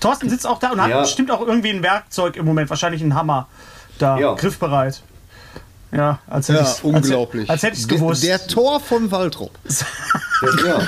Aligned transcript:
Thorsten 0.00 0.28
sitzt 0.30 0.46
auch 0.46 0.58
da 0.58 0.70
und 0.72 0.80
hat 0.80 0.90
Ja. 0.90 1.00
bestimmt 1.00 1.30
auch 1.30 1.40
irgendwie 1.40 1.70
ein 1.70 1.82
Werkzeug 1.82 2.36
im 2.36 2.44
Moment, 2.44 2.70
wahrscheinlich 2.70 3.02
ein 3.02 3.14
Hammer 3.14 3.48
da, 3.98 4.18
Ja. 4.18 4.34
griffbereit. 4.34 5.02
Ja, 5.92 6.18
als 6.28 6.48
hätte 6.48 6.60
Ja, 6.64 6.74
unglaublich. 6.82 7.42
Als, 7.48 7.50
als 7.50 7.62
hätte 7.62 7.74
ich 7.74 7.82
es 7.82 7.86
Der- 7.86 7.98
gewusst. 7.98 8.22
Der 8.24 8.46
Tor 8.46 8.80
von 8.80 9.10
Waltrop. 9.12 9.52
Das, 9.64 9.84
ja. 10.66 10.80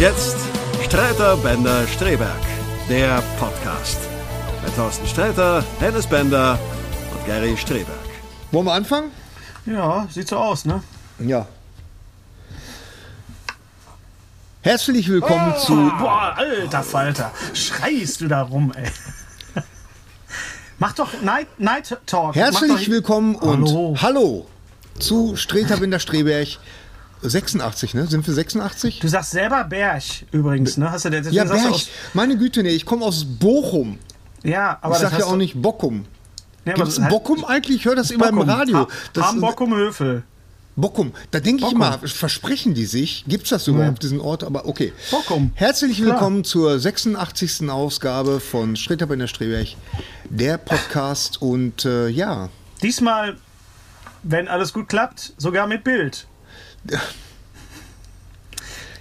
Jetzt 0.00 0.38
Streiter 0.82 1.36
Bender 1.36 1.86
Streberg, 1.86 2.40
der 2.88 3.22
Podcast. 3.38 3.98
Mit 4.64 4.74
Thorsten 4.74 5.06
Streiter, 5.06 5.62
Hennes 5.78 6.06
Bender 6.06 6.58
und 7.12 7.26
Gary 7.26 7.54
Streberg. 7.54 7.86
Wollen 8.50 8.64
wir 8.64 8.72
anfangen? 8.72 9.10
ja, 9.66 10.08
sieht 10.10 10.26
so 10.26 10.38
aus, 10.38 10.64
ne? 10.64 10.82
Ja. 11.18 11.46
Herzlich 14.62 15.06
willkommen 15.06 15.54
zu. 15.58 15.74
Boah, 15.98 16.34
alter 16.34 16.82
Falter. 16.82 17.30
Schreist 17.52 18.22
du 18.22 18.28
da 18.28 18.40
rum, 18.40 18.72
ey. 18.74 18.90
Mach 20.78 20.94
doch 20.94 21.08
Night, 21.20 21.48
Night 21.58 21.94
Talk. 22.06 22.36
Herzlich 22.36 22.86
doch, 22.86 22.88
willkommen 22.88 23.34
und 23.34 23.68
Hallo. 23.68 23.96
hallo 24.00 24.46
zu 24.98 25.36
Streter 25.36 25.76
Binder 25.76 25.98
Streberg. 25.98 26.58
86, 27.22 27.94
ne? 27.94 28.06
Sind 28.06 28.26
wir 28.26 28.34
86? 28.34 29.00
Du 29.00 29.08
sagst 29.08 29.32
selber 29.32 29.64
Berg 29.64 30.02
übrigens, 30.32 30.76
ne? 30.76 30.90
Hast 30.90 31.04
du 31.04 31.10
der, 31.10 31.22
Ja, 31.30 31.44
Berg. 31.44 31.74
Meine 32.14 32.36
Güte, 32.36 32.62
nee, 32.62 32.70
ich 32.70 32.86
komme 32.86 33.04
aus 33.04 33.24
Bochum. 33.24 33.98
Ja, 34.42 34.78
aber 34.80 34.94
Ich 34.96 35.02
das 35.02 35.10
sag 35.12 35.20
ja 35.20 35.26
auch 35.26 35.36
nicht 35.36 35.60
Bockum. 35.60 36.06
Ja, 36.64 36.72
aber 36.72 36.84
Gibt 36.84 36.88
es 36.88 36.94
das 36.96 37.04
heißt- 37.04 37.08
Bockum 37.10 37.44
eigentlich? 37.44 37.76
Ich 37.78 37.84
höre 37.84 37.94
das 37.96 38.10
immer 38.10 38.26
Bockum. 38.30 38.42
im 38.42 38.48
Radio. 38.48 38.88
Das, 39.12 39.26
Hambockum 39.26 39.74
Höfel. 39.74 40.22
Bockum. 40.76 41.12
Da 41.30 41.40
denke 41.40 41.58
ich 41.58 41.64
Bockum. 41.74 41.82
immer, 41.82 41.98
versprechen 42.08 42.72
die 42.72 42.86
sich? 42.86 43.24
Gibt 43.28 43.44
es 43.44 43.50
das 43.50 43.66
überhaupt, 43.66 44.02
diesen 44.02 44.20
Ort? 44.20 44.44
Aber 44.44 44.66
okay. 44.66 44.94
Bockum. 45.10 45.50
Herzlich 45.54 45.96
Klar. 45.98 46.12
willkommen 46.12 46.44
zur 46.44 46.78
86. 46.78 47.68
Ausgabe 47.68 48.40
von 48.40 48.76
Streter 48.76 49.06
Binder 49.06 49.28
Streberg, 49.28 49.68
der 50.30 50.56
Podcast. 50.56 51.42
Und 51.42 51.84
äh, 51.84 52.08
ja, 52.08 52.48
Diesmal, 52.82 53.36
wenn 54.22 54.48
alles 54.48 54.72
gut 54.72 54.88
klappt, 54.88 55.34
sogar 55.36 55.66
mit 55.66 55.84
Bild. 55.84 56.26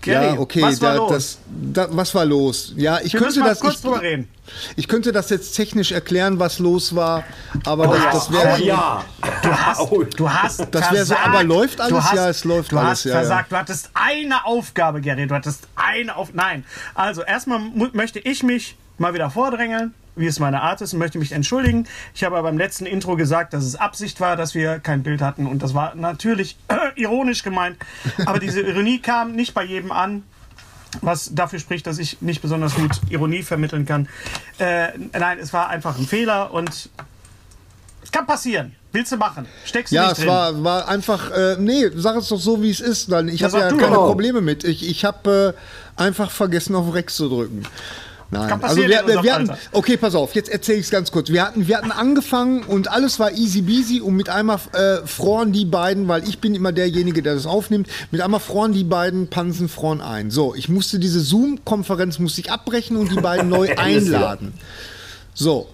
Gary, 0.02 0.28
ja, 0.28 0.40
okay, 0.40 0.62
was 0.62 0.82
war 0.82 0.94
da, 0.94 0.98
los? 0.98 1.12
Das, 1.12 1.40
da, 1.74 1.88
was 1.92 2.16
war 2.16 2.26
los? 2.26 2.74
Ja, 2.78 3.00
ich 3.04 3.12
Wir 3.14 3.20
könnte 3.20 3.42
das 3.42 3.60
kurz 3.60 3.76
ich, 3.76 3.82
drüber 3.82 4.02
reden. 4.02 4.30
ich 4.78 4.88
könnte 4.88 5.12
das 5.12 5.30
jetzt 5.30 5.54
technisch 5.58 5.92
erklären, 5.92 6.40
was 6.40 6.60
los 6.60 6.96
war, 6.96 7.26
aber 7.66 7.88
das, 7.88 8.04
das 8.14 8.30
Oh 8.30 8.34
wäre 8.34 8.64
ja. 8.64 9.04
Du 9.44 9.50
hast, 9.52 9.92
du 10.20 10.30
hast 10.30 10.68
Das 10.72 10.92
wär 10.94 11.06
so, 11.06 11.16
aber 11.16 11.44
läuft 11.44 11.82
alles? 11.82 11.90
Du 11.92 12.02
hast, 12.02 12.14
Ja, 12.14 12.30
es 12.30 12.44
läuft 12.46 12.72
du 12.72 12.78
alles, 12.78 12.92
hast 12.92 13.04
ja, 13.06 13.12
ja. 13.12 13.18
versagt. 13.20 13.52
Du 13.52 13.58
hattest 13.58 13.90
eine 13.94 14.46
Aufgabe, 14.46 15.02
Gary. 15.02 15.28
Du 15.28 15.36
hattest 15.36 15.68
eine 15.76 16.16
auf. 16.16 16.34
Nein. 16.34 16.64
Also 16.96 17.22
erstmal 17.24 17.60
möchte 17.92 18.20
ich 18.20 18.42
mich 18.42 18.78
mal 19.00 19.14
wieder 19.14 19.30
vordrängeln, 19.30 19.94
wie 20.16 20.28
es 20.28 20.40
meine 20.40 20.62
Art 20.62 20.82
ist, 20.82 20.94
und 20.94 21.00
möchte 21.00 21.18
mich 21.18 21.32
entschuldigen. 21.32 21.88
Ich 22.14 22.24
habe 22.24 22.42
beim 22.42 22.58
letzten 22.58 22.86
Intro 22.86 23.16
gesagt, 23.16 23.54
dass 23.54 23.64
es 23.64 23.76
Absicht 23.76 24.20
war, 24.20 24.36
dass 24.36 24.54
wir 24.56 24.80
kein 24.80 25.04
Bild 25.04 25.22
hatten. 25.22 25.46
Und 25.48 25.64
das 25.64 25.74
war 25.74 25.96
natürlich 25.96 26.58
ironisch 26.96 27.44
gemeint. 27.44 27.78
Aber 28.26 28.40
diese 28.40 28.62
Ironie 28.62 29.00
kam 29.00 29.34
nicht 29.34 29.54
bei 29.54 29.64
jedem 29.64 29.92
an. 29.92 30.24
Was 31.02 31.36
dafür 31.36 31.60
spricht, 31.60 31.86
dass 31.86 32.00
ich 32.00 32.20
nicht 32.20 32.42
besonders 32.42 32.74
gut 32.74 33.00
Ironie 33.10 33.44
vermitteln 33.44 33.86
kann. 33.86 34.10
Äh, 34.58 34.88
nein, 35.18 35.38
es 35.40 35.54
war 35.54 35.70
einfach 35.70 35.98
ein 36.00 36.08
Fehler 36.08 36.52
und 36.52 36.90
es 38.02 38.12
kann 38.12 38.26
passieren. 38.26 38.76
Willst 38.92 39.12
du 39.12 39.18
machen? 39.18 39.46
Steckst 39.66 39.92
du 39.92 39.96
Ja, 39.98 40.04
nicht 40.06 40.14
es 40.14 40.18
drin? 40.18 40.30
war, 40.30 40.64
war 40.64 40.88
einfach, 40.90 41.30
äh, 41.30 41.58
nee, 41.60 41.92
sag 41.94 42.16
es 42.16 42.30
doch 42.30 42.40
so, 42.40 42.64
wie 42.64 42.72
es 42.72 42.80
ist. 42.80 43.12
Dann. 43.12 43.28
Ich 43.28 43.40
Ja, 43.42 43.52
habe 43.52 43.60
ja 43.60 43.70
keine 43.70 43.96
doch. 43.98 44.08
Probleme 44.08 44.42
mit. 44.42 44.64
Ich, 44.64 44.90
ich 44.90 45.06
habe 45.06 45.54
äh, 45.56 46.02
einfach 46.02 46.32
vergessen, 46.32 46.76
auf 46.76 46.92
Rex 46.92 47.16
zu 47.16 47.30
drücken. 47.30 47.62
Nein, 48.32 48.48
Kann 48.48 48.64
also 48.64 48.78
wir, 48.78 49.04
unserem 49.04 49.24
wir 49.24 49.34
hatten, 49.34 49.52
okay, 49.72 49.98
pass 49.98 50.14
auf, 50.14 50.36
jetzt 50.36 50.50
erzähle 50.50 50.78
ich 50.78 50.86
es 50.86 50.92
ganz 50.92 51.12
kurz. 51.12 51.30
Wir 51.30 51.44
hatten, 51.44 51.68
wir 51.68 51.78
hatten 51.78 51.92
angefangen 51.92 52.64
und 52.64 52.92
alles 52.92 53.20
war 53.20 53.32
easy 53.32 53.62
beasy 53.62 54.02
und 54.02 54.16
mit 54.16 54.30
einmal 54.30 54.60
äh, 54.74 54.98
froren 55.08 55.52
die 55.52 55.66
beiden, 55.66 56.08
weil 56.08 56.28
ich 56.28 56.40
bin 56.40 56.54
immer 56.54 56.72
derjenige, 56.72 57.24
der 57.24 57.34
das 57.34 57.48
aufnimmt, 57.48 57.88
mit 58.12 58.22
einmal 58.22 58.40
froren 58.40 58.72
die 58.72 58.84
beiden 58.84 59.30
Pansen 59.30 59.68
froren 59.68 60.02
ein. 60.02 60.30
So, 60.30 60.54
ich 60.54 60.70
musste 60.70 61.00
diese 61.00 61.22
Zoom-Konferenz 61.22 62.20
musste 62.20 62.42
ich 62.42 62.52
abbrechen 62.52 62.98
und 62.98 63.12
die 63.12 63.20
beiden 63.20 63.50
neu 63.50 63.76
einladen. 63.76 64.54
So. 65.34 65.68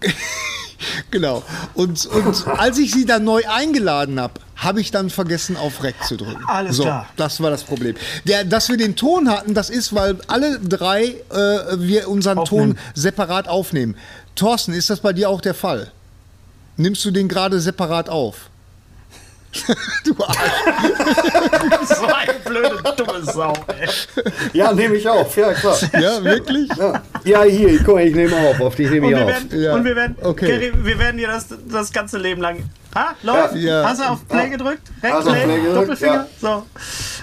genau. 1.10 1.42
Und, 1.74 2.06
und 2.06 2.46
als 2.46 2.78
ich 2.78 2.92
sie 2.92 3.04
dann 3.04 3.24
neu 3.24 3.42
eingeladen 3.48 4.20
habe, 4.20 4.34
habe 4.56 4.80
ich 4.80 4.90
dann 4.90 5.08
vergessen, 5.08 5.56
auf 5.56 5.82
Rec 5.82 5.94
zu 6.04 6.16
drücken. 6.16 6.44
Alles 6.46 6.76
so, 6.76 6.82
klar. 6.82 7.08
Das 7.16 7.40
war 7.40 7.50
das 7.50 7.64
Problem. 7.64 7.96
Der, 8.26 8.44
dass 8.44 8.68
wir 8.68 8.76
den 8.76 8.94
Ton 8.94 9.30
hatten, 9.30 9.54
das 9.54 9.70
ist, 9.70 9.94
weil 9.94 10.18
alle 10.26 10.58
drei 10.58 11.04
äh, 11.30 11.78
wir 11.78 12.08
unseren 12.08 12.38
Aufnehmen. 12.38 12.76
Ton 12.76 12.84
separat 12.94 13.48
aufnehmen. 13.48 13.96
Thorsten, 14.36 14.72
ist 14.72 14.90
das 14.90 15.00
bei 15.00 15.12
dir 15.12 15.30
auch 15.30 15.40
der 15.40 15.54
Fall? 15.54 15.90
Nimmst 16.76 17.04
du 17.04 17.10
den 17.10 17.28
gerade 17.28 17.60
separat 17.60 18.08
auf? 18.08 18.49
du 20.04 20.14
Arsch. 20.24 20.38
so 21.88 22.06
eine 22.06 22.34
blöde, 22.44 22.82
dumme 22.96 23.22
Sau, 23.24 23.52
ey. 23.66 23.88
ja, 24.52 24.72
nehme 24.72 24.94
ich 24.96 25.08
auf. 25.08 25.36
Ja, 25.36 25.52
klar. 25.54 25.76
Ja, 26.00 26.22
wirklich? 26.22 26.68
Ja, 26.76 27.02
ja 27.24 27.42
hier, 27.42 27.78
guck 27.84 27.96
mal, 27.96 28.06
ich 28.06 28.14
nehme 28.14 28.36
auf. 28.36 28.60
Auf 28.60 28.76
dich 28.76 28.88
nehme 28.90 29.06
Und 29.08 29.12
ich 29.12 29.18
wir 29.18 29.24
auf. 29.24 29.30
werden, 29.30 29.60
Ja, 29.62 29.74
und 29.74 29.84
wir 29.84 29.96
werden, 29.96 30.16
okay. 30.22 30.46
Gary, 30.46 30.72
wir 30.84 30.98
werden 30.98 31.16
dir 31.16 31.26
das, 31.28 31.46
das 31.68 31.92
ganze 31.92 32.18
Leben 32.18 32.40
lang. 32.40 32.64
Ha, 32.94 33.14
läuft? 33.22 33.54
Ja. 33.54 33.84
Hast 33.84 34.00
du 34.00 34.04
auf 34.04 34.26
Play 34.26 34.48
gedrückt? 34.48 34.82
Rechts, 35.02 35.16
auf 35.18 35.24
Play, 35.24 35.44
Play 35.44 35.56
gedrückt? 35.60 35.76
Doppelfinger? 35.76 36.26
So. 36.40 36.66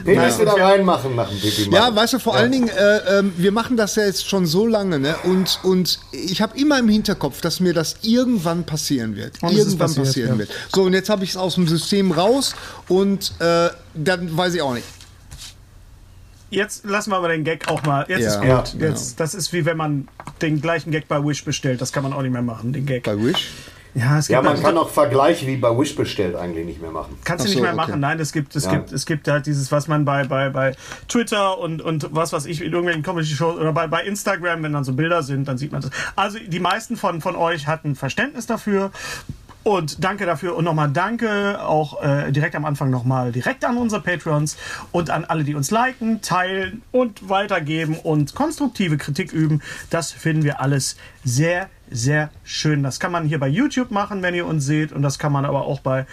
Den 0.06 0.16
Nein, 0.16 0.26
müsst 0.28 0.40
ihr 0.40 0.46
da 0.46 0.54
reinmachen 0.54 1.16
nach 1.16 1.28
dem 1.30 1.40
Pipi. 1.40 1.70
Ja, 1.72 1.94
weißt 1.94 2.14
du, 2.14 2.20
vor 2.20 2.36
allen 2.36 2.52
Dingen, 2.54 2.70
äh, 2.70 3.20
ähm, 3.20 3.34
wir 3.36 3.52
machen 3.52 3.76
das 3.76 3.96
ja 3.96 4.06
jetzt 4.06 4.30
schon 4.30 4.46
so 4.46 4.66
lange, 4.66 4.98
ne? 5.00 5.16
Und, 5.26 5.60
und 5.64 6.00
ich 6.14 6.42
habe 6.42 6.58
immer 6.58 6.80
im 6.80 6.88
Hinterkopf, 6.88 7.42
dass 7.42 7.60
mir 7.60 7.74
das 7.74 7.98
irgendwann 8.04 8.64
passieren 8.66 9.16
wird. 9.18 9.44
Und 9.44 9.52
irgendwann 9.52 9.88
passiert, 9.90 10.06
passieren 10.06 10.32
ja. 10.34 10.38
wird. 10.40 10.50
So, 10.74 10.84
und 10.84 10.94
jetzt 10.94 11.10
habe 11.10 11.26
ich 11.26 11.32
es 11.32 11.38
aus 11.38 11.56
dem 11.56 11.68
System 11.68 12.12
raus 12.12 12.56
und 12.88 13.34
äh, 13.40 13.70
dann 13.94 14.38
weiß 14.38 14.54
ich 14.54 14.62
auch 14.62 14.74
nicht. 14.74 14.86
jetzt 16.50 16.86
lassen 16.86 17.12
wir 17.12 17.18
aber 17.18 17.28
den 17.28 17.44
Gag 17.44 17.68
auch 17.68 17.84
mal. 17.84 18.06
Jetzt 18.08 18.22
Ja, 18.22 18.28
ist 18.30 18.38
gut. 18.40 18.48
ja, 18.48 18.64
genau. 18.72 18.86
jetzt, 18.86 19.20
Das 19.20 19.36
ist 19.36 19.52
wie 19.52 19.66
wenn 19.66 19.76
man 19.76 20.08
den 20.42 20.62
gleichen 20.62 20.92
Gag 20.92 21.10
bei 21.10 21.22
Wish 21.22 21.44
bestellt. 21.44 21.82
Das 21.82 21.92
kann 21.92 22.04
man 22.04 22.14
auch 22.14 22.22
nicht 22.22 22.32
mehr 22.32 22.42
machen, 22.42 22.72
den 22.72 22.86
Gag. 22.86 23.04
Bei 23.04 23.22
Wish? 23.22 23.50
Ja, 24.00 24.20
es 24.20 24.28
Ja, 24.28 24.38
gibt 24.40 24.46
man 24.50 24.54
halt- 24.58 24.64
kann 24.66 24.78
auch 24.78 24.90
Vergleiche 24.90 25.48
wie 25.48 25.58
bei 25.58 25.76
Wish 25.76 25.96
bestellt 25.96 26.36
eigentlich 26.36 26.66
nicht 26.68 26.80
mehr 26.82 26.92
machen. 26.92 27.18
Kannst 27.24 27.46
du 27.46 27.48
Ach 27.48 27.50
nicht 27.50 27.58
so, 27.58 27.62
mehr 27.64 27.72
okay. 27.74 27.78
machen. 27.88 28.00
Nein, 28.00 28.20
es 28.20 28.32
gibt, 28.32 28.56
es 28.56 28.66
Ja. 28.66 28.72
gibt, 28.74 28.92
es 28.92 29.06
gibt 29.08 29.28
halt 29.28 29.46
dieses, 29.48 29.72
was 29.72 29.88
man 29.88 30.06
bei, 30.06 30.24
bei, 30.26 30.50
bei 30.50 30.76
Twitter 31.08 31.58
und, 31.58 31.82
und 31.82 32.08
was 32.12 32.32
weiß 32.32 32.46
ich, 32.46 32.62
in 32.62 32.68
irgendwelchen 32.72 33.02
Comedy-Shows 33.02 33.60
oder 33.60 33.74
bei, 33.74 33.88
bei 33.88 34.04
Instagram, 34.04 34.62
wenn 34.62 34.74
dann 34.74 34.84
so 34.84 34.94
Bilder 34.94 35.24
sind, 35.24 35.48
dann 35.48 35.58
sieht 35.58 35.72
man 35.72 35.82
das. 35.82 35.90
Also 36.16 36.38
die 36.46 36.60
meisten 36.60 36.96
von, 36.96 37.22
von 37.22 37.36
euch 37.36 37.66
hatten 37.66 37.96
Verständnis 37.96 38.46
dafür. 38.46 38.92
Und 39.64 40.04
danke 40.04 40.26
dafür 40.26 40.56
und 40.56 40.64
nochmal 40.64 40.90
danke 40.90 41.62
auch 41.62 42.02
äh, 42.02 42.32
direkt 42.32 42.56
am 42.56 42.64
Anfang 42.64 42.90
nochmal 42.90 43.34
direkt 43.34 43.66
an 43.66 43.78
unsere 43.78 44.02
Patreons 44.02 44.56
und 44.94 45.10
an 45.10 45.26
alle, 45.26 45.44
die 45.44 45.56
uns 45.56 45.72
liken, 45.72 46.22
teilen 46.22 46.82
und 46.92 47.28
weitergeben 47.28 47.98
und 47.98 48.34
konstruktive 48.34 48.98
Kritik 48.98 49.34
üben. 49.34 49.62
Das 49.90 50.14
finden 50.14 50.44
wir 50.44 50.62
alles 50.62 50.96
sehr, 51.26 51.70
sehr 51.92 52.30
schön. 52.46 52.82
Das 52.82 53.02
kann 53.02 53.12
man 53.12 53.26
hier 53.26 53.40
bei 53.40 53.50
YouTube 53.50 53.92
machen, 53.92 54.22
wenn 54.22 54.34
ihr 54.34 54.46
uns 54.46 54.66
seht 54.66 54.94
und 54.94 55.02
das 55.02 55.20
kann 55.20 55.34
man 55.34 55.44
aber 55.44 55.66
auch 55.66 55.82
bei 55.82 56.06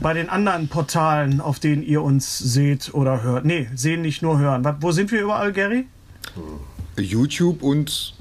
bei 0.00 0.12
den 0.12 0.28
anderen 0.28 0.68
Portalen, 0.68 1.40
auf 1.40 1.60
denen 1.60 1.82
ihr 1.82 2.02
uns 2.02 2.38
seht 2.38 2.92
oder 2.94 3.22
hört. 3.22 3.44
Nee, 3.44 3.68
sehen 3.74 4.02
nicht 4.02 4.22
nur 4.22 4.38
hören. 4.38 4.66
Wo 4.80 4.92
sind 4.92 5.12
wir 5.12 5.22
überall, 5.22 5.52
Gary? 5.52 5.86
YouTube 6.96 7.62
und 7.62 8.14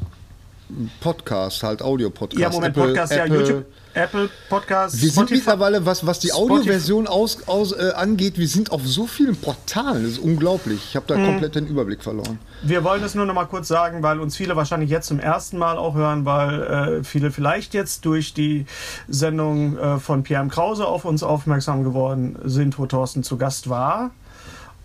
Podcast, 0.99 1.63
halt 1.63 1.81
Audio-Podcast. 1.81 2.39
Ja, 2.41 2.49
Moment, 2.49 2.75
Apple- 2.77 2.87
Podcast, 2.89 3.11
ja, 3.13 3.25
Apple. 3.25 3.39
YouTube, 3.39 3.65
Apple 3.95 4.29
Podcast, 4.49 5.01
Wir 5.01 5.11
sind 5.11 5.29
mittlerweile, 5.29 5.85
was, 5.85 6.05
was 6.05 6.17
die 6.19 6.33
Audioversion 6.33 7.05
aus, 7.07 7.47
aus, 7.47 7.73
äh, 7.73 7.91
angeht, 7.95 8.37
wir 8.39 8.47
sind 8.47 8.71
auf 8.71 8.81
so 8.85 9.05
vielen 9.05 9.35
Portalen. 9.35 10.03
Das 10.03 10.13
ist 10.13 10.17
unglaublich. 10.19 10.83
Ich 10.89 10.95
habe 10.95 11.05
da 11.07 11.15
Mhm. 11.17 11.25
komplett 11.25 11.55
den 11.55 11.67
Überblick 11.67 12.01
verloren. 12.03 12.39
Wir 12.63 12.83
wollen 12.83 13.03
es 13.03 13.13
nur 13.13 13.25
noch 13.25 13.35
mal 13.35 13.45
kurz 13.45 13.67
sagen, 13.67 14.01
weil 14.01 14.19
uns 14.19 14.35
viele 14.35 14.55
wahrscheinlich 14.55 14.89
jetzt 14.89 15.07
zum 15.07 15.19
ersten 15.19 15.57
Mal 15.59 15.77
auch 15.77 15.93
hören, 15.93 16.25
weil 16.25 16.63
äh, 16.99 17.03
viele 17.03 17.29
vielleicht 17.31 17.73
jetzt 17.75 18.05
durch 18.05 18.33
die 18.33 18.65
Sendung 19.07 19.77
äh, 19.77 19.99
von 19.99 20.23
Pierre 20.23 20.41
M. 20.41 20.49
Krause 20.49 20.87
auf 20.87 21.05
uns 21.05 21.21
aufmerksam 21.21 21.83
geworden 21.83 22.35
sind, 22.45 22.79
wo 22.79 22.85
Thorsten 22.87 23.21
zu 23.23 23.37
Gast 23.37 23.69
war 23.69 24.09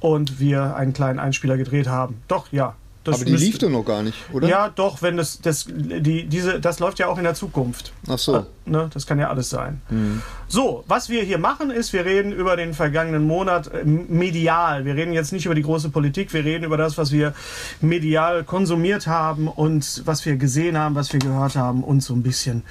und 0.00 0.38
wir 0.38 0.76
einen 0.76 0.92
kleinen 0.92 1.18
Einspieler 1.18 1.56
gedreht 1.56 1.88
haben. 1.88 2.20
Doch, 2.28 2.52
ja. 2.52 2.74
Das 3.10 3.16
Aber 3.20 3.24
die 3.26 3.32
müsste- 3.32 3.46
lief 3.46 3.58
doch 3.58 3.70
noch 3.70 3.84
gar 3.84 4.02
nicht, 4.02 4.16
oder? 4.32 4.48
Ja, 4.48 4.68
doch, 4.68 5.02
wenn 5.02 5.16
das, 5.16 5.40
das, 5.40 5.66
die, 5.68 6.26
diese, 6.26 6.60
das 6.60 6.78
läuft 6.78 6.98
ja 6.98 7.06
auch 7.08 7.18
in 7.18 7.24
der 7.24 7.34
Zukunft. 7.34 7.92
Ach 8.08 8.18
so. 8.18 8.46
Ne, 8.66 8.90
das 8.92 9.06
kann 9.06 9.18
ja 9.18 9.28
alles 9.30 9.48
sein. 9.50 9.80
Mhm. 9.88 10.22
So, 10.46 10.84
was 10.86 11.08
wir 11.08 11.22
hier 11.22 11.38
machen, 11.38 11.70
ist, 11.70 11.92
wir 11.92 12.04
reden 12.04 12.32
über 12.32 12.56
den 12.56 12.74
vergangenen 12.74 13.26
Monat 13.26 13.68
äh, 13.72 13.84
medial. 13.84 14.84
Wir 14.84 14.94
reden 14.94 15.12
jetzt 15.12 15.32
nicht 15.32 15.46
über 15.46 15.54
die 15.54 15.62
große 15.62 15.88
Politik, 15.88 16.32
wir 16.34 16.44
reden 16.44 16.64
über 16.64 16.76
das, 16.76 16.98
was 16.98 17.12
wir 17.12 17.32
medial 17.80 18.44
konsumiert 18.44 19.06
haben 19.06 19.48
und 19.48 20.02
was 20.04 20.24
wir 20.26 20.36
gesehen 20.36 20.76
haben, 20.76 20.94
was 20.94 21.12
wir 21.12 21.20
gehört 21.20 21.56
haben 21.56 21.82
und 21.82 22.02
so 22.02 22.14
ein 22.14 22.22
bisschen 22.22 22.62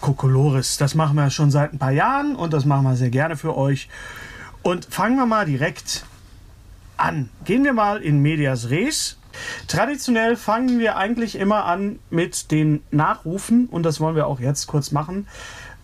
Kokolores. 0.00 0.76
Das 0.76 0.94
machen 0.94 1.16
wir 1.16 1.30
schon 1.30 1.50
seit 1.50 1.72
ein 1.72 1.78
paar 1.78 1.90
Jahren 1.92 2.36
und 2.36 2.52
das 2.52 2.64
machen 2.64 2.84
wir 2.84 2.96
sehr 2.96 3.10
gerne 3.10 3.36
für 3.36 3.56
euch. 3.56 3.88
Und 4.62 4.84
fangen 4.86 5.16
wir 5.16 5.26
mal 5.26 5.46
direkt 5.46 6.04
an. 6.96 7.28
Gehen 7.44 7.64
wir 7.64 7.72
mal 7.72 8.02
in 8.02 8.20
Medias 8.20 8.70
Res. 8.70 9.16
Traditionell 9.68 10.36
fangen 10.36 10.78
wir 10.78 10.96
eigentlich 10.96 11.36
immer 11.36 11.64
an 11.64 11.98
mit 12.10 12.50
den 12.50 12.82
Nachrufen 12.90 13.66
und 13.66 13.82
das 13.84 14.00
wollen 14.00 14.16
wir 14.16 14.26
auch 14.26 14.40
jetzt 14.40 14.66
kurz 14.66 14.90
machen. 14.90 15.26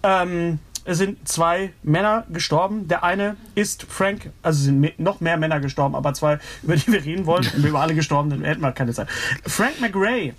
Ähm, 0.03 0.59
es 0.85 0.99
sind 0.99 1.29
zwei 1.29 1.73
Männer 1.83 2.25
gestorben. 2.31 2.87
Der 2.87 3.03
eine 3.03 3.37
ist 3.57 3.83
Frank, 3.89 4.31
also 4.43 4.63
sind 4.63 4.99
noch 5.01 5.21
mehr 5.21 5.37
Männer 5.37 5.61
gestorben, 5.61 5.97
aber 5.97 6.15
zwei, 6.15 6.39
über 6.63 6.77
die 6.77 6.93
wir 6.93 7.05
reden 7.05 7.27
wollen. 7.27 7.45
Wenn 7.53 7.63
wir 7.63 7.71
über 7.71 7.81
alle 7.81 7.95
gestorben, 7.95 8.31
dann 8.31 8.45
hätten 8.45 8.61
wir 8.61 8.73
keine 8.73 8.93
Zeit. 8.93 9.09
Frank 9.45 9.81
McRae 9.81 10.33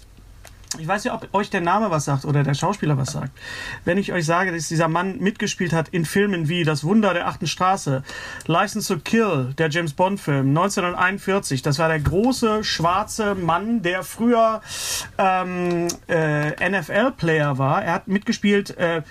ich 0.80 0.88
weiß 0.88 1.04
ja, 1.06 1.14
ob 1.14 1.28
euch 1.34 1.50
der 1.50 1.62
Name 1.62 1.92
was 1.92 2.06
sagt 2.06 2.26
oder 2.26 2.44
der 2.44 2.54
Schauspieler 2.54 2.98
was 2.98 3.12
sagt. 3.12 3.32
Wenn 3.86 3.98
ich 3.98 4.14
euch 4.14 4.26
sage, 4.26 4.52
dass 4.52 4.68
dieser 4.68 4.88
Mann 4.88 5.20
mitgespielt 5.20 5.74
hat 5.74 5.90
in 5.90 6.06
Filmen 6.06 6.50
wie 6.50 6.64
Das 6.64 6.84
Wunder 6.84 7.14
der 7.14 7.28
achten 7.28 7.48
Straße, 7.48 8.04
License 8.46 8.94
to 8.94 9.00
Kill, 9.00 9.54
der 9.58 9.70
James 9.70 9.94
Bond-Film 9.94 10.50
1941, 10.50 11.62
das 11.62 11.80
war 11.80 11.88
der 11.88 12.00
große 12.00 12.64
schwarze 12.64 13.36
Mann, 13.36 13.82
der 13.82 14.04
früher 14.04 14.62
ähm, 15.18 15.88
äh, 16.08 16.70
NFL-Player 16.70 17.58
war. 17.58 17.84
Er 17.84 17.94
hat 17.94 18.08
mitgespielt, 18.08 18.78
äh, 18.78 19.02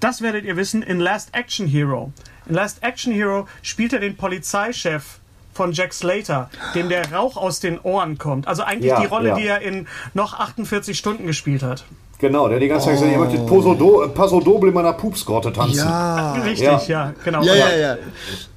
das 0.00 0.22
werdet 0.22 0.44
ihr 0.44 0.56
wissen, 0.56 0.82
in 0.82 0.98
Last 0.98 1.34
Action 1.34 1.66
Hero. 1.66 2.12
In 2.46 2.54
Last 2.54 2.82
Action 2.82 3.12
Hero 3.12 3.46
spielt 3.62 3.92
er 3.92 4.00
den 4.00 4.16
Polizeichef 4.16 5.19
von 5.52 5.72
Jack 5.72 5.92
Slater, 5.92 6.48
dem 6.74 6.88
der 6.88 7.12
Rauch 7.12 7.36
aus 7.36 7.60
den 7.60 7.78
Ohren 7.80 8.18
kommt. 8.18 8.46
Also 8.48 8.62
eigentlich 8.62 8.90
Ja, 8.90 9.00
die 9.00 9.06
Rolle, 9.06 9.28
ja. 9.30 9.34
die 9.36 9.46
er 9.46 9.60
in 9.60 9.86
noch 10.14 10.38
48 10.38 10.96
Stunden 10.96 11.26
gespielt 11.26 11.62
hat. 11.62 11.84
Genau, 12.18 12.48
der 12.48 12.56
hat 12.56 12.62
die 12.62 12.68
ganze 12.68 12.84
Zeit 12.86 12.96
gesagt, 12.96 13.12
ihr 13.12 13.18
möchtet 13.18 13.46
Paso, 13.46 13.72
Do, 13.74 14.06
Paso 14.14 14.40
Doble 14.40 14.68
in 14.68 14.74
meiner 14.74 14.92
Pupsgrotte 14.92 15.50
tanzen. 15.54 15.78
Ja. 15.88 16.32
Richtig, 16.32 16.66
Ja. 16.66 16.80
ja, 16.86 17.14
genau. 17.24 17.42
Ja, 17.42 17.54
ja, 17.54 17.70
ja. 17.76 17.96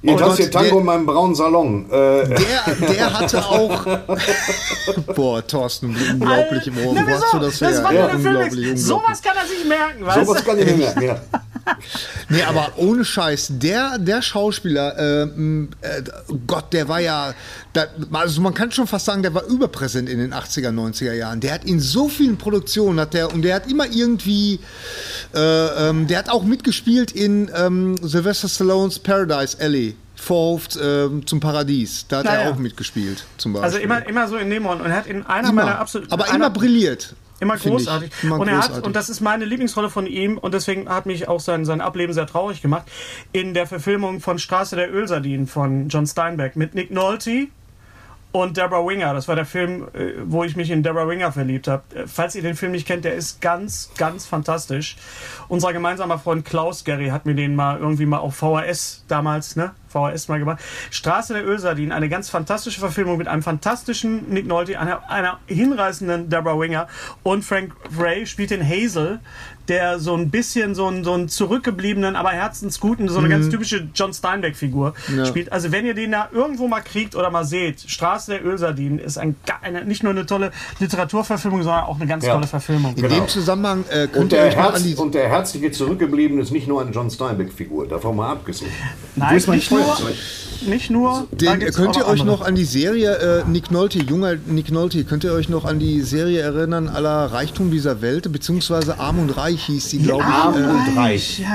Ihr 0.02 0.12
Oh 0.12 0.16
tanzt 0.18 0.36
hier 0.36 0.50
Tango 0.50 0.68
der- 0.68 0.78
in 0.80 0.84
meinem 0.84 1.06
braunen 1.06 1.34
Salon. 1.34 1.86
Äh, 1.90 1.94
Der, 2.28 2.36
der 2.88 3.12
hatte 3.18 3.38
auch. 3.42 3.86
Boah, 5.16 5.46
Thorsten, 5.46 5.96
unglaublich 6.12 6.66
im 6.66 6.76
Ohr. 6.86 6.92
Na, 6.94 7.06
Wo 7.06 7.10
hast 7.10 7.22
du 7.32 7.38
wieso? 7.38 7.38
das 7.46 7.60
her? 7.62 7.70
Das 7.70 7.84
war 7.84 7.92
ja, 7.94 8.04
unglaublich, 8.06 8.34
unglaublich. 8.36 8.82
Sowas 8.84 9.22
kann 9.22 9.36
er 9.36 9.46
sich 9.46 9.64
merken, 9.66 10.04
weißt 10.06 10.26
sowas 10.26 10.42
du? 10.44 10.50
kann 10.50 10.58
ich 10.58 10.66
nicht 10.66 10.78
merken. 10.78 11.02
Ja. 11.02 11.16
Nee, 12.28 12.42
aber 12.42 12.72
ohne 12.76 13.04
Scheiß, 13.04 13.48
der, 13.52 13.98
der 13.98 14.22
Schauspieler, 14.22 14.98
ähm, 14.98 15.68
äh, 15.82 16.02
Gott, 16.46 16.72
der 16.72 16.88
war 16.88 17.00
ja, 17.00 17.34
da, 17.72 17.86
also 18.12 18.40
man 18.40 18.54
kann 18.54 18.72
schon 18.72 18.86
fast 18.86 19.04
sagen, 19.04 19.22
der 19.22 19.34
war 19.34 19.44
überpräsent 19.44 20.08
in 20.08 20.18
den 20.18 20.32
80er, 20.32 20.70
90er 20.70 21.12
Jahren. 21.12 21.40
Der 21.40 21.52
hat 21.52 21.64
in 21.64 21.80
so 21.80 22.08
vielen 22.08 22.36
Produktionen, 22.36 22.98
hat 23.00 23.14
der, 23.14 23.32
und 23.32 23.42
der 23.42 23.56
hat 23.56 23.70
immer 23.70 23.86
irgendwie, 23.86 24.58
äh, 25.34 25.88
ähm, 25.88 26.06
der 26.06 26.18
hat 26.18 26.30
auch 26.30 26.44
mitgespielt 26.44 27.12
in 27.12 27.50
ähm, 27.54 27.96
Sylvester 28.02 28.48
Stallones 28.48 28.98
Paradise 28.98 29.56
Alley. 29.60 29.96
Vorhof 30.16 30.68
ähm, 30.80 31.26
zum 31.26 31.40
Paradies. 31.40 32.06
Da 32.08 32.18
hat 32.18 32.24
Na 32.26 32.34
er 32.36 32.50
auch 32.50 32.56
mitgespielt, 32.56 33.24
zum 33.36 33.52
Beispiel. 33.52 33.64
Also 33.64 33.78
immer, 33.78 34.06
immer 34.06 34.26
so 34.26 34.36
in 34.36 34.48
Nebenrollen. 34.48 34.80
Und 34.80 34.90
er 34.90 34.96
hat 34.96 35.06
in 35.06 35.26
einer 35.26 35.50
Immer. 35.50 35.64
meiner 35.64 35.78
absoluten. 35.78 36.12
aber 36.12 36.24
einer, 36.24 36.36
immer 36.36 36.50
brilliert. 36.50 37.14
Immer 37.40 37.58
finde 37.58 37.78
ich. 37.78 37.86
großartig. 37.86 38.12
Immer 38.22 38.40
und 38.40 38.48
er 38.48 38.56
hat, 38.56 38.62
großartig. 38.66 38.86
und 38.86 38.96
das 38.96 39.08
ist 39.08 39.20
meine 39.20 39.44
Lieblingsrolle 39.44 39.90
von 39.90 40.06
ihm, 40.06 40.38
und 40.38 40.54
deswegen 40.54 40.88
hat 40.88 41.06
mich 41.06 41.28
auch 41.28 41.40
sein, 41.40 41.64
sein 41.64 41.80
Ableben 41.80 42.12
sehr 42.12 42.26
traurig 42.26 42.62
gemacht, 42.62 42.86
in 43.32 43.54
der 43.54 43.66
Verfilmung 43.66 44.20
von 44.20 44.38
Straße 44.38 44.76
der 44.76 44.92
Ölsardinen 44.92 45.46
von 45.46 45.88
John 45.88 46.06
Steinbeck 46.06 46.56
mit 46.56 46.74
Nick 46.74 46.90
Nolte 46.90 47.48
und 48.34 48.56
Deborah 48.56 48.84
Winger. 48.84 49.14
Das 49.14 49.28
war 49.28 49.36
der 49.36 49.46
Film, 49.46 49.86
äh, 49.94 50.14
wo 50.24 50.42
ich 50.42 50.56
mich 50.56 50.68
in 50.72 50.82
Deborah 50.82 51.06
Winger 51.06 51.30
verliebt 51.30 51.68
habe. 51.68 51.84
Äh, 51.94 52.08
Falls 52.08 52.34
ihr 52.34 52.42
den 52.42 52.56
Film 52.56 52.72
nicht 52.72 52.84
kennt, 52.84 53.04
der 53.04 53.14
ist 53.14 53.40
ganz, 53.40 53.92
ganz 53.96 54.26
fantastisch. 54.26 54.96
Unser 55.46 55.72
gemeinsamer 55.72 56.18
Freund 56.18 56.44
Klaus 56.44 56.82
Gary 56.82 57.10
hat 57.10 57.26
mir 57.26 57.36
den 57.36 57.54
mal 57.54 57.78
irgendwie 57.78 58.06
mal 58.06 58.18
auf 58.18 58.34
VHS 58.34 59.04
damals, 59.06 59.54
ne? 59.54 59.70
VHS 59.86 60.26
mal 60.26 60.40
gemacht. 60.40 60.60
Straße 60.90 61.32
der 61.32 61.46
Ölsardinen, 61.46 61.92
eine 61.92 62.08
ganz 62.08 62.28
fantastische 62.28 62.80
Verfilmung 62.80 63.18
mit 63.18 63.28
einem 63.28 63.44
fantastischen 63.44 64.28
Nick 64.28 64.48
Nolte, 64.48 64.80
einer, 64.80 65.08
einer 65.08 65.38
hinreißenden 65.46 66.28
Deborah 66.28 66.58
Winger 66.58 66.88
und 67.22 67.44
Frank 67.44 67.72
Ray 67.96 68.26
spielt 68.26 68.50
den 68.50 68.68
Hazel, 68.68 69.20
der 69.68 69.98
so 69.98 70.14
ein 70.14 70.30
bisschen 70.30 70.74
so 70.74 70.86
einen, 70.86 71.04
so 71.04 71.12
einen 71.14 71.28
zurückgebliebenen, 71.28 72.16
aber 72.16 72.30
herzensguten, 72.30 73.08
so 73.08 73.18
eine 73.18 73.28
ganz 73.28 73.48
typische 73.48 73.88
John 73.94 74.12
Steinbeck-Figur 74.12 74.94
Ja. 75.16 75.24
spielt. 75.26 75.52
Also 75.52 75.72
wenn 75.72 75.86
ihr 75.86 75.94
den 75.94 76.12
da 76.12 76.28
irgendwo 76.32 76.68
mal 76.68 76.80
kriegt 76.80 77.14
oder 77.16 77.30
mal 77.30 77.44
seht, 77.44 77.80
Straße 77.86 78.32
der 78.32 78.44
Ölsardinen 78.44 78.98
ist 78.98 79.16
ein, 79.18 79.36
eine, 79.62 79.84
nicht 79.84 80.02
nur 80.02 80.12
eine 80.12 80.26
tolle 80.26 80.50
Literaturverfilmung, 80.80 81.62
sondern 81.62 81.84
auch 81.84 81.96
eine 81.96 82.06
ganz 82.06 82.24
Ja. 82.24 82.34
tolle 82.34 82.46
Verfilmung. 82.46 82.94
In 82.96 83.08
dem 83.08 83.28
Zusammenhang 83.28 83.84
äh, 83.90 84.06
könnt 84.06 84.16
Und, 84.16 84.32
ihr 84.32 84.38
der 84.40 84.50
Herz, 84.54 84.76
an 84.76 84.82
die. 84.82 84.94
und 84.94 85.14
der 85.14 85.28
herzliche 85.28 85.70
Zurückgebliebene 85.70 86.42
ist 86.42 86.52
nicht 86.52 86.68
nur 86.68 86.80
eine 86.82 86.90
John 86.90 87.10
Steinbeck-Figur, 87.10 87.88
davon 87.88 88.16
mal 88.16 88.32
abgesehen. 88.32 88.70
Nein, 89.16 89.34
nicht 89.34 89.70
nur, 89.70 89.96
nicht 90.66 90.90
nur. 90.90 91.26
Den, 91.30 91.60
könnt 91.72 91.96
ihr 91.96 92.06
euch 92.06 92.20
andere. 92.20 92.26
noch 92.38 92.40
an 92.42 92.54
die 92.54 92.64
Serie 92.64 93.42
äh, 93.44 93.48
Nick 93.48 93.70
Nolte, 93.70 93.98
junger 93.98 94.34
Nick 94.46 94.70
Nolte, 94.70 95.04
könnt 95.04 95.24
ihr 95.24 95.32
euch 95.32 95.48
noch 95.48 95.64
an 95.64 95.78
die 95.78 96.00
Serie 96.02 96.40
erinnern, 96.40 96.88
aller 96.88 97.26
Reichtum 97.32 97.70
dieser 97.70 98.00
Welt, 98.02 98.30
beziehungsweise 98.32 98.98
Arm 98.98 99.18
und 99.18 99.30
Reich 99.36 99.53
hieß 99.62 99.88
die, 99.90 99.98
glaube 99.98 100.22
ich. 100.22 100.28
Arm 100.34 100.54
Äh, 100.54 100.66
und 100.66 100.96
reich. 100.96 101.38
Ja, 101.38 101.46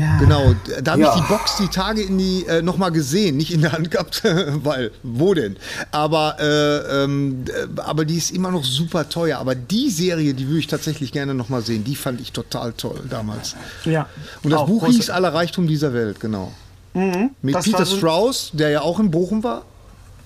ja. 0.00 0.18
Genau, 0.18 0.54
da 0.82 0.92
habe 0.92 1.02
Ja. 1.02 1.14
ich 1.14 1.20
die 1.22 1.28
Box 1.28 1.56
die 1.58 1.68
Tage 1.68 2.02
in 2.02 2.18
die 2.18 2.46
äh, 2.46 2.62
nochmal 2.62 2.90
gesehen, 2.92 3.36
nicht 3.36 3.52
in 3.52 3.60
der 3.62 3.72
Hand 3.72 3.90
gehabt, 3.90 4.22
weil, 4.64 4.90
wo 5.02 5.34
denn? 5.34 5.56
Aber, 5.90 6.36
äh, 6.40 7.04
ähm, 7.04 7.44
äh, 7.48 7.80
aber 7.80 8.04
die 8.04 8.16
ist 8.16 8.30
immer 8.30 8.50
noch 8.50 8.64
super 8.64 9.08
teuer. 9.08 9.38
Aber 9.38 9.54
die 9.54 9.90
Serie, 9.90 10.34
die 10.34 10.46
würde 10.46 10.58
ich 10.60 10.66
tatsächlich 10.66 11.12
gerne 11.12 11.34
nochmal 11.34 11.62
sehen, 11.62 11.84
die 11.84 11.96
fand 11.96 12.20
ich 12.20 12.32
total 12.32 12.72
toll 12.72 13.00
damals. 13.08 13.56
ja. 13.84 14.06
Und 14.42 14.50
das 14.50 14.60
Auch 14.60 14.66
Buch 14.66 14.86
hieß 14.86 15.10
Aller 15.10 15.32
Reichtum 15.34 15.66
dieser 15.66 15.92
Welt, 15.92 16.20
genau. 16.20 16.52
Mit 16.94 17.54
Das 17.54 17.64
Peter 17.64 17.86
so- 17.86 17.96
Strauss, 17.96 18.50
der 18.52 18.68
ja 18.70 18.80
auch 18.82 19.00
in 19.00 19.10
Bochum 19.10 19.42
war. 19.42 19.64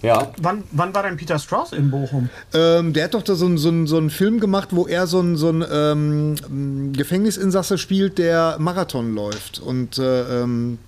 Ja. 0.02 0.30
Wann, 0.40 0.62
wann 0.72 0.94
war 0.94 1.02
denn 1.02 1.16
Peter 1.16 1.38
Strauss 1.38 1.72
in 1.72 1.90
Bochum? 1.90 2.28
Ähm, 2.54 2.92
der 2.92 3.04
hat 3.04 3.14
doch 3.14 3.22
da 3.22 3.34
so, 3.34 3.46
einen- 3.46 3.58
so, 3.58 3.68
einen- 3.68 3.86
so 3.86 4.08
Film 4.08 4.40
gemacht, 4.40 4.68
wo 4.72 4.86
er 4.86 5.06
so 5.06 5.18
einen 5.20 5.36
so 5.36 5.50
ähm, 5.50 6.36
Gefängnisinsasse 6.92 7.78
spielt, 7.78 8.18
der 8.18 8.56
Marathon 8.58 9.14
läuft. 9.14 9.58
Und 9.58 9.98
äh, 9.98 10.42
ähm, 10.42 10.78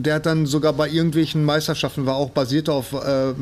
der- 0.00 0.14
hat 0.14 0.26
dann 0.26 0.46
sogar 0.46 0.72
bei 0.72 0.88
irgendwelchen 0.88 1.44
Meisterschaften, 1.44 2.06
war 2.06 2.16
auch 2.16 2.30
basiert 2.30 2.68
auf 2.68 2.92
äh, 2.92 2.96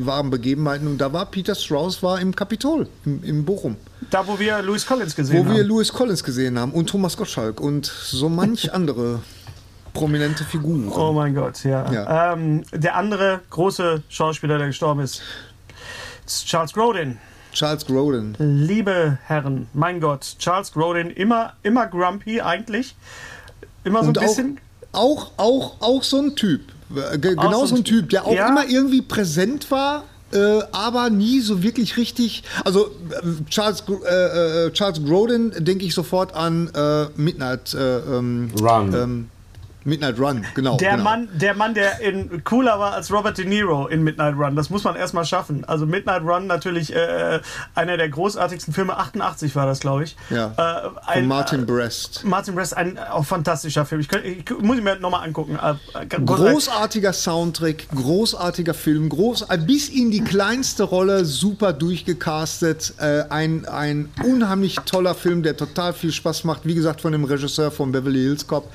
wahren 0.07 0.31
Begebenheiten. 0.31 0.87
Und 0.87 0.99
da 0.99 1.13
war 1.13 1.27
Peter 1.27 1.55
Strauss 1.55 2.03
war 2.03 2.21
im 2.21 2.35
Kapitol, 2.35 2.87
im, 3.05 3.23
im 3.25 3.45
Bochum, 3.45 3.77
Da, 4.11 4.27
wo 4.27 4.39
wir 4.39 4.63
Louis 4.63 4.87
Collins 4.87 5.15
gesehen 5.17 5.39
wo 5.45 5.45
haben. 5.49 5.57
wir 5.57 5.65
Louis 5.65 5.93
Collins 5.93 6.23
gesehen 6.25 6.59
haben 6.59 6.73
und 6.73 6.89
Thomas 6.89 7.17
Gottschalk 7.17 7.61
und 7.61 7.87
so 7.87 8.29
manch 8.29 8.73
andere 8.75 9.21
prominente 9.93 10.45
Figuren. 10.45 10.89
Oh 10.89 11.13
mein 11.13 11.35
Gott, 11.35 11.65
ja. 11.65 11.91
Ja. 11.93 12.33
Ähm, 12.33 12.63
der 12.73 12.97
andere 12.97 13.41
große 13.51 14.03
Schauspieler, 14.09 14.59
der 14.59 14.69
gestorben 14.69 15.01
ist, 15.01 15.23
ist 16.27 16.47
Charles 16.47 16.73
Grodin. 16.73 17.19
Charles 17.53 17.85
Grodin. 17.85 18.35
Liebe 18.39 19.19
Herren, 19.27 19.69
mein 19.75 20.01
Gott, 20.01 20.37
Charles 20.39 20.73
Grodin, 20.73 21.11
immer, 21.11 21.53
immer 21.63 21.87
grumpy 21.87 22.41
eigentlich. 22.41 22.97
Immer 23.85 24.03
so 24.03 24.09
Und 24.09 24.19
ein 24.19 24.27
bisschen. 24.27 24.59
Auch, 24.93 25.33
auch, 25.37 25.77
auch 25.81 26.03
so 26.03 26.19
ein 26.19 26.37
Typ. 26.37 26.61
Äh, 26.95 27.17
Auch 27.17 27.21
Genau 27.21 27.67
so 27.67 27.77
ein 27.77 27.85
Typ, 27.85 28.09
der 28.11 28.27
auch 28.27 28.33
Ja. 28.35 28.49
immer 28.49 28.67
irgendwie 28.69 29.03
präsent 29.03 29.71
war, 29.71 30.05
äh, 30.33 30.61
aber 30.73 31.11
nie 31.11 31.41
so 31.41 31.63
wirklich 31.63 31.97
richtig. 31.97 32.43
Also 32.65 32.87
äh, 33.11 33.51
Charles, 33.51 33.83
äh, 34.07 34.67
äh, 34.67 34.71
Charles 34.73 35.03
Grodin 35.05 35.53
denke 35.59 35.85
ich 35.85 35.95
sofort 35.95 36.35
an 36.35 36.69
äh, 36.75 37.07
Midnight 37.17 37.75
äh, 37.75 37.99
ähm, 37.99 38.51
Run. 38.61 38.95
Ähm, 38.95 39.29
Midnight 39.85 40.19
Run, 40.19 40.45
genau. 40.55 40.77
Der, 40.77 40.93
genau. 40.93 41.05
Mann, 41.05 41.29
der 41.33 41.55
Mann, 41.55 41.75
der 41.75 42.01
in, 42.01 42.45
cooler 42.45 42.79
war 42.79 42.95
als 42.95 43.13
Robert 43.13 43.39
De 43.39 43.45
Niro 43.45 43.87
in 43.87 44.03
Midnight 44.03 44.37
Run, 44.37 44.57
das 44.57 44.71
muss 44.71 44.85
man 44.85 44.97
erstmal 44.97 45.25
schaffen. 45.25 45.65
Also 45.65 45.87
Midnight 45.87 46.23
Run 46.23 46.47
natürlich 46.47 46.95
äh, 46.95 47.41
einer 47.75 47.97
der 47.97 48.09
großartigsten 48.09 48.73
Filme, 48.75 48.97
88 48.97 49.55
war 49.57 49.67
das, 49.67 49.81
glaube 49.81 50.05
ich. 50.05 50.17
Ja, 50.31 50.53
Äh, 50.57 50.83
Von 50.83 50.99
ein, 51.07 51.27
Martin 51.27 51.67
Brest. 51.67 52.25
Martin 52.25 52.55
Brest, 52.55 52.77
ein 52.77 52.99
auch 52.99 53.25
fantastischer 53.25 53.85
Film. 53.85 54.01
Ich, 54.01 54.09
könnt, 54.09 54.25
ich 54.25 54.45
muss 54.61 54.77
ihn 54.77 54.85
mir 54.85 54.97
nochmal 54.99 55.27
angucken. 55.27 55.59
Äh, 55.61 55.75
äh, 55.99 56.07
Großartiger 56.07 57.13
Soundtrack, 57.13 57.89
großartiger 57.95 58.75
Film, 58.75 59.09
groß, 59.09 59.43
äh, 59.49 59.59
bis 59.59 59.89
in 59.89 60.11
die 60.11 60.23
kleinste 60.23 60.85
Rolle 60.85 61.25
super 61.25 61.73
durchgecastet. 61.73 62.95
Äh, 62.99 63.25
ein, 63.31 63.65
ein 63.67 64.11
unheimlich 64.25 64.77
toller 64.85 65.15
Film, 65.15 65.43
der 65.43 65.57
total 65.57 65.93
viel 65.93 66.13
Spaß 66.13 66.45
macht. 66.45 66.65
Wie 66.65 66.75
gesagt, 66.75 67.01
von 67.01 67.13
dem 67.13 67.25
Regisseur 67.25 67.71
von 67.71 67.93
Beverly 67.93 68.21
Hills 68.21 68.47
Cop. 68.47 68.71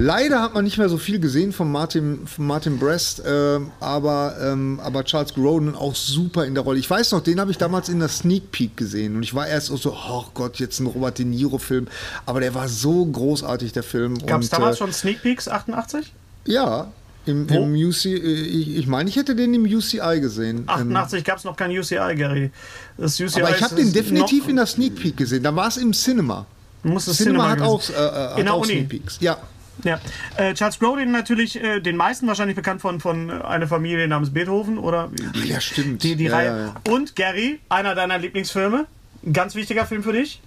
Leider 0.00 0.40
hat 0.40 0.54
man 0.54 0.62
nicht 0.62 0.78
mehr 0.78 0.88
so 0.88 0.96
viel 0.96 1.18
gesehen 1.18 1.52
von 1.52 1.72
Martin, 1.72 2.24
von 2.26 2.46
Martin 2.46 2.78
Brest, 2.78 3.18
äh, 3.26 3.58
aber, 3.80 4.36
ähm, 4.40 4.78
aber 4.80 5.04
Charles 5.04 5.34
Grodin 5.34 5.74
auch 5.74 5.96
super 5.96 6.46
in 6.46 6.54
der 6.54 6.62
Rolle. 6.62 6.78
Ich 6.78 6.88
weiß 6.88 7.10
noch, 7.10 7.20
den 7.20 7.40
habe 7.40 7.50
ich 7.50 7.58
damals 7.58 7.88
in 7.88 7.98
der 7.98 8.08
Sneak 8.08 8.52
Peek 8.52 8.76
gesehen 8.76 9.16
und 9.16 9.24
ich 9.24 9.34
war 9.34 9.48
erst 9.48 9.66
so, 9.66 9.92
oh 9.92 10.24
Gott, 10.34 10.60
jetzt 10.60 10.78
ein 10.78 10.86
Robert 10.86 11.18
De 11.18 11.26
Niro-Film. 11.26 11.88
Aber 12.26 12.38
der 12.38 12.54
war 12.54 12.68
so 12.68 13.04
großartig, 13.04 13.72
der 13.72 13.82
Film. 13.82 14.24
Gab 14.24 14.40
es 14.40 14.50
damals 14.50 14.76
äh, 14.76 14.78
schon 14.78 14.92
Sneak 14.92 15.22
Peeks 15.22 15.48
88? 15.48 16.12
ja, 16.44 16.92
im, 17.26 17.46
im 17.48 17.74
UC, 17.74 18.06
äh, 18.06 18.16
ich, 18.16 18.76
ich 18.76 18.86
meine, 18.86 19.10
ich 19.10 19.16
hätte 19.16 19.34
den 19.34 19.52
im 19.52 19.64
UCI 19.64 20.20
gesehen. 20.20 20.58
Ähm, 20.60 20.96
88 20.96 21.24
gab 21.24 21.38
es 21.38 21.44
noch 21.44 21.56
kein 21.56 21.76
UCI, 21.76 22.14
Gary. 22.16 22.50
Das 22.96 23.20
UCI 23.20 23.42
aber 23.42 23.54
ich 23.54 23.62
habe 23.62 23.74
den 23.74 23.92
definitiv 23.92 24.48
in 24.48 24.56
der 24.56 24.66
Sneak 24.66 24.96
Peek 24.96 25.16
gesehen. 25.16 25.42
Da 25.42 25.54
war 25.54 25.68
es 25.68 25.76
im 25.76 25.92
Cinema. 25.92 26.46
muss 26.82 27.04
das 27.04 27.18
Cinema, 27.18 27.50
hat 27.50 27.58
gewesen 27.58 27.70
auch, 27.70 27.90
äh, 27.90 27.92
äh, 27.92 28.30
hat 28.30 28.38
In 28.38 28.44
der 28.46 28.54
auch 28.54 28.62
Uni. 28.62 28.72
Sneak 28.72 28.88
Peeks. 28.88 29.18
Ja. 29.20 29.36
Ja. 29.84 30.00
Äh, 30.36 30.54
Charles 30.54 30.78
Grodin 30.78 31.10
natürlich 31.12 31.62
äh, 31.62 31.80
den 31.80 31.96
meisten 31.96 32.26
wahrscheinlich 32.26 32.56
bekannt 32.56 32.80
von, 32.80 33.00
von 33.00 33.30
äh, 33.30 33.32
einer 33.44 33.66
Familie 33.68 34.08
namens 34.08 34.32
Beethoven 34.32 34.78
oder 34.78 35.10
Ach 35.36 35.44
ja, 35.44 35.60
stimmt. 35.60 36.02
die, 36.02 36.16
die 36.16 36.24
ja, 36.24 36.34
Reihe. 36.34 36.46
ja, 36.46 36.58
ja. 36.58 36.74
Und 36.92 37.16
Gary, 37.16 37.60
einer 37.68 37.94
deiner 37.94 38.18
Lieblingsfilme. 38.18 38.86
Ein 39.24 39.32
ganz 39.32 39.54
wichtiger 39.54 39.86
Film 39.86 40.02
für 40.02 40.12
dich. 40.12 40.40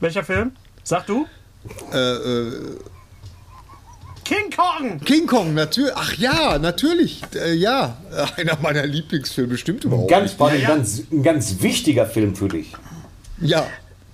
Welcher 0.00 0.24
Film? 0.24 0.52
Sag 0.84 1.06
du? 1.06 1.26
Äh, 1.92 1.98
äh, 1.98 2.78
King 4.24 4.50
Kong! 4.54 5.00
King 5.00 5.26
Kong, 5.26 5.54
natürlich. 5.54 5.92
Ach 5.96 6.12
ja, 6.14 6.58
natürlich. 6.58 7.22
Äh, 7.34 7.54
ja, 7.54 7.96
einer 8.36 8.58
meiner 8.60 8.86
Lieblingsfilme, 8.86 9.56
stimmt 9.56 9.84
überhaupt. 9.84 10.10
Ganz, 10.10 10.32
nicht. 10.32 10.40
war 10.40 10.50
ein, 10.50 10.62
ganz, 10.62 11.02
ein 11.10 11.22
ganz 11.22 11.62
wichtiger 11.62 12.06
Film 12.06 12.36
für 12.36 12.48
dich. 12.48 12.74
Ja. 13.40 13.66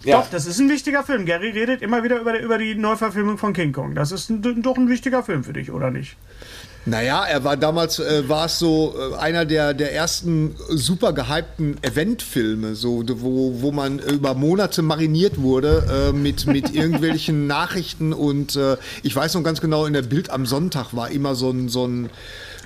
Ja. 0.04 0.20
Doch, 0.20 0.30
das 0.30 0.46
ist 0.46 0.58
ein 0.60 0.68
wichtiger 0.68 1.02
Film. 1.02 1.24
Gary 1.24 1.50
redet 1.50 1.82
immer 1.82 2.02
wieder 2.02 2.20
über, 2.20 2.38
über 2.38 2.58
die 2.58 2.74
Neuverfilmung 2.74 3.38
von 3.38 3.52
King 3.52 3.72
Kong. 3.72 3.94
Das 3.94 4.12
ist 4.12 4.30
ein, 4.30 4.62
doch 4.62 4.76
ein 4.76 4.88
wichtiger 4.88 5.22
Film 5.22 5.44
für 5.44 5.54
dich, 5.54 5.70
oder 5.70 5.90
nicht? 5.90 6.16
Naja, 6.86 7.24
er 7.24 7.44
war 7.44 7.56
damals, 7.56 7.98
äh, 7.98 8.28
war 8.28 8.44
es 8.44 8.58
so 8.58 8.94
äh, 8.94 9.16
einer 9.16 9.46
der, 9.46 9.72
der 9.72 9.94
ersten 9.94 10.54
super 10.68 11.14
gehypten 11.14 11.82
Eventfilme, 11.82 12.74
so, 12.74 13.02
wo, 13.22 13.62
wo 13.62 13.72
man 13.72 13.98
über 14.00 14.34
Monate 14.34 14.82
mariniert 14.82 15.40
wurde 15.40 16.10
äh, 16.10 16.12
mit, 16.12 16.46
mit 16.46 16.74
irgendwelchen 16.74 17.46
Nachrichten 17.46 18.12
und 18.12 18.56
äh, 18.56 18.76
ich 19.02 19.16
weiß 19.16 19.32
noch 19.32 19.42
ganz 19.42 19.62
genau, 19.62 19.86
in 19.86 19.94
der 19.94 20.02
Bild 20.02 20.28
am 20.28 20.44
Sonntag 20.44 20.92
war 20.92 21.10
immer 21.10 21.34
so 21.34 21.50
ein, 21.50 21.70
so 21.70 21.86
ein 21.86 22.10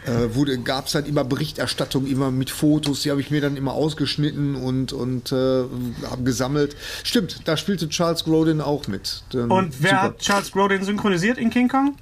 äh, 0.09 0.57
gab 0.59 0.87
es 0.87 0.93
dann 0.93 1.07
immer 1.07 1.25
Berichterstattung, 1.25 2.07
immer 2.07 2.31
mit 2.31 2.51
Fotos, 2.51 3.03
die 3.03 3.11
habe 3.11 3.21
ich 3.21 3.31
mir 3.31 3.41
dann 3.41 3.57
immer 3.57 3.73
ausgeschnitten 3.73 4.55
und, 4.57 4.93
und 4.93 5.33
äh, 5.33 5.65
habe 6.09 6.23
gesammelt. 6.25 6.77
Stimmt, 7.05 7.47
da 7.47 7.57
spielte 7.57 7.89
Charles 7.89 8.25
Grodin 8.25 8.61
auch 8.61 8.87
mit. 8.89 9.23
Ähm, 9.35 9.51
Und 9.51 9.83
wer 9.83 9.91
super. 9.91 10.03
hat 10.03 10.19
Charles 10.19 10.53
Grodin 10.53 10.85
synchronisiert 10.85 11.39
in 11.39 11.51
King 11.51 11.69
Kong? 11.69 11.97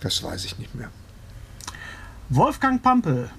Das 0.00 0.22
weiß 0.22 0.44
ich 0.44 0.58
nicht 0.58 0.74
mehr. 0.74 0.90
Wolfgang 2.28 2.82
Pampel. 2.82 3.30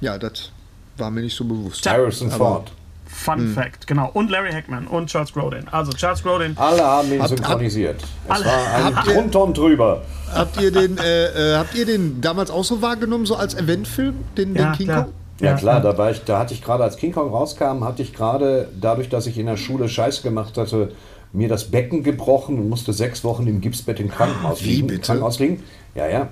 Ja, 0.00 0.18
das 0.18 0.50
war 0.96 1.10
mir 1.10 1.22
nicht 1.22 1.36
so 1.36 1.44
bewusst. 1.44 1.86
Harrison 1.86 2.28
Aber- 2.30 2.36
Ford. 2.38 2.72
Fun 3.08 3.38
Hm. 3.38 3.54
Fact, 3.54 3.86
genau. 3.86 4.10
Und 4.12 4.30
Larry 4.30 4.52
Hackman 4.52 4.86
und 4.86 5.06
Charles 5.08 5.32
Grodin. 5.32 5.66
Also 5.70 5.92
Charles 5.92 6.22
Grodin. 6.22 6.56
Alle 6.56 6.82
haben 6.84 7.12
ihn 7.12 7.20
Habt- 7.20 7.30
synchronisiert. 7.30 8.02
Es 8.02 8.30
Alle- 8.30 8.44
war 8.46 9.06
ein 9.08 9.30
und 9.34 9.56
drüber. 9.56 10.02
Habt 10.34 10.60
ihr 10.60 10.70
den, 10.72 10.98
äh, 10.98 11.54
äh, 11.54 11.56
habt 11.56 11.74
ihr 11.74 11.86
den 11.86 12.20
damals 12.20 12.50
auch 12.50 12.64
so 12.64 12.82
wahrgenommen, 12.82 13.24
so 13.26 13.36
als 13.36 13.54
Eventfilm, 13.54 14.14
den, 14.36 14.54
Ja, 14.54 14.70
den 14.70 14.76
King 14.76 14.86
klar. 14.88 15.04
Kong? 15.04 15.12
Ja, 15.40 15.50
Ja, 15.50 15.56
klar, 15.56 15.80
da, 15.80 15.96
war 15.98 16.10
ich, 16.10 16.24
da 16.24 16.38
hatte 16.38 16.54
ich 16.54 16.62
gerade, 16.62 16.82
als 16.82 16.96
King 16.96 17.12
Kong 17.12 17.30
rauskam, 17.30 17.84
hatte 17.84 18.02
ich 18.02 18.12
gerade, 18.14 18.68
dadurch, 18.80 19.08
dass 19.08 19.26
ich 19.26 19.38
in 19.38 19.46
der 19.46 19.56
Schule 19.56 19.88
Scheiße 19.88 20.22
gemacht 20.22 20.56
hatte, 20.56 20.92
mir 21.32 21.48
das 21.48 21.70
Becken 21.70 22.02
gebrochen 22.02 22.58
und 22.58 22.68
musste 22.70 22.92
sechs 22.92 23.22
Wochen 23.22 23.46
im 23.46 23.60
Gipsbett 23.60 24.00
im 24.00 24.10
Krankenhaus 24.10 24.62
Wie 24.64 24.68
liegen. 24.76 24.86
bitte? 24.88 25.02
Krankenhaus 25.02 25.38
liegen. 25.38 25.62
Ja, 25.94 26.06
ja. 26.08 26.28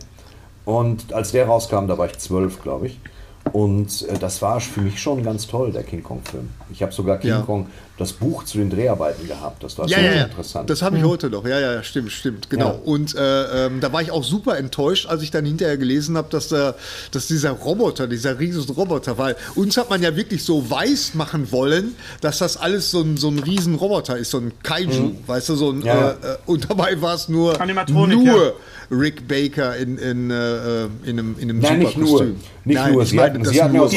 Und 0.65 1.13
als 1.13 1.33
der 1.33 1.47
rauskam, 1.47 1.87
da 1.87 1.99
war 1.99 2.07
ich 2.07 2.19
zwölf, 2.19 2.63
glaube 2.63 2.87
ich. 2.87 2.99
Und 3.53 4.09
äh, 4.09 4.19
das 4.19 4.43
war 4.43 4.61
für 4.61 4.81
mich 4.81 5.01
schon 5.01 5.23
ganz 5.23 5.47
toll, 5.47 5.71
der 5.73 5.83
King 5.83 6.03
Kong-Film. 6.03 6.51
Ich 6.73 6.83
habe 6.83 6.93
sogar 6.93 7.19
King 7.19 7.31
Ja. 7.31 7.41
Kong 7.43 7.67
das 7.97 8.13
Buch 8.13 8.43
zu 8.45 8.59
den 8.59 8.71
Dreharbeiten 8.71 9.29
gehabt. 9.29 9.63
Das 9.63 9.79
war 9.79 9.87
Ja, 9.89 9.99
super 9.99 10.11
ja, 10.11 10.17
ja. 10.17 10.25
interessant. 10.25 10.69
Das 10.69 10.83
habe 10.83 10.99
ich 10.99 11.05
heute 11.05 11.31
noch. 11.31 11.47
Ja, 11.47 11.61
ja, 11.61 11.83
stimmt, 11.85 12.11
stimmt, 12.11 12.51
genau. 12.51 12.71
Ja. 12.71 12.81
Und 12.85 13.15
äh, 13.15 13.67
ähm, 13.67 13.81
da 13.81 13.93
war 13.93 14.03
ich 14.03 14.11
auch 14.11 14.25
super 14.25 14.59
enttäuscht, 14.59 15.07
als 15.07 15.23
ich 15.23 15.31
dann 15.31 15.45
hinterher 15.45 15.77
gelesen 15.77 16.17
habe, 16.17 16.29
dass, 16.31 16.49
der, 16.49 16.75
dass 17.13 17.29
dieser 17.29 17.53
Roboter, 17.53 18.09
dieser 18.09 18.41
riesen 18.41 18.65
Roboter, 18.75 19.17
weil 19.17 19.37
uns 19.55 19.77
hat 19.77 19.91
man 19.91 20.03
ja 20.03 20.17
wirklich 20.17 20.43
so 20.43 20.69
weiß 20.69 21.15
machen 21.15 21.53
wollen, 21.53 21.95
dass 22.21 22.39
das 22.39 22.57
alles 22.57 22.91
so 22.91 23.01
ein, 23.01 23.17
so 23.17 23.29
ein 23.29 23.39
riesen 23.39 23.77
Roboter 23.77 24.17
ist, 24.19 24.33
so 24.33 24.39
ein 24.39 24.53
Kaiju, 24.65 25.13
weißt 25.27 25.51
du, 25.51 25.55
so 25.55 25.71
ein, 25.71 25.85
Mhm. 25.85 25.87
Ja, 25.87 26.11
äh, 26.11 26.13
äh, 26.13 26.37
und 26.47 26.71
dabei 26.71 27.01
war 27.01 27.15
es 27.15 27.29
nur, 27.29 27.57
nur 28.07 28.55
Rick 28.91 29.27
Baker 29.29 29.77
in, 29.77 29.99
in, 29.99 30.31
äh, 30.31 30.85
in 30.85 31.19
einem, 31.19 31.37
in 31.39 31.51
einem 31.51 31.59
Nein, 31.61 31.79
nicht 31.81 31.97
nur. 31.97 32.23
Nicht 32.25 32.39
Nein, 32.65 32.93
nur. 32.95 33.05
Sie, 33.07 33.17
meine, 33.17 33.35
hatten, 33.35 33.45
sie, 33.45 33.63
hatten 33.63 33.79
aus, 33.79 33.91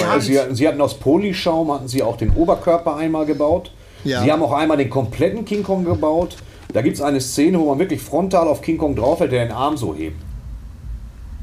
sie 0.58 0.68
hatten 0.68 0.82
aus 0.82 1.00
Polyschaum 1.00 1.72
hatten 1.72 1.88
sie 1.88 2.04
auch 2.04 2.18
den 2.18 2.32
Oberkörper 2.32 2.96
einmal 2.96 3.26
gebaut. 3.26 3.72
Ja. 4.08 4.24
Sie 4.24 4.32
haben 4.32 4.42
auch 4.42 4.54
einmal 4.54 4.78
den 4.78 4.90
kompletten 4.90 5.46
King 5.46 5.64
Kong 5.64 5.86
gebaut. 5.86 6.36
Da 6.74 6.82
gibt 6.82 6.96
es 6.98 7.02
eine 7.02 7.22
Szene, 7.22 7.60
wo 7.60 7.70
man 7.70 7.80
wirklich 7.80 8.02
frontal 8.02 8.48
auf 8.48 8.62
King 8.62 8.78
Kong 8.78 8.96
draufhält, 8.96 9.32
der 9.32 9.46
den 9.46 9.52
Arm 9.54 9.78
so 9.78 9.94
hebt. 9.96 10.18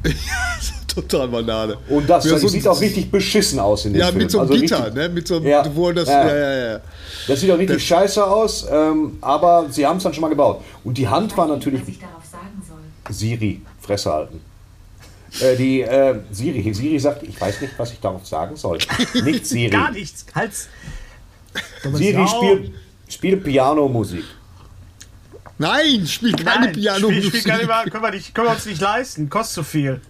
Total 0.94 1.26
Banane. 1.28 1.76
Und 1.88 2.09
das, 2.09 2.25
Ja, 2.25 2.33
das 2.33 2.42
so- 2.42 2.49
sieht 2.49 2.68
auch 2.68 2.80
richtig 2.80 3.11
beschissen 3.11 3.59
aus 3.59 3.85
in 3.85 3.94
dem 3.94 4.00
Ja, 4.00 4.06
Film. 4.09 4.18
mit 4.18 4.30
so 4.30 4.38
einem 4.40 4.50
Also 4.50 4.61
Gitter, 4.61 4.78
richtig- 4.87 4.94
ne? 4.94 5.09
Mit 5.09 5.26
so 5.26 5.37
einem, 5.37 5.47
Ja, 5.47 5.64
wo 5.75 5.90
das, 5.90 6.09
ja. 6.09 6.26
ja, 6.28 6.37
ja, 6.37 6.73
ja. 6.75 6.80
Das 7.26 7.40
sieht 7.40 7.50
auch 7.50 7.59
richtig 7.59 7.85
scheiße 7.85 8.25
aus, 8.25 8.66
ähm, 8.71 9.18
aber 9.21 9.66
sie 9.71 9.85
haben 9.87 9.97
es 9.97 10.02
dann 10.04 10.14
schon 10.14 10.23
mal 10.23 10.28
gebaut. 10.28 10.61
Und 10.85 10.97
die 10.99 11.09
Hand 11.09 11.37
war 11.37 11.49
natürlich 11.49 11.80
was 11.83 11.88
ich 11.88 11.99
darauf 11.99 12.25
sagen 12.30 12.62
soll. 12.68 13.14
Siri, 13.14 13.61
Fresse 13.80 14.12
halten. 14.12 14.40
Äh, 15.40 15.56
die 15.56 15.80
äh, 15.80 16.14
Siri, 16.30 16.73
Siri 16.73 17.00
sagt, 17.00 17.25
ich 17.25 17.40
weiß 17.40 17.61
nicht, 17.62 17.73
was 17.76 17.90
ich 17.90 17.99
darauf 17.99 18.25
sagen 18.25 18.54
soll. 18.54 18.78
Nicht 19.25 19.47
Siri. 19.47 19.71
Gar 19.71 19.90
nichts. 19.90 20.25
Hals. 20.33 20.68
Siri 21.92 22.26
Sau. 22.26 22.26
spielt, 22.26 22.75
spielt 23.08 23.44
Pianomusik. 23.44 24.25
Nein, 25.58 26.06
spiel 26.06 26.32
keine 26.32 26.66
Nein, 26.66 26.73
Piano. 26.73 27.08
Spiel, 27.08 27.23
spiel 27.23 27.42
keine, 27.42 27.66
können, 27.90 28.02
wir 28.02 28.11
nicht, 28.11 28.34
können 28.34 28.49
wir 28.49 28.52
uns 28.54 28.66
nicht 28.66 28.80
leisten. 28.80 29.28
Kostet 29.28 29.54
zu 29.54 29.62
viel. 29.62 30.00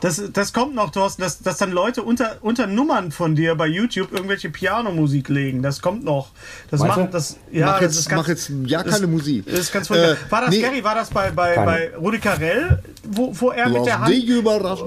Das, 0.00 0.20
das 0.32 0.52
kommt 0.52 0.74
noch, 0.74 0.90
Thorsten, 0.90 1.22
dass, 1.22 1.40
dass 1.40 1.56
dann 1.56 1.72
Leute 1.72 2.02
unter, 2.02 2.36
unter 2.42 2.66
Nummern 2.66 3.10
von 3.12 3.34
dir 3.34 3.54
bei 3.54 3.66
YouTube 3.66 4.12
irgendwelche 4.12 4.50
Pianomusik 4.50 5.30
legen. 5.30 5.62
Das 5.62 5.80
kommt 5.80 6.04
noch. 6.04 6.28
Das 6.70 6.80
Meinst 6.80 6.96
du? 6.96 7.00
macht 7.00 7.14
das. 7.14 7.36
Ja, 7.50 7.66
mach, 7.66 7.72
das 7.74 7.82
jetzt, 7.82 7.98
ist 8.00 8.08
ganz, 8.10 8.20
mach 8.22 8.28
jetzt 8.28 8.50
ja 8.66 8.82
das- 8.82 8.92
keine 8.94 9.06
Musik. 9.06 9.46
Das 9.50 9.58
ist 9.58 9.72
ganz. 9.72 9.88
Äh, 9.90 10.16
war 10.28 10.42
das, 10.42 10.50
nee. 10.50 10.60
Gary, 10.60 10.84
war 10.84 10.94
das 10.94 11.08
bei, 11.08 11.30
bei, 11.30 11.54
Keine. 11.54 11.66
bei 11.66 11.90
Rudi 11.96 12.18
Carell, 12.18 12.82
wo, 13.04 13.30
wo 13.40 13.50
er 13.50 13.68
mit 13.70 13.86
der 13.86 14.00
Hand. 14.00 14.10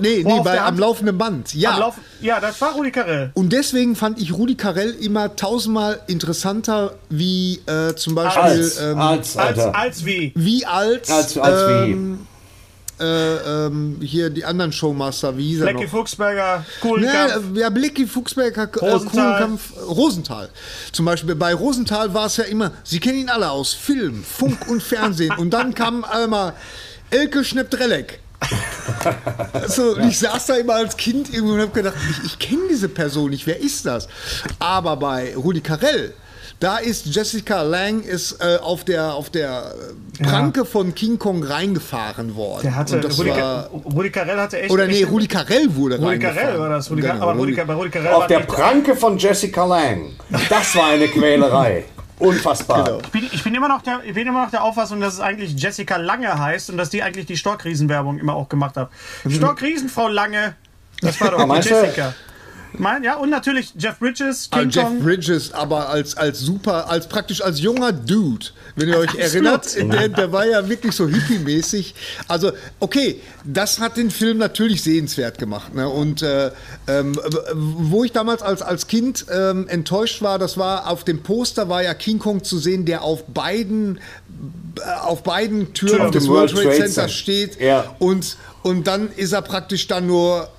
Nee, 0.01 0.23
nee, 0.23 0.31
auf 0.31 0.43
bei, 0.43 0.61
am 0.61 0.77
laufenden 0.77 1.17
Band. 1.17 1.55
Ja. 1.55 1.71
am 1.73 1.79
Laufen- 1.79 2.01
ja, 2.21 2.39
das 2.39 2.61
war 2.61 2.73
Rudi 2.73 2.91
Carell. 2.91 3.31
Und 3.33 3.51
deswegen 3.51 3.95
fand 3.95 4.21
ich 4.21 4.31
Rudi 4.33 4.55
Carell 4.55 4.91
immer 4.91 5.35
tausendmal 5.35 6.01
interessanter 6.07 6.93
wie 7.09 7.61
äh, 7.65 7.95
zum 7.95 8.13
Beispiel 8.13 8.43
Als, 8.43 8.79
ähm, 8.79 8.99
als, 8.99 9.35
Als, 9.37 9.57
als 9.59 10.05
wie. 10.05 10.33
wie 10.35 10.65
als, 10.67 11.09
Als- 11.09 11.37
als 11.37 11.87
wie. 11.87 11.97
Äh, 12.99 13.65
ähm, 13.67 13.97
hier 14.01 14.29
die 14.29 14.45
anderen 14.45 14.71
Showmaster, 14.71 15.37
wie 15.37 15.47
hieß 15.49 15.59
er 15.61 15.67
Blackie 15.67 15.83
noch? 15.85 15.91
Fuchsberger, 15.91 16.65
Nee, 16.83 16.87
Kuhlenkampf. 16.89 17.55
äh, 17.55 17.59
ja, 17.59 17.69
Blicky 17.69 18.07
Fuchsberger, 18.07 18.63
äh, 18.63 18.89
Rosenthal. 18.89 19.09
Kuhlenkampf, 19.09 19.73
Rosenthal. 19.87 20.49
Zum 20.91 21.05
Beispiel 21.05 21.35
bei 21.35 21.53
Rosenthal 21.53 22.13
war 22.13 22.25
es 22.27 22.37
ja 22.37 22.43
immer, 22.45 22.71
Sie 22.83 22.99
kennen 22.99 23.19
ihn 23.19 23.29
alle 23.29 23.49
aus 23.51 23.73
Film, 23.73 24.23
Funk 24.23 24.67
und 24.67 24.83
Fernsehen. 24.83 25.33
und 25.37 25.51
dann 25.51 25.73
kam 25.73 26.03
einmal 26.03 26.53
Elke 27.09 27.43
Schnepp-Drelleck. 27.43 28.19
So, 29.67 29.95
und 29.95 30.09
Ich 30.09 30.19
saß 30.19 30.47
da 30.47 30.55
immer 30.55 30.75
als 30.75 30.95
Kind 30.97 31.33
irgendwo 31.33 31.53
und 31.53 31.61
habe 31.61 31.71
gedacht, 31.71 31.95
ich, 32.09 32.25
ich 32.25 32.39
kenne 32.39 32.61
diese 32.69 32.89
Person 32.89 33.29
nicht, 33.31 33.45
wer 33.47 33.59
ist 33.59 33.85
das? 33.85 34.07
Aber 34.59 34.95
bei 34.97 35.35
Rudi 35.35 35.61
Carell, 35.61 36.13
da 36.59 36.77
ist 36.77 37.05
Jessica 37.05 37.61
Lang 37.61 38.01
ist 38.01 38.37
äh, 38.41 38.57
auf 38.57 38.83
der, 38.83 39.13
auf 39.13 39.29
der 39.29 39.73
äh, 40.19 40.23
Pranke 40.23 40.65
von 40.65 40.93
King 40.93 41.17
Kong 41.17 41.43
reingefahren 41.43 42.35
worden. 42.35 42.63
Der 42.63 42.75
hatte, 42.75 42.95
und 42.95 43.03
das 43.05 43.17
Rudi, 43.17 43.29
war, 43.29 43.67
Rudi 43.67 44.09
Carell 44.09 44.37
hatte 44.37 44.59
echt. 44.59 44.71
oder 44.71 44.85
nee, 44.87 45.03
Rudi 45.03 45.27
Carell 45.27 45.73
wurde 45.75 45.95
Rudi 45.95 46.07
reingefahren. 46.07 46.37
Carell 46.37 46.59
war 46.59 46.69
das. 46.69 46.91
Rudi, 46.91 47.01
Genau, 47.01 47.21
aber 47.21 47.33
Rudi, 47.33 47.53
bei 47.53 47.73
Rudi 47.73 47.89
Carell 47.89 48.13
Auf 48.13 48.27
der 48.27 48.39
Pranke 48.41 48.95
von 48.95 49.17
Jessica 49.17 49.65
Lang. 49.65 50.11
Das 50.49 50.75
war 50.75 50.87
eine 50.87 51.07
Quälerei. 51.07 51.85
Unfassbar. 52.19 52.83
Genau. 52.83 52.99
Ich 52.99 53.11
bin, 53.11 53.29
ich, 53.31 53.43
bin 53.43 53.55
immer 53.55 53.69
noch 53.69 53.81
der, 53.81 54.01
ich 54.05 54.13
bin 54.13 54.27
immer 54.27 54.43
noch 54.43 54.51
der 54.51 54.63
Auffassung, 54.63 54.99
dass 54.99 55.13
es 55.13 55.19
eigentlich 55.21 55.53
Jessica 55.53 55.95
Lange 55.95 56.37
heißt 56.37 56.69
und 56.69 56.77
dass 56.77 56.89
die 56.89 57.01
eigentlich 57.01 57.25
die 57.25 57.37
Storkriesenwerbung 57.37 58.19
immer 58.19 58.35
auch 58.35 58.49
gemacht 58.49 58.75
hat. 58.75 58.89
Storkriesen, 59.27 59.87
Frau 59.87 60.09
Lange. 60.09 60.55
Das 61.01 61.21
war 61.21 61.31
doch 61.31 61.47
du? 61.47 61.55
Jessica. 61.55 62.13
Mein, 62.73 63.03
ja, 63.03 63.15
und 63.17 63.29
natürlich 63.29 63.73
Jeff 63.77 63.97
Bridges, 63.99 64.47
Ah, 64.51 64.59
King 64.59 64.69
Jeff 64.69 64.83
Kong. 64.83 64.99
Bridges, 65.01 65.53
aber 65.53 65.89
als, 65.89 66.15
als 66.15 66.39
super, 66.39 66.89
als 66.89 67.07
praktisch 67.07 67.41
als 67.41 67.59
junger 67.59 67.91
Dude, 67.91 68.45
wenn 68.75 68.89
ihr 68.89 68.97
euch 68.97 69.15
erinnert, 69.15 69.75
der, 69.75 70.07
der 70.09 70.31
war 70.31 70.45
ja 70.45 70.67
wirklich 70.69 70.93
so 70.95 71.07
hippie-mäßig. 71.07 71.93
Also, 72.27 72.51
okay, 72.79 73.21
das 73.43 73.79
hat 73.79 73.97
den 73.97 74.11
Film 74.11 74.37
natürlich 74.37 74.83
sehenswert 74.83 75.37
gemacht. 75.39 75.73
Ne? 75.73 75.89
Und 75.89 76.21
äh, 76.21 76.51
ähm, 76.87 77.19
wo 77.53 78.03
ich 78.03 78.11
damals 78.11 78.41
als, 78.41 78.61
als 78.61 78.87
Kind 78.87 79.25
ähm, 79.31 79.67
enttäuscht 79.67 80.21
war, 80.21 80.37
das 80.39 80.57
war 80.57 80.87
auf 80.89 81.03
dem 81.03 81.23
Poster 81.23 81.69
war 81.69 81.81
ja 81.83 81.93
King 81.93 82.19
Kong 82.19 82.43
zu 82.43 82.59
sehen, 82.59 82.85
der 82.85 83.01
auf 83.01 83.25
beiden 83.25 83.97
äh, 84.77 84.99
auf 85.01 85.23
beiden 85.23 85.73
Türen 85.73 85.97
Türen. 85.97 86.11
des 86.11 86.23
Dem 86.25 86.33
World 86.33 86.53
World 86.53 86.63
Trade 86.67 86.77
Trade 86.77 86.77
Center 86.91 86.93
Center. 86.93 87.09
steht 87.09 87.59
Ja. 87.59 87.95
und, 87.99 88.37
und 88.61 88.85
dann 88.87 89.11
ist 89.15 89.33
er 89.33 89.41
praktisch 89.41 89.87
dann 89.87 90.05
nur 90.07 90.49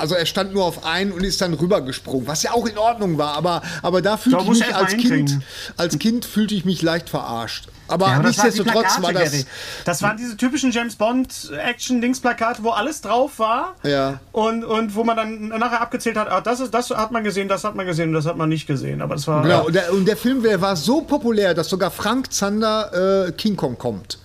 also 0.00 0.14
er 0.14 0.26
stand 0.26 0.52
nur 0.54 0.64
auf 0.64 0.84
einen 0.84 1.12
und 1.12 1.22
ist 1.22 1.40
dann 1.40 1.54
rübergesprungen, 1.54 2.26
was 2.26 2.42
ja 2.42 2.52
auch 2.52 2.66
in 2.66 2.78
Ordnung 2.78 3.18
war, 3.18 3.34
aber, 3.36 3.62
aber 3.82 4.02
da 4.02 4.16
fühlte 4.16 4.38
Da 4.38 4.44
ich 4.44 4.48
mich 4.60 4.74
als 4.74 4.96
Kind, 4.96 5.38
als 5.76 5.98
Kind 5.98 6.24
fühlte 6.24 6.54
ich 6.54 6.64
mich 6.64 6.82
leicht 6.82 7.10
verarscht. 7.10 7.68
Aber, 7.90 8.06
Ja, 8.06 8.14
aber 8.14 8.28
nichtsdestotrotz 8.28 9.02
war 9.02 9.12
das. 9.12 9.32
Gary. 9.32 9.44
Das 9.84 10.00
waren 10.02 10.16
diese 10.16 10.36
typischen 10.36 10.70
James 10.70 10.94
Bond 10.94 11.50
Action-Dings-Plakate, 11.52 12.62
wo 12.62 12.70
alles 12.70 13.00
drauf 13.00 13.38
war. 13.40 13.74
Ja. 13.82 14.20
Und, 14.30 14.64
und 14.64 14.94
wo 14.94 15.02
man 15.02 15.16
dann 15.16 15.48
nachher 15.48 15.80
abgezählt 15.80 16.16
hat, 16.16 16.30
ah, 16.30 16.40
das, 16.40 16.60
ist, 16.60 16.72
das 16.72 16.90
hat 16.90 17.10
man 17.10 17.24
gesehen, 17.24 17.48
das 17.48 17.64
hat 17.64 17.74
man 17.74 17.86
gesehen, 17.86 18.12
das 18.12 18.26
hat 18.26 18.36
man 18.36 18.48
nicht 18.48 18.68
gesehen. 18.68 19.02
Aber 19.02 19.16
das 19.16 19.26
war. 19.26 19.42
Genau, 19.42 19.66
und 19.66 19.74
der, 19.74 19.92
und 19.92 20.06
der 20.06 20.16
Film 20.16 20.42
der 20.42 20.60
war 20.60 20.76
so 20.76 21.00
populär, 21.00 21.52
dass 21.52 21.68
sogar 21.68 21.90
Frank 21.90 22.32
Zander 22.32 23.26
äh, 23.26 23.32
King 23.32 23.56
Kong 23.56 23.76
kommt. 23.76 24.18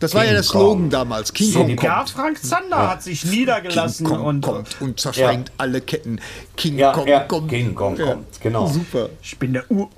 Das 0.00 0.14
war 0.14 0.24
ja 0.24 0.32
der 0.32 0.42
Slogan 0.42 0.82
Kong. 0.82 0.90
damals. 0.90 1.32
King 1.32 1.48
Ja, 1.52 1.58
Kong 1.58 1.66
kommt. 1.68 1.82
Ja, 1.82 2.04
Frank 2.06 2.44
Zander 2.44 2.88
hat 2.90 3.02
sich 3.02 3.24
niedergelassen 3.24 4.06
King 4.06 4.16
Kong 4.16 4.26
und 4.26 4.40
kommt 4.42 4.76
und 4.80 5.00
zersprengt 5.00 5.52
alle 5.58 5.80
Ketten. 5.80 6.20
King 6.56 6.78
Ja, 6.78 6.92
Kong 6.92 7.06
ja, 7.06 7.20
kommt. 7.20 7.48
King 7.50 7.74
Kong 7.74 7.96
Ja, 7.96 8.06
kommt, 8.06 8.40
genau. 8.40 8.66
Super. 8.66 9.08
ich 9.22 9.38
bin 9.38 9.52
der 9.54 9.64
Ur 9.70 9.88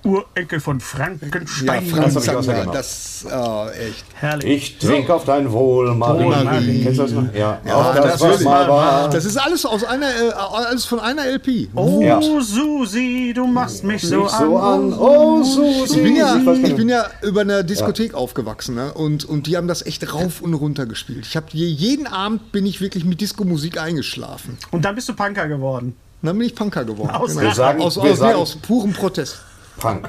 von 0.60 0.78
Ja, 0.78 0.84
Frankenstein. 0.84 1.86
Frank 1.86 2.16
ich 2.16 2.22
Zander, 2.22 2.66
das 2.72 3.26
oh, 3.30 3.66
echt. 3.68 4.04
Herrlich. 4.14 4.50
Ich 4.50 4.78
trinke 4.78 5.14
auf 5.14 5.24
dein 5.24 5.50
Wohl, 5.52 5.94
Marie. 5.94 6.24
Marie. 6.28 6.82
Kennst 6.82 6.98
du 6.98 7.02
das 7.02 7.12
noch? 7.12 7.34
Ja. 7.34 7.58
Ja, 7.66 7.92
das, 7.92 8.20
natürlich. 8.20 8.44
mal 8.44 8.68
war. 8.68 9.10
Das 9.10 9.24
ist 9.24 9.36
alles 9.36 9.64
aus 9.66 9.84
einer, 9.84 10.08
äh, 10.08 10.32
alles 10.32 10.84
von 10.84 11.00
einer 11.00 11.24
LP. 11.26 11.68
Oh, 11.74 12.00
Ja. 12.02 12.20
Susi, 12.20 13.32
du 13.34 13.46
machst 13.46 13.84
mich 13.84 14.02
so 14.02 14.22
Nicht 14.22 14.30
so 14.30 14.56
an. 14.58 14.92
an. 14.92 14.98
Oh, 14.98 15.42
Susi. 15.42 15.96
Ich 15.96 16.02
bin, 16.02 16.16
ja, 16.16 16.36
Ich 16.36 16.74
bin 16.76 16.88
ja 16.88 17.06
über 17.22 17.42
einer 17.42 17.62
Diskothek 17.62 18.14
aufgewachsen 18.14 18.74
ne? 18.74 18.92
und, 18.94 19.24
und 19.24 19.46
die 19.46 19.56
haben 19.56 19.68
das 19.68 19.82
echt 19.86 20.12
rauf 20.12 20.40
und 20.42 20.54
runter 20.54 20.86
gespielt. 20.86 21.24
Ich 21.26 21.36
habe 21.36 21.46
je, 21.52 21.66
jeden 21.66 22.06
Abend 22.06 22.52
bin 22.52 22.66
ich 22.66 22.80
wirklich 22.80 23.04
mit 23.04 23.20
Disco-Musik 23.20 23.80
eingeschlafen. 23.80 24.58
Und 24.70 24.84
dann 24.84 24.94
bist 24.94 25.08
du 25.08 25.14
Punker 25.14 25.48
geworden. 25.48 25.94
Und 26.22 26.26
dann 26.26 26.38
bin 26.38 26.46
ich 26.46 26.54
Punker 26.54 26.84
geworden. 26.84 27.10
Aus- 27.10 27.30
Genau. 27.30 27.42
Wir 27.42 27.54
sagen- 27.54 27.80
aus, 27.82 27.96
wir 27.96 28.10
aus, 28.12 28.20
nee, 28.20 28.32
aus 28.32 28.56
purem 28.56 28.92
Protest. 28.92 29.38
Punk. 29.78 30.08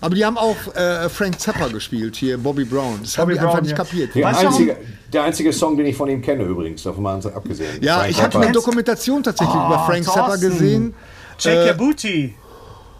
Aber 0.00 0.14
die 0.14 0.24
haben 0.24 0.38
auch 0.38 0.56
äh, 0.76 1.08
Frank 1.08 1.40
Zappa 1.40 1.66
gespielt, 1.68 2.14
hier 2.14 2.38
Bobby 2.38 2.64
Brown. 2.64 3.00
Das 3.02 3.18
haben 3.18 3.26
Bobby 3.26 3.34
die 3.40 3.44
einfach 3.44 3.60
nicht 3.60 3.70
ja. 3.72 3.76
kapiert. 3.76 4.14
Der 4.14 4.28
einzige, 4.28 4.76
der 5.12 5.24
einzige 5.24 5.52
Song, 5.52 5.76
den 5.76 5.86
ich 5.86 5.96
von 5.96 6.08
ihm 6.08 6.22
kenne 6.22 6.44
übrigens, 6.44 6.84
davon 6.84 7.02
mal 7.02 7.16
abgesehen. 7.26 7.82
Ja, 7.82 7.96
Frank 7.98 8.10
ich 8.10 8.18
habe 8.22 8.30
Zappa. 8.32 8.44
eine 8.44 8.52
Dokumentation 8.52 9.22
tatsächlich 9.24 9.56
über 9.56 9.82
Frank 9.86 10.04
Zappa 10.04 10.20
Oh, 10.20 10.26
Thorsten. 10.28 10.50
gesehen. 10.50 10.94
Jake 11.40 11.66
Your 11.70 11.74
Booty. 11.74 12.34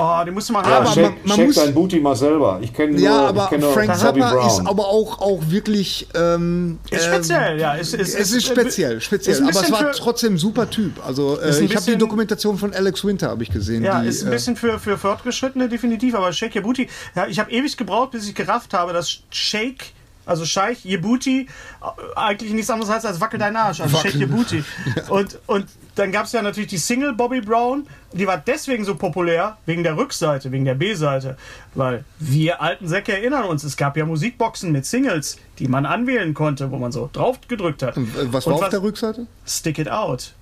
Oh, 0.01 0.25
den 0.25 0.33
musst 0.33 0.49
du 0.49 0.53
mal 0.53 0.63
Ja, 0.65 0.77
haben. 0.77 0.87
aber 0.87 0.95
check, 0.95 1.03
man- 1.03 1.15
man 1.25 1.37
check 1.37 1.47
muss- 1.49 1.57
dein 1.57 1.75
Booty 1.75 1.99
mal 1.99 2.15
selber. 2.15 2.61
Ich 2.63 2.73
kenne 2.73 2.93
nur, 2.93 3.01
Ja, 3.01 3.23
ich 3.25 3.29
aber 3.31 3.49
kenn 3.49 3.61
nur 3.61 3.73
Frank 3.73 3.97
Zappa 3.97 4.31
Brown. 4.33 4.47
ist 4.47 4.61
aber 4.65 4.87
auch, 4.87 5.21
auch 5.21 5.41
wirklich. 5.49 6.07
Ähm, 6.15 6.79
Ist 6.91 7.05
ähm, 7.07 7.13
speziell, 7.15 7.59
ja. 7.61 7.77
Es, 7.77 7.93
es, 7.95 8.15
Es 8.15 8.31
ist 8.33 8.47
speziell, 8.47 9.01
speziell. 9.01 9.35
ist 9.35 9.41
aber 9.43 9.51
es 9.51 9.73
war 9.73 9.79
für- 9.79 9.91
trotzdem 9.99 10.35
ein 10.35 10.39
super 10.39 10.71
Typ. 10.71 11.05
Also 11.05 11.41
äh, 11.41 11.51
Ist 11.51 11.61
ich 11.63 11.75
habe 11.75 11.85
die 11.85 11.97
Dokumentation 11.99 12.57
von 12.59 12.73
Alex 12.73 13.05
Winter 13.05 13.29
habe 13.29 13.43
ich 13.43 13.51
gesehen. 13.51 13.83
Ja, 13.83 14.01
die, 14.03 14.09
ist 14.09 14.23
ein 14.23 14.29
äh, 14.29 14.31
bisschen 14.31 14.55
für, 14.55 14.79
für 14.79 14.97
Fortgeschrittene 14.97 15.69
definitiv, 15.69 16.15
aber 16.15 16.33
Shake 16.33 16.55
Your 16.55 16.63
Booty, 16.63 16.89
ja, 17.17 17.27
ich 17.27 17.41
habe 17.41 17.51
ewig 17.51 17.77
gebraucht, 17.77 18.13
bis 18.13 18.29
ich 18.29 18.35
gerafft 18.37 18.75
habe, 18.75 18.93
dass 18.93 19.19
Shake, 19.31 19.87
also 20.27 20.45
Scheich, 20.45 20.85
Your 20.85 20.99
Booty, 21.01 21.49
äh, 21.83 21.87
eigentlich 22.17 22.53
nichts 22.53 22.71
anderes 22.71 22.93
heißt 22.93 23.05
als 23.05 23.21
Wackel 23.21 23.41
dein 23.41 23.57
Arsch, 23.57 23.81
also 23.81 23.97
Shake 23.97 24.15
Your 24.15 24.29
Booty. 24.29 24.63
Und, 25.09 25.39
und 25.47 25.67
dann 25.99 26.13
gab 26.13 26.27
es 26.27 26.33
ja 26.33 26.43
natürlich 26.43 26.71
die 26.71 26.79
Single 26.79 27.13
Bobby 27.13 27.41
Brown, 27.41 27.87
die 28.13 28.27
war 28.27 28.39
deswegen 28.39 28.85
so 28.85 28.95
populär, 28.95 29.57
wegen 29.67 29.83
der 29.83 29.97
Rückseite, 29.97 30.53
wegen 30.53 30.65
der 30.65 30.75
B-Seite, 30.75 31.37
weil 31.75 32.05
wir 32.19 32.63
alten 32.63 32.87
Säcke 32.87 33.13
erinnern 33.13 33.45
uns, 33.45 33.65
es 33.65 33.77
gab 33.77 33.97
ja 33.97 34.07
Musikboxen 34.07 34.71
mit 34.73 34.87
Singles, 34.87 35.39
die 35.59 35.69
man 35.69 35.87
anwählen 35.87 36.35
konnte, 36.35 36.71
wo 36.71 36.79
man 36.79 36.93
so 36.93 37.11
drauf 37.13 37.39
gedrückt 37.49 37.83
hat. 37.83 37.95
was 37.97 38.47
war 38.47 38.55
auf 38.55 38.69
der 38.69 38.83
Rückseite? 38.83 39.27
Stick 39.47 39.79
It 39.79 39.91
Out. 39.91 40.35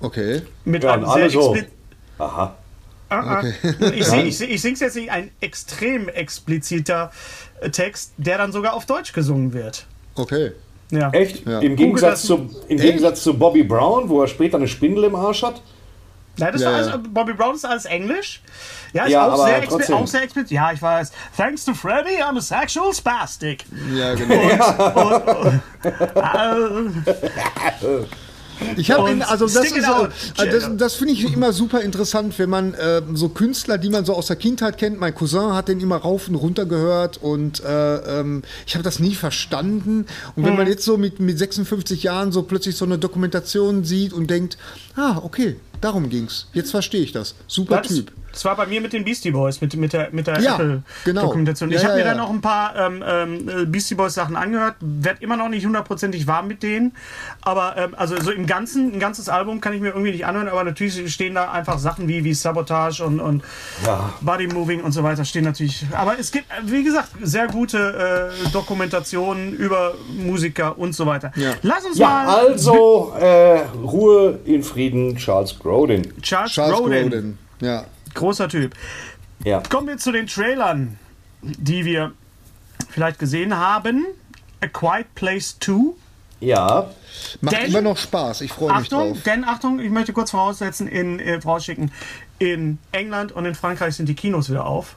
Okay. 0.00 0.42
Mit 0.64 0.84
Ja, 0.84 0.92
einem 0.94 1.04
und 1.04 1.14
sehr 1.14 1.30
so. 1.30 1.56
Aha. 2.18 2.56
Ah, 3.08 3.40
ah. 3.40 3.44
Ich, 3.94 4.04
sing, 4.04 4.26
ich, 4.26 4.36
sing, 4.36 4.50
ich 4.50 4.60
sing's 4.60 4.80
jetzt 4.80 4.96
nicht, 4.96 5.10
ein 5.10 5.30
extrem 5.40 6.08
expliziter 6.08 7.12
äh, 7.60 7.70
Text, 7.70 8.12
der 8.16 8.38
dann 8.38 8.50
sogar 8.50 8.74
auf 8.74 8.84
Deutsch 8.86 9.12
gesungen 9.12 9.52
wird. 9.52 9.86
Okay. 10.16 10.52
Ja. 10.90 11.10
Echt? 11.10 11.46
Ja. 11.46 11.58
Im, 11.60 11.76
Gegensatz 11.76 12.22
zu, 12.22 12.48
Im 12.68 12.78
Gegensatz 12.78 13.22
zu 13.22 13.38
Bobby 13.38 13.64
Brown, 13.64 14.08
wo 14.08 14.22
er 14.22 14.28
später 14.28 14.56
eine 14.56 14.68
Spindel 14.68 15.04
im 15.04 15.14
Arsch 15.14 15.42
hat. 15.42 15.60
Nein, 16.38 16.52
das 16.52 16.62
Ja, 16.62 16.70
war 16.72 16.80
ja. 16.80 16.86
alles, 16.92 17.00
Bobby 17.08 17.32
Brown 17.32 17.54
ist 17.54 17.64
alles 17.64 17.86
Englisch. 17.86 18.42
Ja, 18.92 19.04
ist 19.04 19.12
Ja, 19.12 19.26
auch, 19.26 19.32
aber 19.32 19.44
sehr 19.46 19.64
trotzdem. 19.64 19.96
auch 19.96 20.06
sehr 20.06 20.22
explizit. 20.22 20.50
Ja, 20.50 20.70
ich 20.72 20.82
weiß. 20.82 21.10
Thanks 21.36 21.64
to 21.64 21.74
Freddy, 21.74 22.22
I'm 22.22 22.36
a 22.36 22.40
sexual 22.40 22.92
spastic. 22.92 23.64
Ja, 23.94 24.14
genau. 24.14 25.52
Ich 28.76 28.90
habe 28.90 29.02
Und 29.04 29.22
also 29.22 29.46
das 29.46 29.70
ist 29.70 29.88
out. 29.88 30.10
äh, 30.38 30.50
das, 30.50 30.70
das 30.76 30.94
finde 30.94 31.12
ich 31.14 31.32
immer 31.32 31.52
super 31.52 31.80
interessant, 31.82 32.38
wenn 32.38 32.50
man 32.50 32.74
äh, 32.74 33.02
so 33.14 33.28
Künstler, 33.28 33.78
die 33.78 33.88
man 33.90 34.04
so 34.04 34.14
aus 34.14 34.26
der 34.26 34.36
Kindheit 34.36 34.78
kennt. 34.78 34.98
Mein 34.98 35.14
Cousin 35.14 35.52
hat 35.54 35.68
den 35.68 35.80
immer 35.80 35.96
rauf 35.96 36.28
und 36.28 36.34
runter 36.36 36.66
gehört 36.66 37.18
und 37.22 37.62
äh, 37.64 38.20
ähm, 38.20 38.42
ich 38.66 38.74
habe 38.74 38.82
das 38.84 38.98
nie 38.98 39.14
verstanden. 39.14 40.06
Und 40.36 40.44
wenn 40.44 40.52
Mhm. 40.52 40.58
man 40.58 40.66
jetzt 40.68 40.84
so 40.84 40.96
mit 40.96 41.20
mit 41.20 41.38
56 41.38 42.02
Jahren 42.02 42.32
so 42.32 42.42
plötzlich 42.42 42.76
so 42.76 42.84
eine 42.84 42.98
Dokumentation 42.98 43.84
sieht 43.84 44.12
und 44.12 44.28
denkt, 44.30 44.56
ah 44.96 45.20
okay, 45.22 45.56
darum 45.80 46.08
ging's. 46.08 46.46
Jetzt 46.52 46.70
verstehe 46.70 47.02
ich 47.02 47.12
das. 47.12 47.34
Super 47.46 47.78
Das 47.82 47.90
ist, 47.90 47.96
Typ. 47.96 48.12
Das 48.36 48.44
war 48.44 48.54
bei 48.54 48.66
mir 48.66 48.82
mit 48.82 48.92
den 48.92 49.02
Beastie 49.02 49.30
Boys, 49.30 49.62
mit, 49.62 49.74
mit 49.76 49.94
der, 49.94 50.10
mit 50.12 50.26
der 50.26 50.38
Ja, 50.40 50.56
Apple-Dokumentation. 50.56 51.70
genau. 51.70 51.78
Ich 51.78 51.82
Ja, 51.82 51.88
habe 51.88 51.98
ja, 51.98 52.04
mir 52.04 52.10
ja. 52.10 52.14
dann 52.16 52.22
auch 52.22 52.28
ein 52.30 52.42
paar 52.42 52.76
ähm, 52.76 53.02
ähm, 53.08 53.72
Beastie 53.72 53.94
Boys 53.94 54.12
Sachen 54.12 54.36
angehört, 54.36 54.74
werd 54.80 55.22
immer 55.22 55.38
noch 55.38 55.48
nicht 55.48 55.64
hundertprozentig 55.64 56.26
warm 56.26 56.46
mit 56.46 56.62
denen. 56.62 56.92
Aber 57.40 57.78
ähm, 57.78 57.94
also 57.96 58.20
so 58.20 58.30
im 58.30 58.46
Ganzen, 58.46 58.92
ein 58.92 59.00
ganzes 59.00 59.30
Album 59.30 59.62
kann 59.62 59.72
ich 59.72 59.80
mir 59.80 59.88
irgendwie 59.88 60.10
nicht 60.10 60.26
anhören, 60.26 60.48
aber 60.48 60.64
natürlich 60.64 61.10
stehen 61.10 61.34
da 61.34 61.50
einfach 61.50 61.78
Sachen 61.78 62.08
wie, 62.08 62.24
wie 62.24 62.34
Sabotage 62.34 63.02
und, 63.06 63.20
und 63.20 63.42
Ja. 63.86 64.12
Body 64.20 64.48
Moving 64.48 64.82
und 64.82 64.92
so 64.92 65.02
weiter 65.02 65.24
stehen 65.24 65.44
natürlich. 65.44 65.86
Aber 65.92 66.18
es 66.18 66.30
gibt, 66.30 66.44
wie 66.66 66.84
gesagt, 66.84 67.08
sehr 67.22 67.46
gute 67.46 68.30
äh, 68.44 68.50
Dokumentationen 68.50 69.54
über 69.54 69.94
Musiker 70.14 70.76
und 70.78 70.94
so 70.94 71.06
weiter. 71.06 71.32
Ja. 71.36 71.54
Lass 71.62 71.86
uns 71.86 71.96
Ja, 71.96 72.06
mal 72.06 72.26
also 72.48 73.14
äh, 73.18 73.60
Ruhe 73.82 74.40
in 74.44 74.62
Frieden, 74.62 75.16
Charles 75.16 75.58
Grodin. 75.58 76.12
Charles, 76.20 76.52
Charles 76.52 76.76
Grodin, 76.76 77.02
Grodin. 77.10 77.38
Ja. 77.62 77.84
Großer 78.16 78.48
Typ. 78.48 78.74
Ja. 79.44 79.62
Kommen 79.68 79.88
wir 79.88 79.98
zu 79.98 80.12
den 80.12 80.26
Trailern, 80.26 80.98
die 81.42 81.84
wir 81.84 82.12
vielleicht 82.90 83.18
gesehen 83.18 83.56
haben. 83.56 84.04
A 84.62 84.66
Quiet 84.66 85.14
Place 85.14 85.56
2. 85.60 85.94
Ja. 86.40 86.90
Macht 87.40 87.56
Denn- 87.56 87.66
immer 87.70 87.80
noch 87.80 87.96
Spaß. 87.96 88.42
Ich 88.42 88.52
freue 88.52 88.68
mich 88.68 88.76
Achtung, 88.86 89.12
drauf. 89.14 89.22
denn 89.24 89.44
Achtung, 89.44 89.80
ich 89.80 89.90
möchte 89.90 90.12
kurz 90.12 90.30
voraussetzen, 90.32 90.86
in, 90.86 91.18
äh, 91.18 91.40
vorausschicken, 91.40 91.90
in 92.38 92.78
England 92.92 93.32
und 93.32 93.46
in 93.46 93.54
Frankreich 93.54 93.94
sind 93.96 94.06
die 94.08 94.14
Kinos 94.14 94.50
wieder 94.50 94.66
auf. 94.66 94.96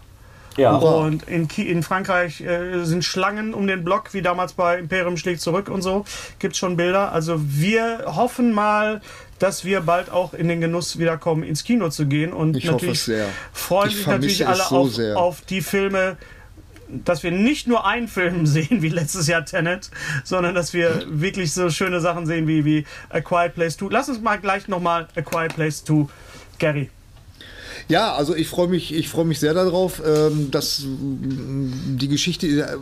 Ja. 0.57 0.75
Und 0.75 1.27
in, 1.27 1.47
Ki 1.47 1.63
in 1.63 1.83
Frankreich 1.83 2.41
äh, 2.41 2.83
sind 2.83 3.05
Schlangen 3.05 3.53
um 3.53 3.67
den 3.67 3.83
Block, 3.83 4.13
wie 4.13 4.21
damals 4.21 4.53
bei 4.53 4.77
Imperium 4.79 5.17
schlägt 5.17 5.41
zurück 5.41 5.69
und 5.69 5.81
so. 5.81 6.05
Gibt 6.39 6.57
schon 6.57 6.75
Bilder. 6.75 7.11
Also 7.11 7.39
wir 7.39 8.03
hoffen 8.07 8.53
mal, 8.53 9.01
dass 9.39 9.63
wir 9.63 9.81
bald 9.81 10.09
auch 10.11 10.33
in 10.33 10.47
den 10.47 10.59
Genuss 10.61 10.99
wiederkommen, 10.99 11.43
ins 11.43 11.63
Kino 11.63 11.89
zu 11.89 12.05
gehen. 12.07 12.33
Und 12.33 12.57
Ich 12.57 12.65
hoffe 12.65 12.73
natürlich 12.73 12.99
es 12.99 13.05
sehr. 13.05 13.27
freuen 13.53 13.89
Ich 13.89 13.97
sich 13.97 14.07
natürlich 14.07 14.47
alle 14.47 14.63
so 14.63 14.77
auf, 14.77 14.93
sehr. 14.93 15.17
auf 15.17 15.41
die 15.41 15.61
Filme, 15.61 16.17
dass 16.89 17.23
wir 17.23 17.31
nicht 17.31 17.67
nur 17.67 17.85
einen 17.85 18.07
Film 18.07 18.45
sehen 18.45 18.81
wie 18.81 18.89
letztes 18.89 19.27
Jahr 19.27 19.45
Tenet, 19.45 19.89
sondern 20.23 20.55
dass 20.55 20.73
wir 20.73 21.03
wirklich 21.07 21.53
so 21.53 21.69
schöne 21.69 22.01
Sachen 22.01 22.25
sehen 22.25 22.47
wie, 22.47 22.65
wie 22.65 22.85
A 23.09 23.21
Quiet 23.21 23.55
Place 23.55 23.77
2. 23.77 23.87
Lass 23.91 24.09
uns 24.09 24.19
mal 24.21 24.37
gleich 24.37 24.67
nochmal 24.67 25.07
A 25.15 25.21
Quiet 25.21 25.55
Place 25.55 25.83
2, 25.85 26.07
Gary. 26.57 26.89
Ja, 27.89 28.13
also 28.13 28.35
ich 28.35 28.47
freue 28.47 28.67
mich, 28.67 28.93
ich 28.93 29.09
freue 29.09 29.25
mich 29.25 29.39
sehr 29.39 29.55
darauf. 29.55 29.99
Ähm, 30.05 30.51
dass 30.51 30.83
die 30.85 32.07
Geschichte 32.07 32.45
äh, 32.45 32.77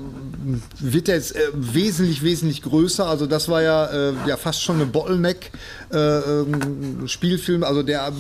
wird 0.80 1.08
jetzt 1.08 1.34
äh, 1.34 1.40
wesentlich, 1.54 2.24
wesentlich 2.24 2.62
größer. 2.62 3.06
Also 3.06 3.26
das 3.26 3.48
war 3.48 3.62
ja, 3.62 3.86
äh, 3.86 4.14
ja 4.28 4.36
fast 4.36 4.62
schon 4.62 4.76
eine 4.76 4.86
Bottleneck 4.86 5.52
äh, 5.94 5.98
ähm, 5.98 7.08
Spielfilm. 7.08 7.64
Also 7.64 7.84
der 7.84 8.12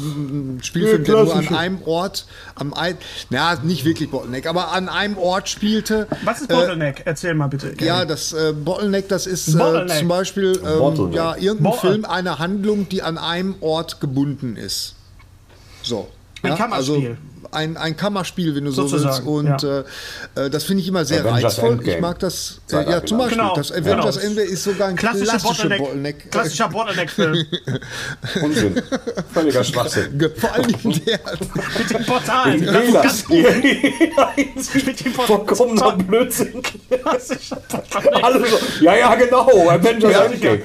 Spielfilm, 0.62 1.04
der 1.04 1.24
nur 1.24 1.36
an 1.36 1.48
einem 1.50 1.82
Ort, 1.84 2.26
am 2.56 2.74
ein, 2.74 2.98
na 3.30 3.56
nicht 3.56 3.84
wirklich 3.84 4.10
Bottleneck, 4.10 4.48
aber 4.48 4.72
an 4.72 4.88
einem 4.88 5.18
Ort 5.18 5.50
spielte. 5.50 6.08
Was 6.24 6.40
ist 6.40 6.48
Bottleneck? 6.48 7.02
Erzähl 7.04 7.34
mal 7.34 7.48
bitte. 7.48 7.74
Gary. 7.74 7.86
Ja, 7.86 8.06
das 8.06 8.32
äh, 8.32 8.54
Bottleneck, 8.54 9.10
das 9.10 9.28
ist 9.28 9.50
äh, 9.50 9.58
Bottleneck. 9.58 10.00
zum 10.00 10.08
Beispiel 10.08 10.58
ähm, 10.66 11.12
ja, 11.12 11.36
irgendein 11.36 11.74
Film, 11.74 12.06
eine 12.06 12.40
Handlung, 12.40 12.88
die 12.88 13.02
an 13.02 13.18
einem 13.18 13.56
Ort 13.60 14.00
gebunden 14.00 14.56
ist. 14.56 14.96
So. 15.84 16.08
Ein 16.44 16.52
ja, 16.52 16.56
Kammerspiel. 16.58 16.96
Also 16.96 17.18
ein, 17.52 17.78
ein 17.78 17.96
Kammerspiel, 17.96 18.56
wenn 18.56 18.66
du 18.66 18.72
so 18.72 18.88
Sozusagen, 18.88 19.26
willst. 19.26 19.62
Und 19.62 19.62
ja. 19.64 19.84
äh, 20.36 20.46
äh, 20.46 20.50
das 20.50 20.64
finde 20.64 20.82
ich 20.82 20.90
immer 20.90 21.06
sehr 21.06 21.22
Avengers 21.22 21.44
reizvoll. 21.44 21.72
Endgame. 21.74 21.96
Ich 21.96 22.02
mag 22.02 22.20
das. 22.20 22.62
Äh, 22.72 22.90
ja, 22.90 23.06
zum 23.06 23.18
Beispiel. 23.18 23.38
Genau, 23.38 23.56
das 23.56 23.72
Avengers 23.72 24.16
genau. 24.16 24.28
Ende 24.28 24.42
ist 24.44 24.64
sogar 24.64 24.88
ein 24.90 24.96
Klassische 24.96 25.26
klassischer 25.26 25.48
Bottleneck. 25.48 25.80
Bottleneck. 25.80 26.32
Klassischer 26.32 26.70
Bottleneck-Film. 26.70 27.46
Unsinn. 28.44 28.82
Völliger 29.34 29.64
Schwachsinn. 29.64 30.32
Vor 30.36 30.54
allem 30.54 30.68
der. 30.84 31.20
Mit 31.78 31.90
den 31.90 32.06
Portalen. 32.06 32.62
Wählers. 32.62 33.28
Mit 33.30 35.06
den 35.06 35.14
Vollkommener 35.14 35.92
Blödsinn. 35.98 36.62
Klassischer 36.90 37.62
Bottleneck. 37.70 38.24
Alle 38.24 38.48
so, 38.48 38.58
ja, 38.82 38.96
ja, 38.96 39.16
genau. 39.16 39.70
Avengers 39.70 40.12
Ja, 40.12 40.24
Endgame. 40.24 40.62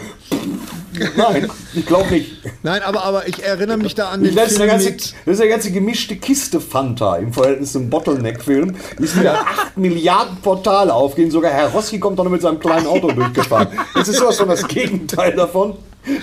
Nein, 1.17 1.51
ich 1.75 1.87
glaube 1.87 2.11
nicht. 2.11 2.33
Nein, 2.63 2.83
aber, 2.83 3.05
aber 3.05 3.27
ich 3.29 3.43
erinnere 3.43 3.79
mich 3.79 3.95
da 3.95 4.11
an 4.11 4.23
den 4.23 4.35
Das 4.35 4.53
ist, 4.53 4.59
Film 4.59 4.63
eine 4.71 4.73
ganze, 4.73 4.91
mit. 4.91 5.15
das 5.25 5.35
ist 5.35 5.41
eine 5.41 5.51
ganze 5.51 5.71
gemischte 5.73 6.17
Kiste 6.17 6.61
Fanta 6.61 7.17
im 7.17 7.33
Verhältnis 7.33 7.73
zum 7.73 7.89
Bottleneck-Film. 7.91 8.75
Ist 8.99 9.19
wieder 9.19 9.35
8 9.69 9.77
Milliarden 9.79 10.37
Portale 10.43 10.93
aufgehen. 10.93 11.31
Sogar 11.31 11.51
Herr 11.53 11.69
Rossi 11.69 11.99
kommt 11.99 12.19
doch 12.19 12.25
noch 12.25 12.31
mit 12.31 12.43
seinem 12.43 12.61
kleinen 12.61 12.87
Auto 12.87 13.11
durchgefahren. 13.13 13.69
Das 13.95 14.09
ist 14.09 14.19
sowas 14.19 14.37
von 14.37 14.49
das 14.49 14.67
Gegenteil 14.69 15.33
davon. 15.35 15.77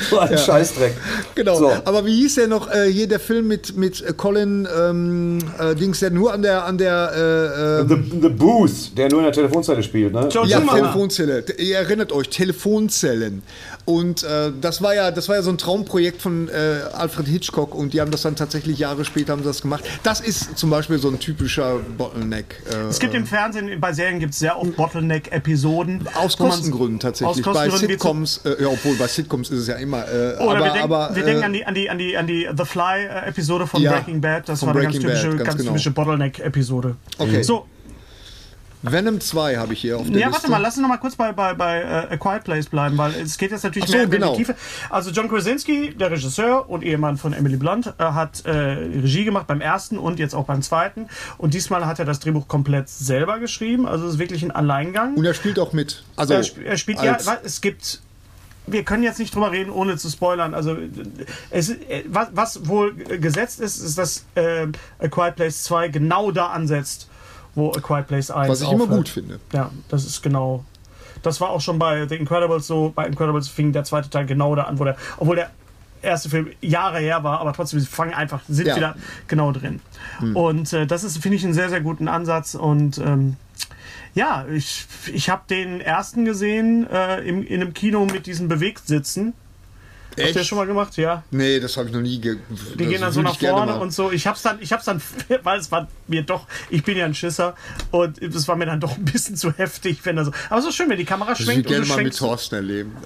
So 0.10 0.19
ein 0.19 0.38
Scheißdreck. 0.38 0.93
Genau. 1.36 1.55
So. 1.55 1.71
Aber 1.86 2.05
wie 2.05 2.13
hieß 2.23 2.36
der 2.36 2.47
noch 2.47 2.69
äh, 2.69 2.91
hier 2.91 3.08
der 3.08 3.21
Film 3.21 3.47
mit, 3.47 3.77
mit 3.77 4.17
Colin 4.17 4.67
ähm, 4.77 5.39
äh, 5.58 5.73
Dings, 5.73 5.99
der 6.01 6.10
nur 6.10 6.34
an 6.34 6.41
der 6.41 6.65
an 6.65 6.77
der 6.77 7.86
äh, 7.86 7.88
The, 7.88 7.95
the 8.23 8.27
Booth, 8.27 8.97
der 8.97 9.08
nur 9.08 9.19
in 9.19 9.23
der 9.27 9.32
Telefonzelle 9.32 9.82
spielt, 9.82 10.12
ne? 10.12 10.27
Joe 10.29 10.45
Ja. 10.45 10.60
Telefonzelle. 10.60 11.45
Ihr 11.58 11.77
erinnert 11.77 12.12
euch, 12.12 12.27
Telefonzellen. 12.27 13.41
Und 13.89 14.21
äh, 14.21 14.52
das 14.62 14.84
war 14.84 14.93
ja, 14.93 15.10
das 15.10 15.30
war 15.30 15.38
ja 15.38 15.41
so 15.41 15.49
ein 15.49 15.58
Traumprojekt 15.58 16.21
von 16.21 16.47
äh, 16.47 16.82
Alfred 16.93 17.25
Hitchcock 17.25 17.73
und 17.73 17.91
die 17.91 18.02
haben 18.02 18.12
das 18.12 18.21
dann 18.21 18.36
tatsächlich 18.36 18.78
Jahre 18.78 19.04
später 19.04 19.34
haben 19.34 19.43
das 19.43 19.63
gemacht. 19.63 19.84
Das 20.04 20.19
ist 20.19 20.60
zum 20.60 20.69
Beispiel 20.69 20.99
so 20.99 21.10
ein 21.10 21.17
typischer 21.17 21.80
Bottleneck. 21.97 22.62
Äh, 22.71 22.89
Es 22.89 22.99
gibt 22.99 23.15
im 23.15 23.25
Fernsehen, 23.25 23.82
bei 23.82 23.91
Serien 23.91 24.19
gibt 24.19 24.34
es 24.34 24.39
sehr 24.39 24.60
oft 24.60 24.75
Bottleneck-Episoden. 24.75 26.08
aus 26.13 26.38
Kostengründen 26.38 26.99
tatsächlich. 26.99 27.47
Aus 27.47 27.56
bei 27.56 27.67
Sitcoms, 27.71 28.41
äh, 28.45 28.62
ja, 28.62 28.67
obwohl 28.67 28.95
bei 28.95 29.08
Sitcoms 29.08 29.49
ist 29.49 29.62
es 29.62 29.67
ja 29.67 29.78
immer. 29.78 30.08
Äh, 30.08 30.36
Oder 30.36 30.41
aber, 30.41 30.54
wir, 30.54 30.63
denken, 30.65 30.80
aber, 30.84 31.15
wir 31.15 31.23
äh, 31.23 31.25
denken 31.25 31.43
an 31.45 31.54
die, 31.54 31.65
an 31.65 31.73
die, 31.73 31.89
an 31.89 31.97
die, 31.97 32.17
an 32.17 32.28
die 32.28 32.47
The 32.56 32.65
Fly-Episode 32.65 33.65
von 33.65 33.82
Ja, 33.82 33.93
Breaking 33.93 34.21
Bad. 34.21 34.49
Das 34.49 34.62
war 34.62 34.69
eine 34.69 34.84
ganz 34.84 34.97
Breaking 34.97 35.10
Bad, 35.10 35.17
typische, 35.19 35.36
ganz 35.38 35.47
ganz 35.47 35.58
genau. 35.58 35.71
typische 35.71 35.89
Bottleneck-Episode. 35.89 36.95
Okay. 37.17 37.41
So, 37.41 37.65
Venom 38.82 39.20
2 39.20 39.58
habe 39.58 39.74
ich 39.74 39.82
hier 39.82 39.98
auf 39.98 40.08
der 40.08 40.20
ja, 40.20 40.28
Liste. 40.28 40.44
warte 40.44 40.52
mal, 40.52 40.58
lass 40.60 40.76
uns 40.78 40.82
noch 40.84 40.89
mal 40.89 40.98
kurz 40.98 41.15
bei, 41.15 41.34
bei, 41.34 41.54
bei 41.54 41.82
äh, 41.82 42.13
A 42.13 42.18
Quiet 42.18 42.46
Place 42.46 42.68
bleiben, 42.68 42.98
weil 42.98 43.13
es 43.15 43.38
geht 43.38 43.52
jetzt 43.52 43.63
natürlich 43.63 43.89
so, 43.89 43.96
mehr 43.96 44.06
in 44.06 44.12
genau. 44.12 44.32
die 44.32 44.38
Tiefe. 44.38 44.56
Also 44.89 45.12
John 45.12 45.28
Krasinski, 45.28 45.94
der 45.94 46.12
Regisseur 46.12 46.70
und 46.70 46.84
Ehemann 46.84 47.18
von 47.18 47.34
Emily 47.34 47.58
Blunt, 47.58 47.88
äh, 47.98 48.04
hat 48.04 48.46
äh, 48.46 48.52
Regie 48.52 49.26
gemacht 49.26 49.48
beim 49.48 49.60
ersten 49.60 49.98
und 49.98 50.18
jetzt 50.18 50.34
auch 50.34 50.46
beim 50.46 50.62
zweiten. 50.62 51.08
Und 51.38 51.54
diesmal 51.54 51.86
hat 51.86 52.00
er 52.00 52.06
das 52.06 52.20
Drehbuch 52.20 52.48
komplett 52.48 52.88
selber 52.88 53.39
geschrieben. 53.39 53.86
Also 53.86 54.06
es 54.08 54.13
ist 54.13 54.20
wirklich 54.20 54.44
ein 54.44 54.52
Alleingang. 54.52 55.15
Und 55.15 55.26
er 55.26 55.34
spielt 55.34 55.60
auch 55.60 55.74
mit. 55.74 56.04
Also, 56.15 56.34
er, 56.34 56.39
sp 56.48 56.63
er 56.63 56.78
spielt 56.78 57.02
ja, 57.02 57.18
es 57.44 57.60
gibt. 57.60 58.02
Wir 58.65 58.84
können 58.84 59.02
jetzt 59.02 59.18
nicht 59.20 59.34
drüber 59.34 59.52
reden, 59.52 59.72
ohne 59.72 59.98
zu 59.98 60.10
spoilern. 60.10 60.54
Also, 60.54 60.78
es, 61.50 61.70
äh, 61.70 62.04
was, 62.08 62.30
was 62.32 62.68
wohl 62.68 62.94
gesetzt 62.94 63.60
ist, 63.60 63.80
ist, 63.80 63.98
dass 63.98 64.26
äh, 64.36 64.68
A 65.00 65.08
Quiet 65.10 65.36
Place 65.36 65.63
2 65.63 65.89
genau 65.89 66.32
da 66.32 66.48
ansetzt, 66.48 67.10
wo 67.55 67.71
A 67.71 67.79
Quiet 67.79 68.07
Place 68.07 68.31
1 68.31 68.49
Was 68.49 68.62
ich 68.62 68.71
immer 68.71 68.83
aufhört. 68.83 68.97
gut 68.99 69.09
finde. 69.09 69.39
Ja, 69.53 69.71
das 69.89 70.05
ist 70.05 70.21
genau. 70.21 70.63
Das 71.23 71.41
war 71.41 71.49
auch 71.49 71.59
schon 71.62 71.79
bei 71.79 72.07
The 72.07 72.15
Incredibles 72.15 72.67
so. 72.67 72.91
Bei 72.95 73.05
Incredibles 73.05 73.47
fing 73.49 73.73
der 73.73 73.83
zweite 73.83 74.09
Teil 74.09 74.25
genau 74.25 74.55
da 74.55 74.63
an, 74.63 74.79
wo 74.79 74.85
der, 74.85 74.95
obwohl 75.17 75.35
der 75.35 75.49
erste 76.01 76.29
Film 76.29 76.47
Jahre 76.62 76.99
her 76.99 77.23
war, 77.25 77.41
aber 77.41 77.51
trotzdem 77.51 77.79
sie 77.81 77.85
fangen 77.85 78.13
einfach, 78.13 78.41
sind 78.47 78.67
Ja. 78.67 78.75
wieder 78.77 78.95
genau 79.27 79.51
drin. 79.51 79.81
Und 80.33 80.71
äh, 80.71 80.88
das 80.88 81.03
ist, 81.03 81.17
finde 81.17 81.35
ich, 81.35 81.43
einen 81.43 81.53
sehr, 81.53 81.67
sehr 81.69 81.81
guten 81.81 82.07
Ansatz. 82.07 82.55
Und 82.55 82.99
ähm, 82.99 83.35
ja, 84.15 84.45
ich, 84.47 84.85
ich 85.13 85.29
habe 85.29 85.41
den 85.49 85.81
ersten 85.81 86.23
gesehen 86.23 86.88
äh, 86.89 87.19
im, 87.27 87.43
in 87.45 87.62
einem 87.62 87.73
Kino 87.73 88.05
mit 88.05 88.25
diesen 88.27 88.47
Bewegtsitzen. 88.47 89.33
Habt 90.19 90.29
ihr 90.29 90.34
das 90.39 90.47
schon 90.47 90.58
mal 90.58 90.67
gemacht? 90.67 90.97
Ja. 90.97 91.23
Nee, 91.32 91.60
das 91.60 91.77
habe 91.77 91.88
ich 91.89 91.93
noch 91.93 92.01
nie. 92.01 92.19
Ge 92.19 92.38
Die 92.77 92.86
gehen 92.86 93.01
dann 93.01 93.12
so 93.12 93.21
nach 93.21 93.38
vorne 93.39 93.79
und 93.79 93.91
so. 93.93 94.12
Ich 94.12 94.27
hab's 94.27 94.41
dann, 94.41 94.58
ich 94.62 94.71
hab's 94.71 94.86
dann, 94.86 95.01
weil 95.43 95.60
es 95.60 95.71
war 95.71 95.88
mir 96.08 96.23
doch, 96.23 96.45
ich 96.69 96.84
bin 96.84 96.97
ja 96.97 97.05
ein 97.05 97.15
Schisser 97.15 97.55
und 97.91 98.21
es 98.21 98.47
war 98.47 98.55
mir 98.55 98.65
dann 98.65 98.79
doch 98.79 98.97
ein 98.97 99.05
bisschen 99.05 99.36
zu 99.36 99.51
heftig, 99.53 99.99
wenn 100.03 100.17
er 100.17 100.25
so. 100.25 100.32
Aber 100.49 100.62
so 100.62 100.71
schön, 100.71 100.89
wenn 100.89 100.97
die 100.97 101.05
Kamera 101.05 101.32
Ich 101.34 101.39
würde 101.39 101.51
schwenkt 101.53 101.67
und 101.67 101.71
gerne 101.73 101.86
du 101.88 101.93
mal 101.93 102.03
mit. 102.03 102.17
Thorsten 102.17 102.55
erleben. 102.55 102.97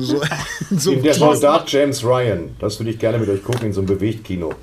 So, 0.00 0.20
so, 0.70 0.94
Der 0.94 1.14
Soldat 1.14 1.70
James 1.70 2.04
Ryan, 2.04 2.56
das 2.58 2.78
würde 2.78 2.90
ich 2.90 2.98
gerne 2.98 3.18
mit 3.18 3.28
euch 3.28 3.42
gucken 3.42 3.66
in 3.66 3.72
so 3.72 3.80
einem 3.80 3.88
Bewegtkino. 3.88 4.54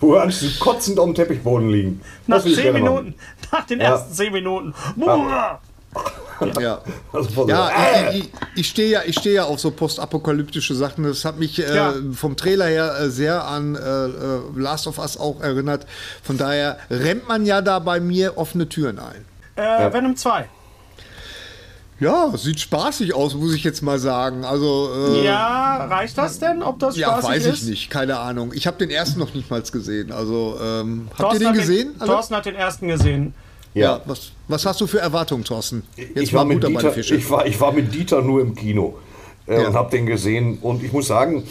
Wo 0.00 0.12
wir 0.12 0.22
anschließend 0.22 0.60
kotzend 0.60 0.98
auf 0.98 1.06
dem 1.06 1.14
Teppichboden 1.14 1.70
liegen. 1.70 2.00
Nach 2.26 2.36
Das 2.36 2.44
würde 2.44 2.50
ich 2.50 2.56
zehn 2.56 2.72
gerne 2.74 2.78
Minuten, 2.90 3.14
nach 3.50 3.66
den 3.66 3.80
Ja. 3.80 3.86
ersten 3.86 4.12
zehn 4.12 4.32
Minuten. 4.32 4.74
Buah! 4.96 5.60
Ja. 6.60 6.80
Also 7.12 7.48
Ja, 7.48 7.70
ich, 8.12 8.18
ich, 8.24 8.30
ich 8.56 8.68
stehe 8.68 8.88
ja, 8.90 9.00
ich 9.06 9.18
stehe 9.18 9.34
ja 9.36 9.44
auf 9.44 9.60
so 9.60 9.70
postapokalyptische 9.70 10.74
Sachen. 10.74 11.04
Das 11.04 11.24
hat 11.24 11.38
mich 11.38 11.58
äh, 11.58 11.74
Ja. 11.76 11.94
vom 12.14 12.36
Trailer 12.36 12.66
her 12.66 12.94
äh, 13.00 13.10
sehr 13.10 13.44
an 13.44 13.74
äh, 13.74 13.78
äh, 13.78 14.40
Last 14.56 14.86
of 14.86 14.98
Us 14.98 15.16
auch 15.16 15.40
erinnert. 15.40 15.86
Von 16.22 16.38
daher 16.38 16.78
rennt 16.90 17.28
man 17.28 17.46
ja 17.46 17.60
da 17.60 17.78
bei 17.78 18.00
mir 18.00 18.38
offene 18.38 18.68
Türen 18.68 18.98
ein. 18.98 19.24
Äh, 19.56 19.92
Venom 19.92 20.16
2. 20.16 20.48
Ja, 22.00 22.32
sieht 22.36 22.58
spaßig 22.58 23.14
aus, 23.14 23.34
muss 23.34 23.54
ich 23.54 23.62
jetzt 23.62 23.80
mal 23.80 23.98
sagen. 24.00 24.44
Also 24.44 24.90
äh, 25.14 25.24
Ja, 25.24 25.84
reicht 25.84 26.18
das 26.18 26.40
denn? 26.40 26.60
Ob 26.62 26.80
das 26.80 26.96
ja, 26.96 27.10
spaßig 27.10 27.30
weiß 27.30 27.46
ist? 27.46 27.62
ich 27.62 27.68
nicht, 27.68 27.90
keine 27.90 28.18
Ahnung. 28.18 28.52
Ich 28.54 28.66
habe 28.66 28.76
den 28.76 28.90
ersten 28.90 29.20
noch 29.20 29.34
nicht 29.34 29.50
mal 29.50 29.62
gesehen. 29.62 30.10
Also 30.10 30.58
ähm, 30.60 31.08
habt 31.16 31.34
ihr 31.34 31.38
den 31.38 31.52
gesehen? 31.52 31.94
Thorsten 32.04 32.34
hat 32.34 32.46
den 32.46 32.56
ersten 32.56 32.88
gesehen. 32.88 33.34
Ja. 33.74 34.00
Was, 34.04 34.32
was 34.48 34.66
hast 34.66 34.80
du 34.80 34.86
für 34.86 35.00
Erwartungen, 35.00 35.44
Thorsten? 35.44 35.82
Jetzt 35.96 36.16
ich, 36.16 36.34
war 36.34 36.44
mit 36.44 36.62
Dieter, 36.62 36.96
ich, 36.96 37.30
war, 37.30 37.46
ich 37.46 37.60
war 37.60 37.72
mit 37.72 37.94
Dieter 37.94 38.20
nur 38.20 38.40
im 38.42 38.54
Kino 38.54 38.98
äh, 39.46 39.60
Ja. 39.60 39.68
und 39.68 39.74
habe 39.74 39.90
den 39.90 40.06
gesehen. 40.06 40.58
Und 40.60 40.82
ich 40.82 40.92
muss 40.92 41.06
sagen, 41.06 41.44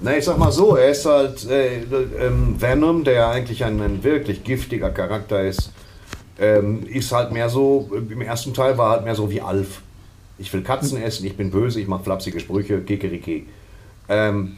Na, 0.00 0.16
ich 0.16 0.24
sag 0.24 0.38
mal 0.38 0.52
so, 0.52 0.76
er 0.76 0.90
ist 0.90 1.06
halt 1.06 1.48
äh, 1.48 1.78
ähm, 2.20 2.60
Venom, 2.60 3.04
der 3.04 3.28
eigentlich 3.28 3.64
ein, 3.64 3.80
ein 3.80 4.02
wirklich 4.04 4.44
giftiger 4.44 4.90
Charakter 4.90 5.42
ist, 5.42 5.72
ähm, 6.40 6.86
ist 6.86 7.12
halt 7.12 7.32
mehr 7.32 7.48
so, 7.48 7.90
im 7.92 8.20
ersten 8.20 8.54
Teil 8.54 8.78
war 8.78 8.90
halt 8.90 9.04
mehr 9.04 9.14
so 9.14 9.30
wie 9.30 9.40
Alf. 9.40 9.82
Ich 10.38 10.52
will 10.52 10.62
Katzen 10.62 11.02
essen, 11.02 11.26
ich 11.26 11.36
bin 11.36 11.50
böse, 11.50 11.80
ich 11.80 11.88
mache 11.88 12.04
flapsige 12.04 12.38
Sprüche, 12.38 12.80
kikeriki. 12.80 13.46
Ähm, 14.08 14.56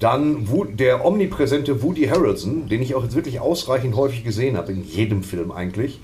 dann 0.00 0.48
der 0.72 1.04
omnipräsente 1.04 1.82
Woody 1.82 2.06
Harrelson, 2.06 2.68
den 2.68 2.82
ich 2.82 2.96
auch 2.96 3.04
jetzt 3.04 3.14
wirklich 3.14 3.38
ausreichend 3.38 3.94
häufig 3.94 4.24
gesehen 4.24 4.56
habe, 4.56 4.72
in 4.72 4.84
jedem 4.84 5.22
Film 5.22 5.52
eigentlich, 5.52 6.00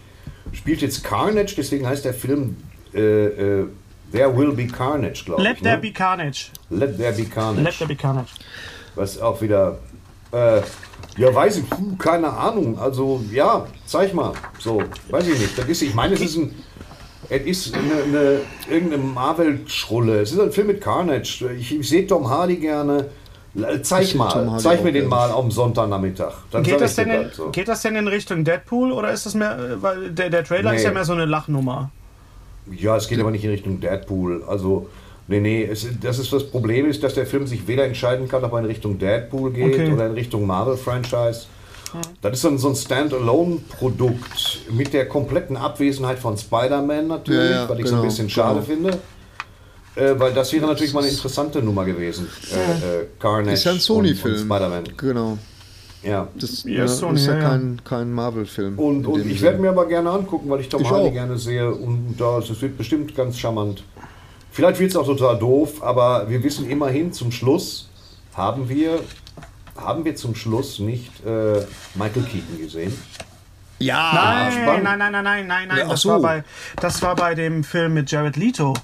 spielt 0.53 0.83
jetzt 0.83 1.05
Carnage, 1.05 1.55
deswegen 1.57 1.87
heißt 1.87 2.05
der 2.05 2.15
Film 2.15 2.57
äh, 2.95 3.01
äh, 3.01 3.67
There 4.13 4.37
Will 4.37 4.53
Be 4.53 4.67
Carnage, 4.67 5.25
glaube 5.25 5.43
Let 5.43 5.57
ich. 5.57 5.63
there 5.63 5.77
ne? 5.77 5.83
be 5.83 5.93
carnage. 5.93 6.51
Let 6.71 6.97
There 6.97 7.13
Be 7.13 7.25
Carnage. 7.25 7.63
Let 7.63 7.79
there 7.79 7.89
be 7.89 7.95
carnage. 7.97 8.31
Was 8.97 9.21
auch 9.21 9.41
wieder. 9.41 9.79
Äh, 10.33 10.63
ja, 11.17 11.35
weiß 11.35 11.59
ich, 11.59 11.71
puh, 11.71 11.97
keine 11.97 12.33
Ahnung. 12.33 12.79
Also, 12.79 13.21
ja, 13.33 13.67
zeig 13.87 14.15
mal. 14.15 14.33
So, 14.59 14.83
weiß 15.11 15.29
ich 15.29 15.39
nicht. 15.39 15.59
Das 15.59 15.67
ist, 15.67 15.83
ich 15.83 15.95
meine, 15.95 16.15
es 16.15 16.21
ist 16.21 16.37
ein. 16.37 16.55
Es 17.29 17.43
ist 17.43 17.75
eine, 17.75 18.03
eine, 18.03 18.41
irgendeine 18.69 19.05
Marvel-Schrulle. 19.05 20.21
Es 20.21 20.33
ist 20.33 20.41
ein 20.41 20.51
Film 20.51 20.67
mit 20.67 20.81
Carnage. 20.81 21.49
Ich, 21.57 21.73
ich 21.79 21.89
sehe 21.89 22.05
Tom 22.05 22.29
Hardy 22.29 22.57
gerne. 22.57 23.11
Zeig 23.83 24.03
Ich 24.03 24.09
sehe 24.11 24.19
mal, 24.19 24.59
zeig 24.59 24.85
mir 24.85 24.93
den 24.93 25.09
mal 25.09 25.31
am 25.33 25.51
Sonntagnachmittag. 25.51 26.33
Dann 26.53 26.63
Geht 26.63 26.81
das, 26.81 26.95
denn 26.95 27.11
in, 27.11 27.23
das 27.25 27.37
so. 27.37 27.51
geht 27.51 27.67
das 27.67 27.83
denn 27.83 27.97
in 27.97 28.07
Richtung 28.07 28.45
Deadpool 28.45 28.93
oder 28.93 29.11
ist 29.11 29.27
das 29.27 29.35
mehr, 29.35 29.59
äh, 29.59 29.83
weil 29.83 30.11
der, 30.13 30.31
der 30.31 30.45
Trailer 30.45 30.73
ist 30.75 30.83
Nee. 30.83 30.89
ja 30.89 30.93
mehr 30.95 31.05
so 31.05 31.13
eine 31.15 31.25
Lachnummer. 31.25 31.91
Ja, 32.71 32.97
es 32.97 33.09
geht 33.09 33.19
aber 33.19 33.33
nicht 33.33 33.45
in 33.45 33.51
Richtung 33.51 33.81
Deadpool. 33.81 34.45
Also, 34.47 34.89
nee, 35.27 35.41
nee, 35.41 35.65
es, 35.65 35.85
das 36.01 36.21
ist 36.21 36.33
das 36.33 36.45
Problem 36.49 36.87
ist, 36.89 37.03
dass 37.03 37.15
der 37.15 37.27
Film 37.27 37.49
sich 37.49 37.67
weder 37.67 37.85
entscheiden 37.85 38.29
kann, 38.29 38.45
ob 38.45 38.53
er 38.53 38.61
in 38.61 38.67
Richtung 38.67 38.99
Deadpool 39.01 39.51
geht 39.53 39.75
Okay. 39.75 39.93
oder 39.93 40.07
in 40.07 40.13
Richtung 40.13 40.47
Marvel-Franchise. 40.47 41.47
Das 42.23 42.35
ist 42.35 42.45
dann 42.45 42.57
so 42.57 42.69
ein 42.69 42.77
Standalone-Produkt 42.77 44.61
mit 44.71 44.93
der 44.93 45.09
kompletten 45.09 45.57
Abwesenheit 45.57 46.21
von 46.21 46.37
Spider-Man 46.39 47.09
natürlich, 47.09 47.51
Ja, 47.51 47.63
ja, 47.63 47.69
was 47.69 47.79
ich 47.79 47.85
so 47.87 47.91
genau, 47.91 48.03
ein 48.03 48.09
bisschen 48.09 48.31
schade 48.31 48.61
genau. 48.61 48.67
finde. 48.91 48.99
Äh, 49.97 50.19
weil 50.19 50.33
das 50.33 50.53
wäre 50.53 50.67
natürlich 50.67 50.93
mal 50.93 51.01
eine 51.01 51.11
interessante 51.11 51.61
Nummer 51.63 51.85
gewesen. 51.85 52.29
Äh, 52.53 53.01
äh, 53.03 53.07
Carnage 53.19 53.55
Ist 53.55 53.65
ja 53.65 53.73
ein 53.73 53.81
Sony-Film. 53.81 54.39
Spider-Man. 54.39 54.85
Genau. 54.97 55.39
Ja. 56.03 56.29
Das 56.37 56.65
Ja, 56.65 56.71
ja, 56.71 56.89
Sony, 56.89 57.21
ist 57.21 57.27
ja, 57.27 57.35
ja, 57.35 57.41
kein, 57.49 57.81
kein 57.85 58.13
Marvel-Film. 58.13 58.79
Und, 58.79 59.07
und 59.07 59.27
ich 59.27 59.43
werde 59.43 59.59
mir 59.59 59.71
aber 59.71 59.87
gerne 59.87 60.11
angucken, 60.11 60.49
weil 60.49 60.61
ich 60.61 60.69
Tom 60.69 60.81
Ich 60.83 60.91
Hardy 60.91 61.09
auch. 61.09 61.13
gerne 61.13 61.37
sehe. 61.39 61.71
Und 61.71 62.15
da, 62.19 62.39
es 62.39 62.63
wird 62.63 62.79
bestimmt 62.79 63.15
ganz 63.15 63.39
charmant. 63.39 63.83
Vielleicht 64.53 64.81
wird 64.81 64.91
es 64.91 64.97
auch 64.97 65.07
total 65.07 65.39
doof, 65.39 65.83
aber 65.83 66.29
wir 66.29 66.43
wissen 66.43 66.69
immerhin 66.71 67.13
zum 67.13 67.31
Schluss, 67.31 67.89
haben 68.35 68.69
wir, 68.69 69.01
haben 69.77 70.05
wir 70.05 70.17
zum 70.17 70.35
Schluss 70.35 70.79
nicht 70.79 71.11
äh, 71.25 71.61
Michael 71.95 72.23
Keaton 72.23 72.59
gesehen. 72.61 72.93
Ja, 73.79 74.11
Nein, 74.13 74.65
nein, 74.67 74.83
nein, 74.83 74.99
nein, 74.99 75.13
nein, 75.13 75.47
nein, 75.47 75.69
nein. 75.69 75.79
Ja, 75.79 75.89
das, 75.89 76.03
so. 76.03 76.11
war 76.11 76.21
bei, 76.21 76.45
das 76.81 77.01
war 77.03 77.17
bei 77.17 77.35
dem 77.35 77.65
Film 77.65 77.95
mit 77.95 78.11
Jared 78.11 78.37
Leto. 78.37 78.75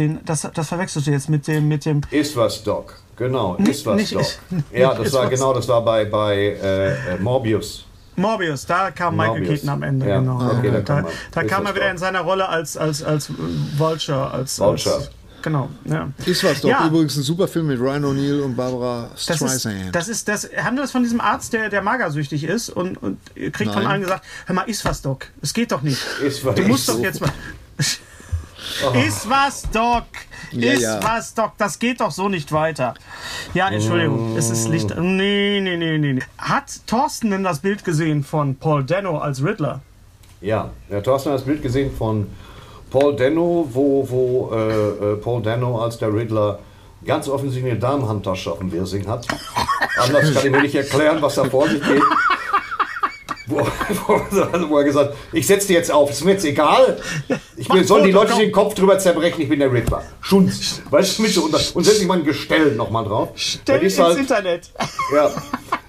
Den, 0.00 0.20
das, 0.24 0.48
das 0.54 0.68
verwechselst 0.68 1.06
du 1.06 1.10
jetzt 1.10 1.28
mit 1.28 1.46
dem, 1.46 1.68
mit 1.68 1.84
dem. 1.84 2.00
Ist 2.10 2.34
was, 2.36 2.62
Doc. 2.64 2.94
Genau, 3.16 3.56
Nicht- 3.58 3.70
ist 3.70 3.86
was, 3.86 3.96
nicht- 3.96 4.14
Doc. 4.14 4.24
Ja, 4.72 4.94
das 4.94 5.08
ist 5.08 5.12
war 5.12 5.24
was. 5.24 5.30
genau, 5.30 5.52
das 5.52 5.68
war 5.68 5.84
bei, 5.84 6.06
bei 6.06 6.34
äh, 6.36 6.88
äh, 7.14 7.18
Morbius. 7.20 7.84
Morbius, 8.16 8.64
da 8.66 8.90
kam 8.90 9.16
Michael 9.16 9.40
Morbius. 9.40 9.48
Keaton 9.60 9.68
am 9.68 9.82
Ende, 9.82 10.08
Ja, 10.08 10.18
genau. 10.20 10.36
okay, 10.58 10.70
da 10.70 10.80
da 10.80 10.82
kam 10.82 11.04
er. 11.04 11.10
da 11.32 11.40
Ist 11.42 11.48
kam 11.50 11.62
das 11.64 11.70
er 11.72 11.74
wieder 11.76 11.84
doch. 11.86 11.92
in 11.92 11.98
seiner 11.98 12.20
Rolle 12.22 12.48
als, 12.48 12.76
als, 12.76 13.02
als 13.02 13.30
Vulture. 13.76 14.30
Als, 14.30 14.58
Vulture. 14.58 14.94
Als, 14.96 15.10
genau, 15.42 15.68
ja. 15.84 16.08
ist 16.26 16.42
was 16.44 16.60
doch. 16.62 16.68
Ja. 16.70 16.86
Übrigens 16.86 17.16
ein 17.16 17.22
super 17.22 17.46
Film 17.48 17.66
mit 17.68 17.78
Ryan 17.78 18.04
O'Neill 18.04 18.40
und 18.42 18.56
Barbara 18.56 19.10
Das 19.14 19.28
ist, 19.28 19.44
Streisand. 19.60 19.94
das 19.94 20.08
ist, 20.08 20.26
das 20.28 20.48
handelt 20.56 20.86
es 20.86 20.92
von 20.92 21.02
diesem 21.02 21.20
Arzt, 21.20 21.52
der, 21.52 21.68
der 21.68 21.82
magersüchtig 21.82 22.44
ist 22.44 22.70
und, 22.70 22.96
und 23.02 23.18
kriegt 23.34 23.72
von 23.72 23.82
Nein. 23.82 23.86
allen 23.86 24.00
gesagt, 24.02 24.24
hör 24.46 24.54
mal, 24.54 24.64
iss 24.68 24.84
was, 24.84 25.02
Doc. 25.02 25.26
Es 25.42 25.52
geht 25.54 25.72
doch 25.72 25.82
nicht. 25.82 26.00
Ist 26.24 26.44
was. 26.44 26.54
Du 26.54 26.62
musst 26.62 26.88
doch 26.88 26.98
jetzt 27.00 27.20
mal. 27.20 27.30
Iss 29.06 29.28
was, 29.28 29.62
Doc. 29.70 30.04
Ja, 30.52 30.72
Iss 30.72 30.82
ja. 30.82 31.00
was, 31.02 31.34
Doc. 31.34 31.52
Das 31.58 31.78
geht 31.78 32.00
doch 32.00 32.10
so 32.10 32.28
nicht 32.28 32.52
weiter. 32.52 32.94
Ja, 33.54 33.68
Entschuldigung. 33.68 34.36
Es 34.36 34.50
ist 34.50 34.68
Licht. 34.68 34.90
Nee, 34.98 35.60
nee, 35.60 35.76
nee, 35.76 35.98
nee. 35.98 36.12
nee. 36.14 36.22
Hat 36.38 36.86
Thorsten 36.86 37.30
denn 37.30 37.44
das 37.44 37.60
Bild 37.60 37.84
gesehen 37.84 38.24
von 38.24 38.56
Paul 38.56 38.84
Dano 38.84 39.18
als 39.18 39.42
Riddler? 39.42 39.80
Ja, 40.40 40.70
ja, 40.88 41.00
Thorsten 41.00 41.30
hat 41.30 41.38
das 41.38 41.44
Bild 41.44 41.62
gesehen 41.62 41.90
von 41.96 42.26
Paul 42.90 43.14
Dano, 43.14 43.68
wo, 43.70 44.08
wo 44.08 44.50
äh, 44.54 45.12
äh, 45.12 45.16
Paul 45.16 45.42
Dano 45.42 45.82
als 45.82 45.98
der 45.98 46.12
Riddler 46.12 46.58
ganz 47.04 47.28
offensichtlich 47.28 47.72
eine 47.72 47.80
Damenhandtasche 47.80 48.52
auf 48.52 48.58
dem 48.58 48.72
Wirsing 48.72 49.06
hat. 49.06 49.26
Anders 49.98 50.34
kann 50.34 50.46
ich 50.46 50.50
mir 50.50 50.62
nicht 50.62 50.74
erklären, 50.74 51.20
was 51.22 51.34
da 51.34 51.44
vor 51.44 51.68
sich 51.68 51.82
geht. 51.82 52.02
Wo, 54.06 54.20
wo, 54.68 54.78
er 54.78 54.84
gesagt 54.84 55.14
ich 55.32 55.46
setze 55.46 55.68
dir 55.68 55.74
jetzt 55.74 55.90
auf, 55.90 56.10
ist 56.10 56.24
mir 56.24 56.32
jetzt 56.32 56.44
egal. 56.44 56.98
Ich 57.56 57.68
Mach 57.68 57.82
sollen 57.84 58.04
die 58.04 58.12
Leute 58.12 58.34
den 58.36 58.52
Kopf 58.52 58.74
drüber 58.74 58.98
zerbrechen, 58.98 59.42
ich 59.42 59.48
bin 59.48 59.58
der 59.58 59.72
Riddler. 59.72 60.02
Schunz. 60.20 60.80
Weißt 60.88 61.18
du, 61.18 61.22
mit 61.22 61.32
so, 61.32 61.42
und, 61.44 61.76
und 61.76 61.84
setze 61.84 62.02
ich 62.02 62.06
mal 62.06 62.18
ein 62.18 62.24
Gestell 62.24 62.74
nochmal 62.76 63.04
drauf. 63.04 63.30
Stell 63.34 63.78
Das 63.80 63.86
ist 63.86 63.98
ins 63.98 64.06
halt- 64.06 64.18
Internet. 64.18 64.70
ja, 65.14 65.30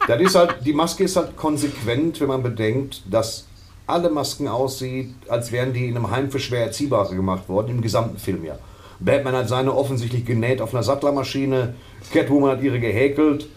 das 0.07 0.21
ist 0.21 0.35
halt, 0.35 0.55
die 0.65 0.73
Maske 0.73 1.03
ist 1.03 1.15
halt 1.15 1.37
konsequent, 1.37 2.19
wenn 2.19 2.27
man 2.27 2.41
bedenkt, 2.43 3.03
dass 3.09 3.45
alle 3.87 4.09
Masken 4.09 4.47
aussieht, 4.47 5.13
als 5.27 5.51
wären 5.51 5.73
die 5.73 5.87
in 5.87 5.95
einem 5.95 6.09
Heim 6.09 6.31
für 6.31 6.39
schwer 6.39 6.65
Erziehbare 6.65 7.15
gemacht 7.15 7.47
worden, 7.49 7.69
im 7.71 7.81
gesamten 7.81 8.17
Film 8.17 8.43
ja. 8.45 8.57
Batman 8.99 9.35
hat 9.35 9.49
seine 9.49 9.73
offensichtlich 9.75 10.25
genäht 10.25 10.61
auf 10.61 10.73
einer 10.73 10.83
Sattlermaschine, 10.83 11.73
Catwoman 12.13 12.51
hat 12.51 12.61
ihre 12.61 12.79
gehäkelt 12.79 13.47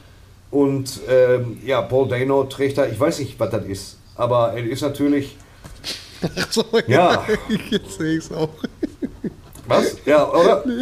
und 0.54 1.00
ähm, 1.08 1.58
ja, 1.64 1.82
Paul 1.82 2.06
Dano 2.06 2.44
trägt 2.44 2.78
da, 2.78 2.86
ich 2.86 2.98
weiß 2.98 3.18
nicht, 3.18 3.38
was 3.40 3.50
das 3.50 3.64
ist, 3.66 3.98
aber 4.14 4.52
er 4.52 4.64
ist 4.64 4.82
natürlich, 4.82 5.36
so, 6.50 6.64
Ja. 6.86 7.26
Jetzt 7.70 7.98
sehe 7.98 8.18
ich 8.18 8.24
es 8.24 8.32
auch. 8.32 8.50
Was? 9.66 9.96
Ja, 10.04 10.28
oder? 10.30 10.64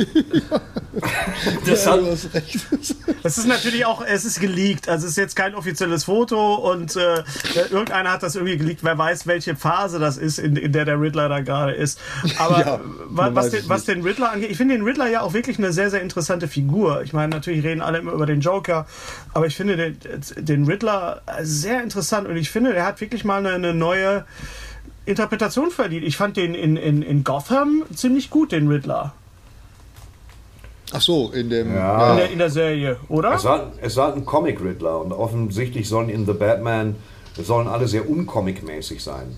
Das 1.66 1.84
Ja, 1.84 1.92
hat, 1.92 2.00
du 2.00 2.10
hast 2.10 2.34
recht. 2.34 2.66
Es 3.24 3.38
ist 3.38 3.46
natürlich 3.46 3.86
auch, 3.86 4.04
es 4.04 4.24
ist 4.24 4.40
geleakt. 4.40 4.88
Also 4.88 5.06
es 5.06 5.12
ist 5.12 5.16
jetzt 5.16 5.36
kein 5.36 5.54
offizielles 5.54 6.04
Foto 6.04 6.56
und 6.56 6.96
äh, 6.96 7.22
irgendeiner 7.70 8.12
hat 8.12 8.22
das 8.22 8.34
irgendwie 8.34 8.56
geleakt. 8.56 8.82
Wer 8.82 8.98
weiß, 8.98 9.26
welche 9.26 9.54
Phase 9.54 9.98
das 10.00 10.16
ist, 10.16 10.38
in, 10.38 10.56
in 10.56 10.72
der 10.72 10.84
der 10.84 11.00
Riddler 11.00 11.28
da 11.28 11.40
gerade 11.40 11.72
ist. 11.72 12.00
Aber 12.38 12.58
Ja, 12.58 12.80
was, 13.06 13.34
weiß 13.34 13.50
den, 13.50 13.68
was 13.68 13.84
den 13.84 14.02
Riddler 14.02 14.32
angeht, 14.32 14.50
ich 14.50 14.56
finde 14.56 14.74
den 14.74 14.84
Riddler 14.84 15.08
ja 15.08 15.20
auch 15.20 15.34
wirklich 15.34 15.58
eine 15.58 15.72
sehr, 15.72 15.90
sehr 15.90 16.02
interessante 16.02 16.48
Figur. 16.48 17.02
Ich 17.02 17.12
meine, 17.12 17.28
natürlich 17.28 17.64
reden 17.64 17.80
alle 17.80 17.98
immer 17.98 18.12
über 18.12 18.26
den 18.26 18.40
Joker, 18.40 18.86
aber 19.32 19.46
ich 19.46 19.56
finde 19.56 19.76
den, 19.76 19.98
den 20.36 20.64
Riddler 20.64 21.22
sehr 21.42 21.82
interessant 21.82 22.28
und 22.28 22.36
ich 22.36 22.50
finde, 22.50 22.72
der 22.72 22.84
hat 22.84 23.00
wirklich 23.00 23.24
mal 23.24 23.38
eine, 23.38 23.50
eine 23.54 23.72
neue 23.72 24.24
Interpretation 25.04 25.70
verdient. 25.70 26.04
Ich 26.04 26.16
fand 26.16 26.36
den 26.36 26.54
in, 26.54 26.76
in, 26.76 27.02
in 27.02 27.24
Gotham 27.24 27.84
ziemlich 27.94 28.30
gut, 28.30 28.52
den 28.52 28.68
Riddler. 28.68 29.12
Ach 30.92 31.00
so, 31.00 31.30
in 31.32 31.48
dem. 31.50 31.74
Ja. 31.74 32.10
In 32.10 32.16
der, 32.16 32.30
in 32.30 32.38
der 32.38 32.50
Serie, 32.50 32.98
oder? 33.08 33.32
Es 33.34 33.44
war, 33.44 33.72
es 33.80 33.96
war 33.96 34.14
ein 34.14 34.24
Comic-Riddler 34.24 35.00
und 35.00 35.12
offensichtlich 35.12 35.88
sollen 35.88 36.08
in 36.08 36.26
The 36.26 36.34
Batman, 36.34 36.96
sollen 37.36 37.66
alle 37.66 37.88
sehr 37.88 38.08
uncomic-mäßig 38.08 39.02
sein. 39.02 39.36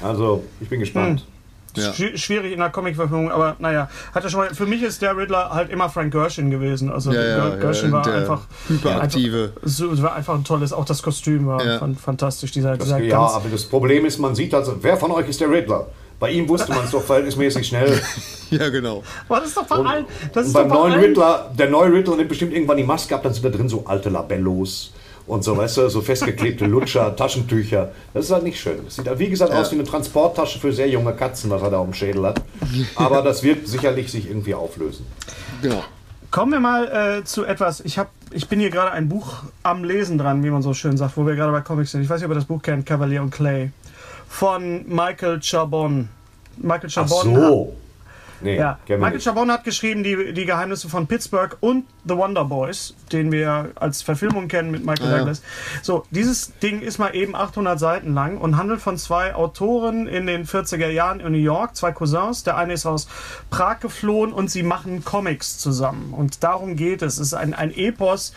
Also, 0.00 0.44
ich 0.60 0.68
bin 0.68 0.78
gespannt. 0.80 1.26
Ja. 1.76 1.90
Schwi- 1.92 2.16
Schwierig 2.16 2.52
in 2.52 2.58
der 2.58 2.70
Comic-Verfilmung, 2.70 3.30
aber 3.30 3.56
naja, 3.58 3.88
hat 4.14 4.24
er 4.24 4.30
schon 4.30 4.40
mal. 4.40 4.54
Für 4.54 4.66
mich 4.66 4.82
ist 4.82 5.02
der 5.02 5.16
Riddler 5.16 5.50
halt 5.50 5.70
immer 5.70 5.88
Frank 5.88 6.12
Gershon 6.12 6.50
gewesen. 6.50 6.90
Also 6.90 7.12
Ja, 7.12 7.22
ja, 7.22 7.44
Ger- 7.48 7.56
Gershon 7.58 7.90
ja, 7.90 7.96
war 7.96 8.02
der 8.02 8.14
einfach 8.14 8.40
hyperaktive. 8.68 9.52
Einfach, 9.54 9.60
so, 9.68 10.02
war 10.02 10.14
einfach 10.14 10.34
ein 10.34 10.44
tolles. 10.44 10.72
Auch 10.72 10.84
das 10.84 11.02
Kostüm 11.02 11.46
war 11.46 11.60
fantastisch. 12.02 12.52
Dieser, 12.52 12.76
Das, 12.76 12.84
dieser 12.86 12.98
ja, 13.00 13.18
ganz, 13.18 13.32
aber 13.34 13.48
das 13.50 13.64
Problem 13.64 14.04
ist, 14.06 14.18
man 14.18 14.34
sieht 14.34 14.54
also, 14.54 14.76
wer 14.80 14.96
von 14.96 15.10
euch 15.12 15.28
ist 15.28 15.40
der 15.40 15.50
Riddler? 15.50 15.86
Bei 16.18 16.30
ihm 16.30 16.46
wusste 16.48 16.70
man 16.72 16.84
es 16.84 16.90
doch 16.90 17.02
verhältnismäßig 17.02 17.66
schnell. 17.66 18.00
Ja, 18.50 18.68
genau. 18.68 19.04
War 19.28 19.38
das 19.38 19.50
ist 19.50 19.56
doch 19.56 19.64
bei 19.66 19.76
allen. 19.76 20.06
Das 20.32 20.42
Und 20.42 20.46
ist 20.48 20.52
beim 20.54 20.66
neuen 20.66 20.92
allen- 20.94 21.04
Riddler, 21.04 21.52
der 21.56 21.70
neue 21.70 21.92
Riddler 21.92 22.16
nimmt 22.16 22.28
bestimmt 22.30 22.52
irgendwann 22.52 22.78
die 22.78 22.82
Maske 22.82 23.14
ab, 23.14 23.22
dann 23.22 23.32
sind 23.32 23.44
da 23.44 23.48
drin 23.48 23.68
so 23.68 23.84
alte 23.86 24.08
Labellos 24.10 24.92
und 25.26 25.44
so, 25.44 25.56
weißt 25.56 25.76
du, 25.78 25.88
so 25.88 26.00
festgeklebte 26.00 26.66
Lutscher, 26.66 27.14
Taschentücher. 27.16 27.92
Das 28.14 28.26
ist 28.26 28.32
halt 28.32 28.42
nicht 28.42 28.60
schön. 28.60 28.84
Das 28.84 28.96
sieht 28.96 29.06
halt, 29.06 29.18
wie 29.18 29.28
gesagt, 29.28 29.52
aus 29.52 29.70
wie 29.70 29.76
eine 29.76 29.84
Transporttasche 29.84 30.58
für 30.58 30.72
sehr 30.72 30.88
junge 30.88 31.12
Katzen, 31.14 31.50
was 31.50 31.62
er 31.62 31.70
da 31.70 31.78
auf 31.78 31.86
dem 31.86 31.94
Schädel 31.94 32.26
hat. 32.26 32.42
Aber 32.96 33.22
das 33.22 33.42
wird 33.42 33.66
sicherlich 33.68 34.10
sich 34.10 34.28
irgendwie 34.28 34.54
auflösen. 34.54 35.06
Genau. 35.62 35.82
Kommen 36.30 36.52
wir 36.52 36.60
mal 36.60 37.18
äh, 37.18 37.24
zu 37.24 37.44
etwas. 37.44 37.80
Ich, 37.80 37.98
hab, 37.98 38.10
ich 38.30 38.48
bin 38.48 38.60
hier 38.60 38.70
gerade 38.70 38.92
ein 38.92 39.08
Buch 39.08 39.42
am 39.64 39.82
Lesen 39.82 40.16
dran, 40.16 40.44
wie 40.44 40.50
man 40.50 40.62
so 40.62 40.74
schön 40.74 40.96
sagt, 40.96 41.16
wo 41.16 41.26
wir 41.26 41.34
gerade 41.34 41.50
bei 41.50 41.60
Comics 41.60 41.90
sind. 41.90 42.02
Ich 42.02 42.08
weiß 42.08 42.20
nicht, 42.20 42.26
ob 42.26 42.32
ihr 42.32 42.36
das 42.36 42.44
Buch 42.44 42.62
kennt, 42.62 42.86
Cavalier 42.86 43.20
und 43.22 43.30
Clay. 43.30 43.70
Von 44.28 44.84
Michael 44.86 45.40
Chabon. 45.40 46.08
Michael 46.56 46.88
Ach 46.88 47.08
Chabon 47.08 47.34
so. 47.34 47.76
Nee, 48.40 48.56
Ja, 48.56 48.78
Michael. 48.88 49.20
Chabon 49.20 49.50
hat 49.50 49.64
geschrieben 49.64 50.02
die, 50.02 50.32
die 50.32 50.44
Geheimnisse 50.44 50.88
von 50.88 51.06
Pittsburgh 51.06 51.56
und 51.60 51.84
The 52.04 52.16
Wonder 52.16 52.44
Boys, 52.44 52.94
den 53.12 53.32
wir 53.32 53.70
als 53.74 54.02
Verfilmung 54.02 54.48
kennen 54.48 54.70
mit 54.70 54.84
Michael 54.84 55.10
ja. 55.10 55.18
Douglas. 55.18 55.42
So, 55.82 56.04
dieses 56.10 56.52
Ding 56.60 56.80
ist 56.80 56.98
mal 56.98 57.14
eben 57.14 57.34
800 57.34 57.78
Seiten 57.78 58.14
lang 58.14 58.38
und 58.38 58.56
handelt 58.56 58.80
von 58.80 58.96
zwei 58.96 59.34
Autoren 59.34 60.06
in 60.06 60.26
den 60.26 60.46
40er 60.46 60.88
Jahren 60.88 61.20
in 61.20 61.32
New 61.32 61.38
York, 61.38 61.76
zwei 61.76 61.92
Cousins. 61.92 62.44
Der 62.44 62.56
eine 62.56 62.72
ist 62.72 62.86
aus 62.86 63.08
Prag 63.50 63.80
geflohen 63.80 64.32
und 64.32 64.50
sie 64.50 64.62
machen 64.62 65.04
Comics 65.04 65.58
zusammen. 65.58 66.14
Und 66.14 66.42
darum 66.42 66.76
geht 66.76 67.02
es. 67.02 67.14
Es 67.14 67.28
ist 67.28 67.34
ein, 67.34 67.54
ein 67.54 67.72
Epos 67.76 68.32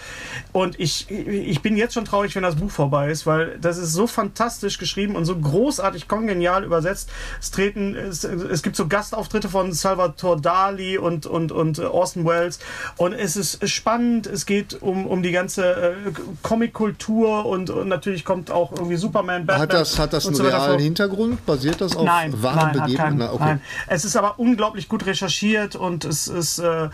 und 0.51 0.79
ich, 0.79 1.09
ich 1.09 1.61
bin 1.61 1.77
jetzt 1.77 1.93
schon 1.93 2.05
traurig, 2.05 2.35
wenn 2.35 2.43
das 2.43 2.55
Buch 2.55 2.71
vorbei 2.71 3.09
ist, 3.09 3.25
weil 3.25 3.57
das 3.59 3.77
ist 3.77 3.93
so 3.93 4.07
fantastisch 4.07 4.77
geschrieben 4.77 5.15
und 5.15 5.25
so 5.25 5.37
großartig 5.37 6.07
kongenial 6.07 6.63
übersetzt. 6.63 7.09
Es 7.39 7.51
treten, 7.51 7.95
es, 7.95 8.23
es 8.23 8.63
gibt 8.63 8.75
so 8.75 8.87
Gastauftritte 8.87 9.49
von 9.49 9.71
Salvatore 9.93 10.41
Dali 10.41 10.97
und, 10.97 11.25
und, 11.25 11.51
und 11.51 11.79
Orson 11.79 12.25
Welles 12.25 12.59
und 12.97 13.13
es 13.13 13.35
ist 13.35 13.67
spannend. 13.69 14.25
Es 14.27 14.45
geht 14.45 14.81
um, 14.81 15.05
um 15.05 15.21
die 15.21 15.31
ganze 15.31 15.63
äh, 15.65 15.93
Comic-Kultur 16.41 17.45
und, 17.45 17.69
und 17.69 17.87
natürlich 17.87 18.25
kommt 18.25 18.49
auch 18.51 18.71
irgendwie 18.71 18.95
Superman, 18.95 19.45
Batman. 19.45 19.61
Hat 19.61 19.73
das, 19.73 19.99
hat 19.99 20.13
das 20.13 20.25
einen 20.25 20.35
so 20.35 20.43
realen. 20.43 20.79
Hintergrund? 20.79 21.45
Basiert 21.45 21.79
das 21.81 21.95
auf 21.95 22.05
Nein, 22.05 22.41
wahren 22.41 22.71
nein, 22.73 22.85
Begebenheiten? 22.85 23.19
keinen, 23.19 23.29
okay. 23.29 23.43
nein. 23.45 23.61
Es 23.87 24.05
ist 24.05 24.15
aber 24.15 24.39
unglaublich 24.39 24.89
gut 24.89 25.05
recherchiert 25.05 25.75
und 25.75 26.05
es 26.05 26.27
ist, 26.27 26.59
äh, 26.59 26.89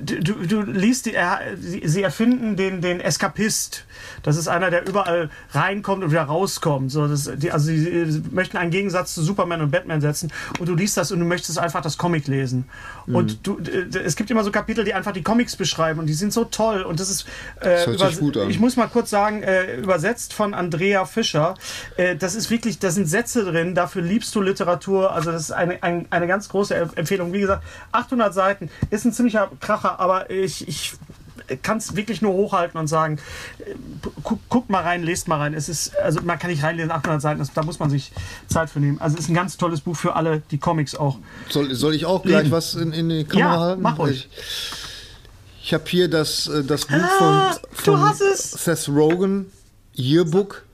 du, 0.00 0.34
du- 0.46 0.62
liest, 0.62 1.06
die, 1.06 1.14
sie, 1.60 2.02
erfinden 2.02 2.56
den, 2.56 2.80
den 2.80 3.00
Eskapist. 3.00 3.84
Das 4.22 4.36
ist 4.36 4.48
einer, 4.48 4.70
der 4.70 4.86
überall 4.88 5.30
reinkommt 5.52 6.02
und 6.04 6.10
wieder 6.10 6.22
rauskommt. 6.24 6.90
So, 6.90 7.06
das, 7.06 7.30
die, 7.36 7.50
also 7.52 7.66
sie, 7.66 8.10
sie 8.10 8.22
möchten 8.30 8.56
einen 8.56 8.70
Gegensatz 8.70 9.14
zu 9.14 9.22
Superman 9.22 9.60
und 9.60 9.70
Batman 9.70 10.00
setzen 10.00 10.32
und 10.58 10.68
du 10.68 10.74
liest 10.74 10.96
das 10.96 11.12
und 11.12 11.20
du 11.20 11.24
möchtest 11.24 11.58
einfach 11.58 11.80
das 11.82 11.96
Comic 11.96 12.26
lesen. 12.26 12.39
Mhm. 13.06 13.14
Und 13.14 13.46
du, 13.46 13.58
es 14.04 14.16
gibt 14.16 14.30
immer 14.30 14.44
so 14.44 14.50
Kapitel, 14.50 14.84
die 14.84 14.94
einfach 14.94 15.12
die 15.12 15.22
Comics 15.22 15.56
beschreiben 15.56 16.00
und 16.00 16.06
die 16.06 16.14
sind 16.14 16.32
so 16.32 16.44
toll 16.44 16.82
und 16.82 17.00
das 17.00 17.10
ist 17.10 17.26
äh, 17.60 17.96
Das 17.96 18.20
ich 18.48 18.58
muss 18.60 18.76
mal 18.76 18.86
kurz 18.88 19.10
sagen, 19.10 19.42
äh, 19.42 19.76
übersetzt 19.76 20.32
von 20.32 20.54
Andrea 20.54 21.04
Fischer. 21.04 21.54
Äh, 21.96 22.16
das 22.16 22.34
ist 22.34 22.50
wirklich, 22.50 22.78
da 22.78 22.90
sind 22.90 23.06
Sätze 23.06 23.44
drin, 23.44 23.74
dafür 23.74 24.02
liebst 24.02 24.34
du 24.34 24.40
Literatur. 24.40 25.12
Also 25.12 25.32
das 25.32 25.42
ist 25.42 25.52
eine, 25.52 25.82
ein, 25.82 26.06
eine 26.10 26.26
ganz 26.26 26.48
große 26.48 26.74
Em- 26.74 26.90
Empfehlung. 26.94 27.32
Wie 27.32 27.40
gesagt, 27.40 27.62
800 27.92 28.32
Seiten 28.34 28.70
ist 28.90 29.04
ein 29.04 29.12
ziemlicher 29.12 29.50
Kracher, 29.60 30.00
aber 30.00 30.30
ich, 30.30 30.66
ich 30.68 30.94
kann 31.56 31.78
es 31.78 31.96
wirklich 31.96 32.22
nur 32.22 32.32
hochhalten 32.32 32.78
und 32.78 32.86
sagen, 32.86 33.18
äh, 33.58 33.74
guck, 34.22 34.38
guckt 34.48 34.70
mal 34.70 34.82
rein, 34.82 35.02
lest 35.02 35.28
mal 35.28 35.38
rein. 35.38 35.54
Es 35.54 35.68
ist, 35.68 35.96
also 35.98 36.20
man 36.22 36.38
kann 36.38 36.50
nicht 36.50 36.62
reinlesen, 36.62 36.90
800 36.90 37.20
Seiten, 37.22 37.38
das, 37.40 37.52
da 37.52 37.62
muss 37.62 37.78
man 37.78 37.90
sich 37.90 38.12
Zeit 38.48 38.70
für 38.70 38.80
nehmen. 38.80 39.00
Also 39.00 39.16
es 39.16 39.24
ist 39.24 39.28
ein 39.30 39.34
ganz 39.34 39.56
tolles 39.56 39.80
Buch 39.80 39.96
für 39.96 40.16
alle, 40.16 40.42
die 40.50 40.58
Comics 40.58 40.94
auch. 40.94 41.18
Soll, 41.48 41.74
soll 41.74 41.94
ich 41.94 42.06
auch 42.06 42.22
gleich 42.22 42.44
Leben. 42.44 42.50
was 42.52 42.74
in, 42.74 42.92
in 42.92 43.08
die 43.08 43.24
Kamera 43.24 43.54
Ja, 43.54 43.60
halten? 43.60 43.82
mach 43.82 43.98
ruhig. 43.98 44.28
Ich, 44.36 44.72
ich 45.64 45.74
habe 45.74 45.84
hier 45.86 46.08
das, 46.08 46.48
äh, 46.48 46.64
das 46.64 46.86
Buch 46.86 46.96
Ah, 46.96 47.54
von, 47.72 47.98
von. 47.98 48.14
Seth 48.34 48.88
Rogen, 48.88 49.52
Yearbook. 49.96 50.64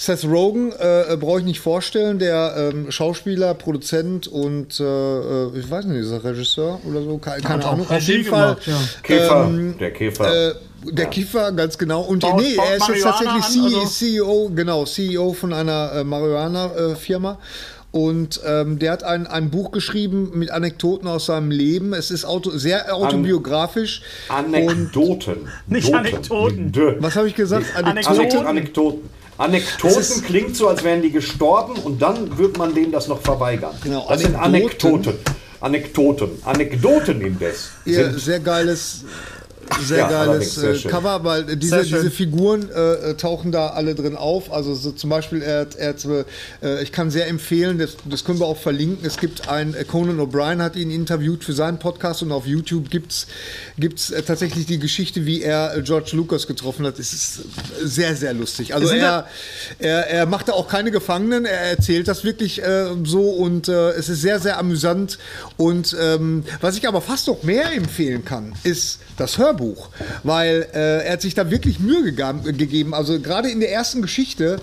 Seth 0.00 0.24
Rogen 0.24 0.70
äh, 0.78 1.16
brauche 1.18 1.40
ich 1.40 1.44
nicht 1.44 1.58
vorstellen, 1.60 2.20
der 2.20 2.70
ähm, 2.72 2.90
Schauspieler, 2.92 3.52
Produzent 3.54 4.28
und 4.28 4.78
äh, 4.78 4.84
äh, 4.84 5.58
ich 5.58 5.68
weiß 5.68 5.86
nicht, 5.86 6.00
ist 6.02 6.12
er 6.12 6.22
Regisseur 6.22 6.78
oder 6.88 7.02
so, 7.02 7.18
keine, 7.18 7.42
keine 7.42 7.66
auch 7.66 7.72
Ahnung. 7.72 7.90
Auf 7.90 8.00
jeden 8.02 8.24
Fall 8.24 8.54
gemacht, 8.54 8.66
ja. 8.68 8.78
Käfer, 9.02 9.44
ähm, 9.48 9.74
der 9.78 9.90
Käfer. 9.90 10.50
äh, 10.50 10.54
der 10.84 11.06
Kiefer, 11.06 11.50
ganz 11.50 11.76
genau. 11.76 12.02
Und 12.02 12.20
Baut- 12.20 12.40
nee, 12.40 12.54
baut 12.54 12.66
er 12.70 12.76
ist 12.76 12.88
jetzt 12.88 13.02
tatsächlich 13.02 13.42
an, 13.44 13.52
C- 13.52 13.58
also- 13.76 13.86
CEO, 13.86 14.50
genau, 14.54 14.84
CEO 14.84 15.32
von 15.32 15.52
einer 15.52 15.90
äh, 15.92 16.04
Marihuana-Firma. 16.04 17.38
Und 17.90 18.40
ähm, 18.46 18.78
der 18.78 18.92
hat 18.92 19.02
ein, 19.02 19.26
ein 19.26 19.50
Buch 19.50 19.72
geschrieben 19.72 20.30
mit 20.34 20.50
Anekdoten 20.52 21.08
aus 21.08 21.26
seinem 21.26 21.50
Leben. 21.50 21.94
Es 21.94 22.10
ist 22.12 22.24
auto, 22.24 22.50
sehr 22.56 22.94
autobiografisch. 22.94 24.02
Und 24.28 24.34
Anekdoten. 24.54 25.48
Nicht 25.66 25.88
Doten. 25.88 25.96
Anekdoten. 25.98 26.70
Dö. 26.72 26.94
was 27.00 27.16
habe 27.16 27.26
ich 27.26 27.34
gesagt? 27.34 27.64
Anekdoten. 27.74 28.06
Anekdoten. 28.20 28.46
Anekdoten. 28.46 29.00
Anekdoten 29.38 30.22
klingt 30.24 30.56
so, 30.56 30.68
als 30.68 30.82
wären 30.82 31.00
die 31.00 31.12
gestorben 31.12 31.74
und 31.80 32.02
dann 32.02 32.36
wird 32.38 32.58
man 32.58 32.74
denen 32.74 32.92
das 32.92 33.08
noch 33.08 33.22
verweigern. 33.22 33.74
Genau, 33.82 34.06
das 34.08 34.20
sind 34.20 34.34
Anekdoten. 34.34 35.14
Anekdoten. 35.14 35.38
Anekdoten. 35.60 36.30
Anekdoten 36.44 37.20
indes. 37.20 37.70
Sind 37.84 38.18
sehr 38.20 38.40
geiles, 38.40 39.04
sehr 39.80 39.98
Ja, 39.98 40.08
geiles 40.08 40.54
sehr 40.54 40.70
äh, 40.70 40.74
schön. 40.76 40.90
Cover, 40.90 41.24
weil 41.24 41.56
diese, 41.56 41.82
diese 41.82 42.10
Figuren 42.10 42.70
äh, 42.70 43.10
äh, 43.10 43.14
tauchen 43.14 43.52
da 43.52 43.68
alle 43.68 43.94
drin 43.94 44.16
auf. 44.16 44.52
Also 44.52 44.74
so 44.74 44.92
zum 44.92 45.10
Beispiel, 45.10 45.42
er, 45.42 45.66
er 45.76 45.94
äh, 46.62 46.82
ich 46.82 46.92
kann 46.92 47.10
sehr 47.10 47.28
empfehlen, 47.28 47.78
das, 47.78 47.96
das 48.04 48.24
können 48.24 48.38
wir 48.40 48.46
auch 48.46 48.58
verlinken. 48.58 49.06
Es 49.06 49.18
gibt 49.18 49.48
ein, 49.48 49.74
äh, 49.74 49.84
Conan 49.84 50.18
O'Brien 50.20 50.62
hat 50.62 50.76
ihn 50.76 50.90
interviewt 50.90 51.44
für 51.44 51.52
seinen 51.52 51.78
Podcast 51.78 52.22
und 52.22 52.32
auf 52.32 52.46
YouTube 52.46 52.90
gibt 52.90 53.12
es 53.12 54.10
äh, 54.10 54.22
tatsächlich 54.22 54.66
die 54.66 54.78
Geschichte, 54.78 55.26
wie 55.26 55.42
er 55.42 55.80
George 55.82 56.10
Lucas 56.12 56.46
getroffen 56.46 56.86
hat. 56.86 56.98
Es 56.98 57.12
ist 57.12 57.40
sehr, 57.82 58.14
sehr 58.16 58.34
lustig. 58.34 58.74
Also 58.74 58.88
er, 58.88 59.26
er, 59.78 60.08
er 60.08 60.26
macht 60.26 60.48
da 60.48 60.52
auch 60.52 60.68
keine 60.68 60.90
Gefangenen, 60.90 61.44
er 61.44 61.60
erzählt 61.60 62.08
das 62.08 62.24
wirklich 62.24 62.62
äh, 62.62 62.88
so 63.04 63.30
und 63.30 63.68
äh, 63.68 63.90
es 63.90 64.08
ist 64.08 64.22
sehr, 64.22 64.40
sehr 64.40 64.58
amüsant. 64.58 65.18
Und 65.56 65.96
ähm, 66.00 66.44
was 66.60 66.76
ich 66.76 66.86
aber 66.88 67.00
fast 67.00 67.26
noch 67.28 67.42
mehr 67.42 67.72
empfehlen 67.72 68.24
kann, 68.24 68.54
ist 68.64 69.00
das 69.16 69.38
Hörbuch, 69.38 69.57
weil 70.22 70.66
äh, 70.72 71.06
er 71.06 71.12
hat 71.12 71.22
sich 71.22 71.34
da 71.34 71.50
wirklich 71.50 71.80
Mühe 71.80 72.02
gegeben. 72.02 72.94
Also 72.94 73.20
gerade 73.20 73.50
in 73.50 73.60
der 73.60 73.72
ersten 73.72 74.02
Geschichte 74.02 74.60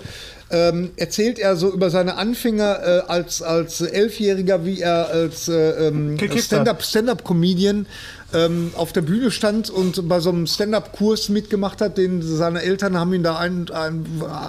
ähm, 0.50 0.92
erzählt 0.96 1.38
er 1.38 1.56
so 1.56 1.72
über 1.72 1.90
seine 1.90 2.16
Anfänge 2.16 2.62
äh, 2.62 3.10
als, 3.10 3.42
als 3.42 3.80
Elfjähriger, 3.80 4.64
wie 4.64 4.80
er 4.80 5.08
als 5.08 5.48
äh, 5.48 5.88
ähm, 5.88 6.16
Stand-up-Comedian 6.38 7.86
ähm, 8.32 8.70
auf 8.76 8.92
der 8.92 9.02
Bühne 9.02 9.30
stand 9.30 9.70
und 9.70 10.08
bei 10.08 10.20
so 10.20 10.30
einem 10.30 10.46
Stand-up-Kurs 10.46 11.30
mitgemacht 11.30 11.80
hat, 11.80 11.98
den 11.98 12.22
seine 12.22 12.62
Eltern 12.62 12.96
haben 12.96 13.12
ihn 13.12 13.24
da 13.24 13.38
ein, 13.38 13.68
ein, 13.70 14.06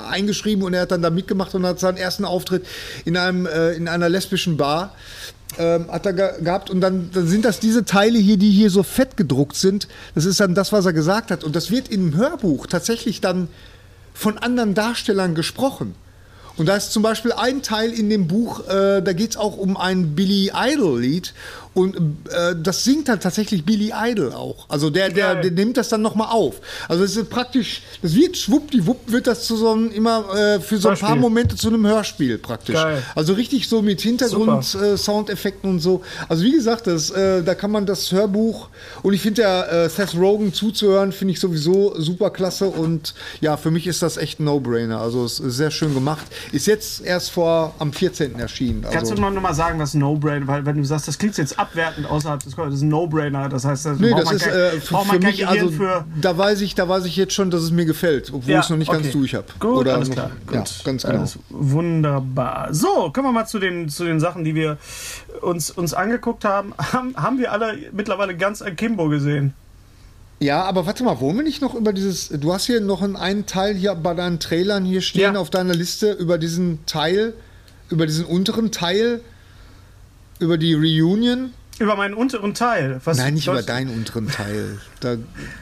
eingeschrieben 0.09 0.63
und 0.63 0.73
er 0.73 0.81
hat 0.81 0.91
dann 0.91 1.01
da 1.01 1.09
mitgemacht 1.09 1.55
und 1.55 1.65
hat 1.65 1.79
seinen 1.79 1.97
ersten 1.97 2.25
Auftritt 2.25 2.65
in 3.05 3.17
einem 3.17 3.47
äh, 3.47 3.71
in 3.73 3.87
einer 3.87 4.09
lesbischen 4.09 4.57
Bar 4.57 4.93
ähm, 5.57 5.91
hat 5.91 6.05
er 6.05 6.13
ge 6.13 6.43
gehabt 6.43 6.69
und 6.69 6.81
dann, 6.81 7.09
dann 7.13 7.27
sind 7.27 7.45
das 7.45 7.59
diese 7.59 7.85
Teile 7.85 8.19
hier, 8.19 8.37
die 8.37 8.51
hier 8.51 8.69
so 8.69 8.83
fett 8.83 9.17
gedruckt 9.17 9.55
sind. 9.55 9.87
Das 10.15 10.25
ist 10.25 10.39
dann 10.39 10.55
das, 10.55 10.71
was 10.71 10.85
er 10.85 10.93
gesagt 10.93 11.31
hat 11.31 11.43
und 11.43 11.55
das 11.55 11.71
wird 11.71 11.89
im 11.89 12.15
Hörbuch 12.15 12.67
tatsächlich 12.67 13.21
dann 13.21 13.47
von 14.13 14.37
anderen 14.37 14.73
Darstellern 14.73 15.35
gesprochen. 15.35 15.95
Und 16.57 16.65
da 16.65 16.75
ist 16.75 16.91
zum 16.91 17.03
Beispiel 17.03 17.31
ein 17.33 17.61
Teil 17.61 17.91
in 17.91 18.09
dem 18.09 18.27
Buch, 18.27 18.67
äh, 18.67 19.01
da 19.01 19.13
geht 19.13 19.31
es 19.31 19.37
auch 19.37 19.57
um 19.57 19.77
ein 19.77 20.15
Billy 20.15 20.51
Idol-Lied. 20.55 21.33
Und 21.77 21.95
äh, 21.95 22.55
das 22.59 22.83
singt 22.83 23.07
dann 23.07 23.19
tatsächlich 23.19 23.63
Billy 23.63 23.93
Idol 23.95 24.33
auch. 24.33 24.65
Also 24.67 24.89
der, 24.89 25.09
der, 25.09 25.35
der 25.35 25.51
nimmt 25.51 25.77
das 25.77 25.89
dann 25.89 26.01
nochmal 26.01 26.29
auf. 26.31 26.55
Also 26.87 27.03
es 27.03 27.15
ist 27.15 27.29
praktisch, 27.29 27.83
das 28.01 28.15
wird 28.15 28.35
schwuppdiwupp, 28.35 29.11
wird 29.11 29.27
das 29.27 29.43
zu 29.43 29.55
so 29.55 29.73
einem, 29.73 29.91
immer 29.91 30.25
äh, 30.35 30.59
für 30.59 30.79
so 30.79 30.89
ein 30.89 30.97
paar 30.97 31.09
Hörspiel. 31.09 31.21
Momente 31.21 31.55
zu 31.55 31.67
einem 31.67 31.85
Hörspiel 31.85 32.39
praktisch. 32.39 32.73
Geil. 32.73 33.03
Also 33.13 33.33
richtig 33.33 33.69
so 33.69 33.83
mit 33.83 34.01
Hintergrund, 34.01 34.73
äh, 34.73 34.97
Soundeffekten 34.97 35.69
und 35.69 35.79
so. 35.79 36.01
Also 36.27 36.43
wie 36.45 36.51
gesagt, 36.51 36.87
das, 36.87 37.11
äh, 37.11 37.43
da 37.43 37.53
kann 37.53 37.69
man 37.69 37.85
das 37.85 38.11
Hörbuch 38.11 38.69
und 39.03 39.13
ich 39.13 39.21
finde 39.21 39.43
der 39.43 39.71
äh, 39.71 39.89
Seth 39.89 40.15
Rogen 40.15 40.53
zuzuhören, 40.53 41.11
finde 41.11 41.33
ich 41.33 41.39
sowieso 41.39 41.93
super 42.01 42.31
klasse 42.31 42.69
und 42.69 43.13
ja, 43.39 43.55
für 43.55 43.69
mich 43.69 43.85
ist 43.85 44.01
das 44.01 44.17
echt 44.17 44.39
ein 44.39 44.45
No-Brainer. 44.45 44.99
Also 44.99 45.25
es 45.25 45.39
ist 45.39 45.57
sehr 45.57 45.69
schön 45.69 45.93
gemacht. 45.93 46.25
Ist 46.51 46.65
jetzt 46.65 47.05
erst 47.05 47.29
vor 47.29 47.75
am 47.77 47.93
14. 47.93 48.39
erschienen. 48.39 48.83
Also, 48.83 48.97
Kannst 48.97 49.11
du 49.11 49.21
mal 49.21 49.29
nochmal 49.29 49.53
sagen, 49.53 49.77
was 49.77 49.93
No-Brainer, 49.93 50.47
weil 50.47 50.65
wenn 50.65 50.77
du 50.77 50.83
sagst, 50.83 51.07
das 51.07 51.19
klingt 51.19 51.37
jetzt 51.37 51.59
abwertend 51.69 52.09
außerhalb 52.09 52.43
des 52.43 52.55
Körpers, 52.55 52.73
das 52.73 52.79
ist 52.79 52.83
ein 52.85 52.89
No-Brainer, 52.89 53.49
das 53.49 53.65
heißt, 53.65 53.85
das 53.85 53.99
Nee, 53.99 54.09
braucht 54.11 54.21
das 54.21 54.25
man 54.25 54.35
ist 54.35 54.43
kein, 54.43 54.53
äh, 54.53 54.69
für, 54.81 54.93
braucht 54.93 55.07
man 55.07 55.19
kein 55.19 55.29
mich, 55.31 55.39
Gehirn 55.39 55.59
also 55.59 55.71
für. 55.71 56.05
da 56.21 56.37
weiß 56.37 56.61
ich, 56.61 56.75
da 56.75 56.87
weiß 56.89 57.05
ich 57.05 57.15
jetzt 57.15 57.33
schon, 57.33 57.49
dass 57.51 57.61
es 57.61 57.71
mir 57.71 57.85
gefällt, 57.85 58.31
obwohl 58.33 58.51
Ja, 58.51 58.59
ich 58.59 58.65
es 58.65 58.69
noch 58.69 58.77
nicht 58.77 58.91
ganz 58.91 59.07
okay. 59.07 59.11
durch 59.17 59.35
habe. 59.35 59.45
Gut, 59.59 59.87
alles 59.87 60.07
noch- 60.09 60.15
klar. 60.15 60.31
Ja, 60.51 60.59
Gut. 60.59 60.81
ganz 60.83 61.03
genau. 61.03 61.19
Alles 61.19 61.39
wunderbar. 61.49 62.73
So, 62.73 63.11
kommen 63.13 63.27
wir 63.27 63.31
mal 63.31 63.45
zu 63.45 63.59
den, 63.59 63.89
zu 63.89 64.03
den 64.05 64.19
Sachen, 64.19 64.43
die 64.43 64.55
wir 64.55 64.77
uns, 65.41 65.69
uns 65.71 65.93
angeguckt 65.93 66.45
haben. 66.45 66.73
haben. 66.93 67.15
Haben 67.15 67.39
wir 67.39 67.51
alle 67.51 67.77
mittlerweile 67.91 68.35
ganz 68.35 68.61
Akimbo 68.61 69.09
gesehen? 69.09 69.53
Ja, 70.39 70.63
aber 70.65 70.85
warte 70.85 71.03
mal, 71.03 71.19
wollen 71.19 71.35
wir 71.37 71.43
nicht 71.43 71.61
noch 71.63 71.73
über 71.73 71.93
dieses. 71.93 72.29
Du 72.29 72.53
hast 72.53 72.65
hier 72.65 72.79
noch 72.79 73.01
einen 73.01 73.45
Teil 73.47 73.73
hier 73.75 73.95
bei 73.95 74.13
deinen 74.13 74.39
Trailern 74.39 74.85
hier 74.85 75.01
stehen 75.01 75.33
Ja. 75.33 75.39
auf 75.39 75.49
deiner 75.49 75.73
Liste 75.73 76.11
über 76.11 76.37
diesen 76.37 76.85
Teil, 76.85 77.33
über 77.89 78.05
diesen 78.05 78.23
unteren 78.25 78.71
Teil, 78.71 79.21
über 80.39 80.57
die 80.57 80.73
Reunion. 80.73 81.53
Über 81.79 81.95
meinen 81.95 82.15
unteren 82.15 82.55
Teil. 82.55 82.99
Was 83.03 83.17
Nein, 83.17 83.35
nicht 83.35 83.47
über 83.47 83.61
deinen 83.61 83.91
unteren 83.93 84.27
Teil. 84.29 84.79
Da 84.99 85.15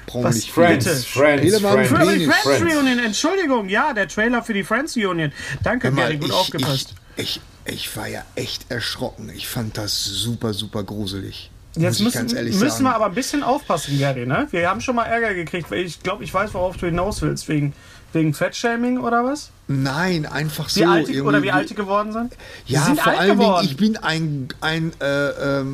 brauchen 0.06 0.24
wir 0.24 0.30
nicht 0.30 0.50
Friends, 0.50 0.86
Bitte. 0.86 0.98
Friends, 0.98 1.58
Friends. 1.60 1.90
Für 1.90 1.98
die 1.98 2.06
Penis. 2.06 2.26
Friends, 2.26 2.58
Friends. 2.60 2.76
Reunion, 2.76 3.00
Entschuldigung, 3.00 3.70
ja, 3.70 3.94
der 3.94 4.08
Trailer 4.08 4.42
für 4.42 4.54
die 4.54 4.64
Friends 4.64 4.96
Reunion. 4.96 5.34
Danke, 5.62 5.92
mal, 5.92 6.04
Gary, 6.04 6.18
gut 6.18 6.30
ich, 6.30 6.34
aufgepasst. 6.34 6.94
Ich, 7.18 7.42
ich, 7.66 7.74
ich 7.74 7.98
war 7.98 8.08
ja 8.08 8.24
echt 8.36 8.72
erschrocken. 8.72 9.30
Ich 9.36 9.48
fand 9.48 9.78
das 9.78 10.06
super, 10.06 10.54
super 10.54 10.84
gruselig. 10.84 11.52
Jetzt 11.76 12.00
müssen, 12.00 12.24
müssen 12.28 12.62
sagen. 12.62 12.84
wir 12.86 12.96
aber 12.96 13.08
ein 13.08 13.16
bisschen 13.16 13.44
aufpassen, 13.44 14.00
Gary. 14.00 14.26
Ne? 14.26 14.48
Wir 14.52 14.70
haben 14.70 14.80
schon 14.80 14.96
mal 14.96 15.04
Ärger 15.04 15.34
gekriegt, 15.34 15.70
weil 15.70 15.80
ich 15.80 16.02
glaube, 16.02 16.24
ich 16.24 16.34
weiß, 16.34 16.54
worauf 16.54 16.78
du 16.78 16.86
hinaus 16.86 17.22
willst, 17.22 17.50
wegen, 17.50 17.74
Wegen 18.15 18.34
Fettshaming 18.34 18.97
oder 18.99 19.25
was? 19.25 19.49
Nein, 19.67 20.25
einfach 20.25 20.69
so. 20.69 20.80
Wie 20.80 20.86
alt 20.86 21.10
irgendwie- 21.10 21.21
oder 21.21 21.43
wie 21.43 21.51
alt 21.51 21.69
die 21.69 21.75
geworden 21.75 22.13
sind? 22.13 22.34
Ja, 22.65 22.86
sind 22.86 22.99
vor 23.01 23.12
allen 23.17 23.38
geworden. 23.38 23.62
Dingen, 23.62 23.71
ich 23.71 23.78
bin 23.78 23.97
ein, 23.97 24.47
ein 24.62 24.93
äh, 25.01 25.60
äh, 25.60 25.65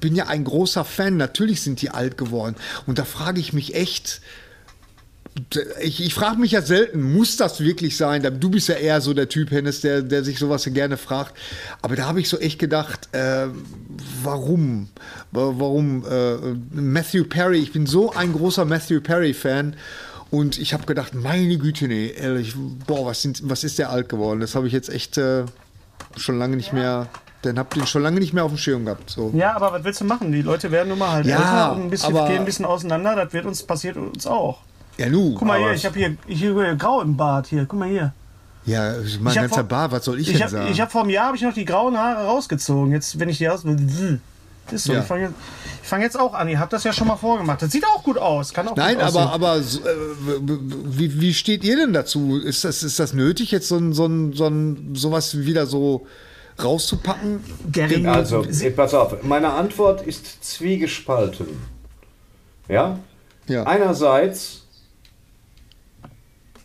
bin 0.00 0.14
ja 0.14 0.26
ein 0.28 0.44
großer 0.44 0.84
Fan. 0.84 1.16
Natürlich 1.16 1.62
sind 1.62 1.82
die 1.82 1.90
alt 1.90 2.16
geworden. 2.16 2.54
Und 2.86 2.98
da 3.00 3.04
frage 3.04 3.40
ich 3.40 3.52
mich 3.52 3.74
echt. 3.74 4.20
Ich, 5.82 6.00
ich 6.00 6.14
frage 6.14 6.38
mich 6.38 6.52
ja 6.52 6.62
selten, 6.62 7.02
muss 7.12 7.36
das 7.36 7.58
wirklich 7.58 7.96
sein? 7.96 8.22
Du 8.38 8.50
bist 8.50 8.68
ja 8.68 8.76
eher 8.76 9.00
so 9.00 9.14
der 9.14 9.28
Typ, 9.28 9.50
Hennes, 9.50 9.80
der, 9.80 10.02
der 10.02 10.22
sich 10.22 10.38
sowas 10.38 10.62
gerne 10.72 10.96
fragt. 10.96 11.36
Aber 11.82 11.96
da 11.96 12.06
habe 12.06 12.20
ich 12.20 12.28
so 12.28 12.38
echt 12.38 12.60
gedacht, 12.60 13.08
äh, 13.10 13.48
warum? 14.22 14.90
Wa- 15.32 15.54
Warum? 15.56 16.04
Äh, 16.08 16.36
Matthew 16.80 17.24
Perry, 17.24 17.58
ich 17.58 17.72
bin 17.72 17.86
so 17.86 18.12
ein 18.12 18.32
großer 18.32 18.64
Matthew 18.64 19.00
Perry-Fan. 19.00 19.74
Und 20.34 20.58
ich 20.58 20.72
habe 20.74 20.84
gedacht, 20.84 21.14
meine 21.14 21.56
Güte, 21.58 21.86
nee, 21.86 22.08
ehrlich, 22.08 22.54
boah, 22.86 23.06
was, 23.06 23.22
sind, 23.22 23.40
was 23.48 23.62
ist 23.62 23.78
der 23.78 23.90
alt 23.90 24.08
geworden? 24.08 24.40
Das 24.40 24.54
habe 24.56 24.66
ich 24.66 24.72
jetzt 24.72 24.88
echt 24.88 25.16
äh, 25.16 25.44
schon 26.16 26.38
lange 26.40 26.56
nicht 26.56 26.72
mehr, 26.72 27.06
den 27.44 27.56
hab 27.58 27.72
den 27.72 27.86
schon 27.86 28.02
lange 28.02 28.18
nicht 28.18 28.32
mehr 28.32 28.44
auf 28.44 28.50
dem 28.50 28.58
Schirm 28.58 28.84
gehabt. 28.84 29.10
So. 29.10 29.30
Ja, 29.34 29.54
aber 29.54 29.72
was 29.72 29.84
willst 29.84 30.00
du 30.00 30.04
machen? 30.04 30.32
Die 30.32 30.42
Leute 30.42 30.72
werden 30.72 30.88
nun 30.88 30.98
mal 30.98 31.10
halt 31.12 31.26
Ja, 31.26 31.36
älter 31.36 31.72
und 31.76 31.82
ein 31.84 31.90
bisschen, 31.90 32.12
gehen 32.14 32.38
ein 32.38 32.44
bisschen 32.44 32.64
auseinander. 32.64 33.14
Das 33.14 33.32
wird 33.32 33.46
uns 33.46 33.62
passiert 33.62 33.96
uns 33.96 34.26
auch. 34.26 34.58
Ja, 34.98 35.08
nu. 35.08 35.34
Guck 35.34 35.46
mal 35.46 35.58
hier, 35.60 35.72
ich 35.72 35.86
habe 35.86 35.96
hier, 35.96 36.16
hier 36.26 36.74
grau 36.74 37.00
im 37.00 37.16
Bart 37.16 37.46
hier. 37.46 37.64
Guck 37.66 37.78
mal 37.78 37.88
hier. 37.88 38.12
Ja, 38.66 38.92
mein 38.92 39.04
Ich 39.04 39.18
hab 39.18 39.34
ganzer 39.34 39.54
vor- 39.56 39.62
Bart, 39.64 39.92
was 39.92 40.04
soll 40.04 40.18
ich, 40.18 40.26
Ich 40.28 40.32
denn 40.34 40.42
habe 40.42 40.50
sagen? 40.50 40.72
ich 40.72 40.80
hab 40.80 40.90
vor 40.90 41.02
einem 41.02 41.10
Jahr 41.10 41.26
habe 41.26 41.36
ich 41.36 41.42
noch 41.42 41.54
die 41.54 41.64
grauen 41.64 41.96
Haare 41.96 42.24
rausgezogen. 42.26 42.90
Jetzt 42.92 43.20
wenn 43.20 43.28
ich 43.28 43.38
die 43.38 43.48
aus 43.48 43.62
ist 44.72 44.84
so. 44.84 44.92
Ja. 44.92 45.00
Ich 45.00 45.06
fange 45.06 45.22
jetzt, 45.24 45.34
ich 45.82 45.88
fang 45.88 46.02
jetzt 46.02 46.18
auch 46.18 46.34
an. 46.34 46.48
Ihr 46.48 46.58
habt 46.58 46.72
das 46.72 46.84
ja 46.84 46.92
schon 46.92 47.08
mal 47.08 47.16
vorgemacht. 47.16 47.62
Das 47.62 47.70
sieht 47.70 47.84
auch 47.86 48.02
gut 48.02 48.18
aus. 48.18 48.52
Kann 48.52 48.68
auch 48.68 48.76
Nein, 48.76 48.96
gut 48.96 49.04
aber, 49.04 49.32
aber 49.32 49.62
so, 49.62 49.80
äh, 49.80 49.84
wie, 50.40 51.20
wie 51.20 51.34
steht 51.34 51.64
ihr 51.64 51.76
denn 51.76 51.92
dazu? 51.92 52.38
Ist 52.38 52.64
das, 52.64 52.82
ist 52.82 52.98
das 52.98 53.12
nötig, 53.12 53.50
jetzt 53.50 53.68
so 53.68 53.76
ein, 53.76 53.92
so 53.92 54.06
ein, 54.06 54.32
so 54.32 54.46
ein, 54.46 54.94
sowas 54.94 55.38
wieder 55.38 55.66
so 55.66 56.06
rauszupacken? 56.62 57.40
Gary, 57.70 58.06
Also, 58.06 58.46
pass 58.76 58.94
auf, 58.94 59.22
meine 59.22 59.52
Antwort 59.52 60.02
ist 60.02 60.44
zwiegespalten. 60.44 61.46
Ja? 62.68 62.98
Ja. 63.48 63.64
Einerseits 63.64 64.62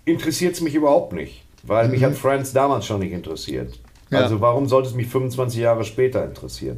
interessiert 0.05 0.55
es 0.55 0.61
mich 0.61 0.75
überhaupt 0.75 1.13
nicht, 1.13 1.43
weil 1.63 1.89
mich 1.89 2.03
hat 2.03 2.15
Friends 2.15 2.53
damals 2.53 2.85
schon 2.85 2.99
nicht 2.99 3.11
interessiert. 3.11 3.69
Mhm. 4.09 4.15
Ja. 4.17 4.23
Also 4.23 4.41
warum 4.41 4.67
sollte 4.67 4.89
es 4.89 4.95
mich 4.95 5.07
25 5.07 5.59
Jahre 5.59 5.83
später 5.83 6.23
interessieren? 6.23 6.77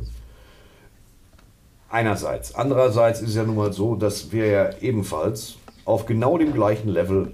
Einerseits. 1.92 2.56
Andererseits 2.56 3.22
ist 3.22 3.30
es 3.30 3.36
ja 3.36 3.44
nun 3.44 3.58
mal 3.58 3.74
so, 3.74 3.96
dass 3.96 4.32
wir 4.32 4.46
ja 4.48 4.70
ebenfalls 4.80 5.58
auf 5.84 6.06
genau 6.06 6.38
dem 6.38 6.54
gleichen 6.54 6.88
Level 6.88 7.34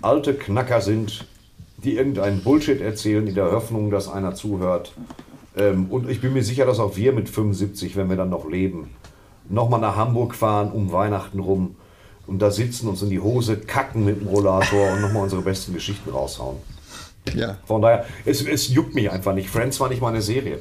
alte 0.00 0.34
Knacker 0.34 0.80
sind, 0.80 1.26
die 1.78 1.96
irgendeinen 1.96 2.42
Bullshit 2.42 2.80
erzählen, 2.80 3.26
in 3.26 3.34
der 3.34 3.50
Hoffnung, 3.50 3.90
dass 3.90 4.08
einer 4.08 4.34
zuhört. 4.34 4.92
Ähm, 5.56 5.86
und 5.90 6.08
ich 6.08 6.20
bin 6.20 6.32
mir 6.32 6.44
sicher, 6.44 6.66
dass 6.66 6.78
auch 6.78 6.96
wir 6.96 7.12
mit 7.12 7.28
75, 7.28 7.96
wenn 7.96 8.08
wir 8.08 8.16
dann 8.16 8.30
noch 8.30 8.48
leben, 8.48 8.90
nochmal 9.48 9.80
nach 9.80 9.96
Hamburg 9.96 10.34
fahren, 10.34 10.70
um 10.70 10.92
Weihnachten 10.92 11.40
rum 11.40 11.74
und 12.26 12.40
da 12.40 12.52
sitzen, 12.52 12.88
uns 12.88 13.02
in 13.02 13.10
die 13.10 13.18
Hose 13.18 13.56
kacken 13.56 14.04
mit 14.04 14.20
dem 14.20 14.28
Rollator 14.28 14.92
und 14.92 15.00
nochmal 15.00 15.24
unsere 15.24 15.42
besten 15.42 15.74
Geschichten 15.74 16.10
raushauen. 16.10 16.58
Ja. 17.34 17.56
Von 17.66 17.82
daher, 17.82 18.06
es, 18.24 18.46
es 18.46 18.68
juckt 18.68 18.94
mich 18.94 19.10
einfach 19.10 19.34
nicht. 19.34 19.50
Friends 19.50 19.80
war 19.80 19.88
nicht 19.88 20.00
mal 20.00 20.08
eine 20.08 20.22
Serie. 20.22 20.60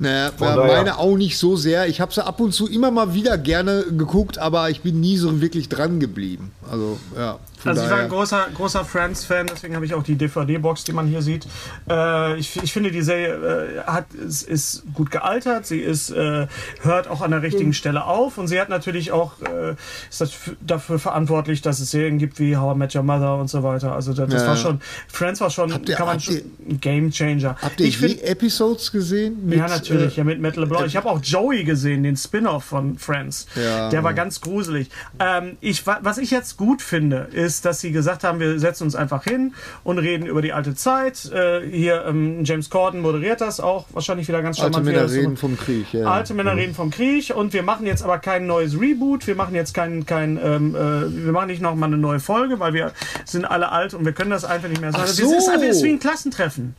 Naja, 0.00 0.32
Von 0.36 0.48
ja, 0.48 0.56
daher- 0.56 0.76
meine 0.78 0.98
auch 0.98 1.16
nicht 1.16 1.36
so 1.38 1.56
sehr. 1.56 1.86
Ich 1.88 2.00
habe 2.00 2.12
sie 2.12 2.24
ab 2.24 2.40
und 2.40 2.52
zu 2.52 2.66
immer 2.66 2.90
mal 2.90 3.12
wieder 3.14 3.36
gerne 3.38 3.84
geguckt, 3.90 4.38
aber 4.38 4.70
ich 4.70 4.80
bin 4.80 4.98
nie 4.98 5.18
so 5.18 5.40
wirklich 5.42 5.68
dran 5.68 6.00
geblieben. 6.00 6.52
Also, 6.70 6.98
ja. 7.16 7.38
Also 7.64 7.82
ich 7.82 7.90
war 7.90 7.98
ein 7.98 8.08
großer, 8.08 8.46
großer 8.54 8.84
Friends-Fan, 8.84 9.46
deswegen 9.52 9.74
habe 9.76 9.84
ich 9.84 9.94
auch 9.94 10.02
die 10.02 10.14
DVD-Box, 10.16 10.84
die 10.84 10.92
man 10.92 11.06
hier 11.06 11.22
sieht. 11.22 11.46
Äh, 11.88 12.36
ich, 12.38 12.62
ich 12.62 12.72
finde, 12.72 12.90
die 12.90 13.02
Serie 13.02 13.34
äh, 13.34 13.82
hat, 13.86 14.12
ist, 14.14 14.42
ist 14.42 14.82
gut 14.94 15.10
gealtert, 15.10 15.66
sie 15.66 15.80
ist, 15.80 16.10
äh, 16.10 16.46
hört 16.82 17.08
auch 17.08 17.20
an 17.20 17.30
der 17.32 17.42
richtigen 17.42 17.72
Stelle 17.74 18.04
auf 18.04 18.38
und 18.38 18.48
sie 18.48 18.60
hat 18.60 18.68
natürlich 18.68 19.12
auch, 19.12 19.32
äh, 19.42 19.74
ist 20.10 20.22
dafür 20.66 20.98
verantwortlich, 20.98 21.60
dass 21.62 21.80
es 21.80 21.90
Serien 21.90 22.18
gibt 22.18 22.38
wie 22.38 22.56
How 22.56 22.74
I 22.74 22.78
Met 22.78 22.94
Your 22.94 23.02
Mother 23.02 23.36
und 23.36 23.48
so 23.48 23.62
weiter. 23.62 23.92
Also 23.94 24.12
das, 24.12 24.28
das 24.30 24.42
Ja. 24.42 24.48
war 24.48 24.56
schon, 24.56 24.80
Friends 25.08 25.40
war 25.40 25.50
schon, 25.50 25.70
ihr- 25.70 25.94
kann 25.94 26.06
man 26.06 26.20
schon, 26.20 26.36
ein 26.68 26.80
Game 26.80 27.10
Changer. 27.10 27.56
Habt 27.60 27.80
ihr 27.80 27.86
ich 27.86 27.98
find, 27.98 28.22
Episodes 28.22 28.90
gesehen? 28.92 29.46
Mit, 29.46 29.58
ja, 29.58 29.68
natürlich, 29.68 30.14
äh, 30.14 30.18
ja, 30.18 30.24
mit 30.24 30.40
Matt 30.40 30.56
LeBlanc. 30.56 30.86
Ich 30.86 30.96
habe 30.96 31.08
auch 31.08 31.20
Joey 31.22 31.64
gesehen, 31.64 32.02
den 32.02 32.16
Spin-off 32.16 32.64
von 32.64 32.96
Friends. 32.98 33.46
Ja. 33.56 33.88
Der 33.90 34.02
war 34.04 34.14
ganz 34.14 34.40
gruselig. 34.40 34.88
Ähm, 35.18 35.56
ich, 35.60 35.86
wa- 35.86 35.98
was 36.02 36.18
ich 36.18 36.30
jetzt 36.30 36.56
gut 36.56 36.80
finde, 36.82 37.28
ist, 37.32 37.49
dass 37.60 37.80
sie 37.80 37.92
gesagt 37.92 38.24
haben, 38.24 38.38
wir 38.40 38.58
setzen 38.58 38.84
uns 38.84 38.94
einfach 38.94 39.24
hin 39.24 39.54
und 39.84 39.98
reden 39.98 40.26
über 40.26 40.42
die 40.42 40.52
alte 40.52 40.74
Zeit. 40.74 41.30
Äh, 41.32 41.62
hier, 41.70 42.04
ähm, 42.06 42.44
James 42.44 42.70
Corden 42.70 43.00
moderiert 43.00 43.40
das 43.40 43.60
auch, 43.60 43.86
wahrscheinlich 43.92 44.28
wieder 44.28 44.42
ganz 44.42 44.60
Alte 44.60 44.74
charmant. 44.74 44.88
er 44.88 44.92
Männer 45.02 45.08
so- 45.08 45.18
reden 45.20 45.36
vom 45.36 45.56
Krieg. 45.58 45.92
Ja. 45.92 46.06
Alte 46.12 46.34
Männer 46.34 46.54
reden 46.56 46.74
vom 46.74 46.90
Krieg 46.90 47.32
und 47.34 47.52
wir 47.52 47.62
machen 47.62 47.86
jetzt 47.86 48.02
aber 48.02 48.18
kein 48.18 48.46
neues 48.46 48.78
Reboot, 48.80 49.26
wir 49.26 49.34
machen 49.34 49.54
jetzt 49.54 49.74
kein, 49.74 50.06
kein 50.06 50.38
ähm, 50.42 50.74
äh, 50.74 50.78
wir 51.24 51.32
machen 51.32 51.48
nicht 51.48 51.60
nochmal 51.62 51.88
eine 51.88 51.98
neue 51.98 52.20
Folge, 52.20 52.60
weil 52.60 52.74
wir 52.74 52.92
sind 53.24 53.44
alle 53.44 53.72
alt 53.72 53.94
und 53.94 54.04
wir 54.04 54.12
können 54.12 54.30
das 54.30 54.44
einfach 54.44 54.68
nicht 54.68 54.80
mehr 54.80 54.92
sagen. 54.92 55.02
Ach 55.04 55.08
Das 55.08 55.18
ist 55.18 55.46
so. 55.46 55.52
das 55.52 55.62
ist 55.62 55.82
wie 55.82 55.90
ein 55.90 55.98
Klassentreffen. 55.98 56.74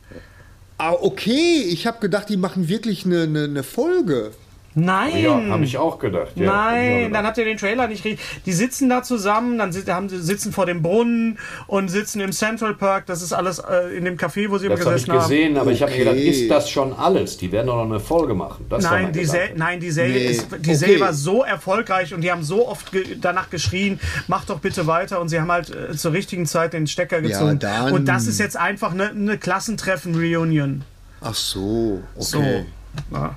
Ah, 0.78 0.92
okay. 1.00 1.62
Ich 1.68 1.86
habe 1.86 1.98
gedacht, 2.00 2.28
die 2.28 2.36
machen 2.36 2.68
wirklich 2.68 3.04
eine, 3.06 3.22
eine, 3.22 3.44
eine 3.44 3.62
Folge. 3.62 4.32
Nein! 4.74 5.18
Ja, 5.22 5.38
habe 5.50 5.64
ich 5.64 5.76
auch 5.76 5.98
gedacht. 5.98 6.32
Ja, 6.36 6.46
Nein, 6.46 6.96
gedacht. 6.96 7.14
dann 7.14 7.26
habt 7.26 7.38
ihr 7.38 7.44
den 7.44 7.58
Trailer 7.58 7.88
nicht 7.88 8.04
richtig. 8.04 8.24
Die 8.46 8.52
sitzen 8.52 8.88
da 8.88 9.02
zusammen, 9.02 9.58
dann 9.58 9.72
haben, 9.88 10.08
sie- 10.08 10.20
sitzen 10.22 10.50
vor 10.52 10.64
dem 10.64 10.80
Brunnen 10.82 11.38
und 11.66 11.88
sitzen 11.88 12.20
im 12.20 12.32
Central 12.32 12.74
Park. 12.74 13.04
Das 13.06 13.20
ist 13.20 13.32
alles 13.34 13.58
äh, 13.58 13.96
in 13.96 14.04
dem 14.06 14.16
Café, 14.16 14.48
wo 14.48 14.56
sie 14.56 14.66
immer 14.66 14.76
Das 14.76 14.86
habe 14.86 14.96
ich 14.96 15.02
gesessen 15.04 15.12
haben. 15.20 15.28
gesehen, 15.28 15.56
aber 15.58 15.72
ich 15.72 15.82
habe 15.82 15.92
mir 15.92 15.96
Okay. 16.00 16.04
gedacht, 16.04 16.16
ist 16.24 16.50
das 16.50 16.70
schon 16.70 16.92
alles? 16.94 17.36
Die 17.36 17.52
werden 17.52 17.66
doch 17.66 17.76
noch 17.76 17.84
eine 17.90 18.00
Folge 18.00 18.34
machen. 18.34 18.64
Das 18.70 18.82
Nein 18.84 19.12
die, 19.12 19.20
Gedanke. 19.20 19.46
Se 19.52 19.58
nein, 19.58 19.80
die 19.80 19.90
Serie, 19.90 20.12
Nee. 20.14 20.26
ist, 20.30 20.46
die 20.50 20.54
Okay. 20.56 20.74
Serie 20.74 21.00
war 21.00 21.12
so 21.12 21.42
erfolgreich 21.44 22.14
und 22.14 22.22
die 22.22 22.30
haben 22.32 22.42
so 22.42 22.66
oft 22.66 22.92
ge 22.92 23.16
danach 23.20 23.50
geschrien, 23.50 24.00
mach 24.28 24.44
doch 24.46 24.58
bitte 24.60 24.86
weiter. 24.86 25.20
Und 25.20 25.28
sie 25.28 25.38
haben 25.40 25.52
halt 25.52 25.68
äh, 25.70 25.94
zur 25.96 26.12
richtigen 26.12 26.46
Zeit 26.46 26.72
den 26.72 26.86
Stecker 26.86 27.20
gezogen. 27.20 27.58
dann- 27.58 27.92
und 27.92 28.06
das 28.06 28.26
ist 28.26 28.38
jetzt 28.40 28.56
einfach 28.56 28.92
eine, 28.92 29.10
eine 29.10 29.36
Klassentreffen-Reunion. 29.38 30.82
Ach 31.20 31.34
so, 31.34 32.00
So. 32.18 32.38
okay. 32.38 32.64
Ja. 33.12 33.36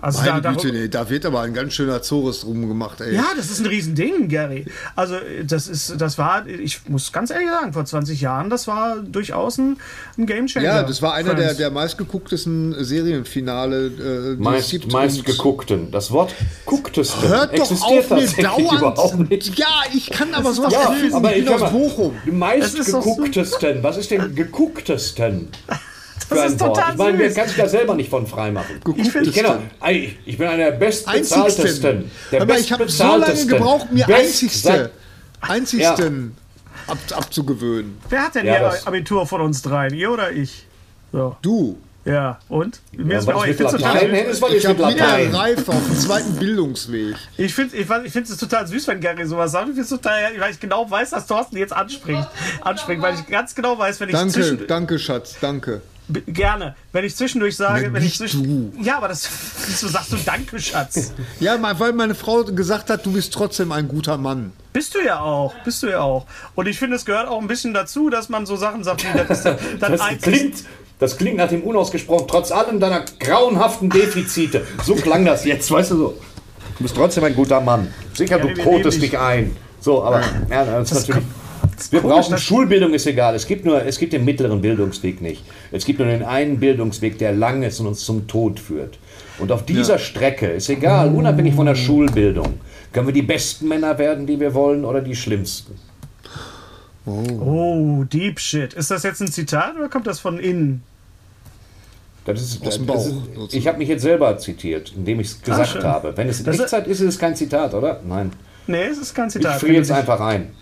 Also 0.00 0.20
Meine 0.22 0.40
da, 0.40 0.50
Güte, 0.52 0.68
da, 0.68 0.72
nee, 0.72 0.88
da 0.88 1.08
wird 1.10 1.24
aber 1.26 1.42
ein 1.42 1.54
ganz 1.54 1.74
schöner 1.74 2.02
Zores 2.02 2.40
drum 2.40 2.66
gemacht, 2.66 3.00
ey. 3.02 3.14
Ja, 3.14 3.26
das 3.36 3.50
ist 3.50 3.60
ein 3.60 3.66
Riesending, 3.66 4.26
Gary. 4.28 4.64
Also 4.96 5.14
das 5.44 5.68
ist, 5.68 6.00
das 6.00 6.18
war, 6.18 6.44
ich 6.46 6.80
muss 6.88 7.12
ganz 7.12 7.30
ehrlich 7.30 7.48
sagen, 7.50 7.72
vor 7.72 7.84
20 7.84 8.20
Jahren, 8.20 8.50
das 8.50 8.66
war 8.66 8.96
durchaus 8.96 9.58
ein, 9.58 9.76
ein 10.18 10.26
Gamechanger. 10.26 10.66
Ja, 10.66 10.82
das 10.82 11.02
war 11.02 11.14
einer 11.14 11.34
der, 11.34 11.54
der 11.54 11.70
meistgegucktesten 11.70 12.82
Serienfinale. 12.82 14.32
Äh, 14.32 14.42
Meist, 14.42 14.70
gibt. 14.70 14.90
meist 14.92 15.18
Und 15.18 15.26
geguckten. 15.26 15.90
Das 15.92 16.10
Wort 16.10 16.34
gucktesten 16.64 17.28
Hört 17.28 17.52
doch 17.56 17.70
existiert 17.70 18.10
auf, 18.10 18.58
mir 18.58 18.78
dauernd. 18.94 19.30
nicht. 19.30 19.56
Ja, 19.58 19.82
ich 19.94 20.10
kann 20.10 20.34
aber 20.34 20.52
sowas 20.52 20.72
Ja, 20.72 20.90
nicht 20.90 21.02
lesen. 21.02 21.14
aber 21.16 21.36
ich 21.36 21.44
bin 21.44 21.54
aus 21.54 21.70
Bochum. 21.70 22.14
die 22.26 22.32
meist 22.32 22.74
Das 22.78 22.86
ist 22.86 22.94
doch 22.94 23.04
so- 23.04 23.14
gegucktesten. 23.14 23.82
Was 23.84 23.98
ist 23.98 24.10
denn 24.10 24.34
gegucktesten? 24.34 25.48
Für 26.32 26.38
Das 26.38 26.46
ein 26.46 26.52
ist 26.52 26.60
Wort. 26.60 26.76
total 26.76 26.92
Ich 26.92 26.98
meine, 26.98 27.18
wer 27.18 27.34
kann 27.34 27.48
sich 27.48 27.56
da 27.56 27.68
selber 27.68 27.94
nicht 27.94 28.10
von 28.10 28.26
freimachen? 28.26 28.76
Gegucktesten. 28.76 29.22
Ich, 29.24 29.32
kenne, 29.34 29.58
ich, 29.90 30.16
ich 30.24 30.38
bin 30.38 30.48
einer 30.48 30.64
der 30.64 30.72
bestbezahltesten. 30.72 31.42
Einzigsten. 31.44 32.10
Der 32.30 32.42
Aber 32.42 32.58
ich 32.58 32.72
habe 32.72 32.88
so 32.88 33.16
lange 33.16 33.46
gebraucht, 33.46 33.92
mir 33.92 34.06
Best- 34.06 34.20
einzigste, 34.20 34.90
einzigsten 35.40 36.36
ab, 36.86 36.98
abzugewöhnen. 37.14 37.98
Wer 38.08 38.22
hat 38.22 38.34
denn 38.34 38.46
Ja, 38.46 38.70
hier 38.72 38.86
Abitur 38.86 39.26
von 39.26 39.40
uns 39.40 39.62
dreien? 39.62 39.94
Ihr 39.94 40.10
oder 40.10 40.32
ich? 40.32 40.66
So. 41.12 41.36
Du. 41.42 41.78
Ja, 42.04 42.40
und? 42.48 42.80
Mir 42.90 43.12
Ja, 43.12 43.18
ist 43.20 43.28
auch, 43.28 43.42
ich 43.42 43.48
mit 43.50 43.56
finde 43.58 43.76
es 43.76 43.80
total, 44.40 44.54
Ich 44.56 44.66
habe 44.66 44.78
wieder? 44.92 45.38
Reife 45.38 45.70
auf 45.70 45.86
dem 45.86 45.96
zweiten 45.96 46.34
Bildungsweg. 46.34 47.14
ich 47.36 47.54
find, 47.54 47.72
ich, 47.74 47.80
ich 47.82 47.86
finde 48.12 48.32
es 48.32 48.36
total 48.38 48.66
süß, 48.66 48.88
wenn 48.88 49.00
Gary 49.00 49.24
sowas 49.24 49.52
sagt. 49.52 49.68
Ich 49.68 49.74
finde 49.74 49.82
es 49.82 49.88
total, 49.90 50.20
weil 50.40 50.50
ich 50.50 50.58
genau 50.58 50.90
weiß, 50.90 51.10
dass 51.10 51.28
Thorsten 51.28 51.58
jetzt 51.58 51.72
anspringt. 51.72 52.26
Anspringt, 52.62 53.02
weil 53.02 53.14
ich 53.14 53.24
ganz 53.28 53.54
genau 53.54 53.78
weiß, 53.78 54.00
wenn 54.00 54.08
ich 54.08 54.14
Danke, 54.16 54.32
zwischen, 54.32 54.66
danke, 54.66 54.98
Schatz, 54.98 55.36
danke. 55.40 55.80
Gerne. 56.26 56.74
Wenn 56.92 57.04
ich 57.04 57.16
zwischendurch 57.16 57.56
sage, 57.56 57.86
Na, 57.88 57.92
wenn 57.94 58.02
ich 58.02 58.20
nicht 58.20 58.32
zwischen. 58.32 58.72
Ja, 58.82 58.96
aber 58.98 59.08
das. 59.08 59.28
Wieso 59.66 59.88
sagst 59.88 60.12
du 60.12 60.16
Danke, 60.24 60.58
Schatz? 60.60 61.12
Ja, 61.40 61.56
mal- 61.58 61.78
weil 61.80 61.92
meine 61.92 62.14
Frau 62.14 62.44
gesagt 62.44 62.90
hat, 62.90 63.04
du 63.06 63.12
bist 63.12 63.32
trotzdem 63.32 63.72
ein 63.72 63.88
guter 63.88 64.16
Mann. 64.18 64.52
Bist 64.72 64.94
du 64.94 65.00
ja 65.04 65.20
auch. 65.20 65.54
Bist 65.64 65.82
du 65.82 65.88
ja 65.88 66.00
auch. 66.00 66.26
Und 66.54 66.66
ich 66.68 66.78
finde, 66.78 66.96
es 66.96 67.04
gehört 67.04 67.28
auch 67.28 67.40
ein 67.40 67.46
bisschen 67.48 67.74
dazu, 67.74 68.08
dass 68.10 68.28
man 68.28 68.46
so 68.46 68.56
Sachen 68.56 68.84
sagt 68.84 69.04
wie, 69.04 69.18
das 69.28 69.42
Das 69.80 70.00
einzig- 70.00 70.20
klingt, 70.22 70.64
das 70.98 71.16
klingt 71.18 71.36
nach 71.36 71.48
dem 71.48 71.62
unausgesprochen, 71.62 72.26
trotz 72.28 72.52
allem 72.52 72.80
deiner 72.80 73.04
grauenhaften 73.20 73.90
Defizite. 73.90 74.66
So 74.84 74.94
klang 74.94 75.24
das 75.24 75.44
jetzt, 75.44 75.70
weißt 75.70 75.90
du 75.92 75.96
so. 75.96 76.18
Du 76.78 76.84
bist 76.84 76.96
trotzdem 76.96 77.24
ein 77.24 77.34
guter 77.34 77.60
Mann. 77.60 77.92
Sicher, 78.14 78.38
Ja, 78.38 78.44
du 78.54 78.62
kotest 78.62 79.02
dich 79.02 79.18
ein. 79.18 79.54
So, 79.80 80.02
aber 80.04 80.22
ja, 80.50 80.64
das 80.64 80.92
ist 80.92 81.08
natürlich. 81.08 81.26
Wir 81.90 82.00
komisch, 82.00 82.26
brauchen 82.26 82.38
Schulbildung, 82.38 82.92
ist 82.94 83.06
egal. 83.06 83.34
Es 83.34 83.46
gibt 83.46 83.64
nur, 83.64 83.82
es 83.84 83.98
gibt 83.98 84.12
den 84.12 84.24
mittleren 84.24 84.60
Bildungsweg 84.60 85.20
nicht. 85.22 85.42
Es 85.72 85.84
gibt 85.84 85.98
nur 85.98 86.08
den 86.08 86.22
einen 86.22 86.60
Bildungsweg, 86.60 87.18
der 87.18 87.32
lang 87.32 87.62
ist 87.62 87.80
und 87.80 87.86
uns 87.86 88.04
zum 88.04 88.26
Tod 88.28 88.60
führt. 88.60 88.98
Und 89.38 89.50
auf 89.50 89.64
dieser 89.64 89.98
Strecke 89.98 90.46
ist 90.46 90.68
egal, 90.68 91.08
unabhängig 91.14 91.54
von 91.54 91.66
der 91.66 91.74
Schulbildung, 91.74 92.60
können 92.92 93.06
wir 93.06 93.14
die 93.14 93.22
besten 93.22 93.66
Männer 93.68 93.98
werden, 93.98 94.26
die 94.26 94.38
wir 94.38 94.52
wollen, 94.54 94.84
oder 94.84 95.00
die 95.00 95.16
schlimmsten. 95.16 95.74
Oh, 97.04 98.04
Deep 98.04 98.38
Shit. 98.38 98.74
Ist 98.74 98.90
das 98.90 99.02
jetzt 99.02 99.20
ein 99.20 99.28
Zitat 99.32 99.74
oder 99.76 99.88
kommt 99.88 100.06
das 100.06 100.20
von 100.20 100.38
innen? 100.38 100.82
Das 102.24 102.40
ist, 102.40 102.64
das 102.64 102.78
Bauch, 102.78 103.04
ist, 103.04 103.54
ich 103.54 103.66
habe 103.66 103.78
mich 103.78 103.88
jetzt 103.88 104.02
selber 104.02 104.38
zitiert, 104.38 104.92
indem 104.96 105.18
ich 105.18 105.26
es 105.28 105.42
gesagt 105.42 105.70
schön. 105.70 105.82
habe. 105.82 106.16
Wenn 106.16 106.28
es 106.28 106.38
in 106.38 106.44
Das 106.46 106.54
ist- 106.54 106.60
Echtzeit 106.62 106.86
ist, 106.86 107.00
ist 107.00 107.08
es 107.14 107.18
kein 107.18 107.34
Zitat, 107.34 107.74
oder? 107.74 108.00
Nein. 108.06 108.30
Nee, 108.68 108.84
es 108.84 108.98
ist 108.98 109.12
kein 109.14 109.26
Ich 109.26 109.32
Zitat. 109.32 109.58
friere 109.58 109.78
jetzt 109.78 109.90
einfach 109.90 110.20
ein. 110.20 110.52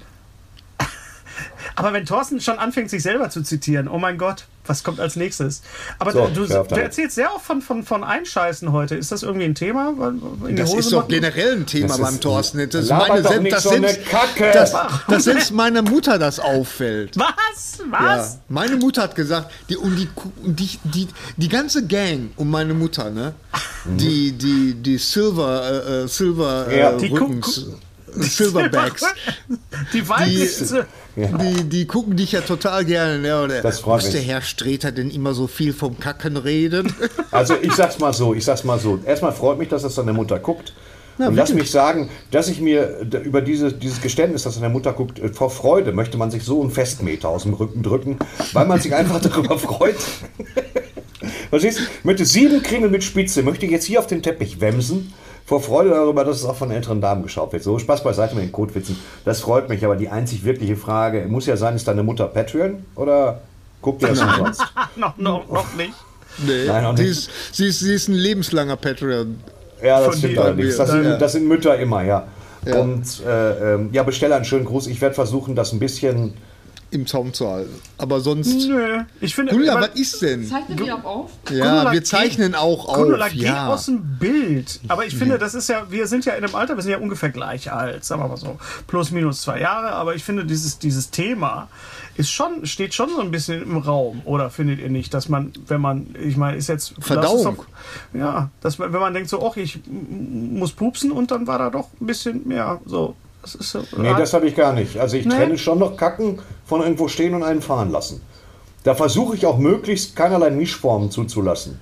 Aber 1.77 1.93
wenn 1.93 2.05
Thorsten 2.07 2.41
schon 2.41 2.59
anfängt, 2.59 2.91
sich 2.91 3.03
selber 3.03 3.31
zu 3.31 3.43
zitieren, 3.43 3.89
oh 3.89 3.99
mein 3.99 4.19
Gott, 4.19 4.47
was 4.67 4.85
kommt 4.85 5.01
als 5.01 5.17
nächstes? 5.17 5.63
Aber 5.99 6.13
So, 6.13 6.29
du, 6.33 6.47
du 6.47 6.81
erzählst 6.81 7.17
sehr 7.17 7.35
oft 7.35 7.45
von, 7.45 7.61
von, 7.63 7.83
von 7.83 8.05
Einscheißen 8.05 8.71
heute. 8.73 8.95
Ist 8.95 9.11
das 9.11 9.23
irgendwie 9.23 9.47
ein 9.47 9.55
Thema? 9.55 9.95
In 10.47 10.49
die 10.49 10.55
Das 10.55 10.71
Hose 10.71 10.79
ist 10.81 10.93
doch 10.93 11.09
generell 11.09 11.57
ein 11.57 11.67
Thema 11.67 11.89
Das 11.89 12.01
beim 12.01 12.21
Thorsten. 12.21 12.59
Das 12.71 12.85
ist 12.85 12.91
meine, 12.91 13.23
doch 13.23 13.41
nicht 13.41 13.59
so 13.59 13.71
selbst, 13.71 14.07
Kacke. 14.07 14.51
dass, 14.53 14.75
dass 15.09 15.25
selbst 15.25 15.53
meiner 15.53 15.83
Mutter 15.83 16.19
das 16.19 16.39
auffällt. 16.39 17.17
Was? 17.17 17.79
Ja, 17.79 18.17
Was? 18.19 18.39
meine 18.49 18.77
Mutter 18.77 19.03
hat 19.03 19.15
gesagt, 19.15 19.51
die, 19.69 19.77
und 19.77 19.97
die, 19.97 20.09
die, 20.45 20.79
die, 20.85 21.09
die 21.37 21.49
ganze 21.49 21.87
Gang 21.87 22.31
um 22.37 22.51
meine 22.51 22.75
Mutter, 22.75 23.11
ne? 23.11 23.35
Die, 23.85 24.33
die, 24.33 24.75
die 24.75 24.99
Silver, 24.99 25.63
äh, 25.87 26.03
äh, 26.05 26.09
Silver 26.09 26.67
äh, 26.69 26.79
Ja. 26.79 26.93
Die 26.93 27.07
Rückens, 27.07 27.67
Silverbacks, 28.15 29.05
Die 29.93 30.09
weiblichste. 30.09 30.87
Die, 31.29 31.65
die 31.65 31.87
gucken 31.87 32.17
dich 32.17 32.33
ja 32.33 32.41
total 32.41 32.85
gerne. 32.85 33.19
Ne? 33.19 33.43
Oder, 33.43 33.63
Das 33.63 33.81
freut 33.81 33.97
muss 33.97 34.05
mich. 34.05 34.13
der 34.15 34.23
Herr 34.23 34.43
Streter 34.43 34.93
denn 34.93 35.11
immer 35.11 35.35
so 35.35 35.47
viel 35.47 35.73
vom 35.73 35.99
Kacken 35.99 36.37
reden? 36.37 36.93
Also 37.33 37.55
ich 37.63 37.73
sag's 37.75 37.99
mal 38.01 38.13
so, 38.13 38.35
ich 38.35 38.45
sag's 38.45 38.65
mal 38.65 38.79
so. 38.81 38.99
Erstmal 39.07 39.31
freut 39.33 39.57
mich, 39.59 39.69
dass 39.69 39.83
das 39.83 39.95
deine 39.95 40.13
Mutter 40.13 40.41
guckt. 40.41 40.73
und 41.19 41.37
lass 41.37 41.55
mich 41.55 41.71
sagen, 41.71 42.11
dass 42.33 42.49
ich 42.49 42.61
mir 42.61 43.07
über 43.23 43.41
diese, 43.41 43.73
dieses 43.73 44.01
Geständnis, 44.01 44.43
dass 44.43 44.57
deine 44.57 44.69
Mutter 44.69 44.93
guckt, 44.93 45.21
äh, 45.21 45.29
vor 45.29 45.51
Freude 45.51 45.93
möchte 45.93 46.19
man 46.19 46.31
sich 46.33 46.43
so 46.43 46.61
einen 46.61 46.73
Festmeter 46.73 47.29
aus 47.29 47.45
dem 47.45 47.55
Rücken 47.55 47.83
drücken, 47.85 48.19
weil 48.53 48.67
man 48.67 48.81
sich 48.81 48.93
einfach 48.95 49.21
darüber 49.23 49.59
freut. 49.59 49.95
Verstehst 51.51 51.79
du? 51.79 51.83
Ich 51.83 52.05
möchte 52.05 52.25
sieben 52.25 52.63
Kringel 52.63 52.91
mit 52.91 53.05
Spitze, 53.05 53.43
möchte 53.43 53.67
jetzt 53.67 53.85
hier 53.85 53.99
auf 53.99 54.07
den 54.07 54.23
Teppich 54.23 54.61
wemsen, 54.61 55.13
vor 55.51 55.61
Freude 55.61 55.91
darüber, 55.91 56.25
dass 56.25 56.37
es 56.37 56.45
auch 56.45 56.55
von 56.55 56.71
älteren 56.71 57.01
Damen 57.01 57.25
geschaut 57.25 57.53
wird. 57.53 57.65
So, 57.65 57.77
Spaß 57.77 58.05
beiseite 58.05 58.37
mit 58.37 58.45
den 58.45 58.53
Kotwitzen. 58.53 58.97
Das 59.25 59.41
freut 59.41 59.69
mich, 59.69 59.85
aber 59.85 59.97
die 59.97 60.09
einzig 60.09 60.45
wirkliche 60.45 60.77
Frage 60.77 61.27
muss 61.29 61.47
ja 61.47 61.57
sein, 61.57 61.75
ist 61.75 61.89
deine 61.89 62.05
Mutter 62.05 62.29
Patreon 62.29 62.85
oder 62.95 63.41
guckt 63.83 64.01
ihr 64.03 64.11
das 64.11 64.23
umsonst? 64.23 64.63
noch, 64.97 65.19
noch, 65.19 65.51
noch 65.51 65.75
nicht. 65.75 65.93
Nee, 66.39 66.67
Nein, 66.69 66.97
sie, 66.97 67.03
nicht. 67.03 67.11
ist, 67.11 67.31
sie, 67.51 67.67
ist, 67.67 67.81
sie 67.81 67.95
ist 67.95 68.07
ein 68.07 68.15
lebenslanger 68.15 68.77
Patreon. 68.77 69.41
Ja, 69.83 70.01
das 70.01 70.19
stimmt 70.19 70.39
allerdings. 70.39 70.77
Das 70.77 70.89
sind, 70.89 71.19
das 71.21 71.33
sind 71.33 71.49
Mütter 71.49 71.77
immer, 71.77 72.05
ja. 72.05 72.29
Ja. 72.65 72.79
Und 72.79 73.21
äh, 73.27 73.75
ähm, 73.75 73.89
ja, 73.91 74.05
bestelle 74.05 74.37
einen 74.37 74.45
schönen 74.45 74.67
Gruß. 74.67 74.87
Ich 74.87 75.01
werde 75.01 75.17
versuchen, 75.17 75.57
das 75.57 75.73
ein 75.73 75.81
bisschen. 75.81 76.35
Im 76.93 77.07
Zaum 77.07 77.33
zu 77.33 77.49
halten. 77.49 77.75
Aber 77.99 78.21
sonst. 78.21 78.67
Nö. 78.67 79.01
Ich 79.21 79.35
finde. 79.35 79.53
Gundula, 79.53 79.81
was 79.81 79.91
ist 80.01 80.21
denn? 80.23 80.45
Zeichnet 80.47 80.81
ihr 80.81 80.95
auch 80.95 81.05
auf? 81.05 81.31
Ja, 81.51 81.65
Gundula, 81.65 81.93
wir 81.93 82.05
zeichnen 82.05 82.55
auch 82.55 82.93
Gundula, 82.95 83.27
auf. 83.27 83.33
geh 83.33 83.45
Ja. 83.45 83.69
aus 83.69 83.87
dem 83.87 84.19
Bild. 84.19 84.81
Aber 84.89 85.05
ich 85.07 85.15
finde, 85.17 85.39
das 85.39 85.55
ist 85.55 85.69
ja, 85.69 85.87
wir 85.91 86.07
sind 86.07 86.25
ja 86.25 86.33
in 86.35 86.45
einem 86.45 86.55
Alter, 86.55 86.77
wir 86.77 86.83
sind 86.83 86.93
ja 86.93 86.99
ungefähr 86.99 87.31
gleich 87.31 87.71
alt, 87.73 88.05
sagen 88.05 88.23
wir 88.23 88.29
mal 88.29 88.37
so. 88.37 88.59
Plus, 88.87 89.11
minus 89.11 89.43
zwei 89.43 89.61
Jahre. 89.61 89.93
Aber 89.93 90.15
ich 90.15 90.25
finde, 90.25 90.45
dieses, 90.45 90.79
dieses 90.79 91.11
Thema 91.11 91.69
ist 92.17 92.31
schon, 92.31 92.67
steht 92.67 92.93
schon 92.93 93.09
so 93.11 93.21
ein 93.21 93.31
bisschen 93.31 93.63
im 93.63 93.77
Raum. 93.79 94.23
Oder 94.25 94.51
findet 94.51 94.81
ihr 94.81 94.91
nicht, 94.91 95.15
dass 95.15 95.29
man, 95.29 95.53
wenn 95.69 95.81
man, 95.81 96.15
ich 96.23 96.37
meine, 96.37 96.57
ist 96.57 96.69
jetzt. 96.69 96.95
Verdauung. 97.01 97.45
das 97.45 97.53
ist 97.53 97.59
doch- 97.59 98.19
ja, 98.21 98.51
dass 98.61 98.79
man, 98.79 98.93
wenn 98.93 99.01
man 99.01 99.15
denkt 99.15 99.31
so, 99.31 99.47
ach, 99.49 99.57
ich 99.57 99.79
muss 99.89 100.73
pupsen 100.73 101.13
und 101.13 101.31
dann 101.31 101.47
war 101.47 101.59
da 101.59 101.71
doch 101.71 101.89
ein 102.01 102.07
bisschen 102.07 102.47
mehr 102.49 102.81
so. 102.85 103.15
Das 103.43 103.55
ist 103.55 103.71
so. 103.71 103.83
Nee, 103.97 104.13
das 104.19 104.35
habe 104.35 104.47
ich 104.49 104.55
gar 104.55 104.75
nicht. 104.75 104.99
Also 104.99 105.17
ich 105.17 105.25
Nee? 105.25 105.35
trenne 105.35 105.57
schon 105.57 105.79
noch 105.79 105.97
Kacken 105.97 106.39
von 106.71 106.81
irgendwo 106.83 107.09
stehen 107.09 107.35
und 107.35 107.43
einen 107.43 107.61
fahren 107.63 107.91
lassen. 107.91 108.23
Da 108.85 108.95
versuche 108.95 109.35
ich 109.37 109.45
auch 109.45 109.59
möglichst 109.59 110.15
keinerlei 110.15 110.51
Mischformen 110.51 111.11
zuzulassen. 111.11 111.81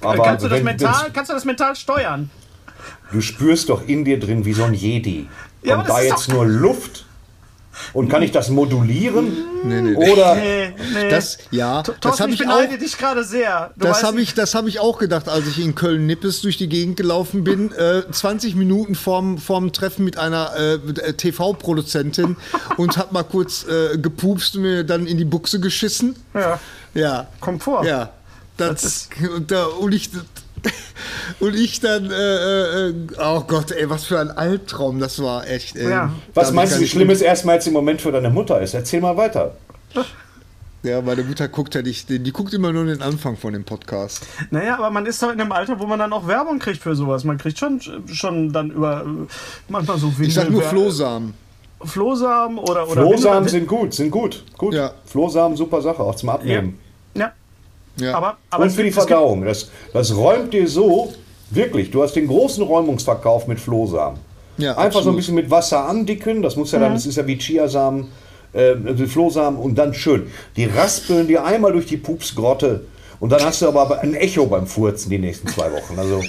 Aber 0.00 0.22
kannst, 0.22 0.44
du 0.44 0.48
das 0.48 0.58
wenn- 0.58 0.64
mental, 0.64 1.10
kannst 1.12 1.30
du 1.30 1.34
das 1.34 1.44
mental 1.44 1.74
steuern? 1.76 2.30
du 3.12 3.20
spürst 3.20 3.68
doch 3.68 3.86
in 3.86 4.04
dir 4.04 4.18
drin 4.18 4.44
wie 4.44 4.52
so 4.54 4.62
ein 4.64 4.74
Jedi. 4.74 5.28
Ja, 5.62 5.76
das 5.78 5.86
da 5.88 6.00
jetzt 6.00 6.28
doch- 6.28 6.34
nur 6.34 6.46
Luft? 6.46 7.04
Und 7.92 8.08
kann 8.08 8.22
ich 8.22 8.32
das 8.32 8.50
modulieren? 8.50 9.36
Nee, 9.64 9.80
nee, 9.80 9.90
nee. 9.96 10.12
Oder 10.12 10.34
Nee, 10.34 10.74
nee. 10.92 11.08
Das, 11.10 11.38
ja, 11.50 11.82
Thorsten, 11.82 12.00
das 12.02 12.20
habe 12.20 12.30
ich 12.30 12.40
ich 12.40 12.46
beneide 12.46 12.74
auch. 12.74 12.78
dich 12.78 12.98
gerade 12.98 13.24
sehr. 13.24 13.70
Du 13.76 13.86
Das 13.86 14.02
habe 14.02 14.20
ich, 14.20 14.34
das 14.34 14.54
hab 14.54 14.66
ich 14.66 14.80
auch 14.80 14.98
gedacht, 14.98 15.28
als 15.28 15.46
ich 15.46 15.58
in 15.58 15.74
Köln-Nippes 15.74 16.42
durch 16.42 16.56
die 16.58 16.68
Gegend 16.68 16.96
gelaufen 16.96 17.44
bin. 17.44 17.72
Äh, 17.72 18.02
20 18.10 18.54
Minuten 18.56 18.94
vorm, 18.94 19.38
vorm 19.38 19.72
Treffen 19.72 20.04
mit 20.04 20.18
einer 20.18 20.54
äh, 20.56 21.12
TV-Produzentin 21.14 22.36
und 22.76 22.96
habe 22.96 23.14
mal 23.14 23.22
kurz 23.24 23.64
äh, 23.66 23.98
gepupst 23.98 24.56
und 24.56 24.62
mir 24.62 24.84
dann 24.84 25.06
in 25.06 25.16
die 25.18 25.24
Buchse 25.24 25.60
geschissen. 25.60 26.16
Ja. 26.34 26.58
Ja. 26.94 27.28
Kommt 27.40 27.62
vor. 27.62 27.84
Ja. 27.86 28.10
Das, 28.56 29.08
Das 29.10 29.30
und, 29.34 29.50
da, 29.50 29.64
und 29.66 29.92
ich. 29.94 30.10
Und 31.40 31.56
ich 31.56 31.80
dann, 31.80 32.10
äh, 32.10 32.88
äh, 32.88 32.94
oh 33.18 33.42
Gott, 33.46 33.72
ey, 33.72 33.88
was 33.90 34.04
für 34.04 34.20
ein 34.20 34.30
Albtraum 34.30 35.00
das 35.00 35.20
war, 35.22 35.46
echt. 35.48 35.76
Ey. 35.76 35.90
Ja. 35.90 36.12
was 36.34 36.52
meinst 36.52 36.76
du, 36.76 36.80
wie 36.80 36.88
schlimm 36.88 37.10
es 37.10 37.20
erstmal 37.20 37.56
jetzt 37.56 37.66
im 37.66 37.72
Moment 37.72 38.00
für 38.00 38.12
deine 38.12 38.30
Mutter 38.30 38.60
ist? 38.60 38.74
Erzähl 38.74 39.00
mal 39.00 39.16
weiter. 39.16 39.56
Ja, 40.82 41.00
meine 41.00 41.22
Mutter 41.22 41.46
guckt 41.46 41.76
ja 41.76 41.82
nicht, 41.82 42.08
die, 42.08 42.18
die 42.18 42.32
guckt 42.32 42.52
immer 42.54 42.72
nur 42.72 42.84
den 42.84 43.02
Anfang 43.02 43.36
von 43.36 43.52
dem 43.52 43.62
Podcast. 43.62 44.26
Naja, 44.50 44.78
aber 44.78 44.90
man 44.90 45.06
ist 45.06 45.22
doch 45.22 45.32
in 45.32 45.40
einem 45.40 45.52
Alter, 45.52 45.78
wo 45.78 45.86
man 45.86 46.00
dann 46.00 46.12
auch 46.12 46.26
Werbung 46.26 46.58
kriegt 46.58 46.82
für 46.82 46.96
sowas. 46.96 47.22
Man 47.22 47.38
kriegt 47.38 47.56
schon, 47.56 47.80
schon 48.06 48.52
dann 48.52 48.70
über 48.70 49.02
äh, 49.02 49.26
manchmal 49.68 49.98
so 49.98 50.12
Ich 50.20 50.34
sag 50.34 50.50
nur 50.50 50.62
Flohsamen. 50.62 51.34
Flohsamen 51.84 52.58
oder 52.58 52.88
oder 52.88 53.02
Flohsamen 53.02 53.48
sind 53.48 53.68
gut, 53.68 53.94
sind 53.94 54.10
gut. 54.10 54.44
Gut. 54.56 54.74
Ja. 54.74 54.92
Flohsamen, 55.04 55.56
super 55.56 55.82
Sache, 55.82 56.02
auch 56.02 56.16
zum 56.16 56.30
Abnehmen. 56.30 56.68
Ja. 56.68 56.91
Ja. 57.96 58.14
Aber, 58.14 58.36
aber 58.50 58.64
Und 58.64 58.70
für 58.70 58.82
die 58.82 58.90
Verdauung. 58.92 59.44
Das, 59.44 59.70
das 59.92 60.14
räumt 60.16 60.52
dir 60.52 60.66
so, 60.68 61.12
wirklich, 61.50 61.90
du 61.90 62.02
hast 62.02 62.14
den 62.14 62.26
großen 62.26 62.62
Räumungsverkauf 62.62 63.46
mit 63.46 63.60
Flohsamen. 63.60 64.18
Ja, 64.58 64.72
Einfach 64.72 64.80
so 64.80 64.86
ein 64.86 64.98
absolut. 64.98 65.16
bisschen 65.16 65.34
mit 65.34 65.50
Wasser 65.50 65.88
andicken, 65.88 66.42
das 66.42 66.56
muss 66.56 66.72
ja 66.72 66.78
dann, 66.78 66.92
das 66.94 67.06
ist 67.06 67.16
ja 67.16 67.26
wie 67.26 67.38
Chiasamen, 67.38 68.08
äh, 68.52 68.74
also 68.86 69.06
Flohsamen 69.06 69.58
und 69.58 69.76
dann 69.76 69.94
schön. 69.94 70.30
Die 70.56 70.66
raspeln 70.66 71.26
dir 71.26 71.44
einmal 71.44 71.72
durch 71.72 71.86
die 71.86 71.96
Pupsgrotte 71.96 72.82
Und 73.20 73.30
dann 73.30 73.42
hast 73.44 73.62
du 73.62 73.68
aber 73.68 74.00
ein 74.00 74.14
Echo 74.14 74.46
beim 74.46 74.66
Furzen 74.66 75.08
die 75.08 75.18
nächsten 75.18 75.46
zwei 75.48 75.70
Wochen. 75.72 75.96
Also 75.98 76.20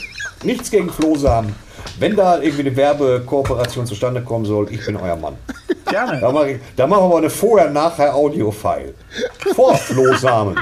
nichts 0.43 0.69
gegen 0.69 0.89
Flohsamen. 0.89 1.55
Wenn 1.99 2.15
da 2.15 2.39
irgendwie 2.39 2.61
eine 2.67 2.75
Werbekooperation 2.75 3.85
zustande 3.87 4.21
kommen 4.21 4.45
soll, 4.45 4.71
ich 4.71 4.85
bin 4.85 4.95
euer 4.95 5.15
Mann. 5.15 5.35
Gerne. 5.89 6.21
Da 6.21 6.31
machen 6.31 6.61
da 6.75 6.87
machen 6.87 7.09
wir 7.09 7.17
eine 7.17 7.29
Vorher-Nachher-Audio-File. 7.29 8.93
Vor 9.55 9.75
Flohsamen. 9.75 10.59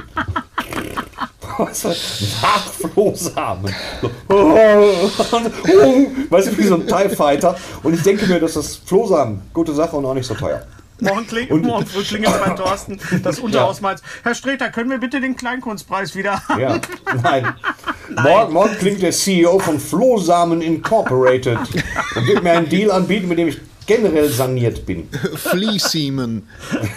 Was? 1.57 1.83
Nach 2.41 2.65
Flohsamen. 2.65 3.73
So. 4.01 4.11
Weißt 6.29 6.47
du, 6.47 6.57
wie 6.57 6.63
so 6.63 6.75
ein 6.75 6.87
TIE 6.87 7.09
Fighter. 7.09 7.55
Und 7.83 7.93
ich 7.93 8.03
denke 8.03 8.27
mir, 8.27 8.39
dass 8.39 8.53
das 8.53 8.75
Flohsamen, 8.75 9.41
gute 9.53 9.73
Sache 9.73 9.95
und 9.95 10.05
auch 10.05 10.13
nicht 10.13 10.27
so 10.27 10.33
teuer. 10.33 10.65
Morgen, 11.01 11.25
kling, 11.25 11.61
morgen 11.63 11.85
früh 11.87 12.03
klingelt 12.03 12.39
bei 12.45 12.51
Thorsten 12.51 12.99
das 13.23 13.39
Unterhaus 13.39 13.81
meint, 13.81 14.01
Herr 14.21 14.35
Streter, 14.35 14.69
können 14.69 14.91
wir 14.91 14.99
bitte 14.99 15.19
den 15.19 15.35
Kleinkunstpreis 15.35 16.15
wieder 16.15 16.47
haben? 16.47 16.61
Ja, 16.61 16.79
nein. 17.23 17.55
Morgen, 18.23 18.53
morgen 18.53 18.77
klingt 18.77 19.01
der 19.01 19.11
CEO 19.11 19.57
von 19.57 19.79
Flohsamen 19.79 20.61
Incorporated 20.61 21.57
und 22.15 22.27
wird 22.27 22.43
mir 22.43 22.51
einen 22.51 22.69
Deal 22.69 22.91
anbieten, 22.91 23.29
mit 23.29 23.39
dem 23.39 23.47
ich 23.47 23.59
generell 23.85 24.29
saniert 24.29 24.85
bin. 24.85 25.09
Flea 25.35 25.79
Seaman. 25.79 26.43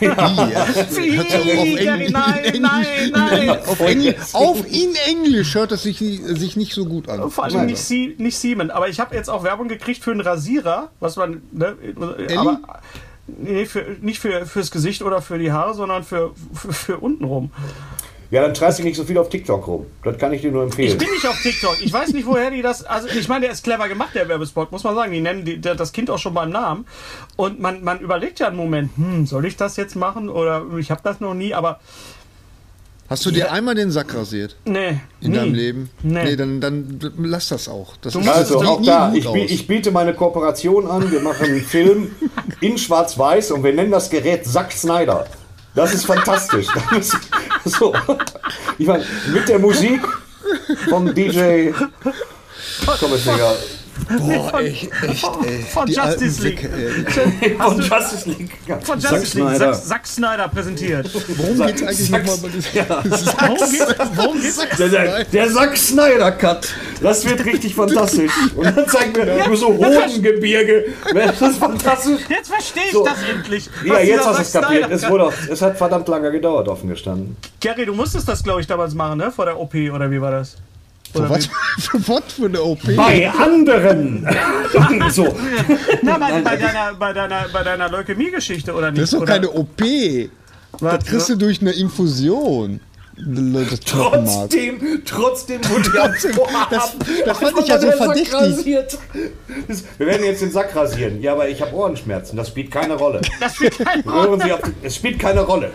Ja. 0.00 0.66
Gary, 0.94 2.10
nein, 2.10 2.60
nein, 2.60 2.86
nein. 3.12 3.50
Auf, 3.66 3.80
Engl 3.80 4.14
auf 4.32 4.64
in 4.66 4.94
Englisch 5.06 5.54
hört 5.54 5.72
es 5.72 5.82
sich, 5.82 5.98
sich 5.98 6.56
nicht 6.56 6.74
so 6.74 6.84
gut 6.86 7.08
an. 7.08 7.30
Vor 7.30 7.44
allem 7.44 7.66
nicht, 7.66 7.80
Sie, 7.80 8.14
nicht 8.18 8.38
Siemen. 8.38 8.70
Aber 8.70 8.88
ich 8.88 9.00
habe 9.00 9.14
jetzt 9.14 9.28
auch 9.28 9.44
Werbung 9.44 9.68
gekriegt 9.68 10.02
für 10.02 10.10
einen 10.10 10.20
Rasierer, 10.20 10.90
was 11.00 11.16
man. 11.16 11.42
Ne, 11.52 11.76
aber, 12.36 12.60
nee, 13.26 13.66
für, 13.66 13.84
nicht 14.00 14.18
für, 14.18 14.46
fürs 14.46 14.70
Gesicht 14.70 15.02
oder 15.02 15.22
für 15.22 15.38
die 15.38 15.52
Haare, 15.52 15.74
sondern 15.74 16.04
für, 16.04 16.32
für, 16.54 16.72
für 16.72 16.96
untenrum. 16.98 17.50
Ja, 18.34 18.42
dann 18.42 18.52
treibst 18.52 18.78
dich 18.80 18.84
nicht 18.84 18.96
so 18.96 19.04
viel 19.04 19.16
auf 19.16 19.28
TikTok 19.28 19.64
rum. 19.68 19.86
Das 20.02 20.18
kann 20.18 20.32
ich 20.32 20.40
dir 20.40 20.50
nur 20.50 20.64
Ich 20.64 20.70
empfehlen. 20.70 20.98
bin 20.98 21.08
nicht 21.08 21.24
auf 21.24 21.40
TikTok. 21.40 21.76
Ich 21.80 21.92
weiß 21.92 22.12
nicht, 22.12 22.26
woher 22.26 22.50
die 22.50 22.62
das. 22.62 22.82
Also, 22.82 23.06
ich 23.06 23.28
meine, 23.28 23.42
der 23.42 23.52
ist 23.52 23.62
clever 23.62 23.88
gemacht, 23.88 24.10
der 24.16 24.28
Werbespot, 24.28 24.72
muss 24.72 24.82
man 24.82 24.96
sagen. 24.96 25.12
Die 25.12 25.20
nennen 25.20 25.44
die, 25.44 25.60
das 25.60 25.92
Kind 25.92 26.10
auch 26.10 26.18
schon 26.18 26.34
beim 26.34 26.50
Namen. 26.50 26.84
Und 27.36 27.60
man, 27.60 27.84
man 27.84 28.00
überlegt 28.00 28.40
ja 28.40 28.48
einen 28.48 28.56
Moment, 28.56 28.90
hm, 28.96 29.24
soll 29.24 29.44
ich 29.44 29.56
das 29.56 29.76
jetzt 29.76 29.94
machen? 29.94 30.28
Oder 30.28 30.64
ich 30.80 30.90
habe 30.90 31.00
das 31.04 31.20
noch 31.20 31.34
nie, 31.34 31.54
aber 31.54 31.78
Hast 33.08 33.24
du 33.24 33.30
dir 33.30 33.52
einmal 33.52 33.76
den 33.76 33.92
Sack 33.92 34.12
rasiert 34.14 34.56
nee. 34.64 34.98
in 35.20 35.30
nie. 35.30 35.36
deinem 35.36 35.54
Leben? 35.54 35.90
Nee. 36.02 36.34
dann, 36.34 36.60
dann 36.60 36.98
lass 37.18 37.50
das 37.50 37.68
auch. 37.68 37.96
Das 37.98 38.14
musst 38.14 38.28
Also 38.28 38.58
auch 38.62 38.82
da, 38.82 39.12
ich, 39.14 39.26
ich 39.26 39.66
biete 39.68 39.92
meine 39.92 40.12
Kooperation 40.12 40.88
an. 40.88 41.12
Wir 41.12 41.20
machen 41.20 41.44
einen 41.44 41.60
Film 41.60 42.10
in 42.60 42.78
Schwarz-Weiß 42.78 43.52
und 43.52 43.62
wir 43.62 43.74
nennen 43.74 43.92
das 43.92 44.10
Gerät 44.10 44.44
Zack 44.44 44.72
Snyder. 44.72 45.26
Das 45.74 45.92
ist 45.92 46.06
fantastisch. 46.06 46.66
Das 46.90 47.08
ist, 47.64 47.78
so. 47.78 47.94
Ich 48.78 48.86
meine, 48.86 49.04
mit 49.32 49.48
der 49.48 49.58
Musik 49.58 50.00
vom 50.88 51.12
DJ. 51.14 51.70
Komm, 53.00 53.12
Boah, 54.18 54.60
echt, 54.60 54.90
echt, 55.02 55.24
ey. 55.46 55.64
Von 55.72 55.86
Die 55.86 55.92
Justice 55.94 56.42
alten 56.42 56.42
League. 56.42 56.70
Ey. 57.40 57.56
Von 57.56 57.80
Justice 57.80 58.28
League. 58.28 58.50
Von 58.82 58.98
Justice 58.98 59.38
League. 59.38 59.48
Snyder. 59.48 59.72
Zack, 59.72 59.84
Zack 59.86 60.06
Snyder 60.06 60.48
präsentiert. 60.48 61.10
Worum 61.36 61.66
geht's 61.66 61.82
eigentlich 61.82 62.10
nochmal 62.10 62.36
bei 62.42 62.48
diesem 62.48 62.72
Worum 62.88 63.70
geht's? 63.70 63.94
Worum 64.14 64.40
geht's? 64.40 64.58
Der, 64.78 64.88
der, 64.88 65.24
der 65.24 65.50
Zack 65.52 65.76
Snyder 65.76 66.32
Cut. 66.32 66.68
Das 67.00 67.24
wird 67.28 67.44
richtig 67.44 67.74
fantastisch. 67.74 68.32
Und 68.56 68.64
dann 68.64 68.88
zeigen 68.88 69.14
wir 69.14 69.46
nur 69.46 69.56
so 69.56 69.68
Hodengebirge. 69.68 70.86
Das 71.14 71.40
ist 71.40 71.58
fantastisch. 71.58 72.20
Jetzt 72.28 72.48
verstehe 72.48 72.82
ich 72.86 72.92
So. 72.92 73.04
das 73.04 73.16
endlich. 73.32 73.70
Ja, 73.84 74.00
jetzt 74.00 74.26
hast 74.26 74.38
du 74.38 74.42
es 74.42 74.52
Zack 74.52 74.62
kapiert. 74.64 74.90
Es, 74.90 75.08
wurde, 75.08 75.24
auch- 75.24 75.32
es 75.50 75.62
hat 75.62 75.78
verdammt 75.78 76.08
lange 76.08 76.30
gedauert, 76.30 76.68
offen 76.68 76.88
gestanden. 76.88 77.36
Gary, 77.60 77.86
du 77.86 77.94
musstest 77.94 78.28
das, 78.28 78.42
glaube 78.42 78.60
ich, 78.60 78.66
damals 78.66 78.94
machen, 78.94 79.18
ne? 79.18 79.30
Vor 79.30 79.44
der 79.46 79.58
OP, 79.58 79.74
oder 79.74 80.10
wie 80.10 80.20
war 80.20 80.30
das? 80.30 80.56
Oder 81.14 81.30
Was 81.30 81.46
für, 81.78 82.08
was 82.08 82.32
für 82.32 82.46
eine 82.46 82.62
OP? 82.62 82.96
Bei 82.96 83.30
anderen. 83.30 84.26
so. 85.10 85.36
Na, 86.02 86.18
bei, 86.18 86.40
bei, 86.42 86.56
deiner, 86.56 86.94
bei, 86.94 87.12
deiner, 87.12 87.46
bei 87.52 87.62
deiner 87.62 87.88
Leukämie-Geschichte, 87.88 88.74
oder 88.74 88.90
nicht? 88.90 89.02
Das 89.02 89.12
ist 89.12 89.14
doch 89.14 89.22
oder? 89.22 89.32
keine 89.34 89.50
OP. 89.50 89.82
Das 90.80 91.04
kriegst 91.04 91.28
du 91.28 91.36
durch 91.36 91.60
eine 91.60 91.72
Infusion. 91.72 92.80
Das 93.16 93.80
Knochenmark. 93.80 94.50
Trotzdem, 94.50 95.02
trotzdem 95.04 95.60
wurde 95.68 95.90
ja. 95.96 96.08
Das- 96.70 96.96
das 97.24 97.38
fand 97.38 97.58
ich 97.60 97.64
einfach 97.64 97.68
ja 97.68 97.78
so 97.78 97.86
der 97.86 97.96
Sack 97.96 98.06
verdächtig. 98.28 98.98
Das- 99.68 99.84
Wir 99.98 100.06
werden 100.06 100.24
jetzt 100.24 100.42
den 100.42 100.50
Sack 100.50 100.74
rasieren. 100.74 101.22
Ja, 101.22 101.32
aber 101.32 101.48
ich 101.48 101.60
habe 101.62 101.74
Ohrenschmerzen. 101.74 102.36
Das 102.36 102.48
spielt 102.48 102.70
keine 102.70 102.94
Rolle. 102.94 103.20
Das 103.40 103.54
spielt 103.56 103.78
keine 103.78 104.54
auf, 104.54 104.60
es 104.82 104.96
spielt 104.96 105.18
keine 105.18 105.40
Rolle. 105.42 105.70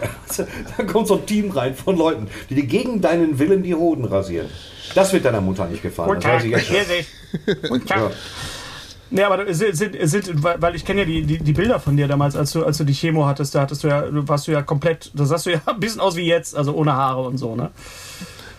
Da 0.78 0.84
kommt 0.84 1.08
so 1.08 1.16
ein 1.16 1.26
Team 1.26 1.52
rein 1.52 1.76
von 1.76 1.98
Leuten, 1.98 2.28
die 2.50 2.56
dir 2.56 2.66
gegen 2.66 3.02
deinen 3.02 3.40
Willen 3.40 3.64
die 3.64 3.76
Hoden 3.76 4.06
rasieren. 4.06 4.48
Das 4.96 5.14
wird 5.14 5.24
deiner 5.26 5.42
Mutter 5.42 5.66
nicht 5.66 5.82
gefallen. 5.84 6.10
Guten 6.10 6.22
Das 6.22 6.32
weiß 6.32 6.52
Tag, 6.52 6.62
ich 6.62 6.70
jetzt 6.70 7.68
schon. 7.70 7.86
Tag. 7.86 7.98
Ja. 7.98 8.12
Nee, 9.12 9.24
aber 9.24 9.52
sind, 9.54 9.76
sind, 9.76 10.44
weil 10.44 10.76
ich 10.76 10.86
kenne 10.86 11.02
ja 11.02 11.06
die, 11.06 11.24
die, 11.24 11.40
die 11.40 11.54
Bilder 11.54 11.80
von 11.80 11.98
dir 11.98 12.08
damals, 12.08 12.36
als 12.36 12.52
du, 12.52 12.64
als 12.64 12.78
du 12.78 12.84
die 12.84 12.94
Chemo 12.94 13.26
hattest, 13.26 13.56
da 13.56 13.62
hattest 13.62 13.84
du 13.84 13.88
ja, 13.88 14.04
warst 14.12 14.48
du 14.48 14.52
ja 14.52 14.62
komplett, 14.62 15.12
da 15.16 15.26
sahst 15.26 15.48
du 15.48 15.52
ja 15.52 15.62
ein 15.66 15.80
bisschen 15.80 16.02
aus 16.02 16.16
wie 16.16 16.28
jetzt, 16.28 16.56
also 16.56 16.74
ohne 16.74 16.94
Haare 16.94 17.22
und 17.22 17.38
so, 17.38 17.56
ne? 17.56 17.72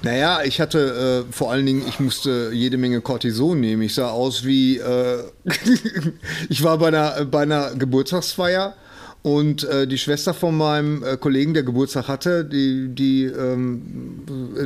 Naja, 0.03 0.41
ich 0.43 0.61
hatte 0.61 1.27
äh, 1.29 1.33
vor 1.33 1.53
allen 1.53 1.67
Dingen, 1.67 1.83
ich 1.87 2.01
musste 2.01 2.51
jede 2.55 2.79
Menge 2.79 3.03
Cortison 3.03 3.61
nehmen. 3.61 3.83
Ich 3.83 3.95
sah 3.95 4.09
aus 4.09 4.47
wie, 4.47 4.79
äh, 4.79 5.25
ich 6.49 6.63
war 6.65 6.79
bei 6.79 6.89
einer, 6.89 7.27
bei 7.27 7.43
einer 7.43 7.75
Geburtstagsfeier 7.75 8.75
und 9.23 9.65
äh, 9.65 9.87
die 9.87 9.99
Schwester 9.99 10.33
von 10.33 10.57
meinem 10.57 11.03
äh, 11.03 11.17
Kollegen, 11.19 11.53
der 11.53 11.63
Geburtstag 11.63 12.09
hatte, 12.09 12.45
die, 12.45 12.89
die, 12.89 13.25
ähm, 13.25 14.23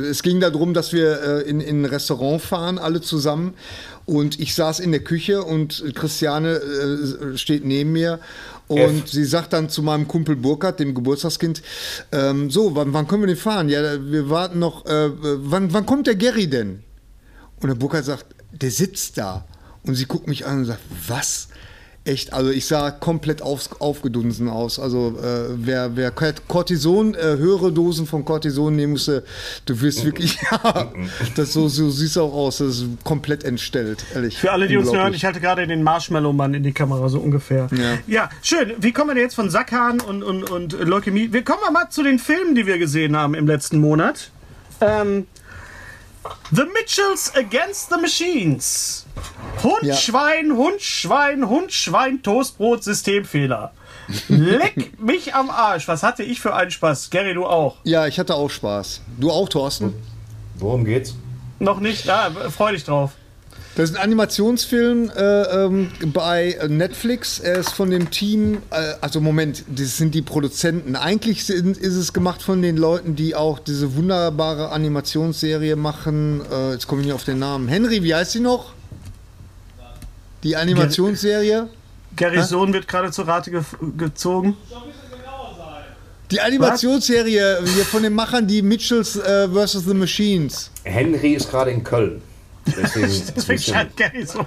es 0.09 0.23
ging 0.23 0.39
darum, 0.39 0.73
dass 0.73 0.93
wir 0.93 1.21
äh, 1.21 1.49
in, 1.49 1.59
in 1.59 1.81
ein 1.81 1.85
Restaurant 1.85 2.41
fahren, 2.41 2.77
alle 2.77 3.01
zusammen. 3.01 3.53
Und 4.05 4.39
ich 4.39 4.55
saß 4.55 4.79
in 4.79 4.91
der 4.91 5.03
Küche 5.03 5.43
und 5.43 5.83
Christiane 5.95 6.55
äh, 6.55 7.37
steht 7.37 7.65
neben 7.65 7.91
mir 7.91 8.19
und 8.67 9.03
F. 9.03 9.09
sie 9.09 9.25
sagt 9.25 9.51
dann 9.51 9.69
zu 9.69 9.83
meinem 9.83 10.07
Kumpel 10.07 10.37
Burkhard, 10.37 10.79
dem 10.79 10.95
Geburtstagskind, 10.95 11.61
ähm, 12.13 12.49
so, 12.49 12.75
wann, 12.75 12.93
wann 12.93 13.07
können 13.07 13.23
wir 13.23 13.27
denn 13.27 13.35
fahren? 13.35 13.67
Ja, 13.67 13.81
wir 14.09 14.29
warten 14.29 14.59
noch, 14.59 14.85
äh, 14.85 15.09
wann, 15.21 15.73
wann 15.73 15.85
kommt 15.85 16.07
der 16.07 16.15
Gary 16.15 16.47
denn? 16.47 16.81
Und 17.61 17.67
der 17.67 17.75
Burkhard 17.75 18.05
sagt, 18.05 18.27
der 18.53 18.71
sitzt 18.71 19.17
da. 19.17 19.45
Und 19.83 19.95
sie 19.95 20.05
guckt 20.05 20.27
mich 20.27 20.45
an 20.45 20.59
und 20.59 20.65
sagt, 20.65 20.81
was? 21.07 21.49
Echt, 22.07 22.33
also 22.33 22.51
ich 22.51 22.67
sah 22.67 22.91
komplett 22.91 23.41
auf, 23.41 23.81
aufgedunsen 23.81 24.47
aus. 24.47 24.77
Also 24.77 25.17
äh, 25.17 25.55
wer, 25.55 25.95
wer 25.95 26.11
Cortison, 26.11 27.15
äh, 27.15 27.37
höhere 27.37 27.71
Dosen 27.71 28.05
von 28.05 28.23
Cortison 28.23 28.75
nehmen 28.75 28.91
musste, 28.91 29.23
du 29.65 29.81
wirst 29.81 30.05
wirklich, 30.05 30.37
ja, 30.51 30.91
das 31.35 31.53
so, 31.53 31.67
so 31.67 31.89
siehst 31.89 32.19
auch 32.19 32.31
aus, 32.31 32.57
das 32.57 32.77
ist 32.77 32.85
komplett 33.03 33.43
entstellt, 33.43 34.05
ehrlich. 34.13 34.37
Für 34.37 34.51
alle, 34.51 34.67
die 34.67 34.77
uns 34.77 34.93
hören, 34.93 35.15
ich 35.15 35.25
halte 35.25 35.41
gerade 35.41 35.65
den 35.65 35.81
Marshmallow-Mann 35.81 36.53
in 36.53 36.61
die 36.61 36.73
Kamera, 36.73 37.09
so 37.09 37.19
ungefähr. 37.19 37.69
Ja. 37.75 37.97
ja, 38.05 38.29
schön. 38.43 38.73
Wie 38.77 38.91
kommen 38.91 39.09
wir 39.09 39.15
denn 39.15 39.23
jetzt 39.23 39.35
von 39.35 39.49
Sackhahn 39.49 39.99
und, 39.99 40.21
und, 40.21 40.47
und 40.47 40.73
Leukämie? 40.73 41.33
Wir 41.33 41.43
kommen 41.43 41.61
mal 41.73 41.89
zu 41.89 42.03
den 42.03 42.19
Filmen, 42.19 42.53
die 42.53 42.67
wir 42.67 42.77
gesehen 42.77 43.17
haben 43.17 43.33
im 43.33 43.47
letzten 43.47 43.79
Monat. 43.79 44.29
Ähm, 44.79 45.25
the 46.51 46.65
Mitchells 46.73 47.31
Against 47.35 47.89
the 47.89 47.97
Machines. 47.99 49.05
Hund, 49.63 49.83
Ja. 49.83 49.95
Schwein, 49.95 50.55
Hund, 50.55 50.81
Schwein, 50.81 51.47
Hund, 51.47 51.71
Schwein, 51.71 52.21
Toastbrot, 52.21 52.83
Systemfehler. 52.83 53.71
Leck 54.27 54.99
mich 54.99 55.33
am 55.33 55.49
Arsch. 55.49 55.87
Was 55.87 56.03
hatte 56.03 56.23
ich 56.23 56.39
für 56.41 56.53
einen 56.53 56.71
Spaß? 56.71 57.09
Gary, 57.09 57.33
du 57.33 57.45
auch. 57.45 57.77
Ja, 57.83 58.05
ich 58.07 58.19
hatte 58.19 58.35
auch 58.35 58.49
Spaß. 58.49 59.01
Du 59.17 59.31
auch, 59.31 59.49
Thorsten? 59.49 59.93
Worum 60.55 60.85
geht's? 60.85 61.15
Noch 61.59 61.79
nicht? 61.79 62.05
Ja, 62.05 62.29
freu 62.51 62.71
dich 62.73 62.83
drauf. 62.83 63.11
Das 63.75 63.89
ist 63.89 63.97
ein 63.97 64.01
Animationsfilm 64.01 65.11
äh, 65.17 65.21
ähm, 65.21 65.91
bei 66.13 66.57
Netflix. 66.69 67.39
Er 67.39 67.57
ist 67.57 67.71
von 67.71 67.91
dem 67.91 68.09
Team, 68.09 68.59
äh, 68.69 68.93
also 69.01 69.19
Moment, 69.19 69.65
das 69.67 69.97
sind 69.97 70.15
die 70.15 70.21
Produzenten. 70.21 70.95
Eigentlich 70.95 71.43
sind, 71.45 71.77
ist 71.77 71.95
es 71.95 72.13
gemacht 72.13 72.41
von 72.41 72.61
den 72.61 72.77
Leuten, 72.77 73.17
die 73.17 73.35
auch 73.35 73.59
diese 73.59 73.97
wunderbare 73.97 74.71
Animationsserie 74.71 75.75
machen. 75.75 76.41
Äh, 76.49 76.71
jetzt 76.71 76.87
komme 76.87 77.01
ich 77.01 77.07
nicht 77.07 77.15
auf 77.15 77.25
den 77.25 77.39
Namen. 77.39 77.67
Henry, 77.67 78.01
wie 78.01 78.15
heißt 78.15 78.31
sie 78.31 78.39
noch? 78.39 78.73
Die 80.43 80.55
Animationsserie? 80.55 81.67
Garys 82.15 82.47
Sohn 82.47 82.71
wird 82.71 82.87
gerade 82.87 83.11
zur 83.11 83.27
Rate 83.27 83.51
ge 83.51 83.61
gezogen. 83.97 84.55
Die 86.31 86.39
Animationsserie 86.39 87.57
hier 87.65 87.85
von 87.85 88.03
den 88.03 88.13
Machern, 88.13 88.47
die 88.47 88.61
Mitchells 88.61 89.17
äh, 89.17 89.49
vs. 89.49 89.83
The 89.85 89.93
Machines. 89.93 90.71
Henry 90.83 91.33
ist 91.33 91.51
gerade 91.51 91.71
in 91.71 91.83
Köln. 91.83 92.21
Deswegen, 92.65 93.33
Deswegen 93.35 93.61
scheint 93.61 93.95
Gary 93.97 94.25
so. 94.25 94.45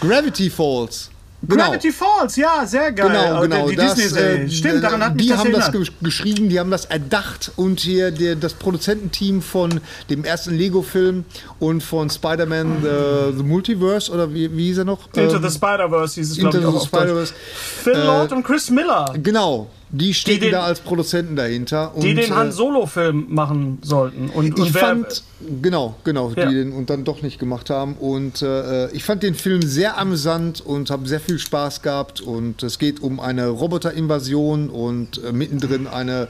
Gravity 0.00 0.50
Falls. 0.50 1.10
Genau. 1.46 1.64
Gravity 1.66 1.92
Falls, 1.92 2.36
ja, 2.36 2.64
sehr 2.66 2.90
geil. 2.92 3.06
Genau, 3.08 3.42
genau. 3.42 3.68
Die 3.68 3.76
das, 3.76 3.94
Disney-Serie. 3.96 4.44
äh, 4.44 4.50
Stimmt, 4.50 4.82
daran 4.82 5.04
hat 5.04 5.14
mich 5.14 5.24
die 5.24 5.28
das 5.28 5.38
haben 5.40 5.52
das 5.52 5.68
erinnert. 5.68 5.88
gesch- 5.90 5.92
geschrieben, 6.02 6.48
die 6.48 6.58
haben 6.58 6.70
das 6.70 6.86
erdacht 6.86 7.52
und 7.56 7.80
hier 7.80 8.10
der, 8.12 8.34
das 8.36 8.54
Produzententeam 8.54 9.42
von 9.42 9.80
dem 10.08 10.24
ersten 10.24 10.54
Lego-Film 10.56 11.26
und 11.58 11.82
von 11.82 12.08
Spider-Man 12.08 12.78
the, 12.82 13.36
the 13.36 13.42
Multiverse 13.42 14.10
oder 14.10 14.32
wie, 14.32 14.56
wie 14.56 14.68
hieß 14.68 14.78
er 14.78 14.84
noch? 14.86 15.00
Into 15.14 15.36
Ähm, 15.36 15.42
the 15.42 15.50
Spider-Verse 15.54 16.14
hieß 16.14 16.30
es, 16.30 16.38
Into 16.38 16.50
glaube 16.50 16.56
ich, 16.58 16.62
the 16.72 16.78
auch 16.78 16.82
auf 16.82 16.90
Deutsch. 16.90 17.02
Spider-Verse. 17.02 17.34
Phil 17.82 17.92
Lord 17.98 18.32
und 18.32 18.42
Chris 18.42 18.70
Miller. 18.70 19.14
Genau. 19.22 19.68
Die 19.96 20.12
stecken 20.12 20.40
den- 20.42 20.52
da 20.52 20.62
als 20.64 20.80
Produzenten 20.80 21.36
dahinter. 21.36 21.92
Die 22.00 22.10
und, 22.10 22.16
den 22.16 22.34
Han 22.34 22.48
äh, 22.48 22.52
Solo-Film 22.52 23.26
machen 23.28 23.78
sollten. 23.82 24.28
Und, 24.30 24.58
und 24.58 24.66
Ich 24.66 24.72
fand, 24.72 25.22
genau, 25.62 25.94
genau, 26.04 26.32
Ja. 26.34 26.46
die 26.48 26.54
den 26.56 26.72
und 26.72 26.90
dann 26.90 27.04
doch 27.04 27.22
nicht 27.22 27.38
gemacht 27.38 27.70
haben. 27.70 27.94
Und 27.94 28.42
äh, 28.42 28.90
ich 28.90 29.04
fand 29.04 29.22
den 29.22 29.34
Film 29.34 29.62
sehr 29.62 29.96
amüsant 29.98 30.60
und 30.60 30.90
habe 30.90 31.06
sehr 31.06 31.20
viel 31.20 31.38
Spaß 31.38 31.82
gehabt. 31.82 32.20
Und 32.20 32.62
es 32.62 32.78
geht 32.78 33.02
um 33.02 33.20
eine 33.20 33.48
Roboterinvasion 33.48 34.68
und 34.68 35.22
äh, 35.24 35.32
mittendrin 35.32 35.86
eine, 35.86 36.26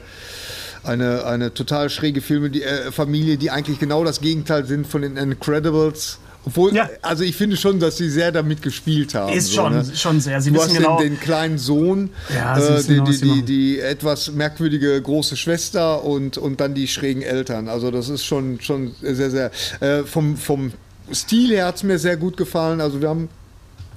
eine, 0.83 1.25
eine 1.25 1.53
total 1.53 1.89
schräge 1.89 2.21
Filme, 2.21 2.49
die, 2.51 2.61
äh, 2.63 2.91
Familie, 2.91 3.37
die 3.37 3.49
eigentlich 3.51 3.79
genau 3.79 4.03
das 4.03 4.21
Gegenteil 4.21 4.65
sind 4.65 4.85
von 4.85 5.01
den 5.01 5.17
Incredibles. 5.17 6.19
Obwohl, 6.45 6.75
Ja. 6.75 6.89
also 7.01 7.23
ich 7.23 7.35
finde 7.35 7.57
schon, 7.57 7.79
dass 7.79 7.97
sie 7.97 8.09
sehr 8.09 8.31
damit 8.31 8.61
gespielt 8.61 9.15
haben. 9.15 9.33
Ist 9.33 9.47
so, 9.47 9.61
schon, 9.63 9.73
ne? 9.73 9.85
schon 9.95 10.19
sehr. 10.21 10.39
Sie 10.41 10.51
Du 10.51 10.57
wissen 10.57 10.69
hast 10.69 10.77
genau. 10.77 10.97
den, 10.99 11.13
den 11.13 11.19
kleinen 11.19 11.57
Sohn, 11.57 12.11
Ja, 12.33 12.57
äh, 12.57 12.81
die, 12.83 12.87
genau, 12.95 13.05
die, 13.05 13.17
die, 13.19 13.41
die 13.43 13.79
etwas 13.79 14.31
merkwürdige 14.31 15.01
große 15.01 15.37
Schwester 15.37 16.03
und, 16.03 16.37
und 16.37 16.59
dann 16.59 16.73
die 16.75 16.87
schrägen 16.87 17.23
Eltern. 17.23 17.67
Also 17.67 17.89
das 17.91 18.09
ist 18.09 18.23
schon, 18.25 18.61
schon 18.61 18.93
sehr, 19.01 19.31
sehr... 19.31 19.51
Äh, 19.79 20.03
vom, 20.03 20.37
vom 20.37 20.71
Stil 21.11 21.49
her 21.49 21.65
hat 21.67 21.75
es 21.77 21.83
mir 21.83 21.97
sehr 21.99 22.17
gut 22.17 22.37
gefallen. 22.37 22.79
Also 22.81 23.01
wir 23.01 23.09
haben, 23.09 23.29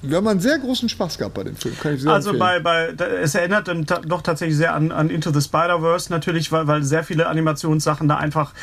wir 0.01 0.17
haben 0.17 0.27
einen 0.27 0.39
sehr 0.39 0.57
großen 0.59 0.89
Spaß 0.89 1.17
gehabt 1.17 1.35
bei 1.35 1.43
dem 1.43 1.55
Film. 1.55 1.75
Kann 1.79 1.95
ich 1.95 2.01
sehr 2.01 2.11
Also 2.11 2.31
empfehlen. 2.31 2.63
bei, 2.63 2.93
bei 2.95 3.05
es 3.21 3.35
erinnert 3.35 3.69
doch 4.07 4.21
tatsächlich 4.21 4.57
sehr 4.57 4.73
an, 4.73 4.91
an 4.91 5.09
Into 5.09 5.31
the 5.31 5.41
Spider-Verse 5.41 6.11
natürlich, 6.11 6.51
weil, 6.51 6.67
weil 6.67 6.83
sehr 6.83 7.03
viele 7.03 7.27
Animationssachen 7.27 8.07
da 8.07 8.17
einfach 8.17 8.53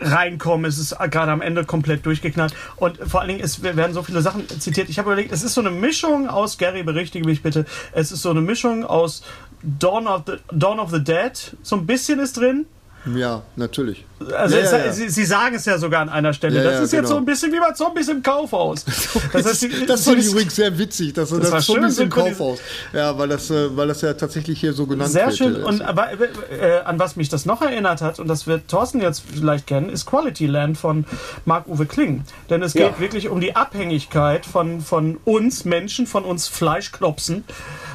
reinkommen. 0.00 0.66
Es 0.66 0.78
ist 0.78 0.96
gerade 1.10 1.32
am 1.32 1.40
Ende 1.40 1.64
komplett 1.64 2.06
durchgeknallt. 2.06 2.54
Und 2.76 2.98
vor 2.98 3.20
allen 3.20 3.28
Dingen, 3.28 3.40
es 3.40 3.62
werden 3.62 3.94
so 3.94 4.02
viele 4.02 4.22
Sachen 4.22 4.48
zitiert. 4.48 4.88
Ich 4.88 4.98
habe 4.98 5.10
überlegt, 5.10 5.32
es 5.32 5.42
ist 5.42 5.54
so 5.54 5.60
eine 5.60 5.70
Mischung 5.70 6.28
aus, 6.28 6.58
Gary, 6.58 6.82
berichtige 6.82 7.26
mich 7.26 7.42
bitte, 7.42 7.64
es 7.92 8.12
ist 8.12 8.22
so 8.22 8.30
eine 8.30 8.40
Mischung 8.40 8.84
aus 8.84 9.22
Dawn 9.62 10.06
of 10.06 10.22
the, 10.26 10.34
Dawn 10.52 10.78
of 10.78 10.90
the 10.90 11.02
Dead, 11.02 11.56
so 11.62 11.76
ein 11.76 11.86
bisschen 11.86 12.20
ist 12.20 12.36
drin. 12.36 12.66
ja, 13.14 13.42
natürlich. 13.56 14.04
Also 14.32 14.56
Ja, 14.56 14.62
es, 14.62 14.70
ja, 14.72 14.78
ja. 14.78 14.92
Sie, 14.92 15.08
Sie 15.08 15.24
sagen 15.24 15.54
es 15.56 15.64
ja 15.64 15.78
sogar 15.78 16.00
an 16.02 16.08
einer 16.08 16.32
Stelle. 16.32 16.56
Ja, 16.58 16.64
das 16.64 16.72
ja, 16.74 16.78
ist 16.84 16.92
jetzt 16.92 17.00
genau. 17.02 17.14
so 17.14 17.16
ein 17.18 17.24
bisschen 17.24 17.52
wie 17.52 17.58
bei 17.60 17.72
Zombies 17.72 18.08
im 18.08 18.22
Kaufhaus. 18.22 18.84
Das, 19.32 19.46
heißt, 19.46 19.60
Sie- 19.60 19.86
das 19.86 20.04
fand 20.04 20.18
ich 20.18 20.26
übrigens 20.30 20.54
sehr 20.56 20.76
witzig, 20.78 21.12
dass 21.14 21.30
Das 21.30 21.50
war 21.50 21.58
das, 21.58 21.66
bisschen 21.66 22.04
im. 22.04 22.10
Kaufhaus. 22.10 22.58
Ja, 22.92 23.16
weil 23.18 23.28
das, 23.28 23.50
äh, 23.50 23.76
weil 23.76 23.88
das 23.88 24.00
ja 24.02 24.14
tatsächlich 24.14 24.60
hier 24.60 24.72
so 24.72 24.86
genannt 24.86 25.10
Sehr 25.10 25.26
wird. 25.26 25.36
schön. 25.36 25.56
äh, 25.60 25.64
Und 25.64 25.82
aber, 25.82 26.08
äh, 26.12 26.80
an 26.84 26.98
was 26.98 27.16
mich 27.16 27.28
das 27.28 27.44
noch 27.46 27.62
erinnert 27.62 28.00
hat, 28.02 28.18
und 28.20 28.28
das 28.28 28.46
wird 28.46 28.68
Thorsten 28.68 29.00
jetzt 29.00 29.22
vielleicht 29.34 29.66
kennen, 29.66 29.88
ist 29.90 30.06
Quality 30.06 30.46
Land 30.46 30.78
von 30.78 31.04
Marc-Uwe 31.44 31.86
Kling. 31.86 32.22
Denn 32.50 32.62
es 32.62 32.74
Ja. 32.74 32.88
geht 32.88 33.00
wirklich 33.00 33.28
um 33.28 33.40
die 33.40 33.56
Abhängigkeit 33.56 34.46
von, 34.46 34.80
von 34.80 35.18
uns 35.24 35.64
Menschen, 35.64 36.06
von 36.06 36.24
uns 36.24 36.46
Fleischklopsen, 36.48 37.44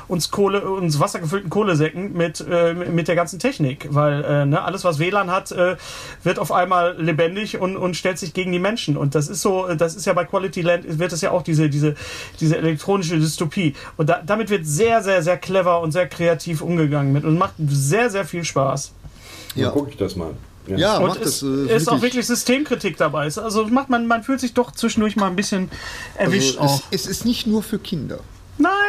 uns 0.07 0.31
Kohle, 0.31 0.61
uns 0.61 0.99
wassergefüllten 0.99 1.49
Kohlesäcken 1.51 2.13
mit, 2.13 2.43
äh, 2.49 2.73
mit 2.73 3.07
der 3.07 3.15
ganzen 3.15 3.37
Technik. 3.39 3.87
Weil 3.91 4.23
äh, 4.23 4.45
ne, 4.45 4.61
alles, 4.63 4.83
was 4.83 4.97
WLAN 4.99 5.29
hat, 5.31 5.51
äh, 5.51 5.75
wird 6.23 6.39
auf 6.39 6.51
einmal 6.51 6.95
lebendig 7.01 7.59
und, 7.59 7.77
und 7.77 7.95
stellt 7.95 8.19
sich 8.19 8.33
gegen 8.33 8.51
die 8.51 8.59
Menschen. 8.59 8.97
Und 8.97 9.15
das 9.15 9.27
ist 9.27 9.41
so, 9.41 9.67
das 9.75 9.95
ist 9.95 10.05
ja 10.05 10.13
bei 10.13 10.25
Quality 10.25 10.61
Land, 10.61 10.99
wird 10.99 11.13
es 11.13 11.21
ja 11.21 11.31
auch 11.31 11.41
diese, 11.41 11.69
diese, 11.69 11.95
diese 12.39 12.57
elektronische 12.57 13.17
Dystopie. 13.17 13.75
Und 13.97 14.09
da, 14.09 14.21
damit 14.25 14.49
wird 14.49 14.65
sehr, 14.65 15.01
sehr, 15.03 15.23
sehr 15.23 15.37
clever 15.37 15.81
und 15.81 15.91
sehr 15.91 16.07
kreativ 16.07 16.61
umgegangen 16.61 17.13
mit 17.13 17.23
und 17.23 17.37
macht 17.37 17.53
sehr, 17.67 18.09
sehr 18.09 18.25
viel 18.25 18.43
Spaß. 18.43 18.93
Ja. 19.55 19.65
Ja. 19.65 19.69
gucke 19.71 19.91
ich 19.91 19.97
das 19.97 20.15
mal. 20.15 20.31
ja, 20.67 20.97
Und 20.97 21.07
macht 21.07 21.21
es 21.21 21.39
das. 21.39 21.69
äh, 21.69 21.75
ist 21.75 21.89
auch 21.89 22.01
wirklich 22.01 22.25
Systemkritik 22.27 22.97
dabei. 22.97 23.23
Also 23.23 23.67
macht 23.67 23.89
man, 23.89 24.07
man 24.07 24.23
fühlt 24.23 24.39
sich 24.39 24.53
doch 24.53 24.71
zwischendurch 24.71 25.15
mal 25.15 25.27
ein 25.27 25.35
bisschen 25.35 25.69
erwischt 26.15 26.59
also, 26.59 26.75
auch. 26.75 26.81
es, 26.91 27.01
es 27.01 27.07
ist 27.07 27.25
nicht 27.25 27.47
nur 27.47 27.63
für 27.63 27.79
Kinder. 27.79 28.19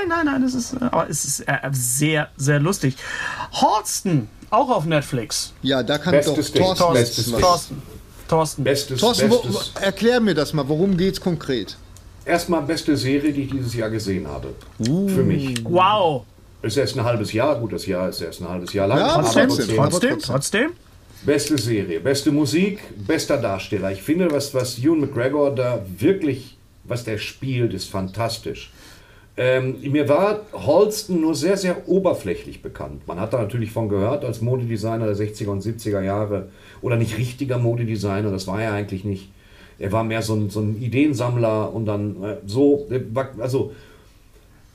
Nein, 0.09 0.25
nein, 0.25 0.27
nein, 0.27 0.43
es 0.43 0.55
ist, 0.55 0.81
aber 0.81 1.09
es 1.09 1.25
ist 1.25 1.41
äh, 1.41 1.59
sehr, 1.73 2.29
sehr 2.37 2.59
lustig. 2.59 2.97
Horston, 3.53 4.29
auch 4.51 4.71
auf 4.71 4.85
Netflix. 4.85 5.53
Ja, 5.63 5.83
da 5.83 5.99
kann 5.99 6.13
Bestes 6.13 6.53
doch 6.53 6.61
Thorsten 6.61 6.93
bestes. 6.95 7.31
Thorsten. 7.33 7.83
Thorsten. 8.29 8.65
Bestes, 8.65 9.01
Thorsten, 9.01 9.31
wo, 9.31 9.39
bestes, 9.39 9.73
erklär 9.81 10.21
mir 10.21 10.35
das 10.35 10.53
mal, 10.53 10.69
worum 10.69 10.97
geht's 10.97 11.21
konkret? 11.21 11.77
erstmal 12.25 12.63
beste 12.63 12.97
Serie, 12.97 13.33
die 13.33 13.43
ich 13.43 13.51
dieses 13.51 13.75
Jahr 13.75 13.91
gesehen 13.91 14.27
habe. 14.27 14.55
Für 14.79 15.23
mich. 15.23 15.63
Wow. 15.65 16.25
Ist 16.63 16.77
erst 16.77 16.97
ein 16.97 17.05
halbes 17.05 17.33
Jahr, 17.33 17.59
gut, 17.59 17.73
das 17.73 17.87
Jahr 17.87 18.09
ist 18.09 18.21
erst 18.21 18.43
ein 18.43 18.49
halbes 18.49 18.73
Jahr 18.73 18.87
lang. 18.87 18.99
Ja, 18.99 19.07
aber 19.15 19.23
Trotzdem, 19.23 19.49
trotzdem, 19.49 19.77
trotzdem, 19.77 20.19
trotzdem. 20.19 20.71
Beste 21.23 21.59
Serie, 21.59 22.01
beste 22.01 22.31
Musik, 22.31 22.81
bester 23.07 23.37
Darsteller. 23.37 23.91
Ich 23.93 24.03
finde, 24.03 24.31
was, 24.31 24.55
was 24.55 24.79
Ewan 24.79 25.01
McGregor 25.01 25.55
da 25.55 25.83
wirklich, 25.99 26.57
was 26.85 27.05
der 27.05 27.19
spielt, 27.19 27.75
ist 27.75 27.91
fantastisch. 27.91 28.71
Ähm, 29.37 29.81
mir 29.81 30.09
war 30.09 30.41
Holston 30.53 31.21
nur 31.21 31.35
sehr, 31.35 31.57
sehr 31.57 31.89
oberflächlich 31.89 32.63
bekannt. 32.63 33.07
Man 33.07 33.19
hat 33.19 33.33
da 33.33 33.39
natürlich 33.39 33.71
von 33.71 33.89
gehört 33.89 34.25
als 34.25 34.41
Modedesigner 34.41 35.07
der 35.07 35.17
60er 35.17 35.49
und 35.49 35.63
70er 35.63 36.03
Jahre 36.03 36.49
oder 36.83 36.97
nicht 36.97 37.17
richtiger 37.17 37.59
Modedesigner, 37.59 38.31
das 38.31 38.47
war 38.47 38.61
er 38.61 38.73
eigentlich 38.73 39.05
nicht. 39.05 39.31
Er 39.79 39.93
war 39.93 40.05
mehr 40.05 40.21
so 40.21 40.35
ein, 40.35 40.51
so 40.51 40.61
ein 40.61 40.81
Ideensammler 40.83 41.73
und 41.73 41.87
dann 41.87 42.23
äh, 42.23 42.37
so, 42.45 42.87
äh, 42.91 43.01
also 43.41 43.73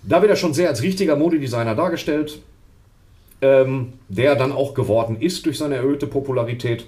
da 0.02 0.22
wird 0.22 0.32
er 0.32 0.38
schon 0.38 0.54
sehr 0.54 0.70
als 0.70 0.82
richtiger 0.82 1.16
Modedesigner 1.16 1.76
dargestellt 1.76 2.40
ähm, 3.42 3.94
der 4.08 4.36
dann 4.36 4.52
auch 4.52 4.74
geworden 4.74 5.18
ist 5.20 5.46
durch 5.46 5.58
seine 5.58 5.76
erhöhte 5.76 6.08
Popularität. 6.08 6.86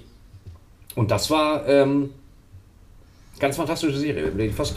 Und 0.94 1.10
das 1.10 1.30
war 1.30 1.66
ähm, 1.68 2.10
ganz 3.38 3.56
fantastische 3.56 3.98
Serie. 3.98 4.32
Fast 4.50 4.76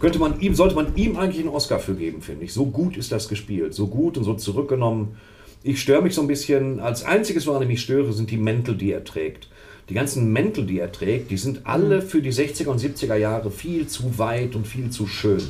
könnte 0.00 0.18
man 0.18 0.40
ihm, 0.40 0.54
sollte 0.54 0.74
man 0.74 0.94
ihm 0.96 1.16
eigentlich 1.16 1.40
einen 1.40 1.54
Oscar 1.54 1.78
für 1.78 1.94
geben, 1.94 2.22
finde 2.22 2.44
ich. 2.44 2.52
So 2.52 2.66
gut 2.66 2.96
ist 2.96 3.12
das 3.12 3.28
gespielt, 3.28 3.74
so 3.74 3.86
gut 3.86 4.18
und 4.18 4.24
so 4.24 4.34
zurückgenommen. 4.34 5.16
Ich 5.62 5.80
störe 5.80 6.02
mich 6.02 6.14
so 6.14 6.20
ein 6.20 6.26
bisschen. 6.28 6.80
Als 6.80 7.04
einziges, 7.04 7.46
woran 7.46 7.62
ich 7.62 7.68
mich 7.68 7.82
störe, 7.82 8.12
sind 8.12 8.30
die 8.30 8.36
Mäntel, 8.36 8.76
die 8.76 8.92
er 8.92 9.04
trägt. 9.04 9.48
Die 9.88 9.94
ganzen 9.94 10.32
Mäntel, 10.32 10.66
die 10.66 10.78
er 10.80 10.90
trägt, 10.90 11.30
die 11.30 11.36
sind 11.36 11.60
alle 11.64 12.02
für 12.02 12.20
die 12.20 12.32
60er 12.32 12.66
und 12.66 12.80
70er 12.80 13.16
Jahre 13.16 13.50
viel 13.50 13.86
zu 13.86 14.18
weit 14.18 14.56
und 14.56 14.66
viel 14.66 14.90
zu 14.90 15.06
schön. 15.06 15.42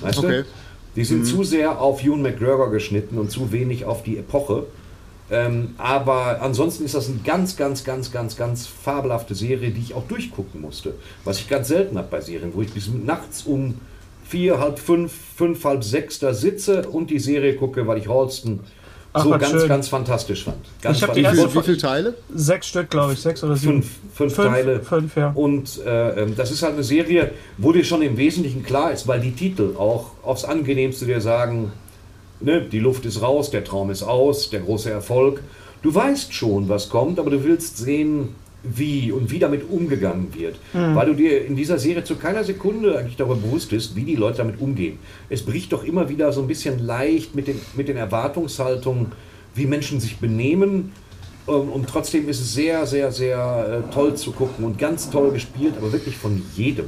Weißt 0.00 0.18
Okay. 0.18 0.42
du? 0.42 0.44
Die 0.96 1.04
sind 1.04 1.26
zu 1.26 1.44
sehr 1.44 1.80
auf 1.80 2.02
Ewan 2.02 2.22
McGregor 2.22 2.70
geschnitten 2.70 3.18
und 3.18 3.30
zu 3.30 3.52
wenig 3.52 3.84
auf 3.84 4.02
die 4.02 4.16
Epoche. 4.16 4.64
Ähm, 5.30 5.74
aber 5.78 6.40
ansonsten 6.40 6.84
ist 6.84 6.94
das 6.94 7.08
eine 7.08 7.18
ganz, 7.24 7.56
ganz, 7.56 7.82
ganz, 7.84 8.12
ganz, 8.12 8.36
ganz 8.36 8.66
fabelhafte 8.66 9.34
Serie, 9.34 9.70
die 9.70 9.80
ich 9.80 9.94
auch 9.94 10.06
durchgucken 10.06 10.60
musste. 10.60 10.94
Was 11.24 11.38
ich 11.40 11.48
ganz 11.48 11.68
selten 11.68 11.98
habe 11.98 12.08
bei 12.10 12.20
Serien, 12.20 12.52
wo 12.54 12.62
ich 12.62 12.72
bis 12.72 12.88
nachts 12.88 13.42
um 13.44 13.74
vier, 14.24 14.58
halb 14.60 14.78
fünf, 14.78 15.12
fünf, 15.36 15.64
halb 15.64 15.82
sechs 15.84 16.18
da 16.18 16.32
sitze 16.34 16.88
und 16.88 17.10
die 17.10 17.18
Serie 17.18 17.54
gucke, 17.56 17.86
weil 17.86 17.98
ich 17.98 18.08
Holston 18.08 18.60
Ach, 19.12 19.24
so 19.24 19.30
was 19.30 19.40
ganz, 19.40 19.52
schön. 19.52 19.68
ganz 19.68 19.88
fantastisch 19.88 20.44
fand. 20.44 20.58
Ganz 20.82 20.98
Ich 20.98 21.02
hab 21.02 21.14
die 21.14 21.20
Wie, 21.20 21.24
erste 21.24 21.48
viel, 21.48 21.60
wie 21.60 21.64
viele 21.64 21.78
Teile? 21.78 22.14
Sechs 22.34 22.66
Stück, 22.66 22.90
glaube 22.90 23.14
ich. 23.14 23.20
Sechs 23.20 23.42
oder 23.42 23.56
sieben. 23.56 23.82
fünf, 23.82 23.98
fünf, 24.14 24.34
Fünf, 24.34 24.48
Teile. 24.48 24.80
fünf, 24.82 25.16
ja. 25.16 25.30
Und 25.34 25.80
äh, 25.86 26.22
ähm, 26.22 26.34
das 26.36 26.50
ist 26.50 26.62
halt 26.62 26.74
eine 26.74 26.84
Serie, 26.84 27.30
wo 27.56 27.72
dir 27.72 27.82
schon 27.84 28.02
im 28.02 28.16
Wesentlichen 28.18 28.62
klar 28.62 28.92
ist, 28.92 29.08
weil 29.08 29.20
die 29.20 29.32
Titel 29.32 29.74
auch 29.78 30.10
aufs 30.22 30.44
Angenehmste 30.44 31.06
dir 31.06 31.20
sagen, 31.20 31.72
ne, 32.40 32.62
die 32.62 32.78
Luft 32.78 33.06
ist 33.06 33.22
raus, 33.22 33.50
der 33.50 33.64
Traum 33.64 33.90
ist 33.90 34.02
aus, 34.02 34.50
der 34.50 34.60
große 34.60 34.90
Erfolg. 34.90 35.42
Du 35.82 35.94
weißt 35.94 36.32
schon, 36.32 36.68
was 36.68 36.88
kommt, 36.88 37.18
aber 37.18 37.30
du 37.30 37.44
willst 37.44 37.78
sehen, 37.78 38.30
wie 38.62 39.12
und 39.12 39.30
wie 39.30 39.38
damit 39.38 39.68
umgegangen 39.70 40.34
wird. 40.34 40.56
Weil 40.96 41.06
du 41.06 41.14
dir 41.14 41.44
in 41.44 41.54
dieser 41.54 41.78
Serie 41.78 42.02
zu 42.02 42.16
keiner 42.16 42.42
Sekunde 42.42 42.98
eigentlich 42.98 43.16
darüber 43.16 43.36
bewusst 43.36 43.70
bist, 43.70 43.94
wie 43.94 44.02
die 44.02 44.16
Leute 44.16 44.38
damit 44.38 44.60
umgehen. 44.60 44.98
Es 45.28 45.42
bricht 45.42 45.72
doch 45.72 45.84
immer 45.84 46.08
wieder 46.08 46.32
so 46.32 46.40
ein 46.40 46.48
bisschen 46.48 46.84
leicht 46.84 47.34
mit 47.34 47.46
den, 47.46 47.60
mit 47.76 47.86
den 47.88 47.96
Erwartungshaltungen, 47.96 49.12
wie 49.54 49.66
Menschen 49.66 50.00
sich 50.00 50.18
benehmen. 50.18 50.92
Ähm, 51.46 51.68
Und 51.68 51.88
trotzdem 51.88 52.28
ist 52.28 52.40
es 52.40 52.54
sehr, 52.54 52.86
sehr, 52.86 53.12
sehr 53.12 53.84
äh, 53.88 53.94
toll 53.94 54.14
zu 54.16 54.32
gucken 54.32 54.64
und 54.64 54.78
ganz 54.78 55.10
toll 55.10 55.30
gespielt, 55.30 55.74
aber 55.78 55.92
wirklich 55.92 56.16
von 56.16 56.42
jedem. 56.56 56.86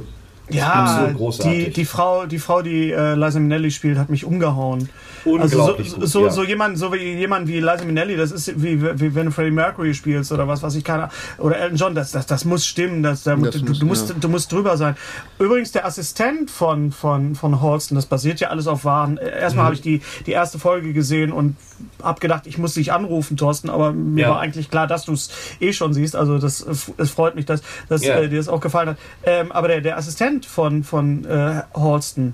Ja, 0.49 1.11
großartig. 1.15 1.65
die, 1.65 1.71
die, 1.73 1.85
Frau, 1.85 2.25
die 2.25 2.39
Frau, 2.39 2.61
die 2.61 2.91
äh, 2.91 3.15
Liza 3.15 3.39
Minnelli 3.39 3.71
spielt, 3.71 3.97
hat 3.97 4.09
mich 4.09 4.25
umgehauen. 4.25 4.89
Unglaublich 5.25 5.53
also 5.53 5.65
so, 5.65 5.99
gut, 5.99 6.07
so, 6.07 6.23
ja. 6.25 6.29
so 6.31 6.43
jemand, 6.43 6.77
so 6.77 6.93
wie 6.93 6.97
jemand 7.15 7.47
wie 7.47 7.59
Liza 7.59 7.83
Minnelli, 7.85 8.15
das 8.17 8.31
ist 8.31 8.61
wie, 8.61 8.81
wie 8.81 9.13
wenn 9.15 9.25
du 9.27 9.31
Freddie 9.31 9.51
Mercury 9.51 9.93
spielst 9.93 10.31
oder 10.31 10.47
was, 10.47 10.63
was 10.63 10.75
ich 10.75 10.83
keine 10.83 11.09
oder 11.37 11.57
Elton 11.59 11.77
John, 11.77 11.95
das, 11.95 12.11
das, 12.11 12.25
das 12.25 12.45
muss 12.45 12.65
stimmen, 12.65 13.03
das, 13.03 13.23
da, 13.23 13.35
Das 13.35 13.55
du, 13.55 13.65
muss, 13.65 13.79
du, 13.79 13.85
musst, 13.85 14.09
ja. 14.09 14.15
du 14.19 14.29
musst 14.29 14.51
drüber 14.51 14.77
sein. 14.77 14.95
Übrigens, 15.37 15.71
der 15.71 15.85
Assistent 15.85 16.49
von, 16.49 16.91
von, 16.91 17.35
von 17.35 17.61
Holston, 17.61 17.95
das 17.95 18.05
basiert 18.05 18.39
ja 18.39 18.49
alles 18.49 18.67
auf 18.67 18.85
Wahren. 18.85 19.13
Mhm. 19.13 19.19
Erstmal 19.39 19.65
habe 19.65 19.75
ich 19.75 19.81
die, 19.81 20.01
die 20.25 20.31
erste 20.31 20.57
Folge 20.57 20.93
gesehen 20.93 21.31
und 21.31 21.57
habe 22.01 22.19
gedacht, 22.19 22.47
ich 22.47 22.57
muss 22.57 22.73
dich 22.73 22.91
anrufen, 22.91 23.37
Thorsten, 23.37 23.69
aber 23.69 23.91
mir 23.93 24.23
Ja. 24.23 24.29
war 24.31 24.39
eigentlich 24.39 24.69
klar, 24.69 24.87
dass 24.87 25.05
du 25.05 25.13
es 25.13 25.29
eh 25.59 25.73
schon 25.73 25.93
siehst. 25.93 26.15
Also 26.15 26.37
das, 26.37 26.61
es 26.97 27.09
freut 27.11 27.35
mich, 27.35 27.45
dass, 27.45 27.61
dass 27.89 28.03
Ja. 28.03 28.15
äh, 28.15 28.29
dir 28.29 28.37
das 28.37 28.47
auch 28.47 28.61
gefallen 28.61 28.89
hat. 28.89 28.97
Ähm, 29.23 29.51
aber 29.51 29.67
der, 29.67 29.81
der 29.81 29.97
Assistent 29.97 30.38
von, 30.45 30.83
von 30.83 31.25
äh, 31.25 31.61
Holston, 31.73 32.33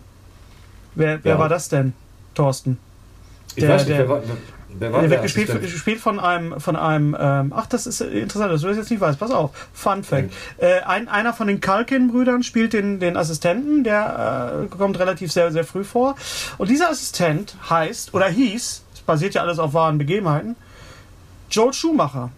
wer, 0.96 1.24
wer 1.24 1.34
Ja. 1.34 1.40
war 1.40 1.50
das 1.50 1.70
denn, 1.70 1.94
Thorsten? 2.34 2.78
Ich 3.56 3.64
Der- 3.64 3.70
weiß 3.70 3.86
nicht, 3.86 3.92
der- 3.98 4.00
wer 4.00 4.10
war, 4.10 4.22
wer 4.78 4.92
war 4.94 5.02
Der 5.02 5.10
wird 5.10 5.22
gespielt, 5.24 5.62
gespielt 5.62 6.00
von 6.02 6.20
einem, 6.20 6.60
von 6.60 6.76
einem 6.76 7.16
ähm, 7.18 7.54
ach, 7.56 7.66
das 7.68 7.88
ist 7.88 8.02
interessant, 8.02 8.52
dass 8.52 8.62
du 8.62 8.68
das 8.68 8.76
jetzt 8.78 8.92
nicht 8.92 9.00
weißt. 9.00 9.18
Pass 9.18 9.32
auf, 9.32 9.52
Fun 9.74 10.04
Fact. 10.04 10.34
Äh, 10.58 10.82
ein, 10.82 11.08
einer 11.08 11.32
von 11.34 11.48
den 11.48 11.62
Kalkin-Brüdern 11.62 12.44
spielt 12.44 12.74
den, 12.74 13.00
den 13.00 13.16
Assistenten, 13.16 13.84
der 13.86 14.64
äh, 14.64 14.76
kommt 14.76 15.00
relativ 15.00 15.32
sehr, 15.32 15.52
sehr 15.54 15.64
früh 15.64 15.86
vor. 15.86 16.16
Und 16.58 16.70
dieser 16.70 16.90
Assistent 16.90 17.56
heißt, 17.70 18.14
oder 18.14 18.28
hieß, 18.28 18.84
es 18.94 19.02
basiert 19.02 19.34
ja 19.36 19.42
alles 19.44 19.60
auf 19.60 19.74
wahren 19.74 19.98
Begebenheiten, 19.98 20.58
Joel 21.50 21.72
Schumacher. 21.74 22.32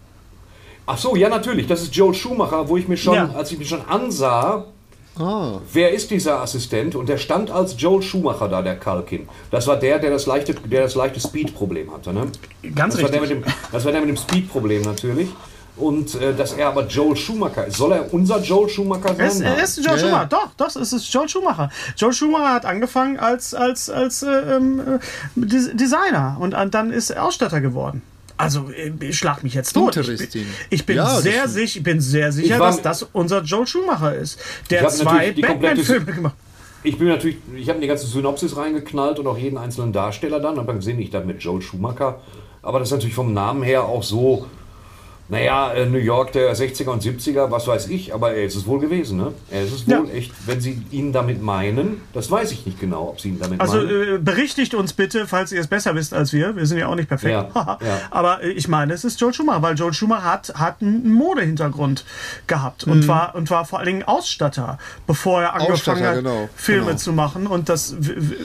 Ach 0.86 0.96
so, 0.96 1.16
ja 1.16 1.28
natürlich, 1.28 1.66
das 1.66 1.82
ist 1.82 1.94
Joel 1.96 2.14
Schumacher, 2.14 2.68
wo 2.68 2.76
ich 2.76 2.86
mir 2.86 2.96
schon, 2.96 3.14
Ja. 3.14 3.30
als 3.34 3.50
ich 3.50 3.58
mich 3.58 3.68
schon 3.68 3.84
ansah, 3.88 4.64
Ah, 5.18 5.60
wer 5.72 5.92
ist 5.92 6.10
dieser 6.10 6.40
Assistent? 6.40 6.94
Und 6.94 7.08
der 7.08 7.18
stand 7.18 7.50
als 7.50 7.74
Joel 7.78 8.02
Schumacher 8.02 8.48
da, 8.48 8.62
der 8.62 8.76
Kalkin. 8.76 9.28
Das 9.50 9.66
war 9.66 9.76
der, 9.76 9.98
der 9.98 10.10
das 10.10 10.26
leichte, 10.26 10.54
der 10.54 10.82
das 10.82 10.94
leichte 10.94 11.20
Speed-Problem 11.20 11.92
hatte. 11.92 12.12
Ne? 12.12 12.26
Ganz 12.74 12.94
das, 12.94 13.02
war 13.02 13.10
der 13.10 13.22
richtig. 13.22 13.38
mit 13.38 13.46
dem, 13.48 13.54
das 13.72 13.84
war 13.84 13.92
der 13.92 14.00
mit 14.00 14.10
dem 14.10 14.16
Speed-Problem 14.16 14.82
natürlich. 14.82 15.28
Und 15.76 16.16
äh, 16.16 16.34
dass 16.34 16.54
er 16.54 16.68
aber 16.68 16.86
Joel 16.88 17.14
Schumacher 17.16 17.66
ist. 17.66 17.76
Soll 17.76 17.92
er 17.92 18.12
unser 18.12 18.40
Joel 18.40 18.68
Schumacher 18.68 19.14
sein? 19.14 19.18
Er 19.20 19.26
ist, 19.28 19.40
er 19.40 19.62
ist 19.62 19.76
Joel 19.76 19.96
Ja, 19.96 19.98
Schumacher, 19.98 20.26
doch, 20.26 20.48
doch, 20.56 20.74
es 20.74 20.92
ist 20.92 21.12
Joel 21.14 21.28
Schumacher. 21.28 21.70
Joel 21.96 22.12
Schumacher 22.12 22.52
hat 22.54 22.64
angefangen 22.66 23.16
als, 23.18 23.54
als, 23.54 23.88
als 23.88 24.22
äh, 24.24 24.28
ähm, 24.56 24.80
äh, 24.80 24.98
Des- 25.36 25.70
Designer 25.74 26.36
und 26.40 26.54
an- 26.56 26.72
dann 26.72 26.90
ist 26.92 27.10
er 27.10 27.24
Ausstatter 27.24 27.60
geworden. 27.60 28.02
Also, 28.38 28.70
äh, 28.70 28.92
ich 29.00 29.18
schlag 29.18 29.42
mich 29.42 29.54
jetzt 29.54 29.72
tot. 29.72 29.96
Ich 29.96 30.06
bin, 30.06 30.46
ich 30.70 30.86
bin, 30.86 30.96
Ja, 30.96 31.20
sehr, 31.20 31.32
stimmt. 31.32 31.50
sich, 31.50 31.76
ich 31.76 31.82
bin 31.82 32.00
sehr 32.00 32.32
sicher, 32.32 32.58
dass 32.58 32.80
das 32.80 33.02
unser 33.12 33.42
Joel 33.42 33.66
Schumacher 33.66 34.14
ist. 34.14 34.40
Der 34.70 34.88
zwei 34.88 35.32
Batman-Filme 35.32 36.12
gemacht 36.12 36.34
Ich 36.84 36.96
bin 36.96 37.08
natürlich, 37.08 37.38
ich 37.56 37.68
habe 37.68 37.80
die 37.80 37.88
ganze 37.88 38.06
Synopsis 38.06 38.56
reingeknallt 38.56 39.18
und 39.18 39.26
auch 39.26 39.36
jeden 39.36 39.58
einzelnen 39.58 39.92
Darsteller 39.92 40.38
dann. 40.40 40.58
Aber 40.58 40.72
dann 40.72 40.80
sehe 40.80 40.96
ich 40.98 41.10
dann 41.10 41.26
mit 41.26 41.42
Joel 41.42 41.60
Schumacher. 41.60 42.20
Aber 42.62 42.78
das 42.78 42.88
ist 42.88 42.92
natürlich 42.92 43.14
vom 43.14 43.34
Namen 43.34 43.62
her 43.62 43.84
auch 43.84 44.02
so, 44.02 44.46
naja, 45.30 45.72
äh, 45.72 45.86
New 45.86 45.98
York 45.98 46.32
der 46.32 46.56
60er 46.56 46.88
und 46.88 47.02
70er, 47.02 47.50
was 47.50 47.66
weiß 47.66 47.88
ich, 47.88 48.14
aber 48.14 48.32
er 48.32 48.44
ist 48.44 48.54
es 48.54 48.66
wohl 48.66 48.78
gewesen, 48.80 49.18
ne? 49.18 49.32
Er 49.50 49.64
ist 49.64 49.72
es 49.72 49.86
wohl 49.86 50.08
Ja. 50.08 50.14
echt, 50.14 50.32
wenn 50.46 50.60
Sie 50.60 50.82
ihn 50.90 51.12
damit 51.12 51.42
meinen, 51.42 52.00
das 52.14 52.30
weiß 52.30 52.50
ich 52.52 52.64
nicht 52.64 52.80
genau, 52.80 53.08
ob 53.10 53.20
Sie 53.20 53.28
ihn 53.28 53.38
damit 53.38 53.60
Also 53.60 53.76
meinen. 53.76 54.14
äh, 54.14 54.18
berichtigt 54.18 54.74
uns 54.74 54.94
bitte, 54.94 55.26
falls 55.26 55.52
ihr 55.52 55.60
es 55.60 55.66
besser 55.66 55.94
wisst 55.94 56.14
als 56.14 56.32
wir. 56.32 56.56
Wir 56.56 56.64
sind 56.66 56.78
ja 56.78 56.86
auch 56.88 56.94
nicht 56.94 57.08
perfekt. 57.08 57.32
Ja, 57.54 57.78
ja. 57.82 58.00
Aber 58.10 58.42
äh, 58.42 58.48
ich 58.50 58.68
meine, 58.68 58.94
es 58.94 59.04
ist 59.04 59.20
Joel 59.20 59.34
Schumacher, 59.34 59.60
weil 59.62 59.74
Joel 59.74 59.92
Schumacher 59.92 60.24
hat, 60.24 60.52
hat 60.54 60.80
einen 60.80 61.12
Modehintergrund 61.12 62.04
gehabt 62.46 62.84
und, 62.84 63.06
war, 63.06 63.34
und 63.34 63.50
war 63.50 63.64
vor 63.66 63.80
allen 63.80 63.86
Dingen 63.86 64.02
Ausstatter, 64.04 64.78
bevor 65.06 65.42
er 65.42 65.54
angefangen 65.54 66.04
hat, 66.06 66.14
genau, 66.16 66.48
Filme 66.56 66.86
genau. 66.86 66.96
zu 66.98 67.12
machen. 67.12 67.46
Und 67.46 67.68
das 67.68 67.90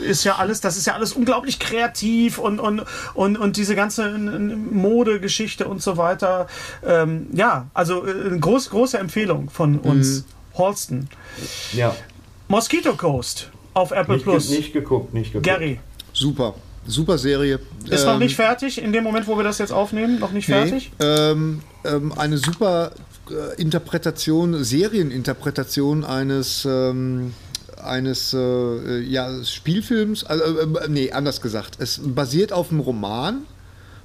ist 0.05 0.23
ja 0.25 0.36
alles, 0.36 0.59
das 0.61 0.75
ist 0.75 0.86
ja 0.88 0.95
alles 0.95 1.13
unglaublich 1.13 1.59
kreativ 1.59 2.39
und, 2.39 2.59
und, 2.59 2.84
und, 3.13 3.38
und 3.38 3.55
diese 3.57 3.75
ganze 3.75 4.09
Modegeschichte 4.17 5.65
und 5.67 5.81
so 5.81 5.97
weiter. 5.97 6.47
Ähm, 6.86 7.28
ja, 7.34 7.67
also 7.74 8.05
äh, 8.05 8.11
eine 8.28 8.39
groß, 8.39 8.69
große 8.69 8.97
Empfehlung 8.97 9.49
von 9.49 9.80
uns, 9.80 10.26
Holston. 10.55 11.07
ja, 11.74 11.95
Mosquito 12.47 12.93
Coast 12.93 13.49
auf 13.74 13.91
Apple 13.91 14.15
nicht, 14.15 14.24
Plus. 14.24 14.49
nicht 14.49 14.74
geguckt, 14.74 15.13
nicht 15.13 15.34
geguckt. 15.34 15.45
Gary. 15.45 15.80
super. 16.13 16.55
Super 16.86 17.17
Serie. 17.17 17.59
Ist 17.89 18.05
noch 18.05 18.15
Ähm, 18.15 18.19
nicht 18.19 18.36
fertig, 18.36 18.82
in 18.82 18.91
dem 18.91 19.05
Moment, 19.05 19.26
wo 19.26 19.38
wir 19.38 19.43
das 19.45 19.57
jetzt 19.57 19.71
aufnehmen, 19.71 20.19
noch 20.19 20.34
nicht 20.34 20.49
Nee, 20.49 20.55
fertig? 20.67 20.91
ähm, 20.99 21.61
ähm, 21.86 22.11
eine 22.17 22.38
super 22.38 22.91
äh, 23.32 23.61
Interpretation, 23.61 24.61
Serieninterpretation 24.65 26.03
eines 26.03 26.65
ähm, 26.69 27.34
eines 27.82 28.34
äh, 28.34 28.99
ja, 28.99 29.43
Spielfilms, 29.45 30.26
also, 30.26 30.43
äh, 30.59 30.67
nee, 30.89 31.11
anders 31.11 31.39
gesagt. 31.41 31.76
Es 31.80 32.01
basiert 32.03 32.51
auf 32.51 32.69
einem 32.71 32.82
Roman 32.82 33.43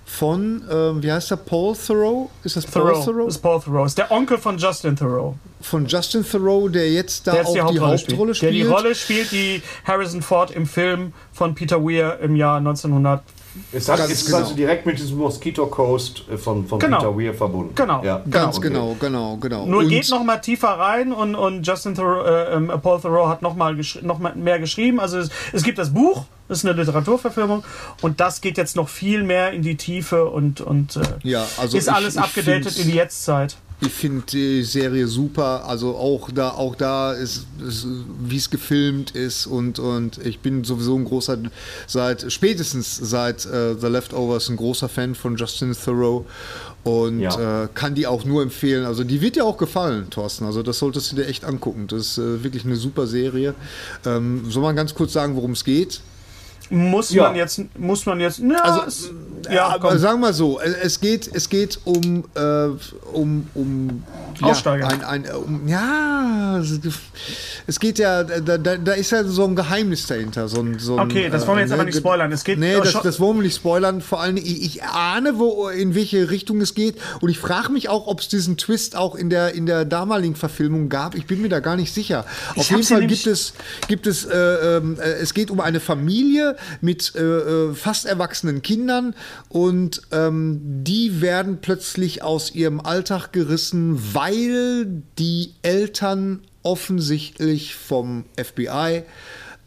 von, 0.09 0.63
ähm, 0.71 1.03
wie 1.03 1.13
heißt 1.13 1.31
der, 1.31 1.37
Paul 1.37 1.77
Thoreau? 1.77 2.31
Ist 2.43 2.57
das 2.57 2.65
Paul 2.67 2.93
Thoreau. 2.93 3.05
Thoreau? 3.05 3.25
Das 3.27 3.37
ist 3.37 3.43
Paul 3.43 3.61
Thoreau. 3.61 3.85
Ist 3.85 3.99
der 3.99 4.11
Onkel 4.11 4.39
von 4.39 4.57
Justin 4.57 4.97
Thoreau. 4.97 5.37
Von 5.61 5.87
Justin 5.87 6.25
Thoreau, 6.25 6.69
der 6.69 6.91
jetzt 6.91 7.27
da 7.27 7.33
Der 7.33 7.47
auch 7.47 7.53
die 7.53 7.61
Hauptrolle, 7.61 7.99
Hauptrolle 7.99 8.35
spielt. 8.35 8.37
spielt. 8.37 8.43
Der 8.43 8.51
die 8.53 8.63
Rolle 8.63 8.95
spielt, 8.95 9.33
die 9.33 9.63
Harrison 9.85 10.23
Ford 10.23 10.51
im 10.51 10.67
Film 10.67 11.13
von 11.33 11.55
Peter 11.55 11.85
Weir 11.85 12.19
im 12.21 12.37
Jahr 12.37 12.57
1900. 12.57 13.23
Es 13.72 13.88
hat, 13.88 13.99
Ganz 13.99 14.12
ist 14.12 14.26
genau. 14.26 14.38
also 14.38 14.55
direkt 14.55 14.86
mit 14.86 14.99
diesem 14.99 15.18
Mosquito 15.18 15.66
Coast 15.66 16.22
äh, 16.32 16.36
von, 16.36 16.66
von 16.66 16.78
Genau. 16.78 16.99
Peter 16.99 17.18
Weir 17.18 17.34
verbunden. 17.34 17.74
Genau. 17.74 18.05
Ja. 18.05 18.22
Ganz 18.30 18.59
Okay. 18.59 18.68
genau, 18.68 18.96
genau, 19.01 19.36
genau. 19.36 19.66
Nur 19.66 19.80
Und- 19.80 19.88
geht 19.88 20.09
noch 20.11 20.22
mal 20.22 20.36
tiefer 20.38 20.68
rein 20.68 21.12
und, 21.12 21.34
und 21.34 21.66
Justin 21.66 21.94
Thoreau, 21.94 22.22
äh, 22.24 22.55
ähm, 22.55 22.72
Paul 22.82 23.01
Thoreau 23.01 23.28
hat 23.28 23.42
noch 23.42 23.57
mal, 23.57 23.76
noch 24.03 24.18
mal 24.18 24.34
mehr 24.36 24.59
geschrieben. 24.61 25.01
Also 25.01 25.18
es, 25.18 25.30
es 25.53 25.62
gibt 25.64 25.78
das 25.78 25.92
Buch, 25.92 26.24
das 26.46 26.59
ist 26.59 26.64
eine 26.66 26.74
Literaturverfilmung 26.80 27.64
und 28.03 28.20
das 28.20 28.40
geht 28.40 28.57
jetzt 28.59 28.76
noch 28.76 28.88
viel 28.88 29.22
mehr 29.24 29.51
in 29.53 29.62
die 29.62 29.76
Tiefe 29.76 30.26
und, 30.28 30.61
und 30.61 30.96
äh, 30.96 31.01
Ja, 31.24 31.44
also 31.59 31.76
ist 31.76 31.88
ich- 31.88 31.92
alles 31.92 32.16
abgedatet 32.16 32.78
in 32.78 32.88
die 32.88 32.94
Jetztzeit. 32.96 33.57
Ich 33.81 33.93
finde 33.93 34.24
die 34.33 34.64
Serie 34.64 35.07
super. 35.07 35.64
Also 35.68 35.95
auch 35.97 36.31
da, 36.33 36.51
auch 36.51 36.74
da 36.74 37.12
ist, 37.12 37.47
ist 37.66 37.87
wie 38.20 38.37
es 38.37 38.51
gefilmt 38.51 39.12
ist 39.12 39.47
und 39.47 39.79
und 39.79 40.18
ich 40.26 40.41
bin 40.41 40.64
sowieso 40.64 40.97
ein 40.97 41.05
großer 41.05 41.39
seit 41.87 42.33
spätestens 42.33 42.97
seit 42.97 43.47
äh, 43.47 43.76
The 43.81 43.87
Leftovers 43.87 44.49
ein 44.49 44.57
großer 44.57 44.89
Fan 44.89 45.14
von 45.14 45.37
Justin 45.37 45.76
Thoreau 45.81 46.26
und 46.83 47.20
Ja. 47.20 47.64
äh, 47.64 47.68
kann 47.72 47.95
die 47.95 48.09
auch 48.09 48.24
nur 48.24 48.43
empfehlen. 48.43 48.85
Also 48.85 49.05
die 49.05 49.20
wird 49.20 49.37
dir 49.37 49.45
auch 49.45 49.59
gefallen, 49.59 50.11
Thorsten. 50.11 50.45
Also 50.45 50.64
das 50.64 50.81
solltest 50.81 51.12
du 51.12 51.16
dir 51.16 51.26
echt 51.29 51.45
angucken. 51.45 51.87
Das 51.87 52.01
ist 52.01 52.18
äh, 52.18 52.43
wirklich 52.43 52.64
eine 52.64 52.74
super 52.76 53.07
Serie. 53.07 53.55
Ähm, 54.05 54.51
soll 54.51 54.62
man 54.62 54.74
ganz 54.74 54.93
kurz 54.95 55.12
sagen, 55.12 55.37
worum 55.37 55.53
es 55.53 55.62
geht? 55.64 56.01
Muss 56.71 57.11
Ja. 57.12 57.25
man 57.25 57.37
jetzt, 57.37 57.61
muss 57.79 58.05
man 58.07 58.21
jetzt, 58.21 58.39
ja, 58.41 58.57
Also, 58.62 58.83
es, 58.87 59.11
Ja, 59.47 59.53
ja, 59.53 59.66
aber 59.69 59.91
komm. 59.91 59.99
sagen 59.99 60.21
wir 60.21 60.33
so, 60.33 60.61
es- 60.61 60.75
es 60.83 61.01
geht, 61.01 61.31
es 61.33 61.49
geht 61.49 61.79
um, 61.85 62.25
äh, 62.35 62.69
um, 63.12 63.47
um 63.55 64.03
Aussteiger. 64.43 64.89
Ja, 64.89 65.09
ein, 65.09 65.26
ein, 65.26 65.34
um, 65.34 65.68
ja, 65.68 66.61
es 67.66 67.80
geht 67.80 67.99
ja, 67.99 68.24
da, 68.24 68.59
da, 68.59 68.93
ist 68.93 69.11
ja 69.11 69.24
so 69.24 69.45
ein 69.45 69.57
Geheimnis 69.57 70.07
dahinter. 70.07 70.49
So 70.49 70.61
ein, 70.61 70.78
so 70.78 70.97
ein, 70.97 71.11
Okay, 71.11 71.28
das 71.30 71.47
wollen 71.47 71.59
wir 71.59 71.62
jetzt 71.62 71.70
äh, 71.70 71.74
aber 71.74 71.84
ne, 71.84 71.91
nicht 71.91 71.99
spoilern. 71.99 72.32
Es 72.32 72.45
geht 72.45 72.59
nee, 72.59 72.74
das, 72.76 73.01
das 73.03 73.20
wollen 73.20 73.39
wir 73.39 73.43
nicht 73.43 73.57
spoilern. 73.57 74.01
Vor 74.01 74.20
allem, 74.20 74.36
ich, 74.36 74.62
ich 74.62 74.84
ahne, 74.84 75.39
wo, 75.39 75.68
in 75.68 75.95
welche 75.95 76.30
Richtung 76.30 76.61
es 76.61 76.74
geht. 76.74 76.97
Und 77.20 77.28
ich 77.28 77.39
frage 77.39 77.70
mich 77.72 77.89
auch, 77.89 78.07
ob 78.07 78.20
es 78.20 78.28
diesen 78.28 78.57
Twist 78.57 78.97
auch 78.97 79.14
in 79.14 79.30
der, 79.30 79.55
in 79.55 79.66
der 79.66 79.84
damaligen 79.84 80.34
Verfilmung 80.34 80.89
gab. 80.89 81.14
Ich 81.14 81.26
bin 81.26 81.43
mir 81.43 81.49
da 81.49 81.61
gar 81.61 81.76
nicht 81.76 81.93
sicher. 81.93 82.24
Auf 82.57 82.70
hab 82.70 82.76
jeden 82.76 82.84
Fall 82.84 83.07
gibt 83.07 83.26
es, 83.26 83.55
gibt 83.89 84.07
es, 84.07 84.24
äh, 84.24 84.36
ähm, 84.36 84.99
äh, 84.99 85.11
es 85.20 85.34
geht 85.34 85.51
um 85.51 85.61
eine 85.61 85.80
Familie 85.80 86.57
mit 86.80 87.14
äh, 87.16 87.22
äh, 87.22 87.74
fast 87.74 88.07
erwachsenen 88.07 88.62
Kindern 88.62 89.14
und 89.49 90.03
ähm, 90.12 90.61
die 90.84 91.20
werden 91.20 91.59
plötzlich 91.61 92.22
aus 92.22 92.55
ihrem 92.55 92.80
Alltag 92.80 93.32
gerissen, 93.32 93.99
weil 94.14 94.28
die 95.18 95.55
Eltern 95.62 96.43
offensichtlich 96.62 97.74
vom 97.74 98.24
FBI 98.37 99.05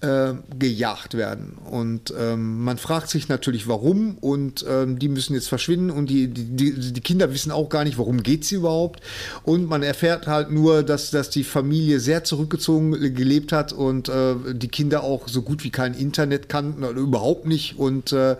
äh, 0.01 0.33
gejagt 0.57 1.15
werden. 1.15 1.57
Und 1.69 2.13
ähm, 2.19 2.63
man 2.63 2.77
fragt 2.77 3.09
sich 3.09 3.29
natürlich, 3.29 3.67
warum. 3.67 4.17
Und 4.19 4.65
ähm, 4.67 4.99
die 4.99 5.09
müssen 5.09 5.33
jetzt 5.33 5.47
verschwinden. 5.47 5.91
Und 5.91 6.09
die, 6.09 6.27
die, 6.27 6.91
die, 6.91 7.01
Kinder 7.01 7.31
wissen 7.33 7.51
auch 7.51 7.69
gar 7.69 7.83
nicht, 7.83 7.97
worum 7.97 8.23
geht 8.23 8.43
es 8.43 8.51
überhaupt. 8.51 9.01
Und 9.43 9.67
man 9.69 9.83
erfährt 9.83 10.27
halt 10.27 10.51
nur, 10.51 10.83
dass, 10.83 11.11
dass 11.11 11.29
die 11.29 11.43
Familie 11.43 11.99
sehr 11.99 12.23
zurückgezogen 12.23 12.91
gelebt 13.13 13.51
hat 13.51 13.73
und 13.73 14.09
äh, 14.09 14.35
die 14.53 14.67
Kinder 14.67 15.03
auch 15.03 15.27
so 15.27 15.41
gut 15.41 15.63
wie 15.63 15.69
kein 15.69 15.93
Internet 15.93 16.49
kannten 16.49 16.83
oder 16.83 16.99
überhaupt 16.99 17.45
nicht. 17.45 17.77
Und 17.77 18.11
äh, 18.11 18.31
äh, 18.31 18.37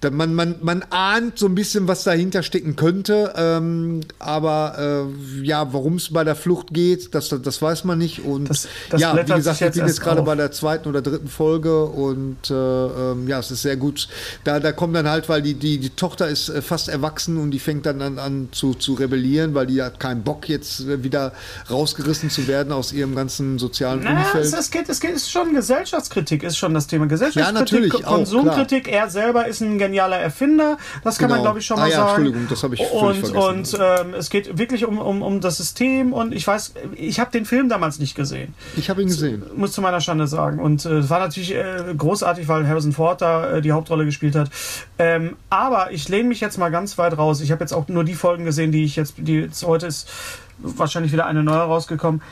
da 0.00 0.10
man, 0.10 0.34
man, 0.34 0.56
man 0.62 0.82
ahnt 0.90 1.38
so 1.38 1.46
ein 1.46 1.54
bisschen, 1.54 1.88
was 1.88 2.04
dahinter 2.04 2.42
stecken 2.42 2.76
könnte. 2.76 3.32
Ähm, 3.36 4.00
aber 4.18 5.08
äh, 5.08 5.42
ja, 5.44 5.72
worum 5.72 5.94
es 5.94 6.12
bei 6.12 6.24
der 6.24 6.36
Flucht 6.36 6.72
geht, 6.72 7.14
das, 7.14 7.28
das 7.30 7.62
weiß 7.62 7.84
man 7.84 7.98
nicht. 7.98 8.24
Und 8.24 8.50
Das- 8.50 8.68
das 8.90 9.00
ja, 9.00 9.16
wie 9.16 9.32
gesagt, 9.32 9.60
ich 9.60 9.70
bin 9.72 9.86
jetzt 9.86 10.00
gerade 10.00 10.20
auf. 10.20 10.33
Bei 10.34 10.42
der 10.42 10.50
zweiten 10.50 10.88
oder 10.88 11.00
dritten 11.00 11.28
Folge 11.28 11.84
und 11.84 12.50
äh, 12.50 12.54
ähm, 12.54 13.28
ja, 13.28 13.38
es 13.38 13.52
ist 13.52 13.62
sehr 13.62 13.76
gut. 13.76 14.08
Da, 14.42 14.58
da 14.58 14.72
kommt 14.72 14.96
dann 14.96 15.08
halt, 15.08 15.28
weil 15.28 15.42
die, 15.42 15.54
die, 15.54 15.78
die 15.78 15.90
Tochter 15.90 16.28
ist 16.28 16.48
äh, 16.48 16.60
fast 16.60 16.88
erwachsen 16.88 17.36
und 17.36 17.52
die 17.52 17.60
fängt 17.60 17.86
dann 17.86 18.02
an, 18.02 18.18
an 18.18 18.48
zu, 18.50 18.74
zu 18.74 18.94
rebellieren, 18.94 19.54
weil 19.54 19.66
die 19.66 19.80
hat 19.80 20.00
keinen 20.00 20.24
Bock, 20.24 20.48
jetzt 20.48 20.80
äh, 20.80 21.04
wieder 21.04 21.32
rausgerissen 21.70 22.30
zu 22.30 22.48
werden 22.48 22.72
aus 22.72 22.92
ihrem 22.92 23.14
ganzen 23.14 23.60
sozialen 23.60 24.02
Naja, 24.02 24.18
Umfeld. 24.26 24.44
es, 24.46 24.52
es, 24.54 24.70
geht, 24.72 24.88
es 24.88 24.98
geht, 25.00 25.12
ist 25.12 25.30
schon 25.30 25.54
Gesellschaftskritik, 25.54 26.42
ist 26.42 26.56
schon 26.56 26.74
das 26.74 26.88
Thema. 26.88 27.06
Gesellschaftskritik, 27.06 27.94
auch, 27.94 28.02
Konsumkritik. 28.02 28.88
Er 28.88 29.08
selber 29.10 29.46
ist 29.46 29.60
ein 29.60 29.78
genialer 29.78 30.16
Erfinder, 30.18 30.78
das 31.04 31.18
kann 31.18 31.28
man, 31.30 31.38
Genau. 31.38 31.42
glaube 31.44 31.60
ich, 31.60 31.66
schon 31.66 31.76
Ah 31.78 31.82
mal 31.82 31.90
ja, 31.90 31.96
sagen. 31.96 32.08
Entschuldigung, 32.08 32.46
das 32.48 32.62
habe 32.64 32.74
ich 32.74 32.80
und, 32.80 33.14
vergessen. 33.18 33.36
Und 33.36 33.78
ähm, 33.80 34.14
es 34.14 34.30
geht 34.30 34.58
wirklich 34.58 34.84
um, 34.84 34.98
um, 34.98 35.22
um 35.22 35.40
das 35.40 35.58
System 35.58 36.12
und 36.12 36.32
ich 36.32 36.44
weiß, 36.44 36.74
ich 36.96 37.20
habe 37.20 37.30
den 37.30 37.44
Film 37.44 37.68
damals 37.68 38.00
nicht 38.00 38.16
gesehen. 38.16 38.54
ich 38.76 38.90
habe 38.90 39.00
ihn 39.00 39.08
gesehen. 39.08 39.44
muss 39.54 39.72
zu 39.72 39.80
meiner 39.80 40.00
Schande 40.00 40.23
sagen. 40.26 40.58
Und 40.58 40.84
äh, 40.84 40.98
es 40.98 41.10
war 41.10 41.20
natürlich 41.20 41.54
äh, 41.54 41.94
großartig, 41.96 42.48
weil 42.48 42.66
Harrison 42.66 42.92
Ford 42.92 43.20
da 43.20 43.56
äh, 43.56 43.62
die 43.62 43.72
Hauptrolle 43.72 44.04
gespielt 44.04 44.34
hat. 44.34 44.50
Ähm, 44.98 45.36
aber 45.50 45.92
ich 45.92 46.08
lehne 46.08 46.28
mich 46.28 46.40
jetzt 46.40 46.58
mal 46.58 46.70
ganz 46.70 46.98
weit 46.98 47.16
raus. 47.16 47.40
Ich 47.40 47.52
habe 47.52 47.62
jetzt 47.62 47.72
auch 47.72 47.88
nur 47.88 48.04
die 48.04 48.14
Folgen 48.14 48.44
gesehen, 48.44 48.72
die 48.72 48.84
ich 48.84 48.96
jetzt, 48.96 49.14
die 49.18 49.40
jetzt 49.40 49.64
heute 49.64 49.86
ist 49.86 50.10
wahrscheinlich 50.58 51.12
wieder 51.12 51.26
eine 51.26 51.42
neue 51.42 51.62
rausgekommen. 51.62 52.22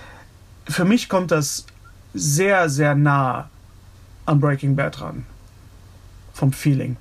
Für 0.68 0.84
mich 0.84 1.08
kommt 1.08 1.30
das 1.30 1.66
sehr, 2.14 2.68
sehr 2.68 2.94
nah 2.94 3.48
an 4.26 4.40
Breaking 4.40 4.76
Bad 4.76 5.00
ran. 5.00 5.26
Vom 6.32 6.52
Feeling. 6.52 6.96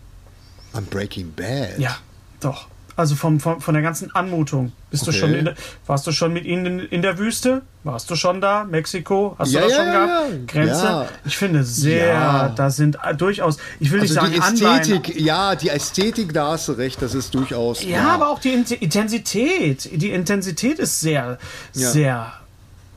Am 0.74 0.86
Breaking 0.86 1.32
Bad. 1.34 1.78
Ja, 1.78 1.98
doch. 2.40 2.68
Also 2.98 3.16
vom, 3.16 3.40
vom, 3.40 3.62
von 3.62 3.74
der 3.74 3.82
ganzen 3.82 4.14
Anmutung. 4.14 4.74
Bist 4.90 5.08
du 5.08 5.12
Okay. 5.12 5.20
schon 5.20 5.34
in 5.34 5.46
der, 5.46 5.56
warst 5.88 6.06
du 6.06 6.12
schon 6.12 6.34
mit 6.34 6.44
ihnen 6.46 6.66
in, 6.66 6.80
in 6.80 7.02
der 7.02 7.18
Wüste? 7.18 7.62
Warst 7.84 8.10
du 8.12 8.16
schon 8.16 8.42
da? 8.42 8.66
Mexiko? 8.66 9.36
Hast 9.40 9.54
Ja, 9.54 9.62
du 9.62 9.68
das 9.68 9.78
ja, 9.78 9.84
schon 9.84 9.94
ja, 9.94 10.06
gehabt? 10.06 10.48
Grenze? 10.48 10.84
Ja. 10.86 11.06
Ich 11.26 11.38
finde 11.38 11.64
sehr, 11.64 12.54
da 12.56 12.70
sind 12.70 12.98
äh, 13.04 13.16
durchaus, 13.16 13.58
ich 13.80 13.92
will 13.92 14.02
nicht 14.02 14.12
Also 14.18 14.22
sagen 14.22 14.34
die 14.34 14.42
Anleihen. 14.42 14.82
Ästhetik, 14.82 15.20
ja, 15.20 15.56
die 15.56 15.70
Ästhetik, 15.70 16.34
da 16.34 16.50
hast 16.52 16.68
du 16.68 16.74
recht, 16.74 17.02
das 17.02 17.14
ist 17.16 17.34
durchaus. 17.34 17.82
Ja, 17.84 18.10
aber 18.10 18.30
auch 18.30 18.40
die 18.40 18.52
Int- 18.54 18.72
Intensität. 18.82 19.90
Die 20.02 20.12
Intensität 20.12 20.78
ist 20.80 21.00
sehr, 21.00 21.38
sehr, 21.72 22.34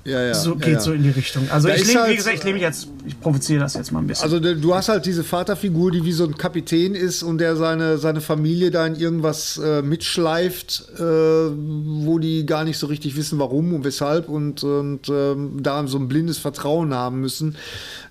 ja, 0.04 0.20
ja, 0.20 0.34
so, 0.34 0.50
ja, 0.52 0.56
geht 0.56 0.74
ja. 0.74 0.80
so 0.80 0.92
in 0.92 1.02
die 1.02 1.10
Richtung. 1.10 1.48
Also 1.50 1.68
Da 1.68 1.74
ich 1.74 1.86
lebe, 1.86 1.92
wie 1.92 2.02
halt, 2.02 2.16
gesagt, 2.16 2.36
ich 2.36 2.44
lebe 2.44 2.58
jetzt, 2.58 2.88
ich 3.06 3.18
provoziere 3.18 3.60
das 3.60 3.74
jetzt 3.74 3.90
mal 3.90 4.00
ein 4.00 4.06
bisschen. 4.06 4.24
Also 4.24 4.38
du 4.38 4.74
hast 4.74 4.90
halt 4.90 5.06
diese 5.06 5.24
Vaterfigur, 5.24 5.90
die 5.90 6.04
wie 6.04 6.12
so 6.12 6.24
ein 6.24 6.36
Kapitän 6.36 6.94
ist 6.94 7.22
und 7.22 7.38
der 7.38 7.56
seine, 7.56 7.96
seine 7.96 8.20
Familie 8.20 8.70
da 8.70 8.86
in 8.86 8.96
irgendwas 8.96 9.56
äh, 9.56 9.80
mitschleift, 9.80 10.84
äh, 10.98 11.02
wo 11.02 12.18
die 12.18 12.44
gar 12.44 12.64
nicht 12.64 12.78
so 12.78 12.86
richtig 12.86 13.16
wissen, 13.16 13.38
warum 13.38 13.72
und 13.72 13.84
weshalb 13.84 14.28
und, 14.28 14.62
und 14.62 15.08
ähm, 15.08 15.62
da 15.62 15.86
so 15.86 15.98
ein 15.98 16.08
blindes 16.08 16.36
Vertrauen 16.36 16.92
haben 16.92 17.20
müssen, 17.20 17.56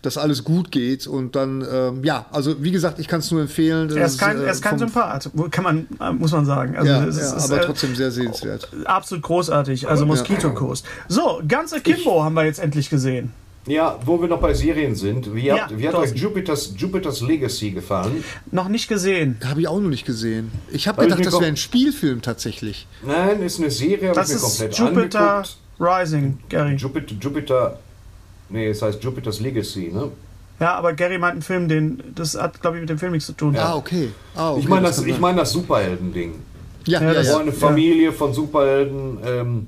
dass 0.02 0.18
alles 0.18 0.44
gut 0.44 0.72
geht. 0.72 1.06
Und 1.06 1.36
dann, 1.36 1.64
ähm, 1.72 2.04
ja, 2.04 2.26
also 2.32 2.64
wie 2.64 2.72
gesagt, 2.72 2.98
ich 2.98 3.08
kann 3.08 3.20
es 3.20 3.30
nur 3.30 3.42
empfehlen. 3.42 3.96
er 3.96 4.08
ist 4.08 4.18
kein, 4.18 4.40
äh, 4.40 4.46
er 4.46 4.52
ist 4.52 4.64
kein 4.64 4.80
Sympath, 4.80 5.30
kann 5.52 5.64
man, 5.64 5.88
äh, 6.02 6.12
muss 6.12 6.32
man 6.32 6.46
sagen. 6.46 6.76
Also 6.76 6.92
Ja, 6.92 7.04
ja, 7.04 7.06
ist, 7.06 7.52
aber 7.52 7.62
äh, 7.62 7.66
trotzdem 7.66 7.96
sehr 7.96 8.10
sehenswert. 8.10 8.68
absolut 8.86 9.24
großartig. 9.24 9.88
Also 9.88 10.08
Moskitokurs. 10.08 10.84
So, 11.08 11.42
ganze 11.48 11.83
Kimbo 11.84 12.24
haben 12.24 12.34
wir 12.34 12.46
jetzt 12.46 12.60
endlich 12.60 12.90
gesehen. 12.90 13.32
Ja, 13.66 13.98
wo 14.06 14.20
wir 14.22 14.28
noch 14.28 14.42
bei 14.42 14.54
Serien 14.54 14.94
sind. 14.94 15.34
Wie 15.34 15.50
hat, 15.50 15.72
Ja, 15.72 15.78
wie 15.80 15.88
hat 15.88 15.96
euch. 15.96 16.14
Jupiters, 16.16 16.74
Jupiters 16.78 17.22
Legacy 17.22 17.72
gefallen? 17.72 18.22
Noch 18.52 18.68
nicht 18.68 18.90
gesehen. 18.90 19.38
Habe 19.46 19.62
ich 19.62 19.68
auch 19.70 19.80
noch 19.80 19.88
nicht 19.90 20.06
gesehen. 20.06 20.52
Ich 20.70 20.88
habe 20.88 20.98
Hab 20.98 21.04
ich 21.04 21.16
gedacht, 21.16 21.20
mir 21.20 21.26
das 21.32 21.40
wäre 21.40 21.46
ein 21.52 21.56
Spielfilm 21.58 22.22
tatsächlich. 22.22 22.88
Nein, 23.06 23.42
ist 23.42 23.60
eine 23.60 23.72
Serie, 23.72 24.10
habe 24.10 24.20
ich 24.20 24.28
Das 24.28 24.30
mir 24.30 24.36
ist 24.36 24.42
komplett 24.42 24.78
Jupiter 24.78 25.32
angeguckt. 25.38 25.58
Rising, 25.80 26.38
Gary. 26.50 26.76
Jupiter, 26.76 27.16
Jupiter, 27.22 27.80
nee, 28.50 28.68
es 28.68 28.82
heißt 28.82 29.02
Jupiters 29.02 29.40
Legacy, 29.40 29.92
ne? 29.94 30.12
Ja, 30.60 30.76
aber 30.76 30.92
Gary 30.94 31.18
meint 31.18 31.32
einen 31.34 31.42
Film, 31.42 31.68
den, 31.70 32.04
das 32.16 32.36
hat, 32.36 32.60
glaube 32.62 32.78
ich, 32.78 32.82
mit 32.82 32.90
dem 32.90 33.00
Film 33.00 33.14
nichts 33.14 33.28
zu 33.28 33.34
tun. 33.34 33.56
Ah, 33.58 33.76
okay. 33.76 34.10
Ah, 34.36 34.52
okay 34.52 34.60
Ich 34.62 34.68
meine 34.68 34.88
das, 34.88 34.98
kann 34.98 35.08
ich 35.10 35.20
mein 35.20 35.38
das 35.38 35.52
Superhelden-Ding. 35.54 36.34
ja, 36.86 37.00
Ja, 37.02 37.08
ja, 37.08 37.14
das- 37.14 37.28
ja. 37.28 37.34
So 37.34 37.40
eine 37.40 37.52
Familie 37.54 38.12
von 38.12 38.34
Superhelden. 38.34 39.18
Ähm, 39.26 39.68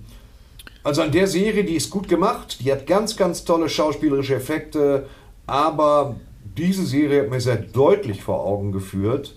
also 0.85 1.01
an 1.01 1.11
der 1.11 1.27
Serie, 1.27 1.63
die 1.63 1.75
ist 1.75 1.89
gut 1.89 2.07
gemacht, 2.07 2.59
die 2.63 2.71
hat 2.71 2.87
ganz, 2.87 3.17
ganz 3.17 3.43
tolle 3.43 3.67
schauspielerische 3.69 4.35
Effekte, 4.35 5.07
aber 5.47 6.15
diese 6.57 6.85
Serie 6.85 7.23
hat 7.23 7.29
mir 7.29 7.41
sehr 7.41 7.57
deutlich 7.57 8.21
vor 8.23 8.45
Augen 8.45 8.71
geführt, 8.71 9.35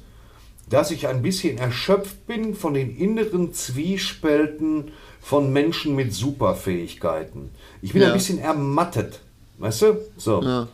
dass 0.70 0.90
ich 0.90 1.08
ein 1.08 1.22
bisschen 1.22 1.58
erschöpft 1.58 2.26
bin 2.26 2.54
von 2.54 2.74
den 2.74 2.94
inneren 2.96 3.52
Zwiespälten 3.54 4.92
von 5.20 5.52
Menschen 5.52 5.96
mit 5.96 6.12
Superfähigkeiten. 6.14 7.50
Ich 7.82 7.92
bin 7.92 8.02
Ja. 8.02 8.08
ein 8.08 8.14
bisschen 8.14 8.38
ermattet, 8.38 9.20
weißt 9.58 9.82
du? 9.82 9.96
So. 10.16 10.42
Ja. 10.42 10.68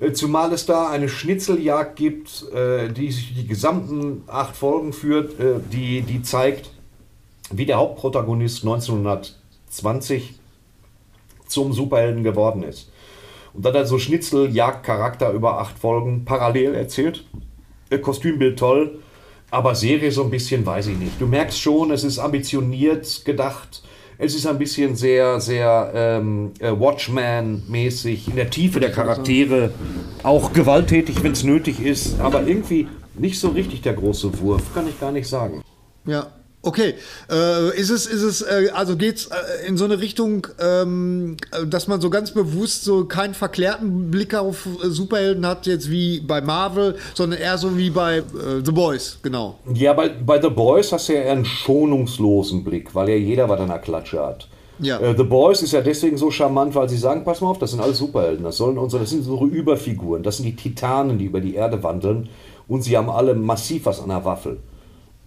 Äh, 0.00 0.12
Zumal 0.12 0.52
es 0.52 0.66
da 0.66 0.90
eine 0.90 1.08
Schnitzeljagd 1.08 1.94
gibt, 1.96 2.50
äh, 2.52 2.88
die 2.88 3.12
sich 3.12 3.34
die 3.34 3.46
gesamten 3.46 4.22
acht 4.26 4.56
Folgen 4.56 4.92
führt, 4.92 5.38
äh, 5.38 5.60
die, 5.72 6.02
die 6.02 6.22
zeigt, 6.22 6.70
wie 7.52 7.66
der 7.66 7.76
Hauptprotagonist 7.78 8.64
1920 9.70 10.34
zum 11.46 11.72
Superhelden 11.72 12.22
geworden 12.22 12.62
ist. 12.62 12.90
Und 13.52 13.64
dann 13.64 13.74
hat 13.74 13.80
er 13.80 13.86
so 13.86 13.98
Schnitzeljagd-Charakter 13.98 15.32
über 15.32 15.58
acht 15.58 15.78
Folgen 15.78 16.24
parallel 16.24 16.74
erzählt. 16.74 17.24
Äh, 17.90 17.98
Kostümbild 17.98 18.58
toll, 18.58 19.00
aber 19.50 19.74
Serie 19.74 20.12
so 20.12 20.22
ein 20.22 20.30
bisschen, 20.30 20.64
weiß 20.64 20.88
ich 20.88 20.98
nicht. 20.98 21.20
Du 21.20 21.26
merkst 21.26 21.60
schon, 21.60 21.90
es 21.90 22.04
ist 22.04 22.18
ambitioniert 22.18 23.24
gedacht. 23.24 23.82
Es 24.18 24.34
ist 24.34 24.46
ein 24.46 24.58
bisschen 24.58 24.96
sehr, 24.96 25.40
sehr 25.40 25.92
ähm, 25.94 26.52
äh, 26.60 26.70
Watchman-mäßig, 26.70 28.28
in 28.28 28.36
der 28.36 28.50
Tiefe 28.50 28.78
der 28.78 28.92
Charaktere, 28.92 29.70
auch 30.22 30.52
gewalttätig, 30.52 31.22
wenn 31.22 31.32
es 31.32 31.42
nötig 31.42 31.80
ist, 31.80 32.20
aber 32.20 32.46
irgendwie 32.46 32.86
nicht 33.14 33.40
so 33.40 33.48
richtig 33.48 33.80
der 33.80 33.94
große 33.94 34.38
Wurf, 34.40 34.74
kann 34.74 34.86
ich 34.86 35.00
gar 35.00 35.10
nicht 35.10 35.26
sagen. 35.26 35.62
Ja, 36.04 36.26
okay. 36.62 36.94
Äh, 37.30 37.78
ist 37.78 37.90
es, 37.90 38.06
ist 38.06 38.22
es, 38.22 38.42
äh, 38.42 38.70
also 38.74 38.96
geht's 38.96 39.26
äh, 39.26 39.66
in 39.66 39.76
so 39.76 39.84
eine 39.84 40.00
Richtung, 40.00 40.46
ähm, 40.60 41.36
äh, 41.52 41.66
dass 41.66 41.88
man 41.88 42.00
so 42.00 42.10
ganz 42.10 42.32
bewusst 42.32 42.84
so 42.84 43.04
keinen 43.04 43.34
verklärten 43.34 44.10
Blick 44.10 44.34
auf 44.34 44.66
äh, 44.66 44.88
Superhelden 44.88 45.46
hat, 45.46 45.66
jetzt 45.66 45.90
wie 45.90 46.20
bei 46.20 46.40
Marvel, 46.40 46.96
sondern 47.14 47.40
eher 47.40 47.58
so 47.58 47.76
wie 47.76 47.90
bei 47.90 48.18
äh, 48.18 48.22
The 48.64 48.72
Boys, 48.72 49.18
genau. 49.22 49.58
Ja, 49.74 49.92
bei, 49.92 50.08
bei 50.08 50.40
The 50.40 50.50
Boys 50.50 50.92
hast 50.92 51.08
du 51.08 51.14
ja 51.14 51.20
eher 51.20 51.32
einen 51.32 51.44
schonungslosen 51.44 52.64
Blick, 52.64 52.94
weil 52.94 53.08
ja 53.08 53.16
jeder 53.16 53.48
was 53.48 53.60
an 53.60 53.68
der 53.68 53.78
Klatsche 53.78 54.20
hat. 54.24 54.48
Ja. 54.78 54.98
Äh, 54.98 55.14
The 55.16 55.24
Boys 55.24 55.62
ist 55.62 55.72
ja 55.72 55.82
deswegen 55.82 56.16
so 56.16 56.30
charmant, 56.30 56.74
weil 56.74 56.88
sie 56.88 56.96
sagen, 56.96 57.24
pass 57.24 57.40
mal 57.40 57.48
auf, 57.48 57.58
das 57.58 57.72
sind 57.72 57.80
alles 57.80 57.98
Superhelden, 57.98 58.44
das 58.44 58.56
sollen 58.56 58.78
unsere, 58.78 59.02
das 59.02 59.10
sind 59.10 59.26
unsere 59.28 59.46
Überfiguren, 59.46 60.22
das 60.22 60.38
sind 60.38 60.46
die 60.46 60.56
Titanen, 60.56 61.18
die 61.18 61.26
über 61.26 61.40
die 61.40 61.54
Erde 61.54 61.82
wandeln 61.82 62.28
und 62.66 62.82
sie 62.82 62.96
haben 62.96 63.10
alle 63.10 63.34
massiv 63.34 63.86
was 63.86 64.00
an 64.00 64.08
der 64.08 64.24
Waffel. 64.24 64.58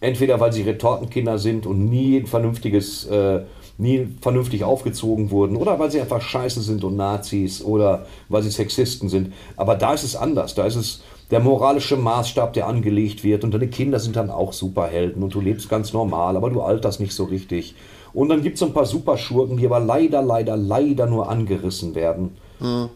Entweder 0.04 0.41
weil 0.41 0.51
sie 0.51 0.64
Retortenkinder 0.64 1.39
sind 1.39 1.66
und 1.66 1.86
nie 1.86 2.18
ein 2.18 2.28
vernünftiges, 2.28 3.06
äh, 3.06 3.43
nie 3.78 4.10
vernünftig 4.20 4.66
aufgezogen 4.66 5.32
wurden, 5.32 5.56
oder 5.56 5.80
weil 5.80 5.91
sie 5.91 6.01
einfach 6.01 6.22
scheiße 6.22 6.60
sind 6.62 6.84
und 6.84 6.97
Nazis 6.97 7.64
oder 7.64 8.06
weil 8.28 8.43
sie 8.43 8.51
Sexisten 8.51 9.08
sind. 9.08 9.32
Aber 9.56 9.76
da 9.76 9.93
ist 9.93 10.04
es 10.04 10.18
anders. 10.18 10.56
Da 10.56 10.66
ist 10.66 10.76
es 10.76 11.04
der 11.32 11.39
moralische 11.39 11.95
Maßstab, 11.95 12.51
der 12.51 12.68
angelegt 12.68 13.24
wird 13.24 13.45
und 13.45 13.54
deine 13.54 13.70
Kinder 13.70 13.97
sind 13.97 14.18
dann 14.18 14.30
auch 14.30 14.51
Superhelden 14.51 15.24
und 15.24 15.34
du 15.34 15.39
lebst 15.39 15.70
ganz 15.70 15.93
normal, 15.93 16.36
aber 16.36 16.49
du 16.49 16.62
alterst 16.62 16.99
nicht 16.99 17.14
so 17.14 17.24
richtig. 17.24 17.74
Und 18.14 18.28
dann 18.28 18.41
gibt 18.41 18.56
es 18.56 18.60
so 18.60 18.66
ein 18.66 18.74
paar 18.74 18.86
Superschurken, 18.86 19.56
die 19.56 19.66
aber 19.66 19.80
leider, 19.80 20.22
leider, 20.22 20.58
leider 20.58 21.06
nur 21.08 21.30
angerissen 21.30 21.95
werden. 21.95 22.32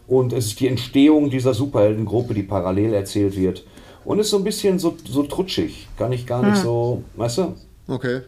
Und 0.06 0.34
es 0.34 0.48
ist 0.48 0.60
die 0.60 0.68
Entstehung 0.68 1.30
dieser 1.30 1.54
Superheldengruppe, 1.54 2.34
die 2.34 2.42
parallel 2.42 2.92
erzählt 2.92 3.34
wird. 3.34 3.64
Und 4.08 4.20
ist 4.20 4.30
so 4.30 4.38
ein 4.38 4.44
bisschen 4.44 4.78
so, 4.78 4.96
so 5.06 5.22
trutschig. 5.24 5.86
Kann 5.98 6.12
ich 6.12 6.26
gar 6.26 6.42
nicht 6.42 6.56
so, 6.62 7.02
weißt 7.16 7.38
du? 7.38 7.54
Okay. 7.88 8.22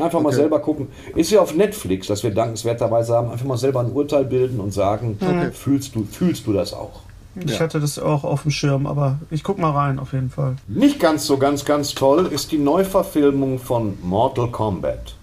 Einfach 0.00 0.20
mal 0.20 0.28
Okay. 0.30 0.36
selber 0.36 0.60
gucken. 0.60 0.88
Ist 1.14 1.30
ja 1.30 1.42
auf 1.42 1.54
Netflix, 1.54 2.06
dass 2.06 2.22
wir 2.22 2.30
dankenswerterweise 2.30 3.14
haben, 3.14 3.30
einfach 3.30 3.44
mal 3.44 3.58
selber 3.58 3.80
ein 3.80 3.92
Urteil 3.92 4.24
bilden 4.24 4.60
und 4.60 4.72
sagen, 4.72 5.18
fühlst, 5.52 5.94
du, 5.94 6.04
fühlst 6.10 6.46
du 6.46 6.54
das 6.54 6.72
auch? 6.72 7.00
Ich 7.44 7.60
hatte 7.60 7.80
das 7.80 7.98
auch 7.98 8.24
auf 8.24 8.42
dem 8.42 8.50
Schirm, 8.50 8.86
aber 8.86 9.18
ich 9.30 9.44
guck 9.44 9.58
mal 9.58 9.72
rein, 9.72 9.98
auf 9.98 10.14
jeden 10.14 10.30
Fall. 10.30 10.56
Nicht 10.68 10.98
ganz 11.00 11.26
so 11.26 11.36
ganz, 11.36 11.66
ganz 11.66 11.94
toll 11.94 12.30
ist 12.32 12.50
die 12.50 12.56
Neuverfilmung 12.56 13.58
von 13.58 13.98
Mortal 14.02 14.48
Kombat. 14.50 15.16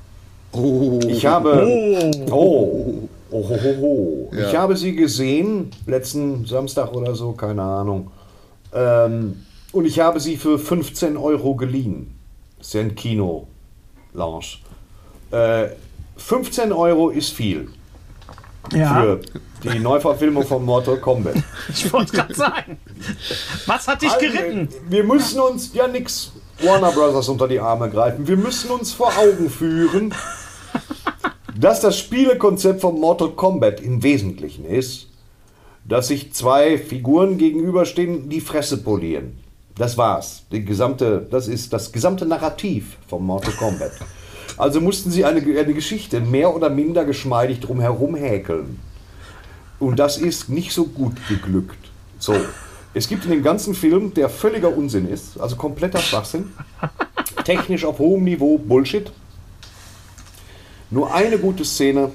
Oh. 0.51 0.99
Ich 1.07 1.25
habe. 1.25 1.67
Oh. 2.29 3.09
Oh, 3.31 3.49
ho, 3.49 3.57
ho, 3.63 3.75
ho. 3.81 4.31
Ja. 4.31 4.47
Ich 4.47 4.55
habe 4.55 4.77
sie 4.77 4.95
gesehen, 4.95 5.71
letzten 5.87 6.45
Samstag 6.45 6.93
oder 6.93 7.15
so, 7.15 7.31
keine 7.31 7.63
Ahnung. 7.63 8.11
Ähm, 8.75 9.37
und 9.73 9.85
ich 9.85 9.99
habe 9.99 10.19
sie 10.19 10.37
für 10.37 10.57
15 10.57 11.17
Euro 11.17 11.55
geliehen. 11.55 12.15
Das 12.57 12.67
ist 12.67 12.73
ja 12.75 12.81
ein 12.81 12.95
Kino-Lounge. 12.95 14.45
Äh, 15.31 15.69
15 16.15 16.71
Euro 16.71 17.09
ist 17.09 17.31
viel 17.33 17.69
Ja, 18.71 19.01
für 19.01 19.21
die 19.63 19.79
Neuverfilmung 19.79 20.45
von 20.45 20.63
Mortal 20.63 20.97
Kombat. 20.97 21.35
ich 21.69 21.91
wollte 21.91 22.13
gerade 22.13 22.33
sagen. 22.33 22.77
Was 23.65 23.87
hat 23.87 24.01
dich 24.01 24.11
Also, 24.11 24.25
geritten? 24.25 24.69
Wir 24.87 25.03
müssen 25.03 25.39
uns 25.41 25.73
ja 25.73 25.87
nix 25.87 26.31
Warner 26.61 26.91
Brothers 26.91 27.27
unter 27.27 27.47
die 27.47 27.59
Arme 27.59 27.89
greifen. 27.89 28.27
Wir 28.27 28.37
müssen 28.37 28.69
uns 28.69 28.93
vor 28.93 29.11
Augen 29.17 29.49
führen, 29.49 30.13
dass 31.59 31.81
das 31.81 31.97
Spielekonzept 31.97 32.79
von 32.79 32.99
Mortal 32.99 33.31
Kombat 33.31 33.81
im 33.81 34.03
Wesentlichen 34.03 34.65
ist, 34.65 35.07
dass 35.83 36.07
sich 36.09 36.31
zwei 36.33 36.77
Figuren 36.77 37.37
gegenüberstehen, 37.37 38.29
die 38.29 38.39
Fresse 38.39 38.77
polieren. 38.83 39.42
Das 39.75 39.97
war's. 39.97 40.43
Die 40.51 40.63
gesamte, 40.63 41.25
das 41.29 41.47
ist 41.47 41.73
das 41.73 41.91
gesamte 41.91 42.25
Narrativ 42.25 42.97
von 43.07 43.23
Mortal 43.25 43.53
Kombat. 43.53 43.93
Also 44.57 44.79
mussten 44.81 45.09
sie 45.09 45.25
eine, 45.25 45.39
eine 45.39 45.73
Geschichte 45.73 46.19
mehr 46.19 46.55
oder 46.55 46.69
minder 46.69 47.05
geschmeidig 47.05 47.59
drumherum 47.59 48.15
häkeln. 48.15 48.79
Und 49.79 49.97
das 49.97 50.17
ist 50.17 50.49
nicht 50.49 50.73
so 50.73 50.85
gut 50.85 51.15
geglückt. 51.27 51.89
So. 52.19 52.35
Es 52.93 53.07
gibt 53.07 53.25
in 53.25 53.31
dem 53.31 53.41
ganzen 53.41 53.73
Film, 53.73 54.13
der 54.13 54.29
völliger 54.29 54.77
Unsinn 54.77 55.09
ist, 55.09 55.39
also 55.39 55.55
kompletter 55.55 55.97
Schwachsinn, 55.97 56.53
technisch 57.43 57.83
auf 57.85 57.97
hohem 57.97 58.23
Niveau 58.23 58.59
Bullshit, 58.59 59.11
nur 60.91 61.11
eine 61.11 61.39
gute 61.39 61.65
Szene 61.65 62.11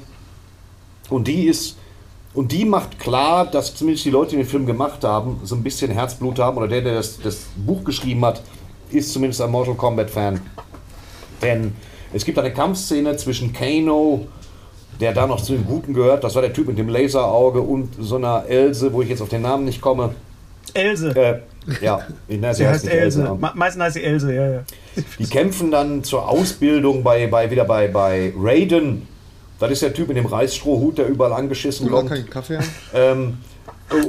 und 1.11 1.27
die 1.27 1.47
ist 1.47 1.77
und 2.35 2.53
die 2.53 2.65
macht 2.65 2.99
klar, 2.99 3.47
dass 3.47 3.75
zumindest 3.75 4.05
die 4.05 4.11
Leute, 4.11 4.31
die 4.31 4.37
den 4.37 4.47
Film 4.47 4.67
gemacht 4.67 5.03
haben, 5.05 5.41
so 5.45 5.55
ein 5.57 5.63
bisschen 5.63 5.91
Herzblut 5.91 6.39
haben 6.39 6.57
oder 6.59 6.69
der, 6.69 6.83
der 6.83 6.95
das, 6.95 7.19
das 7.21 7.47
Buch 7.57 7.85
geschrieben 7.85 8.25
hat, 8.25 8.43
ist 8.91 9.13
zumindest 9.13 9.41
ein 9.43 9.51
Mortal 9.51 9.75
Kombat 9.75 10.11
Fan. 10.11 10.41
Denn 11.43 11.73
es 12.13 12.25
gibt 12.25 12.39
eine 12.39 12.53
Kampfszene 12.53 13.17
zwischen 13.17 13.53
Kano, 13.53 14.27
der 15.01 15.13
da 15.13 15.27
noch 15.27 15.41
zu 15.43 15.53
den 15.53 15.65
Guten 15.65 15.95
gehört, 15.95 16.25
das 16.25 16.35
war 16.35 16.43
der 16.43 16.53
Typ 16.53 16.67
mit 16.67 16.79
dem 16.79 16.89
Laserauge 16.89 17.61
und 17.61 17.91
so 18.01 18.17
einer 18.17 18.45
Else, 18.49 18.93
wo 18.93 19.03
ich 19.03 19.09
jetzt 19.09 19.23
auf 19.23 19.29
den 19.29 19.43
Namen 19.43 19.65
nicht 19.65 19.81
komme. 19.81 20.15
Else. 20.75 21.11
Äh, 21.17 21.41
Ja, 21.83 22.01
na, 22.29 22.53
Sie 22.55 22.67
heißt 22.67 22.85
nicht 22.85 22.95
Else. 22.95 23.23
Me- 23.39 23.53
Meistens 23.55 23.83
heißt 23.83 23.95
sie 23.95 24.03
Else, 24.05 24.35
ja, 24.35 24.49
ja. 24.49 24.61
Die 25.19 25.27
kämpfen 25.27 25.71
dann 25.71 26.03
zur 26.03 26.29
Ausbildung 26.29 27.03
bei, 27.03 27.27
bei 27.27 27.51
wieder 27.51 27.65
bei, 27.65 27.89
bei 27.89 28.33
Raiden. 28.37 29.07
Das 29.59 29.71
ist 29.71 29.83
der 29.83 29.93
Typ 29.93 30.09
mit 30.09 30.17
dem 30.17 30.27
Reisstrohhut, 30.27 30.99
der 30.99 31.09
überall 31.09 31.33
angeschissen 31.33 31.87
Oder 31.89 31.97
kommt. 31.97 32.09
kann 32.11 32.19
ich 32.19 32.25
einen 32.25 32.31
Kaffee 32.33 32.59
haben? 32.59 32.69
Ähm, 32.95 33.39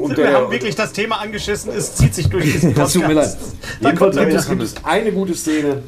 und 0.02 0.10
Wir 0.18 0.26
der, 0.26 0.34
haben 0.34 0.52
wirklich 0.52 0.76
das 0.76 0.92
Thema 0.92 1.20
angeschissen, 1.22 1.72
es 1.72 1.96
zieht 1.96 2.14
sich 2.14 2.28
durch 2.30 2.44
diesen 2.44 2.74
das 2.76 2.94
Podcast. 2.94 2.96
tut 2.96 3.08
mir 3.08 3.14
leid. 3.14 3.38
Jedenfalls 3.82 4.16
kommt 4.16 4.28
gibt 4.30 4.40
es, 4.40 4.50
gibt 4.50 4.62
es 4.62 4.76
eine 4.84 5.12
gute 5.12 5.36
Szene. 5.36 5.84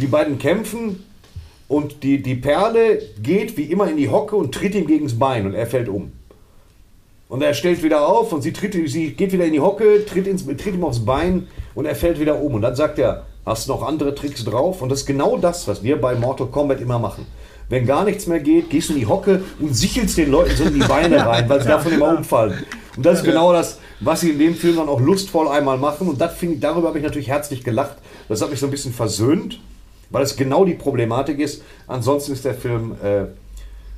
Die 0.00 0.06
beiden 0.06 0.38
kämpfen 0.38 1.02
und 1.68 2.02
die, 2.02 2.22
die 2.22 2.34
Perle 2.34 3.00
geht 3.22 3.56
wie 3.56 3.64
immer 3.64 3.88
in 3.90 3.96
die 3.96 4.08
Hocke 4.08 4.36
und 4.36 4.54
tritt 4.54 4.74
ihm 4.74 4.86
gegen 4.86 5.06
das 5.06 5.18
Bein 5.18 5.46
und 5.46 5.54
er 5.54 5.66
fällt 5.66 5.88
um. 5.88 6.12
Und 7.28 7.40
er 7.42 7.54
stellt 7.54 7.82
wieder 7.82 8.06
auf 8.06 8.32
und 8.32 8.42
sie, 8.42 8.52
tritt, 8.52 8.74
sie 8.90 9.12
geht 9.12 9.32
wieder 9.32 9.46
in 9.46 9.54
die 9.54 9.60
Hocke, 9.60 10.04
tritt, 10.04 10.26
ins, 10.26 10.44
tritt 10.44 10.74
ihm 10.74 10.84
aufs 10.84 11.02
Bein 11.02 11.48
und 11.74 11.86
er 11.86 11.96
fällt 11.96 12.20
wieder 12.20 12.38
um. 12.38 12.54
Und 12.54 12.60
dann 12.62 12.76
sagt 12.76 12.98
er, 12.98 13.24
hast 13.46 13.66
du 13.66 13.72
noch 13.72 13.82
andere 13.82 14.14
Tricks 14.14 14.44
drauf? 14.44 14.82
Und 14.82 14.90
das 14.90 15.00
ist 15.00 15.06
genau 15.06 15.38
das, 15.38 15.66
was 15.66 15.82
wir 15.82 15.98
bei 15.98 16.14
Mortal 16.14 16.48
Kombat 16.48 16.82
immer 16.82 16.98
machen. 16.98 17.26
Wenn 17.68 17.86
gar 17.86 18.04
nichts 18.04 18.26
mehr 18.26 18.40
geht, 18.40 18.68
gehst 18.70 18.88
du 18.90 18.92
in 18.94 19.00
die 19.00 19.06
Hocke 19.06 19.42
und 19.60 19.74
sichelst 19.74 20.18
den 20.18 20.30
Leuten 20.30 20.54
so 20.56 20.64
in 20.64 20.74
die 20.74 20.80
Beine 20.86 21.24
rein, 21.26 21.48
weil 21.48 21.60
sie 21.62 21.68
davon 21.68 21.92
immer 21.92 22.16
umfallen. 22.16 22.64
Und 22.96 23.06
das 23.06 23.18
ist 23.20 23.24
genau 23.24 23.52
das, 23.52 23.78
was 24.00 24.20
sie 24.20 24.30
in 24.30 24.38
dem 24.38 24.54
Film 24.54 24.76
dann 24.76 24.88
auch 24.88 25.00
lustvoll 25.00 25.48
einmal 25.48 25.78
machen. 25.78 26.08
Und 26.08 26.20
das 26.20 26.34
finde 26.34 26.56
ich, 26.56 26.60
darüber 26.60 26.88
habe 26.88 26.98
ich 26.98 27.04
natürlich 27.04 27.28
herzlich 27.28 27.64
gelacht. 27.64 27.96
Das 28.28 28.42
hat 28.42 28.50
mich 28.50 28.60
so 28.60 28.66
ein 28.66 28.70
bisschen 28.70 28.92
versöhnt, 28.92 29.60
weil 30.10 30.22
es 30.22 30.36
genau 30.36 30.64
die 30.66 30.74
Problematik 30.74 31.38
ist. 31.38 31.62
Ansonsten 31.86 32.32
ist 32.32 32.44
der 32.44 32.54
Film 32.54 32.92
äh, 33.02 33.24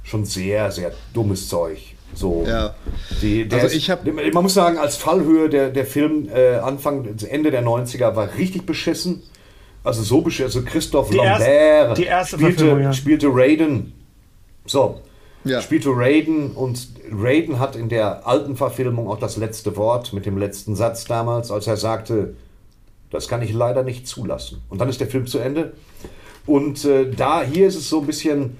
schon 0.04 0.24
sehr, 0.24 0.70
sehr 0.70 0.92
dummes 1.12 1.48
Zeug. 1.48 1.78
So, 2.14 2.44
Ja. 2.46 2.74
die, 3.22 3.48
Also 3.50 3.66
ist, 3.66 3.74
ich 3.74 3.90
hab- 3.90 4.04
man 4.06 4.42
muss 4.44 4.54
sagen, 4.54 4.78
als 4.78 4.94
Fallhöhe 4.96 5.48
der, 5.48 5.70
der 5.70 5.84
Film 5.84 6.28
äh, 6.32 6.56
Anfang, 6.58 7.08
Ende 7.28 7.50
der 7.50 7.64
90er 7.64 8.14
war 8.14 8.28
richtig 8.38 8.64
beschissen. 8.66 9.22
Also 9.84 10.02
so 10.02 10.22
beschissen. 10.22 10.46
Also 10.46 10.62
Christoph 10.62 11.10
Die 11.10 11.18
erste- 11.18 11.44
Lambert 11.78 11.98
die 11.98 12.04
erste 12.04 12.38
Verfilmung, 12.38 12.68
spielte, 12.74 12.82
ja. 12.84 12.92
spielte 12.92 13.28
Raiden. 13.30 13.92
So, 14.66 15.00
Ja. 15.44 15.60
spielte 15.60 15.90
Raiden 15.90 16.52
und 16.52 16.88
Raiden 17.12 17.58
hat 17.60 17.76
in 17.76 17.88
der 17.90 18.26
alten 18.26 18.56
Verfilmung 18.56 19.08
auch 19.08 19.18
das 19.18 19.36
letzte 19.36 19.76
Wort 19.76 20.12
mit 20.14 20.24
dem 20.26 20.38
letzten 20.38 20.74
Satz 20.74 21.04
damals, 21.04 21.50
als 21.50 21.66
er 21.66 21.76
sagte, 21.76 22.34
das 23.10 23.28
kann 23.28 23.42
ich 23.42 23.52
leider 23.52 23.82
nicht 23.82 24.08
zulassen. 24.08 24.62
Und 24.70 24.80
dann 24.80 24.88
ist 24.88 25.00
der 25.00 25.06
Film 25.06 25.26
zu 25.26 25.38
Ende. 25.38 25.74
Und 26.46 26.84
äh, 26.86 27.10
da, 27.10 27.42
hier 27.42 27.68
ist 27.68 27.76
es 27.76 27.88
so 27.88 28.00
ein 28.00 28.06
bisschen, 28.06 28.56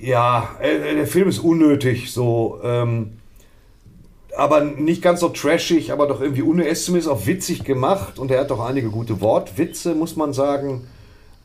ja, 0.00 0.56
äh, 0.60 0.94
der 0.94 1.06
Film 1.06 1.28
ist 1.28 1.38
unnötig, 1.38 2.10
so, 2.12 2.60
ähm, 2.64 3.18
aber 4.36 4.60
nicht 4.62 5.02
ganz 5.02 5.20
so 5.20 5.28
trashig, 5.30 5.92
aber 5.92 6.06
doch 6.06 6.20
irgendwie. 6.20 6.62
Er 6.62 6.68
ist 6.70 6.84
zumindest 6.84 7.10
auch 7.10 7.26
witzig 7.26 7.64
gemacht 7.64 8.18
und 8.18 8.30
er 8.30 8.40
hat 8.40 8.50
auch 8.52 8.64
einige 8.64 8.90
gute 8.90 9.20
Wortwitze, 9.20 9.94
muss 9.94 10.16
man 10.16 10.32
sagen, 10.32 10.86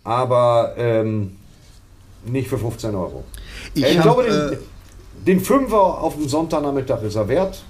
aber 0.04 0.74
ähm, 0.78 1.38
nicht 2.26 2.50
für 2.50 2.58
15 2.58 2.94
Euro. 2.96 3.24
Ich 3.74 3.84
Ich, 3.84 3.98
hab, 3.98 4.04
glaube, 4.04 4.28
äh, 4.28 4.50
den, 4.52 4.60
den 5.38 5.40
Fünfer 5.46 5.80
auf 6.02 6.16
dem 6.16 6.28
Sonntagnachmittag 6.28 7.02
ist 7.04 7.16
er 7.16 7.28
wert, 7.28 7.62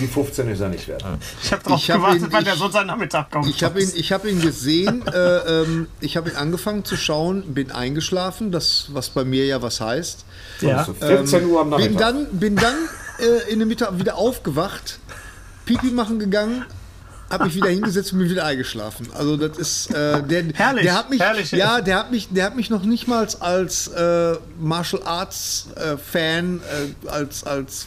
die 0.00 0.06
15 0.06 0.48
ist 0.48 0.60
er 0.60 0.68
nicht 0.68 0.86
wert. 0.88 1.04
Ich 1.42 1.52
habe 1.52 1.62
drauf 1.62 1.78
Ich 1.80 1.90
hab 1.90 1.98
gewartet, 1.98 2.22
ihn- 2.22 2.28
wann 2.30 2.44
der 2.44 2.52
ich- 2.54 2.58
Sonntagnachmittag 2.58 3.30
kommt. 3.30 3.48
Ich 3.48 3.62
habe 3.64 3.82
ihn, 3.82 3.90
ich 3.94 4.12
hab 4.12 4.24
ihn 4.24 4.40
gesehen, 4.40 5.04
äh, 5.12 5.36
ähm, 5.62 5.88
ich 6.00 6.16
habe 6.16 6.30
ihn 6.30 6.36
angefangen 6.36 6.84
zu 6.84 6.96
schauen, 6.96 7.52
bin 7.54 7.70
eingeschlafen, 7.72 8.52
das, 8.52 8.86
was 8.92 9.10
bei 9.10 9.24
mir 9.24 9.44
ja 9.44 9.60
was 9.60 9.80
heißt. 9.80 10.24
ja. 10.60 10.78
Also 10.78 10.94
14 10.94 11.46
Uhr 11.46 11.60
am 11.60 11.70
Bin 11.70 11.78
Nachmittag. 11.80 11.98
dann, 11.98 12.26
bin 12.38 12.56
dann 12.56 12.74
äh, 13.22 13.50
in 13.52 13.58
der 13.58 13.66
Mitte 13.66 13.88
wieder 13.92 14.16
aufgewacht, 14.16 14.98
Pipi 15.64 15.86
machen 15.92 16.18
gegangen, 16.18 16.64
habe 17.30 17.44
mich 17.44 17.54
wieder 17.54 17.68
hingesetzt 17.70 18.12
und 18.12 18.18
bin 18.18 18.28
wieder 18.28 18.44
eingeschlafen. 18.44 19.08
Also 19.16 19.36
das 19.38 19.56
ist 19.56 19.90
äh, 19.94 20.22
der, 20.22 20.44
Herrlich, 20.52 20.82
der 20.84 20.94
hat 20.94 21.08
mich, 21.10 21.20
herrlich. 21.20 21.50
ja, 21.52 21.80
der 21.80 21.96
hat 21.98 22.10
mich, 22.10 22.28
der 22.30 22.44
hat 22.44 22.56
mich 22.56 22.68
noch 22.68 22.82
nicht 22.84 23.08
mal 23.08 23.26
als 23.40 23.88
äh, 23.88 24.34
Martial 24.60 25.02
Arts 25.04 25.68
äh, 25.76 25.96
Fan, 25.96 26.60
äh, 26.60 27.08
als 27.08 27.44
als 27.44 27.86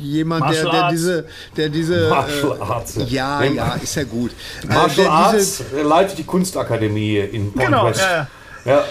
jemand, 0.00 0.42
der, 0.52 0.64
Martial 0.64 0.72
der 0.82 0.90
diese, 0.90 1.26
der 1.56 1.68
diese 1.68 2.08
Martial 2.08 2.56
äh, 2.58 2.62
Arts. 2.62 2.94
ja, 3.08 3.42
ja, 3.44 3.74
ist 3.74 3.94
ja 3.94 4.02
gut. 4.02 4.32
Äh, 4.64 4.66
Martial 4.74 5.06
Arts 5.06 5.62
diese- 5.70 5.82
leitet 5.82 6.18
die 6.18 6.24
Kunstakademie 6.24 7.18
in 7.18 7.52
Point 7.52 7.66
Genau, 7.66 7.86
West. 7.86 8.00
Ja, 8.64 8.84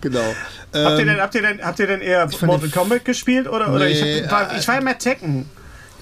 genau. 0.00 0.20
Habt 0.20 0.74
ihr, 0.74 0.98
Ähm, 1.00 1.06
denn, 1.06 1.20
habt, 1.20 1.34
ihr 1.34 1.42
denn, 1.42 1.64
habt 1.64 1.78
ihr 1.78 1.86
denn 1.86 2.00
eher 2.00 2.28
Mortal 2.42 2.68
Kombat 2.70 3.04
gespielt? 3.04 3.48
Oder, 3.48 3.72
oder 3.72 3.86
ich, 3.88 4.00
Nee, 4.02 4.22
hab, 4.22 4.30
war, 4.30 4.52
äh, 4.54 4.58
ich 4.58 4.68
war 4.68 4.74
ja 4.76 4.80
mehr 4.80 4.98
Tekken. 4.98 5.48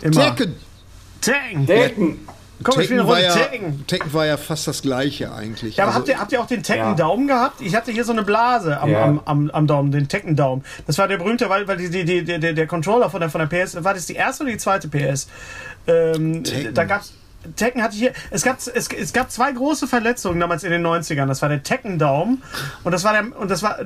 Immer. 0.03 0.35
Tekken. 0.37 0.57
Tekken. 1.21 1.67
Decken. 1.67 2.19
Komm, 2.63 2.79
ich 2.81 2.87
spiele 2.89 3.01
Tekken, 3.01 3.01
eine 3.01 3.09
war 3.09 3.15
Runde 3.33 3.41
ja, 3.41 3.47
Tekken. 3.47 3.87
Tekken 3.87 4.13
war 4.13 4.27
ja 4.27 4.37
fast 4.37 4.67
das 4.69 4.83
gleiche 4.83 5.33
eigentlich. 5.33 5.77
Ja, 5.77 5.85
aber 5.85 5.93
Also- 5.95 6.01
habt, 6.01 6.09
ihr, 6.11 6.19
habt 6.21 6.33
ihr 6.33 6.41
auch 6.43 6.47
den 6.47 6.59
Ja. 6.59 6.63
Tekken-Daumen 6.63 7.27
gehabt? 7.27 7.61
Ich 7.63 7.75
hatte 7.75 7.91
hier 7.91 8.05
so 8.05 8.13
eine 8.13 8.23
Blase 8.23 8.79
am, 8.81 8.91
Ja. 8.91 9.03
am, 9.05 9.21
am, 9.25 9.51
am 9.51 9.67
Daumen, 9.67 9.91
den 9.93 10.09
Tekken-Daumen. 10.09 10.63
Das 10.87 10.99
war 10.99 11.09
der 11.09 11.17
berühmte, 11.17 11.49
weil, 11.49 11.67
weil 11.69 11.79
die, 11.79 11.89
die, 11.89 12.05
die, 12.05 12.25
der, 12.39 12.53
der 12.53 12.67
Controller 12.67 13.09
von 13.09 13.21
der, 13.21 13.31
von 13.31 13.47
der 13.47 13.65
PS, 13.65 13.83
war 13.83 13.95
das 13.95 14.05
die 14.07 14.15
erste 14.15 14.45
oder 14.45 14.53
die 14.53 14.59
zweite 14.59 14.89
PS? 14.89 15.29
Ähm, 15.87 16.45
Tekken. 16.45 16.75
da 16.75 16.85
gab's. 16.85 17.15
Tekken 17.57 17.83
hatte 17.83 17.95
ich 17.95 18.01
hier. 18.01 18.13
Es 18.31 18.43
gab, 18.43 18.59
es, 18.59 18.89
es 18.89 19.13
gab 19.13 19.31
zwei 19.31 19.53
große 19.53 19.87
Verletzungen 19.87 20.41
damals 20.41 20.65
in 20.65 20.71
den 20.71 20.87
90ern. 20.87 21.27
Das 21.27 21.43
war 21.43 21.49
der 21.49 21.63
Tekken-Daumen 21.63 22.43
und 22.85 22.93
das 22.93 23.05
war 23.05 23.13
der 23.13 23.37
und 23.37 23.51
das 23.51 23.63
war 23.63 23.79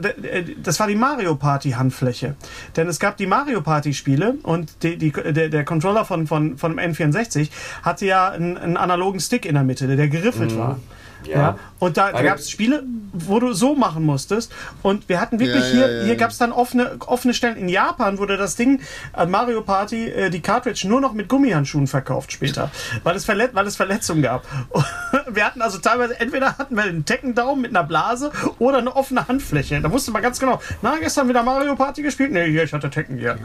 das 0.62 0.80
war 0.80 0.86
die 0.86 0.96
Mario 0.96 1.36
Party 1.36 1.70
Handfläche. 1.70 2.34
Denn 2.76 2.88
es 2.88 2.98
gab 2.98 3.16
die 3.16 3.26
Mario 3.26 3.60
Party 3.60 3.94
Spiele 3.94 4.34
und 4.42 4.82
die, 4.82 4.96
die, 4.96 5.12
der, 5.12 5.48
der 5.48 5.64
Controller 5.64 6.04
von, 6.04 6.26
von, 6.26 6.58
von 6.58 6.76
dem 6.76 6.92
N64 6.92 7.50
hatte 7.82 8.06
ja 8.06 8.30
einen, 8.30 8.56
einen 8.58 8.76
analogen 8.76 9.20
Stick 9.20 9.46
in 9.46 9.54
der 9.54 9.64
Mitte, 9.64 9.86
der, 9.86 9.96
der 9.96 10.08
geriffelt 10.08 10.56
war. 10.58 10.78
Ja. 11.26 11.34
Ja. 11.38 11.58
Und 11.78 11.96
da, 11.96 12.12
da 12.12 12.22
gab 12.22 12.38
es 12.38 12.50
Spiele, 12.50 12.82
wo 13.12 13.38
du 13.40 13.52
so 13.52 13.74
machen 13.74 14.04
musstest. 14.04 14.52
Und 14.82 15.08
wir 15.08 15.20
hatten 15.20 15.38
wirklich 15.40 15.64
Ja, 15.64 15.70
hier, 15.70 15.86
ja, 15.90 15.98
ja, 16.00 16.04
hier 16.04 16.16
gab 16.16 16.30
es 16.30 16.38
dann 16.38 16.52
offene, 16.52 16.96
offene 17.06 17.34
Stellen. 17.34 17.56
In 17.56 17.68
Japan 17.68 18.18
wurde 18.18 18.36
das 18.36 18.56
Ding 18.56 18.80
an 19.12 19.30
Mario 19.30 19.60
Party, 19.62 20.08
äh, 20.08 20.30
die 20.30 20.40
Cartridge, 20.40 20.86
nur 20.88 21.00
noch 21.00 21.12
mit 21.12 21.28
Gummihandschuhen 21.28 21.86
verkauft 21.86 22.32
später, 22.32 22.70
weil 23.02 23.16
es, 23.16 23.24
Verlet 23.24 23.54
weil 23.54 23.66
es 23.66 23.76
Verletzungen 23.76 24.22
gab. 24.22 24.44
Und 24.70 24.84
wir 25.34 25.44
hatten 25.44 25.62
also 25.62 25.78
teilweise, 25.78 26.18
entweder 26.20 26.58
hatten 26.58 26.74
wir 26.76 26.84
einen 26.84 27.04
Teckendaumen 27.04 27.62
mit 27.62 27.70
einer 27.70 27.84
Blase 27.84 28.30
oder 28.58 28.78
eine 28.78 28.94
offene 28.94 29.26
Handfläche. 29.28 29.80
Da 29.80 29.90
wusste 29.92 30.10
man 30.10 30.22
ganz 30.22 30.38
genau, 30.38 30.60
na, 30.82 30.96
gestern 31.00 31.28
wieder 31.28 31.42
Mario 31.42 31.74
Party 31.76 32.02
gespielt? 32.02 32.32
Nee, 32.32 32.50
hier, 32.50 32.64
ich 32.64 32.72
hatte 32.72 32.90
Tekken 32.90 33.18
hier. 33.18 33.38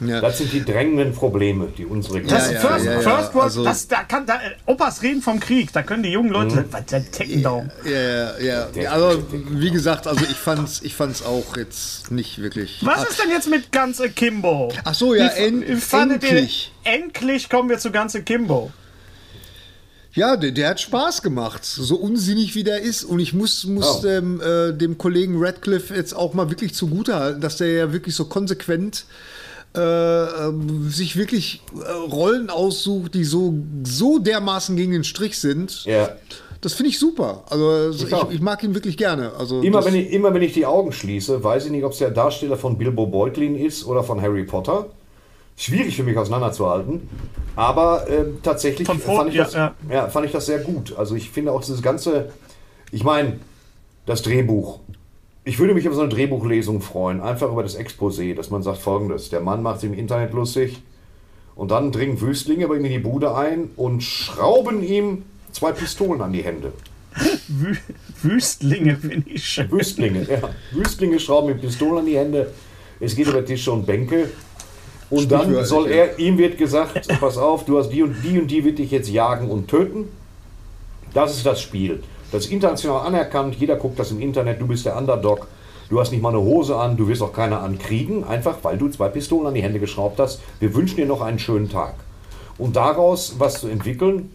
ja. 0.00 0.20
Das 0.20 0.38
sind 0.38 0.52
die 0.52 0.64
drängenden 0.64 1.12
Probleme, 1.14 1.68
die 1.76 1.84
unsere 1.84 2.20
Kinder 2.20 2.52
ja, 2.52 2.60
First, 2.60 2.84
ja, 2.86 2.92
ja. 2.92 3.00
First 3.00 3.34
World, 3.34 3.44
Also- 3.44 3.64
das, 3.64 3.88
da 3.88 4.02
kann, 4.04 4.26
da, 4.26 4.34
äh, 4.36 4.50
Opas 4.66 5.02
reden 5.02 5.22
vom 5.22 5.40
Krieg, 5.40 5.72
da 5.72 5.82
können 5.82 6.02
die 6.02 6.10
jungen 6.10 6.30
Leute, 6.30 6.64
was, 6.70 6.84
der 7.06 7.12
Teckendaumen. 7.12 7.70
Ja, 7.84 8.38
ja, 8.38 8.68
ja. 8.74 8.90
Also, 8.92 9.22
wie 9.30 9.70
gesagt, 9.70 10.06
also 10.06 10.24
ich 10.24 10.36
fand's, 10.36 10.80
ich 10.82 10.94
fand's 10.94 11.22
auch 11.22 11.56
jetzt 11.56 12.10
nicht 12.10 12.40
wirklich. 12.40 12.78
Was 12.82 13.08
ist 13.08 13.20
denn 13.22 13.30
jetzt 13.30 13.48
mit 13.48 13.72
ganz 13.72 14.00
Akimbo? 14.00 14.72
Ach 14.84 14.94
so, 14.94 15.14
ja, 15.14 15.30
Wie- 15.36 15.40
en- 15.64 15.80
fandet 15.80 16.22
ihr- 16.22 16.30
endlich. 16.30 16.72
Endlich 16.84 17.48
kommen 17.48 17.68
wir 17.68 17.78
zu 17.78 17.90
ganz 17.90 18.14
Akimbo. 18.14 18.70
Ja, 20.14 20.36
der, 20.38 20.50
der 20.52 20.70
hat 20.70 20.80
Spaß 20.80 21.20
gemacht, 21.20 21.62
so 21.64 21.96
unsinnig 21.96 22.54
wie 22.54 22.64
der 22.64 22.80
ist. 22.80 23.04
Und 23.04 23.18
ich 23.18 23.34
muss, 23.34 23.64
muss 23.64 23.98
Oh. 23.98 24.00
dem, 24.02 24.40
äh, 24.40 24.72
dem 24.72 24.96
Kollegen 24.96 25.34
Radcliffe 25.38 25.94
jetzt 25.94 26.14
auch 26.14 26.32
mal 26.32 26.48
wirklich 26.48 26.72
zugutehalten, 26.74 27.42
dass 27.42 27.58
der 27.58 27.70
ja 27.70 27.92
wirklich 27.92 28.14
so 28.14 28.24
konsequent 28.24 29.04
äh, 29.74 29.80
ähm, 29.80 30.88
sich 30.90 31.16
wirklich 31.16 31.60
äh, 31.84 31.90
Rollen 31.90 32.48
aussucht, 32.48 33.12
die 33.12 33.24
so, 33.24 33.58
so 33.84 34.18
dermaßen 34.18 34.74
gegen 34.74 34.92
den 34.92 35.04
Strich 35.04 35.38
sind. 35.38 35.84
Ja. 35.84 36.16
Das 36.66 36.74
finde 36.74 36.90
ich 36.90 36.98
super. 36.98 37.44
Also 37.48 37.90
ich, 37.90 38.12
auch. 38.12 38.28
ich 38.28 38.40
mag 38.40 38.60
ihn 38.64 38.74
wirklich 38.74 38.96
gerne. 38.96 39.30
Also 39.38 39.60
Immer 39.60 39.84
wenn, 39.84 39.94
ich, 39.94 40.10
immer 40.10 40.34
wenn 40.34 40.42
ich 40.42 40.52
die 40.52 40.66
Augen 40.66 40.90
schließe, 40.90 41.44
weiß 41.44 41.66
ich 41.66 41.70
nicht, 41.70 41.84
ob 41.84 41.92
es 41.92 41.98
der 41.98 42.10
Darsteller 42.10 42.56
von 42.56 42.76
Bilbo 42.76 43.06
Beutlin 43.06 43.54
ist 43.54 43.86
oder 43.86 44.02
von 44.02 44.20
Harry 44.20 44.42
Potter. 44.42 44.86
Schwierig 45.56 45.94
für 45.94 46.02
mich 46.02 46.18
auseinanderzuhalten. 46.18 47.08
Aber 47.54 48.06
ähm, 48.10 48.38
tatsächlich 48.42 48.88
fand, 48.88 49.28
ich 49.28 49.36
ja, 49.36 49.44
das, 49.44 49.54
ja. 49.54 49.74
ja, 49.88 50.08
fand 50.08 50.26
ich 50.26 50.32
das 50.32 50.46
sehr 50.46 50.58
gut. 50.58 50.92
Also 50.98 51.14
ich 51.14 51.30
finde 51.30 51.52
auch 51.52 51.60
dieses 51.60 51.82
ganze, 51.82 52.32
ich 52.90 53.04
meine, 53.04 53.38
das 54.04 54.22
Drehbuch. 54.22 54.80
Ich 55.44 55.60
würde 55.60 55.72
mich 55.72 55.84
über 55.84 55.94
so 55.94 56.00
eine 56.00 56.10
Drehbuchlesung 56.10 56.80
freuen, 56.80 57.20
einfach 57.20 57.52
über 57.52 57.62
das 57.62 57.78
Exposé, 57.78 58.34
dass 58.34 58.50
man 58.50 58.64
sagt 58.64 58.78
folgendes, 58.78 59.30
der 59.30 59.40
Mann 59.40 59.62
macht 59.62 59.82
sich 59.82 59.88
im 59.88 59.96
Internet 59.96 60.32
lustig 60.32 60.82
und 61.54 61.70
dann 61.70 61.92
dringen 61.92 62.20
Wüstlinge 62.20 62.66
bei 62.66 62.74
ihm 62.74 62.84
in 62.86 62.90
die 62.90 62.98
Bude 62.98 63.36
ein 63.36 63.70
und 63.76 64.02
schrauben 64.02 64.82
ihm 64.82 65.22
zwei 65.56 65.72
Pistolen 65.72 66.20
an 66.20 66.32
die 66.32 66.42
Hände. 66.42 66.72
Wü 67.48 67.74
Wüstlinge 68.22 68.96
finde 68.96 69.30
ich 69.30 69.44
schön. 69.44 69.70
Wüstlinge, 69.70 70.26
ja. 70.28 70.50
Wüstlinge 70.72 71.18
schrauben 71.18 71.48
mit 71.48 71.60
Pistolen 71.60 71.98
an 71.98 72.06
die 72.06 72.16
Hände. 72.16 72.52
Es 73.00 73.16
geht 73.16 73.26
über 73.26 73.44
Tische 73.44 73.72
und 73.72 73.86
Bänke. 73.86 74.30
Und 75.08 75.30
dann 75.30 75.64
soll 75.64 75.88
er, 75.88 76.18
ihm 76.18 76.36
wird 76.36 76.58
gesagt, 76.58 77.08
pass 77.20 77.38
auf, 77.38 77.64
du 77.64 77.78
hast 77.78 77.90
die 77.90 78.02
und 78.02 78.16
die 78.22 78.38
und 78.40 78.48
die 78.48 78.64
wird 78.64 78.78
dich 78.78 78.90
jetzt 78.90 79.08
jagen 79.08 79.50
und 79.50 79.68
töten. 79.68 80.08
Das 81.14 81.36
ist 81.36 81.46
das 81.46 81.60
Spiel. 81.62 82.02
Das 82.32 82.44
ist 82.44 82.52
international 82.52 83.06
anerkannt, 83.06 83.54
jeder 83.54 83.76
guckt 83.76 83.98
das 83.98 84.10
im 84.10 84.20
Internet, 84.20 84.60
du 84.60 84.66
bist 84.66 84.84
der 84.84 84.96
Underdog. 84.96 85.46
Du 85.88 86.00
hast 86.00 86.10
nicht 86.10 86.20
mal 86.20 86.30
eine 86.30 86.40
Hose 86.40 86.76
an, 86.76 86.96
du 86.96 87.06
wirst 87.06 87.22
auch 87.22 87.32
keiner 87.32 87.62
ankriegen, 87.62 88.24
einfach 88.24 88.56
weil 88.62 88.76
du 88.76 88.88
zwei 88.88 89.08
Pistolen 89.08 89.46
an 89.46 89.54
die 89.54 89.62
Hände 89.62 89.78
geschraubt 89.78 90.18
hast. 90.18 90.40
Wir 90.58 90.74
wünschen 90.74 90.96
dir 90.96 91.06
noch 91.06 91.20
einen 91.20 91.38
schönen 91.38 91.70
Tag. 91.70 91.94
Und 92.58 92.74
daraus 92.74 93.36
was 93.38 93.60
zu 93.60 93.68
entwickeln, 93.68 94.30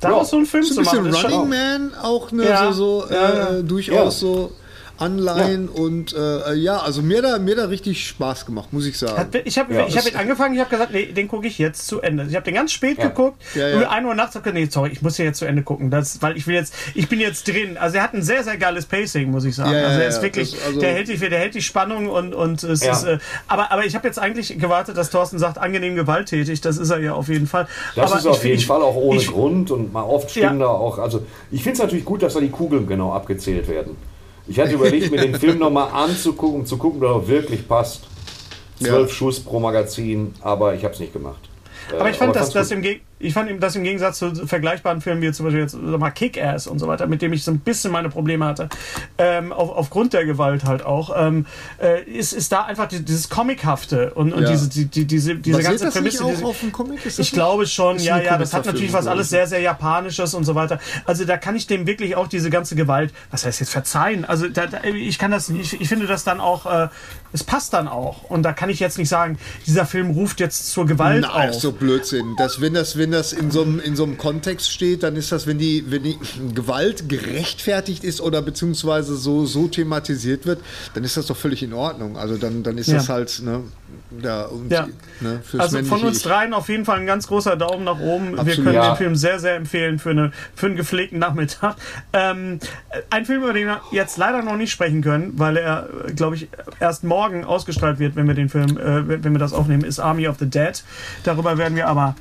Daraus 0.00 0.30
so 0.30 0.36
einen 0.36 0.46
Film 0.46 0.64
So 0.64 0.74
zu 0.74 0.80
ein 0.80 0.84
bisschen 0.84 1.02
machen, 1.02 1.10
ist 1.14 1.18
schon 1.20 1.32
Running 1.32 1.48
Man 1.50 1.94
auch, 2.02 2.32
ne, 2.32 2.48
Ja. 2.48 2.72
so, 2.72 3.02
so 3.02 3.06
Ja, 3.14 3.34
ja. 3.34 3.56
äh, 3.58 3.62
durchaus 3.64 4.20
so 4.20 4.52
Anleihen 5.00 5.68
und 5.68 6.12
äh, 6.14 6.54
ja, 6.54 6.78
also 6.78 7.02
mir 7.02 7.22
da, 7.22 7.38
mir 7.38 7.56
da 7.56 7.64
richtig 7.66 8.06
Spaß 8.06 8.46
gemacht, 8.46 8.72
muss 8.72 8.86
ich 8.86 8.98
sagen. 8.98 9.16
Hat, 9.18 9.34
ich 9.44 9.58
habe 9.58 9.72
Ja, 9.74 9.86
ich 9.86 9.96
hab 9.96 10.20
angefangen, 10.20 10.54
ich 10.54 10.60
habe 10.60 10.70
gesagt, 10.70 10.92
nee, 10.92 11.06
den 11.06 11.28
gucke 11.28 11.46
ich 11.46 11.58
jetzt 11.58 11.86
zu 11.86 12.00
Ende. 12.00 12.26
Ich 12.28 12.34
habe 12.36 12.44
den 12.44 12.54
ganz 12.54 12.72
spät 12.72 12.98
Ja. 12.98 13.08
geguckt. 13.08 13.40
Ja, 13.54 13.68
ja. 13.68 13.76
Um 13.78 13.84
1 13.84 14.06
Uhr 14.06 14.14
nachts 14.14 14.32
gesagt, 14.34 14.54
nee, 14.54 14.66
sorry, 14.70 14.90
ich 14.92 15.02
muss 15.02 15.16
hier 15.16 15.24
jetzt 15.24 15.38
zu 15.38 15.44
Ende 15.46 15.62
gucken. 15.62 15.90
Das, 15.90 16.20
weil 16.22 16.36
ich 16.36 16.46
will 16.46 16.54
jetzt, 16.54 16.74
ich 16.94 17.08
bin 17.08 17.20
jetzt 17.20 17.48
drin. 17.48 17.76
Also 17.78 17.96
er 17.98 18.02
hat 18.02 18.14
ein 18.14 18.22
sehr, 18.22 18.44
sehr 18.44 18.56
geiles 18.56 18.86
Pacing, 18.86 19.30
muss 19.30 19.44
ich 19.44 19.54
sagen. 19.56 19.72
Ja, 19.72 19.78
ja, 19.80 19.86
also 19.88 20.00
er 20.00 20.08
ist 20.08 20.16
ja, 20.16 20.22
wirklich, 20.22 20.50
das- 20.52 20.64
also- 20.66 20.80
der, 20.80 20.92
hält 20.92 21.08
die, 21.08 21.16
der 21.16 21.38
hält 21.38 21.54
die 21.54 21.62
Spannung 21.62 22.08
und, 22.08 22.34
und 22.34 22.62
es 22.62 22.84
Ja. 22.84 22.92
ist, 22.92 23.04
äh, 23.04 23.18
aber, 23.48 23.72
aber 23.72 23.84
ich 23.84 23.94
habe 23.94 24.06
jetzt 24.06 24.18
eigentlich 24.18 24.58
gewartet, 24.58 24.96
dass 24.96 25.10
Thorsten 25.10 25.38
sagt, 25.38 25.58
angenehm 25.58 25.94
gewalttätig. 25.96 26.60
Das 26.60 26.76
ist 26.78 26.90
er 26.90 26.98
ja 27.00 27.14
auf 27.14 27.28
jeden 27.28 27.46
Fall. 27.46 27.66
Das 27.96 28.10
aber 28.10 28.20
ist 28.20 28.26
auf 28.26 28.36
ich- 28.38 28.44
jeden 28.44 28.58
ich- 28.58 28.66
Fall 28.66 28.82
auch 28.82 28.96
ohne 28.96 29.20
ich, 29.20 29.28
Grund 29.28 29.70
und 29.70 29.92
mal 29.92 30.02
oft 30.02 30.30
stehen 30.30 30.42
Ja. 30.42 30.52
da 30.52 30.66
auch. 30.66 30.98
Also 30.98 31.22
ich 31.50 31.62
finde 31.62 31.74
es 31.74 31.82
natürlich 31.82 32.04
gut, 32.04 32.22
dass 32.22 32.34
da 32.34 32.40
die 32.40 32.50
Kugeln 32.50 32.86
genau 32.86 33.12
abgezählt 33.12 33.68
werden. 33.68 33.96
Ich 34.50 34.58
hatte 34.58 34.72
überlegt, 34.74 35.10
mir 35.12 35.18
den 35.20 35.36
Film 35.36 35.58
nochmal 35.64 35.90
anzugucken, 35.92 36.60
um 36.60 36.66
zu 36.66 36.76
gucken, 36.76 37.02
ob 37.04 37.22
er 37.22 37.28
wirklich 37.28 37.66
passt. 37.68 38.02
Zwölf 38.78 39.08
Ja. 39.08 39.14
Schuss 39.14 39.38
pro 39.40 39.60
Magazin, 39.60 40.34
aber 40.40 40.74
ich 40.74 40.82
habe 40.84 40.92
es 40.94 41.00
nicht 41.00 41.12
gemacht. 41.12 41.48
Aber 41.96 42.10
ich 42.10 42.16
fand, 42.16 42.34
dass, 42.34 42.52
fand's 42.52 42.54
das 42.54 42.70
im, 42.72 42.82
Geg- 42.82 43.00
ich 43.20 43.34
fand 43.34 43.50
ihm 43.50 43.60
das 43.60 43.76
im 43.76 43.84
Gegensatz 43.84 44.18
zu 44.18 44.34
vergleichbaren 44.46 45.00
Filmen 45.00 45.20
wie 45.22 45.30
zum 45.30 45.44
Beispiel 45.46 45.60
jetzt 45.60 45.74
mal 45.80 46.10
Kick-Ass 46.10 46.66
und 46.66 46.78
so 46.78 46.88
weiter, 46.88 47.06
mit 47.06 47.20
dem 47.22 47.32
ich 47.34 47.44
so 47.44 47.50
ein 47.50 47.58
bisschen 47.60 47.92
meine 47.92 48.08
Probleme 48.08 48.46
hatte, 48.46 48.68
ähm, 49.18 49.52
auf, 49.52 49.70
aufgrund 49.70 50.14
der 50.14 50.24
Gewalt 50.24 50.64
halt 50.64 50.84
auch, 50.84 51.14
ähm, 51.16 51.46
äh, 51.80 52.02
ist, 52.02 52.32
ist 52.32 52.50
da 52.50 52.62
einfach 52.64 52.88
die- 52.88 53.04
dieses 53.04 53.28
Comichafte 53.28 54.14
und, 54.14 54.32
und 54.32 54.42
Ja. 54.44 54.50
diese, 54.50 54.68
die, 54.70 54.86
die, 54.86 55.04
diese, 55.04 55.34
diese 55.36 55.56
Basiert 55.58 55.70
ganze 55.80 55.84
das 55.84 55.94
nicht 55.94 56.16
Prämisse. 56.18 56.24
auch 56.24 56.30
diese, 56.30 56.44
auf 56.46 56.60
dem 56.60 56.72
Comic? 56.72 56.96
Ist 57.04 57.18
das 57.18 57.26
ich 57.26 57.32
nicht- 57.32 57.32
glaube 57.34 57.66
schon, 57.66 57.96
Ist 57.96 58.04
ja, 58.06 58.18
ja, 58.20 58.38
das 58.38 58.54
hat 58.54 58.64
natürlich 58.66 58.92
was 58.92 59.06
alles 59.06 59.28
sehr, 59.28 59.46
sehr 59.46 59.60
Japanisches 59.60 60.34
und 60.34 60.44
so 60.44 60.54
weiter. 60.54 60.78
Also 61.04 61.24
da 61.24 61.36
kann 61.36 61.56
ich 61.56 61.66
dem 61.66 61.86
wirklich 61.86 62.16
auch 62.16 62.26
diese 62.28 62.48
ganze 62.50 62.74
Gewalt, 62.74 63.12
was 63.30 63.44
heißt 63.44 63.60
jetzt 63.60 63.70
verzeihen? 63.70 64.24
Also 64.24 64.48
da, 64.48 64.66
da, 64.66 64.82
ich 64.84 65.18
kann 65.18 65.30
das, 65.30 65.48
ich, 65.50 65.80
ich 65.80 65.88
finde 65.88 66.06
das 66.06 66.24
dann 66.24 66.40
auch, 66.40 66.64
äh, 66.66 66.88
es 67.32 67.44
passt 67.44 67.74
dann 67.74 67.86
auch. 67.86 68.22
Und 68.30 68.42
da 68.44 68.52
kann 68.52 68.70
ich 68.70 68.80
jetzt 68.80 68.96
nicht 68.98 69.08
sagen, 69.08 69.38
dieser 69.66 69.84
Film 69.86 70.10
ruft 70.10 70.40
jetzt 70.40 70.70
zur 70.72 70.86
Gewalt 70.86 71.22
Nein, 71.22 71.50
auf. 71.50 71.54
so 71.54 71.72
Blödsinn. 71.72 72.34
Das, 72.38 72.60
wenn 72.60 72.74
das, 72.74 72.96
wenn 72.96 73.09
das 73.10 73.32
in 73.32 73.50
so 73.50 73.62
einem 73.62 73.80
in 73.80 73.96
so 73.96 74.04
einem 74.04 74.18
Kontext 74.18 74.70
steht, 74.70 75.02
dann 75.02 75.16
ist 75.16 75.32
das, 75.32 75.46
wenn 75.46 75.58
die, 75.58 75.84
wenn 75.90 76.02
die 76.02 76.18
Gewalt 76.54 77.08
gerechtfertigt 77.08 78.04
ist 78.04 78.20
oder 78.20 78.42
beziehungsweise 78.42 79.16
so, 79.16 79.46
so 79.46 79.68
thematisiert 79.68 80.46
wird, 80.46 80.60
dann 80.94 81.04
ist 81.04 81.16
das 81.16 81.26
doch 81.26 81.36
völlig 81.36 81.62
in 81.62 81.72
Ordnung. 81.72 82.16
Also 82.16 82.36
dann, 82.36 82.62
dann 82.62 82.78
ist 82.78 82.88
Ja. 82.88 82.94
das 82.96 83.08
halt, 83.08 83.40
ne, 83.44 83.62
ja, 84.22 84.44
und, 84.46 84.70
Ja. 84.70 84.88
ne, 85.20 85.40
fürs 85.44 85.62
Also 85.74 85.82
von 85.84 86.02
uns 86.02 86.22
dreien 86.22 86.52
auf 86.54 86.68
jeden 86.68 86.84
Fall 86.84 86.98
ein 86.98 87.06
ganz 87.06 87.26
großer 87.28 87.56
Daumen 87.56 87.84
nach 87.84 87.98
oben. 88.00 88.32
Wir 88.32 88.40
Absolut. 88.40 88.64
können 88.64 88.74
Ja. 88.74 88.92
den 88.92 88.96
Film 88.96 89.16
sehr, 89.16 89.38
sehr 89.38 89.56
empfehlen 89.56 89.98
für, 89.98 90.10
eine, 90.10 90.32
für 90.54 90.66
einen 90.66 90.76
gepflegten 90.76 91.18
Nachmittag. 91.18 91.76
Ähm, 92.12 92.58
ein 93.10 93.24
Film, 93.26 93.42
über 93.42 93.52
den 93.52 93.66
wir 93.68 93.80
jetzt 93.92 94.16
leider 94.18 94.42
noch 94.42 94.56
nicht 94.56 94.70
sprechen 94.72 95.02
können, 95.02 95.34
weil 95.38 95.56
er, 95.56 95.88
glaube 96.16 96.36
ich, 96.36 96.48
erst 96.80 97.04
morgen 97.04 97.44
ausgestrahlt 97.44 97.98
wird, 97.98 98.16
wenn 98.16 98.26
wir 98.26 98.34
den 98.34 98.48
Film, 98.48 98.76
äh, 98.78 99.08
wenn 99.08 99.24
wenn 99.24 99.32
wir 99.32 99.38
das 99.38 99.52
aufnehmen, 99.52 99.84
ist 99.84 99.98
Army 100.00 100.26
of 100.28 100.36
the 100.38 100.46
Dead. 100.46 100.82
Darüber 101.24 101.56
werden 101.58 101.76
wir 101.76 101.86
aber 101.88 102.16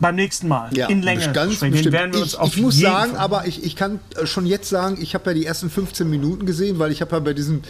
beim 0.00 0.14
nächsten 0.14 0.48
Mal 0.48 0.70
Ja, 0.76 0.88
in 0.88 1.02
Länge 1.02 1.32
ganz 1.32 1.54
sprechen. 1.54 1.74
Den 1.84 1.92
werden 1.92 2.12
wir 2.12 2.20
uns 2.20 2.32
ich, 2.34 2.38
auf 2.38 2.56
ich 2.56 2.62
muss 2.62 2.76
jeden 2.78 2.92
sagen, 2.92 3.10
Fall- 3.12 3.20
aber 3.20 3.46
ich, 3.46 3.64
ich 3.64 3.76
kann 3.76 4.00
schon 4.24 4.46
jetzt 4.46 4.68
sagen, 4.68 4.98
ich 5.00 5.14
habe 5.14 5.30
ja 5.30 5.34
die 5.34 5.46
ersten 5.46 5.70
15 5.70 6.08
Minuten 6.08 6.46
gesehen, 6.46 6.78
weil 6.78 6.92
ich 6.92 7.00
habe 7.00 7.12
ja 7.12 7.20
bei 7.20 7.32
diesem 7.32 7.62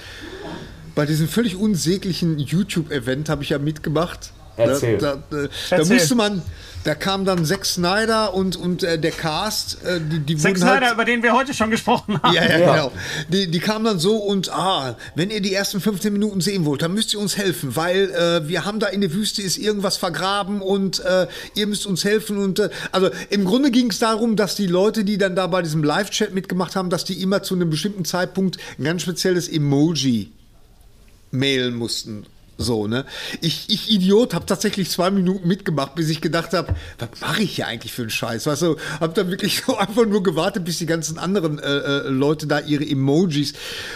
bei 0.94 1.05
diesem 1.05 1.28
völlig 1.28 1.57
unsäglichen 1.57 2.39
YouTube-Event 2.39 3.28
habe 3.28 3.43
ich 3.43 3.51
ja 3.51 3.59
mitgemacht. 3.59 4.32
Erzähl. 4.57 4.99
Da, 4.99 5.16
da, 5.31 5.37
da 5.70 5.77
Erzähl. 5.77 5.95
musste 5.97 6.15
man, 6.15 6.43
da 6.85 6.95
kam 6.95 7.24
dann 7.24 7.45
Zack 7.45 7.66
Snyder 7.66 8.33
und, 8.33 8.55
und 8.57 8.85
äh, 8.85 8.97
der 8.99 9.11
Cast, 9.11 9.83
äh, 9.85 10.01
die, 10.01 10.20
die 10.20 10.37
Zack 10.37 10.57
Snyder, 10.57 10.87
halt, 10.87 10.95
über 10.95 11.05
den 11.05 11.23
wir 11.23 11.33
heute 11.33 11.53
schon 11.53 11.70
gesprochen 11.70 12.23
haben. 12.23 12.33
ja, 12.35 12.45
ja, 12.45 12.59
Ja. 12.59 12.73
genau. 12.73 12.93
Die, 13.28 13.51
die 13.51 13.59
kamen 13.59 13.85
dann 13.85 13.99
so 13.99 14.16
und, 14.19 14.51
ah, 14.53 14.97
wenn 15.16 15.31
ihr 15.31 15.41
die 15.41 15.53
ersten 15.53 15.81
15 15.81 16.12
Minuten 16.12 16.41
sehen 16.41 16.65
wollt, 16.65 16.83
dann 16.83 16.95
müsst 16.95 17.12
ihr 17.12 17.19
uns 17.19 17.37
helfen, 17.37 17.74
weil 17.74 18.11
äh, 18.12 18.47
wir 18.49 18.65
haben 18.65 18.78
da 18.78 18.87
in 18.87 19.01
der 19.01 19.12
Wüste 19.12 19.43
ist 19.43 19.59
irgendwas 19.59 19.97
vergraben 19.97 20.62
und 20.62 21.01
äh, 21.05 21.27
ihr 21.57 21.66
müsst 21.66 21.87
uns 21.87 22.05
helfen. 22.05 22.39
Und 22.39 22.61
äh, 22.61 22.70
also 22.93 23.11
im 23.31 23.45
Grunde 23.45 23.70
ging 23.73 23.91
es 23.91 23.99
darum, 23.99 24.37
dass 24.37 24.55
die 24.55 24.69
Leute, 24.69 25.05
die 25.05 25.19
dann 25.19 25.35
da 25.35 25.49
bei 25.49 25.62
diesem 25.62 25.83
Live-Chat 25.83 26.33
mitgemacht 26.35 26.77
haben, 26.77 26.89
dass 26.89 27.05
die 27.05 27.20
immer 27.20 27.43
zu 27.43 27.55
einem 27.57 27.69
bestimmten 27.69 28.05
Zeitpunkt 28.05 28.59
ein 28.78 28.85
ganz 28.85 29.03
spezielles 29.03 29.49
Emoji 29.49 30.31
mailen 31.33 31.74
mussten. 31.74 32.27
So, 32.59 32.87
ne? 32.87 33.05
Ich, 33.43 33.66
ich 33.69 33.91
Idiot, 33.91 34.33
habe 34.33 34.47
tatsächlich 34.47 34.91
zwei 34.91 35.11
Minuten 35.11 35.47
mitgemacht, 35.47 35.95
bis 35.95 36.09
ich 36.09 36.23
gedacht 36.23 36.55
habe, 36.55 36.74
was 36.99 37.09
mache 37.20 37.43
ich 37.43 37.57
hier 37.57 37.66
eigentlich 37.66 37.93
für 37.93 38.03
einen 38.03 38.11
Scheiß? 38.11 38.47
Weißt 38.47 38.62
du, 38.62 38.77
habe 38.99 39.12
dann 39.12 39.31
wirklich 39.31 39.62
so 39.66 39.77
einfach 39.77 40.07
nur 40.07 40.23
gewartet, 40.23 40.65
bis 40.65 40.78
die 40.78 40.87
ganzen 40.87 41.19
anderen 41.19 41.59
äh, 41.59 41.66
äh, 41.66 42.09
Leute 42.09 42.47
da 42.47 42.61
ihre 42.61 42.85
Emojis 42.85 43.53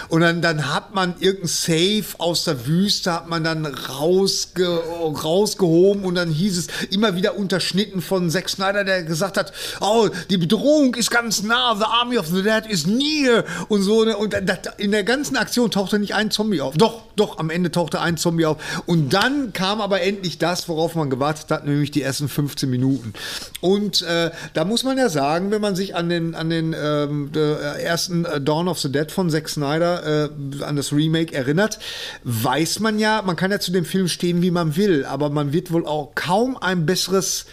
und 0.08 0.20
dann, 0.20 0.42
dann 0.42 0.72
hat 0.74 0.94
man 0.94 1.14
irgendein 1.20 1.48
Safe 1.48 2.04
aus 2.18 2.44
der 2.44 2.66
Wüste, 2.66 3.12
hat 3.12 3.28
man 3.28 3.44
dann 3.44 3.64
rausge, 3.64 4.66
rausgehoben 4.68 6.04
und 6.04 6.16
dann 6.16 6.30
hieß 6.30 6.58
es 6.58 6.66
immer 6.90 7.16
wieder 7.16 7.38
unterschnitten 7.38 8.02
von 8.02 8.28
Zack 8.28 8.50
Snyder, 8.50 8.84
der 8.84 9.04
gesagt 9.04 9.38
hat, 9.38 9.52
oh, 9.80 10.08
die 10.28 10.36
Bedrohung 10.36 10.94
ist 10.96 11.10
ganz 11.10 11.42
nah, 11.42 11.74
the 11.76 11.84
army 11.84 12.18
of 12.18 12.26
the 12.26 12.42
dead 12.42 12.66
is 12.66 12.86
near 12.86 13.44
und 13.68 13.82
so. 13.82 14.04
Ne? 14.04 14.16
Und 14.16 14.34
in 14.76 14.90
der 14.90 15.04
ganzen 15.04 15.36
Aktion 15.36 15.70
tauchte 15.70 15.98
nicht 15.98 16.14
ein 16.14 16.30
Zombie 16.30 16.60
auf. 16.60 16.76
Doch, 16.76 17.02
doch, 17.16 17.38
am 17.38 17.48
Ende 17.48 17.70
tauchte 17.70 18.00
ein 18.00 18.16
Zombie 18.16 18.46
auf. 18.46 18.49
Und 18.86 19.12
dann 19.12 19.52
kam 19.52 19.80
aber 19.80 20.02
endlich 20.02 20.38
das, 20.38 20.68
worauf 20.68 20.94
man 20.94 21.10
gewartet 21.10 21.50
hat, 21.50 21.66
nämlich 21.66 21.90
die 21.90 22.02
ersten 22.02 22.28
15 22.28 22.68
Minuten. 22.68 23.12
Und 23.60 24.02
äh, 24.02 24.30
da 24.54 24.64
muss 24.64 24.84
man 24.84 24.98
ja 24.98 25.08
sagen, 25.08 25.50
wenn 25.50 25.60
man 25.60 25.76
sich 25.76 25.94
an 25.94 26.08
den, 26.08 26.34
an 26.34 26.50
den 26.50 26.74
ähm, 26.78 27.30
äh, 27.34 27.82
ersten 27.82 28.24
äh, 28.24 28.40
Dawn 28.40 28.68
of 28.68 28.78
the 28.78 28.90
Dead 28.90 29.10
von 29.10 29.30
Zack 29.30 29.48
Snyder, 29.48 30.30
äh, 30.30 30.62
an 30.62 30.76
das 30.76 30.92
Remake 30.92 31.34
erinnert, 31.34 31.78
weiß 32.24 32.80
man 32.80 32.98
ja, 32.98 33.22
man 33.22 33.36
kann 33.36 33.50
ja 33.50 33.60
zu 33.60 33.72
dem 33.72 33.84
Film 33.84 34.08
stehen, 34.08 34.42
wie 34.42 34.50
man 34.50 34.76
will, 34.76 35.04
aber 35.04 35.30
man 35.30 35.52
wird 35.52 35.72
wohl 35.72 35.86
auch 35.86 36.14
kaum 36.14 36.56
ein 36.56 36.86
besseres 36.86 37.46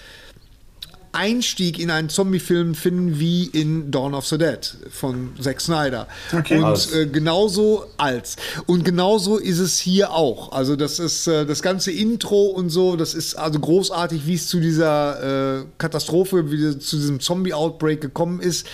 Einstieg 1.17 1.79
in 1.79 1.89
einen 1.89 2.09
Zombie-Film 2.09 2.75
finden 2.75 3.19
wie 3.19 3.45
in 3.45 3.89
Dawn 3.91 4.13
of 4.13 4.25
the 4.27 4.37
Dead 4.37 4.59
von 4.91 5.31
Zack 5.41 5.59
Snyder. 5.59 6.07
Okay. 6.31 6.59
Und 6.59 6.93
äh, 6.93 7.07
genauso 7.07 7.85
als. 7.97 8.35
Und 8.67 8.85
genauso 8.85 9.37
ist 9.37 9.59
es 9.59 9.79
hier 9.79 10.11
auch. 10.11 10.51
Also 10.51 10.75
das 10.75 10.99
ist 10.99 11.27
äh, 11.27 11.45
das 11.45 11.61
ganze 11.61 11.91
Intro 11.91 12.45
und 12.45 12.69
so, 12.69 12.95
das 12.95 13.15
ist 13.15 13.35
also 13.35 13.59
großartig, 13.59 14.27
wie 14.27 14.35
es 14.35 14.47
zu 14.47 14.59
dieser 14.59 15.59
äh, 15.59 15.65
Katastrophe, 15.79 16.51
wie 16.51 16.63
es 16.63 16.79
zu 16.79 16.97
diesem 16.97 17.19
Zombie-Outbreak 17.19 17.99
gekommen 17.99 18.39
ist. 18.39 18.67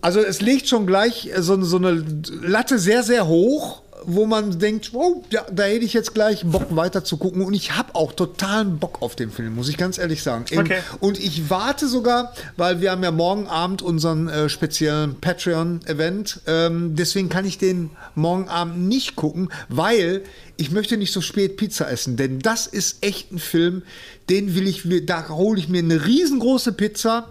Also 0.00 0.20
es 0.20 0.40
legt 0.40 0.68
schon 0.68 0.86
gleich 0.86 1.26
äh, 1.26 1.42
so, 1.42 1.60
so 1.62 1.76
eine 1.76 2.04
Latte 2.42 2.78
sehr, 2.78 3.02
sehr 3.02 3.26
hoch, 3.26 3.82
wo 4.06 4.24
man 4.26 4.58
denkt, 4.58 4.90
oh, 4.94 5.22
ja, 5.30 5.44
da 5.52 5.64
hätte 5.64 5.84
ich 5.84 5.92
jetzt 5.92 6.14
gleich 6.14 6.44
Bock 6.44 6.74
weiter 6.76 7.04
zu 7.04 7.16
gucken. 7.16 7.42
Und 7.42 7.54
ich 7.54 7.76
habe 7.76 7.94
auch 7.94 8.12
totalen 8.12 8.78
Bock 8.78 9.02
auf 9.02 9.16
den 9.16 9.30
Film, 9.30 9.54
muss 9.56 9.68
ich 9.68 9.76
ganz 9.76 9.98
ehrlich 9.98 10.22
sagen. 10.22 10.44
Okay. 10.56 10.78
Und 11.00 11.18
ich 11.18 11.50
warte 11.50 11.88
sogar, 11.88 12.32
weil 12.56 12.80
wir 12.80 12.90
haben 12.92 13.02
ja 13.02 13.10
morgen 13.10 13.46
Abend 13.48 13.82
unseren 13.82 14.28
äh, 14.28 14.48
speziellen 14.48 15.20
Patreon-Event. 15.20 16.40
Ähm, 16.46 16.94
deswegen 16.96 17.28
kann 17.28 17.44
ich 17.44 17.58
den 17.58 17.90
morgen 18.14 18.48
Abend 18.48 18.78
nicht 18.88 19.16
gucken, 19.16 19.50
weil 19.68 20.22
ich 20.56 20.70
möchte 20.70 20.96
nicht 20.96 21.12
so 21.12 21.20
spät 21.20 21.56
Pizza 21.56 21.90
essen. 21.90 22.16
Denn 22.16 22.38
das 22.38 22.66
ist 22.66 23.02
echt 23.04 23.32
ein 23.32 23.38
Film, 23.38 23.82
den 24.30 24.54
will 24.54 24.66
ich, 24.68 24.84
mir- 24.84 25.04
da 25.04 25.28
hole 25.28 25.58
ich 25.58 25.68
mir 25.68 25.80
eine 25.80 26.06
riesengroße 26.06 26.72
Pizza 26.72 27.28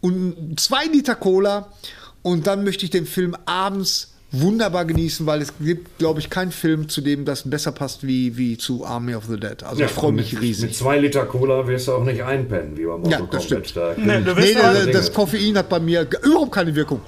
und 0.00 0.58
zwei 0.58 0.86
Liter 0.86 1.14
Cola 1.14 1.72
und 2.22 2.46
dann 2.46 2.64
möchte 2.64 2.84
ich 2.84 2.90
den 2.90 3.06
Film 3.06 3.36
abends 3.46 4.09
wunderbar 4.32 4.84
genießen, 4.84 5.26
weil 5.26 5.42
es 5.42 5.52
gibt, 5.58 5.98
glaube 5.98 6.20
ich, 6.20 6.30
keinen 6.30 6.52
Film, 6.52 6.88
zu 6.88 7.00
dem 7.00 7.24
das 7.24 7.48
besser 7.48 7.72
passt 7.72 8.06
wie, 8.06 8.36
wie 8.36 8.56
zu 8.56 8.84
Army 8.84 9.14
of 9.14 9.24
the 9.24 9.38
Dead. 9.38 9.62
Also 9.62 9.82
ich 9.82 9.90
freue 9.90 10.12
mich 10.12 10.40
riesig. 10.40 10.70
Mit 10.70 10.76
zwei 10.76 10.98
Liter 10.98 11.24
Cola 11.24 11.66
wirst 11.66 11.88
du 11.88 11.92
auch 11.92 12.04
nicht 12.04 12.22
einpennen, 12.22 12.76
wie 12.76 12.86
beim 12.86 13.04
Ja, 13.06 13.18
Auto 13.18 13.26
das 13.32 13.44
stimmt. 13.44 13.76
Da 13.76 13.94
Nee, 13.96 14.20
du 14.20 14.34
Nee, 14.34 14.54
das, 14.54 14.86
das 14.92 15.12
Koffein 15.12 15.56
hat 15.58 15.68
bei 15.68 15.80
mir 15.80 16.06
überhaupt 16.22 16.52
keine 16.52 16.74
Wirkung. 16.74 17.00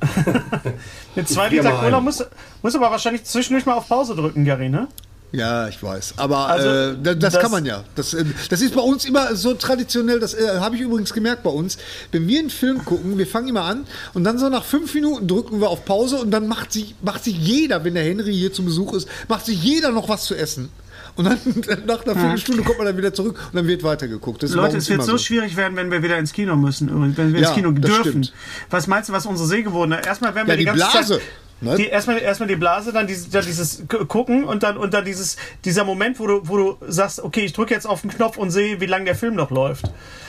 mit 1.14 1.28
zwei 1.28 1.48
Liter 1.48 1.70
Cola 1.70 1.98
ein. 1.98 2.04
musst, 2.04 2.28
musst 2.62 2.76
aber 2.76 2.90
wahrscheinlich 2.90 3.24
zwischendurch 3.24 3.64
mal 3.64 3.74
auf 3.74 3.88
Pause 3.88 4.14
drücken, 4.14 4.44
Gary, 4.44 4.68
ne? 4.68 4.88
Ja, 5.34 5.66
ich 5.68 5.82
weiß. 5.82 6.14
Aber 6.16 6.46
Also, 6.48 6.68
äh, 6.68 6.96
das, 7.02 7.18
das, 7.18 7.38
kann 7.40 7.50
man 7.50 7.66
ja. 7.66 7.82
Das, 7.96 8.14
äh, 8.14 8.24
das 8.50 8.60
ist 8.60 8.72
bei 8.74 8.80
uns 8.80 9.04
immer 9.04 9.34
so 9.34 9.54
traditionell, 9.54 10.20
das 10.20 10.34
äh, 10.34 10.58
habe 10.60 10.76
ich 10.76 10.80
übrigens 10.82 11.12
gemerkt 11.12 11.42
bei 11.42 11.50
uns. 11.50 11.76
Wenn 12.12 12.28
wir 12.28 12.38
einen 12.38 12.50
Film 12.50 12.84
gucken, 12.84 13.18
wir 13.18 13.26
fangen 13.26 13.48
immer 13.48 13.62
an 13.62 13.84
und 14.14 14.22
dann 14.22 14.38
so 14.38 14.48
nach 14.48 14.64
fünf 14.64 14.94
Minuten 14.94 15.26
drücken 15.26 15.60
wir 15.60 15.70
auf 15.70 15.84
Pause 15.84 16.18
und 16.18 16.30
dann 16.30 16.46
macht 16.46 16.72
sich, 16.72 16.94
macht 17.02 17.24
sich 17.24 17.36
jeder, 17.36 17.82
wenn 17.82 17.94
der 17.94 18.04
Henry 18.04 18.32
hier 18.32 18.52
zum 18.52 18.66
Besuch 18.66 18.94
ist, 18.94 19.08
macht 19.28 19.44
sich 19.46 19.60
jeder 19.62 19.90
noch 19.90 20.08
was 20.08 20.24
zu 20.24 20.36
essen. 20.36 20.70
Und 21.16 21.24
dann 21.24 21.38
nach 21.86 22.04
einer 22.04 22.14
Viertelstunde 22.14 22.62
kommt 22.62 22.78
man 22.78 22.86
dann 22.86 22.96
wieder 22.96 23.12
zurück 23.12 23.36
und 23.50 23.56
dann 23.56 23.66
wird 23.66 23.82
weitergeguckt. 23.82 24.42
Das 24.42 24.52
Leute, 24.52 24.76
es 24.76 24.88
wird 24.88 24.98
immer 25.00 25.04
so 25.06 25.18
schwierig 25.18 25.56
werden, 25.56 25.76
wenn 25.76 25.90
wir 25.90 26.02
wieder 26.02 26.16
ins 26.18 26.32
Kino 26.32 26.54
müssen, 26.54 27.16
wenn 27.16 27.32
wir 27.32 27.40
Ja, 27.40 27.48
ins 27.48 27.56
Kino 27.56 27.72
dürfen. 27.72 28.00
stimmt. 28.02 28.32
Was 28.70 28.86
meinst 28.86 29.08
du, 29.08 29.12
was 29.12 29.26
unsere 29.26 29.48
Sehgewohnheit? 29.48 30.06
Erstmal 30.06 30.34
werden 30.36 30.46
wir 30.46 30.54
Ja, 30.54 30.58
die 30.58 30.64
die 30.64 30.80
ganze 30.80 30.90
Blase. 30.92 31.14
Zeit. 31.14 31.22
Ne? 31.60 31.76
Die, 31.76 31.86
erstmal, 31.86 32.18
erstmal 32.18 32.48
die 32.48 32.56
Blase, 32.56 32.92
dann 32.92 33.06
dieses, 33.06 33.30
dann 33.30 33.44
dieses 33.44 33.84
Gucken 34.08 34.44
und 34.44 34.62
dann, 34.62 34.76
und 34.76 34.92
dann 34.92 35.04
dieses, 35.04 35.36
dieser 35.64 35.84
Moment, 35.84 36.18
wo 36.18 36.26
du, 36.26 36.40
wo 36.44 36.56
du 36.56 36.76
sagst, 36.88 37.22
okay, 37.22 37.40
ich 37.44 37.52
drücke 37.52 37.72
jetzt 37.72 37.86
auf 37.86 38.02
den 38.02 38.10
Knopf 38.10 38.36
und 38.36 38.50
sehe, 38.50 38.80
wie 38.80 38.86
lange 38.86 39.06
der 39.06 39.14
Film 39.14 39.34
noch 39.34 39.50
läuft. 39.50 39.84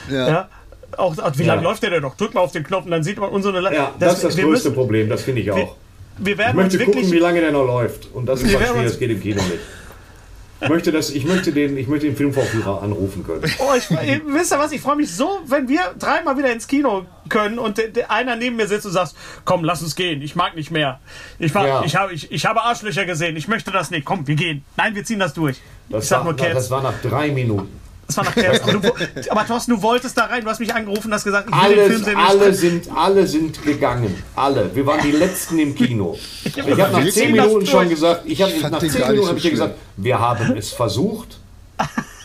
Ja. 0.10 0.47
Auch, 0.97 1.18
auch 1.18 1.38
wie 1.38 1.43
Ja. 1.43 1.56
lange 1.56 1.64
läuft 1.64 1.84
der 1.84 1.89
denn 1.89 2.03
noch? 2.03 2.15
Drück 2.15 2.34
mal 2.34 2.41
auf 2.41 2.52
den 2.53 2.64
Knopf 2.64 2.85
und 2.85 2.91
dann 2.91 3.03
sieht 3.03 3.18
man 3.18 3.30
unsere. 3.31 3.61
Ja, 3.73 3.91
das, 3.99 4.14
ist 4.15 4.23
das 4.23 4.38
wir 4.38 4.45
größte 4.45 4.69
müssen- 4.69 4.76
Problem, 4.76 5.10
das 5.10 5.23
finde 5.23 5.41
ich 5.41 5.52
auch. 5.52 5.76
Wir 6.18 6.31
Ich 6.34 6.38
werden 6.38 6.57
uns 6.57 6.65
möchte 6.68 6.80
wirklich. 6.80 6.95
gucken, 7.03 7.11
wie 7.11 7.19
lange 7.19 7.41
der 7.41 7.52
noch 7.52 7.65
läuft. 7.65 8.07
Und 8.14 8.26
das 8.27 8.41
ist 8.41 8.49
Wir 8.52 8.60
was 8.61 8.69
schwierig, 8.69 8.88
das 8.88 8.99
geht 8.99 9.10
im 9.11 9.22
Kino 9.22 9.41
nicht. 9.41 9.60
Ich 10.61 10.69
möchte, 10.69 10.91
das, 10.91 11.10
ich, 11.10 11.26
möchte 11.26 11.52
den, 11.52 11.76
ich 11.77 11.88
möchte 11.88 12.06
den 12.07 12.15
Filmvorführer 12.15 12.82
anrufen 12.82 13.26
können. 13.26 13.44
Oh, 13.60 13.73
ich, 13.77 13.91
ihr 13.91 14.22
wisst 14.27 14.53
ihr 14.53 14.60
was? 14.60 14.72
Ich 14.72 14.80
freue 14.82 14.95
mich 14.95 15.14
so, 15.14 15.40
wenn 15.48 15.68
wir 15.68 15.82
dreimal 15.99 16.38
wieder 16.38 16.52
ins 16.52 16.65
Kino 16.68 17.06
können 17.27 17.60
und 17.60 17.77
der, 17.77 17.90
der 17.90 18.10
einer 18.10 18.38
neben 18.38 18.56
mir 18.56 18.68
sitzt 18.68 18.86
und 18.86 18.94
sagt: 18.94 19.15
Komm, 19.44 19.64
lass 19.65 19.82
uns 19.82 19.95
gehen. 19.95 20.22
Ich 20.22 20.36
mag 20.36 20.56
nicht 20.56 20.72
mehr. 20.72 20.99
Ich, 21.40 21.53
mag, 21.53 21.68
Ja. 21.68 21.84
ich, 21.84 21.95
habe, 21.98 22.14
ich, 22.14 22.32
ich 22.32 22.45
habe 22.45 22.61
Arschlöcher 22.61 23.06
gesehen. 23.06 23.36
Ich 23.36 23.48
möchte 23.49 23.72
das 23.72 23.91
nicht. 23.91 24.06
Komm, 24.06 24.27
wir 24.27 24.36
gehen. 24.36 24.64
Nein, 24.77 24.95
wir 24.95 25.03
ziehen 25.03 25.19
das 25.19 25.34
durch. 25.34 25.57
Das, 25.90 26.03
ich 26.03 26.10
sag 26.10 26.19
war, 26.19 26.26
nur 26.26 26.36
Cats. 26.38 26.53
das 26.53 26.72
war 26.72 26.82
nach 26.82 26.94
drei 27.02 27.32
Minuten. 27.32 27.68
Das 28.07 28.18
war 28.18 28.23
nach 28.26 28.36
Cats. 28.36 28.61
Aber, 28.61 28.72
du, 28.73 28.84
wo- 28.84 28.95
aber 29.30 29.45
Thorsten, 29.48 29.72
du 29.72 29.82
wolltest 29.82 30.18
da 30.18 30.26
rein. 30.26 30.44
Du 30.44 30.49
hast 30.49 30.60
mich 30.60 30.73
angerufen 30.73 31.07
und 31.07 31.14
hast 31.14 31.23
gesagt: 31.23 31.49
Ich 31.49 31.69
will 31.69 31.90
den 31.90 32.03
Film 32.03 32.18
Alles, 32.18 32.60
sehen. 32.60 32.72
alle, 32.77 32.84
sind, 32.84 32.90
alle 32.95 33.27
sind 33.27 33.64
gegangen. 33.64 34.15
Alle. 34.36 34.69
Wir 34.76 34.86
waren 34.86 35.02
die 35.02 35.11
Letzten 35.11 35.57
im 35.60 35.73
Kino. 35.76 36.18
Ich 36.45 36.57
habe 36.80 36.91
nach 36.91 37.10
zehn 37.10 37.32
Minuten 37.32 37.65
schon 37.65 37.90
gesagt, 37.90 38.22
ich 38.26 38.41
habe 38.41 38.52
nach 38.69 38.80
zehn 38.80 38.91
Minuten 38.94 39.22
so 39.23 39.27
habe 39.30 39.38
ich 39.40 39.49
gesagt, 39.49 39.76
wir 39.98 40.19
haben 40.19 40.56
es 40.57 40.69
versucht. 40.72 41.40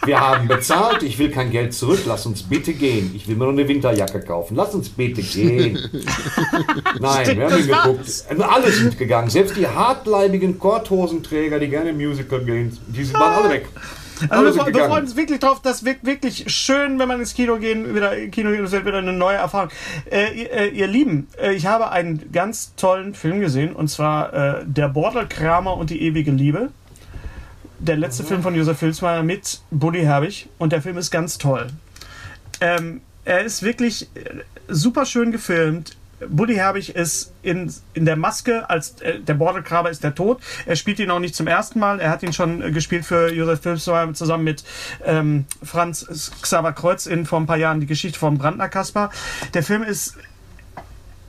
Wir 0.07 0.19
haben 0.20 0.48
bezahlt, 0.48 1.02
ich 1.02 1.19
will 1.19 1.31
kein 1.31 1.51
Geld 1.51 1.74
zurück, 1.74 2.01
lass 2.07 2.24
uns 2.24 2.43
bitte 2.43 2.73
gehen. 2.73 3.12
Ich 3.15 3.28
will 3.28 3.36
mir 3.36 3.44
noch 3.44 3.52
eine 3.52 3.69
Winterjacke 3.69 4.20
kaufen. 4.20 4.55
Lass 4.57 4.74
uns 4.74 4.89
bitte 4.89 5.20
gehen. 5.23 5.78
Nein, 7.01 7.24
Stimmt, 7.24 7.39
wir 7.39 7.44
haben 7.44 7.51
das 7.51 7.59
hingeguckt. 7.66 8.24
Also 8.31 8.43
Alle 8.44 8.70
sind 8.73 8.98
gegangen. 8.98 9.28
Selbst 9.31 9.57
die 9.57 9.66
hartleibigen 9.66 10.59
Korthosenträger, 10.59 11.59
die 11.59 11.69
gerne 11.69 11.90
im 11.90 11.97
Musical 11.98 12.40
gehen, 12.44 12.77
die 12.86 13.05
sind- 13.05 13.19
waren 13.19 13.44
alle 13.44 13.51
weg. 13.55 13.69
Also 14.28 14.66
wir, 14.66 14.74
wir 14.74 14.84
freuen 14.84 15.05
uns 15.05 15.16
wirklich 15.16 15.40
drauf, 15.40 15.60
das 15.62 15.84
wird 15.84 16.05
wirklich 16.05 16.44
schön, 16.52 16.98
wenn 16.98 17.09
man 17.09 17.20
ins 17.20 17.34
Kino 17.34 17.56
gehen, 17.56 17.94
wieder 17.94 18.14
Kino 18.28 18.51
gehen, 18.51 18.62
das 18.62 18.72
wird 18.72 18.84
wieder 18.84 18.98
eine 18.98 19.12
neue 19.12 19.36
Erfahrung. 19.36 19.70
Äh, 20.10 20.32
ihr, 20.34 20.52
äh, 20.52 20.68
ihr 20.68 20.86
Lieben, 20.86 21.28
äh, 21.40 21.52
ich 21.52 21.66
habe 21.66 21.90
einen 21.90 22.30
ganz 22.32 22.74
tollen 22.76 23.14
Film 23.14 23.40
gesehen 23.40 23.74
und 23.74 23.88
zwar 23.88 24.32
äh, 24.32 24.64
Der 24.66 24.88
Bordelkramer 24.88 25.76
und 25.76 25.90
die 25.90 26.02
ewige 26.02 26.30
Liebe. 26.30 26.70
Der 27.78 27.97
letzte 27.97 28.24
Film 28.24 28.42
von 28.42 28.55
Josef 28.55 28.78
Filzmeier 28.78 29.22
mit 29.22 29.62
Buddy 29.70 30.02
Herbig 30.02 30.48
und 30.59 30.72
der 30.72 30.82
Film 30.82 30.98
ist 30.98 31.10
ganz 31.10 31.38
toll. 31.38 31.68
Ähm, 32.60 33.01
er 33.24 33.42
ist 33.42 33.62
wirklich 33.62 34.09
äh, 34.14 34.42
super 34.68 35.06
schön 35.06 35.32
gefilmt. 35.32 35.97
Buddy 36.28 36.55
Herbig 36.55 36.94
ist 36.94 37.32
in, 37.42 37.72
in 37.94 38.05
der 38.05 38.16
Maske, 38.16 38.68
als 38.68 39.01
äh, 39.01 39.20
der 39.20 39.34
Bordelgraber 39.34 39.90
ist 39.90 40.05
der 40.05 40.14
Tod. 40.14 40.40
Er 40.66 40.76
spielt 40.76 40.98
ihn 40.98 41.10
auch 41.10 41.18
nicht 41.18 41.34
zum 41.34 41.47
ersten 41.47 41.78
Mal. 41.78 42.01
Er 42.01 42.10
hat 42.10 42.22
ihn 42.22 42.32
schon 42.32 42.62
äh, 42.62 42.70
gespielt 42.70 43.05
für 43.05 43.32
Josef 43.32 43.62
Filzmeier 43.62 44.12
zusammen 44.14 44.44
mit 44.44 44.64
ähm, 45.05 45.47
Franz 45.62 46.32
Xaver 46.42 46.72
Kreuz 46.72 47.06
in 47.06 47.26
vor 47.26 47.40
ein 47.40 47.47
paar 47.47 47.56
Jahren 47.56 47.80
die 47.80 47.86
Geschichte 47.86 48.18
vom 48.18 48.38
Brandner 48.38 48.68
Kasper. 48.68 49.10
Der 49.55 49.62
Film 49.62 49.82
ist 49.82 50.16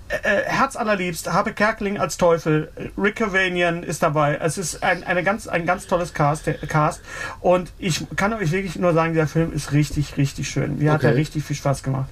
äh, 0.10 0.42
herzallerliebst, 0.44 1.32
Habe 1.32 1.54
Kerkeling 1.54 1.98
als 1.98 2.18
Teufel, 2.18 2.70
Rick 2.98 3.16
Cavanian 3.16 3.84
ist 3.84 4.04
dabei. 4.04 4.38
Es 4.42 4.58
ist 4.58 4.84
ein, 4.84 5.04
eine 5.06 5.24
ganz, 5.24 5.48
ein 5.48 5.66
ganz 5.66 5.88
tolles 5.88 6.14
Cast, 6.14 6.48
der, 6.48 6.56
Cast. 6.56 7.02
Und 7.40 7.72
ich 7.80 8.06
kann 8.18 8.34
euch 8.34 8.52
wirklich 8.52 8.76
nur 8.76 8.94
sagen, 8.94 9.14
der 9.14 9.28
Film 9.28 9.54
ist 9.54 9.72
richtig, 9.72 10.18
richtig 10.18 10.50
schön. 10.50 10.80
Mir 10.80 10.92
hat 10.92 11.04
er 11.04 11.12
Okay. 11.12 11.20
richtig 11.20 11.44
viel 11.46 11.56
Spaß 11.56 11.82
gemacht. 11.84 12.10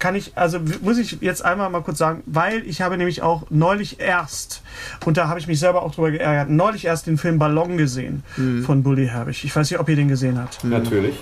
Kann 0.00 0.16
ich, 0.16 0.36
also 0.36 0.58
muss 0.82 0.98
ich 0.98 1.18
jetzt 1.20 1.44
einmal 1.44 1.70
mal 1.70 1.82
kurz 1.82 1.98
sagen, 1.98 2.24
weil 2.26 2.66
ich 2.66 2.82
habe 2.82 2.96
nämlich 2.96 3.22
auch 3.22 3.46
neulich 3.50 4.00
erst, 4.00 4.62
und 5.04 5.16
da 5.16 5.28
habe 5.28 5.38
ich 5.38 5.46
mich 5.46 5.60
selber 5.60 5.82
auch 5.82 5.94
drüber 5.94 6.10
geärgert, 6.10 6.50
neulich 6.50 6.86
erst 6.86 7.06
den 7.06 7.18
Film 7.18 7.38
Ballon 7.38 7.76
gesehen 7.76 8.24
von 8.66 8.82
Bully 8.82 9.06
Herbig. 9.06 9.44
Ich 9.44 9.54
weiß 9.54 9.70
nicht, 9.70 9.78
ob 9.78 9.88
ihr 9.88 9.96
den 9.96 10.08
gesehen 10.08 10.38
habt. 10.38 10.64
Natürlich. 10.64 11.14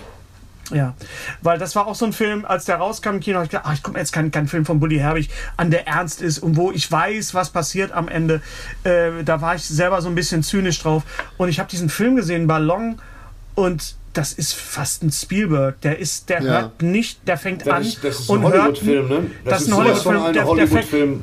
Ja, 0.70 0.94
weil 1.40 1.58
das 1.58 1.74
war 1.76 1.86
auch 1.86 1.94
so 1.94 2.04
ein 2.04 2.12
Film, 2.12 2.44
als 2.44 2.66
der 2.66 2.76
rauskam 2.76 3.14
im 3.14 3.20
Kino, 3.20 3.42
ich 3.42 3.48
gedacht, 3.48 3.64
ach, 3.66 3.72
ich 3.72 3.82
gucke 3.82 3.98
jetzt 3.98 4.12
keinen 4.12 4.30
keinen 4.30 4.48
Film 4.48 4.64
von 4.66 4.80
Bully 4.80 4.98
Herbig 4.98 5.30
an, 5.56 5.70
der 5.70 5.86
ernst 5.86 6.20
ist 6.20 6.38
und 6.38 6.56
wo 6.56 6.70
ich 6.70 6.90
weiß, 6.90 7.34
was 7.34 7.50
passiert 7.50 7.92
am 7.92 8.08
Ende. 8.08 8.42
Äh, 8.84 9.24
da 9.24 9.40
war 9.40 9.54
ich 9.54 9.64
selber 9.64 10.02
so 10.02 10.08
ein 10.08 10.14
bisschen 10.14 10.42
zynisch 10.42 10.80
drauf. 10.82 11.02
Und 11.36 11.48
ich 11.48 11.58
habe 11.58 11.70
diesen 11.70 11.88
Film 11.88 12.16
gesehen, 12.16 12.46
Ballon, 12.46 13.00
und 13.54 13.96
das 14.18 14.32
ist 14.32 14.52
fast 14.54 15.02
ein 15.04 15.12
Spielberg. 15.12 15.80
Der 15.82 15.98
ist, 15.98 16.28
der 16.28 16.42
Ja. 16.42 16.50
hört 16.62 16.82
nicht, 16.82 17.20
der 17.28 17.38
fängt 17.38 17.64
Das 17.66 17.72
an 17.74 17.82
ist, 17.82 18.02
das 18.04 18.20
ist 18.20 18.28
und 18.28 18.44
ein 18.44 18.52
hört, 18.52 18.62
Hollywood-Film, 18.62 19.08
ne? 19.08 19.30
Das 19.44 19.62
ist 19.62 19.68
ein 19.68 19.76
Hollywood-Film. 19.76 20.14
Der- 20.22 20.32
der 20.32 20.42
fängt- 20.42 20.48
Hollywood-Film. 20.48 21.22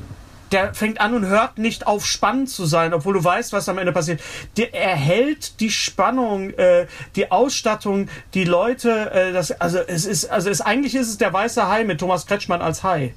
der 0.51 0.73
fängt 0.73 1.01
an 1.01 1.13
und 1.13 1.25
hört 1.25 1.57
nicht 1.57 1.85
auf, 1.87 2.05
spannend 2.05 2.49
zu 2.49 2.65
sein, 2.65 2.93
obwohl 2.93 3.13
du 3.15 3.23
weißt, 3.23 3.51
was 3.51 3.67
am 3.67 3.77
Ende 3.77 3.91
passiert. 3.91 4.21
Der 4.57 4.73
erhält 4.73 5.59
die 5.59 5.71
Spannung, 5.71 6.51
äh, 6.51 6.87
die 7.17 7.31
Ausstattung, 7.31 8.07
die 8.33 8.45
Leute. 8.45 9.11
Äh, 9.11 9.33
das, 9.33 9.51
also 9.51 9.79
es 9.79 10.05
ist, 10.05 10.25
also 10.31 10.49
es 10.49 10.61
eigentlich 10.61 10.95
ist 10.95 11.09
es 11.09 11.17
der 11.17 11.33
weiße 11.33 11.67
Hai 11.67 11.83
mit 11.83 11.99
Thomas 11.99 12.25
Kretschmann 12.27 12.61
als 12.61 12.83
Hai, 12.83 13.13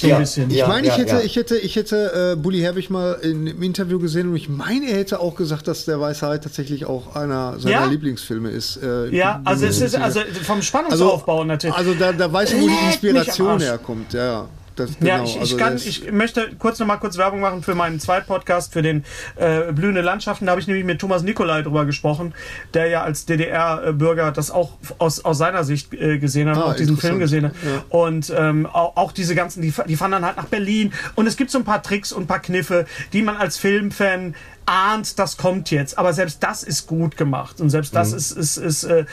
so 0.00 0.08
Ja, 0.08 0.16
ein 0.16 0.22
bisschen. 0.22 0.50
Ich 0.50 0.56
ja. 0.56 0.68
meine, 0.68 0.88
ich 0.88 0.96
hätte, 0.96 1.16
ja. 1.16 1.20
ich 1.20 1.36
hätte, 1.36 1.56
ich 1.58 1.76
hätte 1.76 2.32
äh, 2.32 2.36
Bully 2.36 2.60
Herbig 2.60 2.90
mal 2.90 3.12
in, 3.22 3.46
im 3.46 3.62
Interview 3.62 3.98
gesehen 3.98 4.28
und 4.30 4.36
ich 4.36 4.48
meine, 4.48 4.86
er 4.90 4.98
hätte 4.98 5.20
auch 5.20 5.34
gesagt, 5.34 5.68
dass 5.68 5.84
der 5.84 6.00
Weiße 6.00 6.26
Hai 6.26 6.38
tatsächlich 6.38 6.86
auch 6.86 7.14
einer 7.14 7.58
seiner 7.58 7.70
Ja? 7.74 7.84
Lieblingsfilme 7.86 8.50
ist. 8.50 8.78
Äh, 8.82 9.14
Ja, 9.14 9.40
also 9.44 9.66
es 9.66 9.80
ist 9.80 9.94
also 9.96 10.20
vom 10.42 10.62
Spannungsaufbau 10.62 11.44
natürlich. 11.44 11.76
Also 11.76 11.94
da, 11.94 12.12
da 12.12 12.32
weiß 12.32 12.52
ich, 12.54 12.60
wo 12.60 12.66
die 12.68 12.86
Inspiration 12.86 13.60
herkommt. 13.60 14.12
Ja, 14.12 14.48
das, 14.76 14.90
Ja, 15.00 15.18
genau. 15.18 15.24
ich, 15.28 15.34
ich, 15.34 15.40
also 15.40 15.56
kann, 15.56 15.76
ich 15.76 16.12
möchte 16.12 16.50
kurz 16.58 16.78
noch 16.78 16.86
mal 16.86 16.96
kurz 16.96 17.16
Werbung 17.18 17.40
machen 17.40 17.62
für 17.62 17.74
meinen 17.74 18.00
Zweitpodcast, 18.00 18.72
für 18.72 18.82
den 18.82 19.04
äh, 19.36 19.72
Blühende 19.72 20.00
Landschaften. 20.00 20.46
Da 20.46 20.52
habe 20.52 20.60
ich 20.60 20.66
nämlich 20.66 20.84
mit 20.84 21.00
Thomas 21.00 21.22
Nikolai 21.22 21.62
drüber 21.62 21.84
gesprochen, 21.84 22.34
der 22.74 22.88
ja 22.88 23.02
als 23.02 23.26
DDR-Bürger 23.26 24.32
das 24.32 24.50
auch 24.50 24.72
aus, 24.98 25.24
aus 25.24 25.38
seiner 25.38 25.64
Sicht 25.64 25.92
äh, 25.94 26.18
gesehen 26.18 26.48
hat, 26.48 26.56
Ah, 26.56 26.62
auch 26.70 26.76
diesen 26.76 26.96
Film 26.96 27.18
gesehen 27.18 27.46
hat. 27.46 27.52
Und 27.88 28.32
ähm, 28.36 28.66
auch, 28.66 28.96
auch 28.96 29.12
diese 29.12 29.34
ganzen, 29.34 29.62
die, 29.62 29.72
die 29.86 29.96
fahren 29.96 30.12
dann 30.12 30.24
halt 30.24 30.36
nach 30.36 30.46
Berlin. 30.46 30.92
Und 31.14 31.26
es 31.26 31.36
gibt 31.36 31.50
so 31.50 31.58
ein 31.58 31.64
paar 31.64 31.82
Tricks 31.82 32.12
und 32.12 32.24
ein 32.24 32.26
paar 32.26 32.40
Kniffe, 32.40 32.86
die 33.12 33.22
man 33.22 33.36
als 33.36 33.58
Filmfan 33.58 34.34
ahnt, 34.66 35.18
das 35.18 35.36
kommt 35.36 35.70
jetzt. 35.70 35.98
Aber 35.98 36.12
selbst 36.12 36.42
das 36.42 36.62
ist 36.62 36.86
gut 36.86 37.16
gemacht. 37.16 37.60
Und 37.60 37.70
selbst 37.70 37.94
das 37.94 38.12
ist, 38.12 38.32
ist, 38.32 38.56
ist 38.56 38.84
äh, 38.84 39.04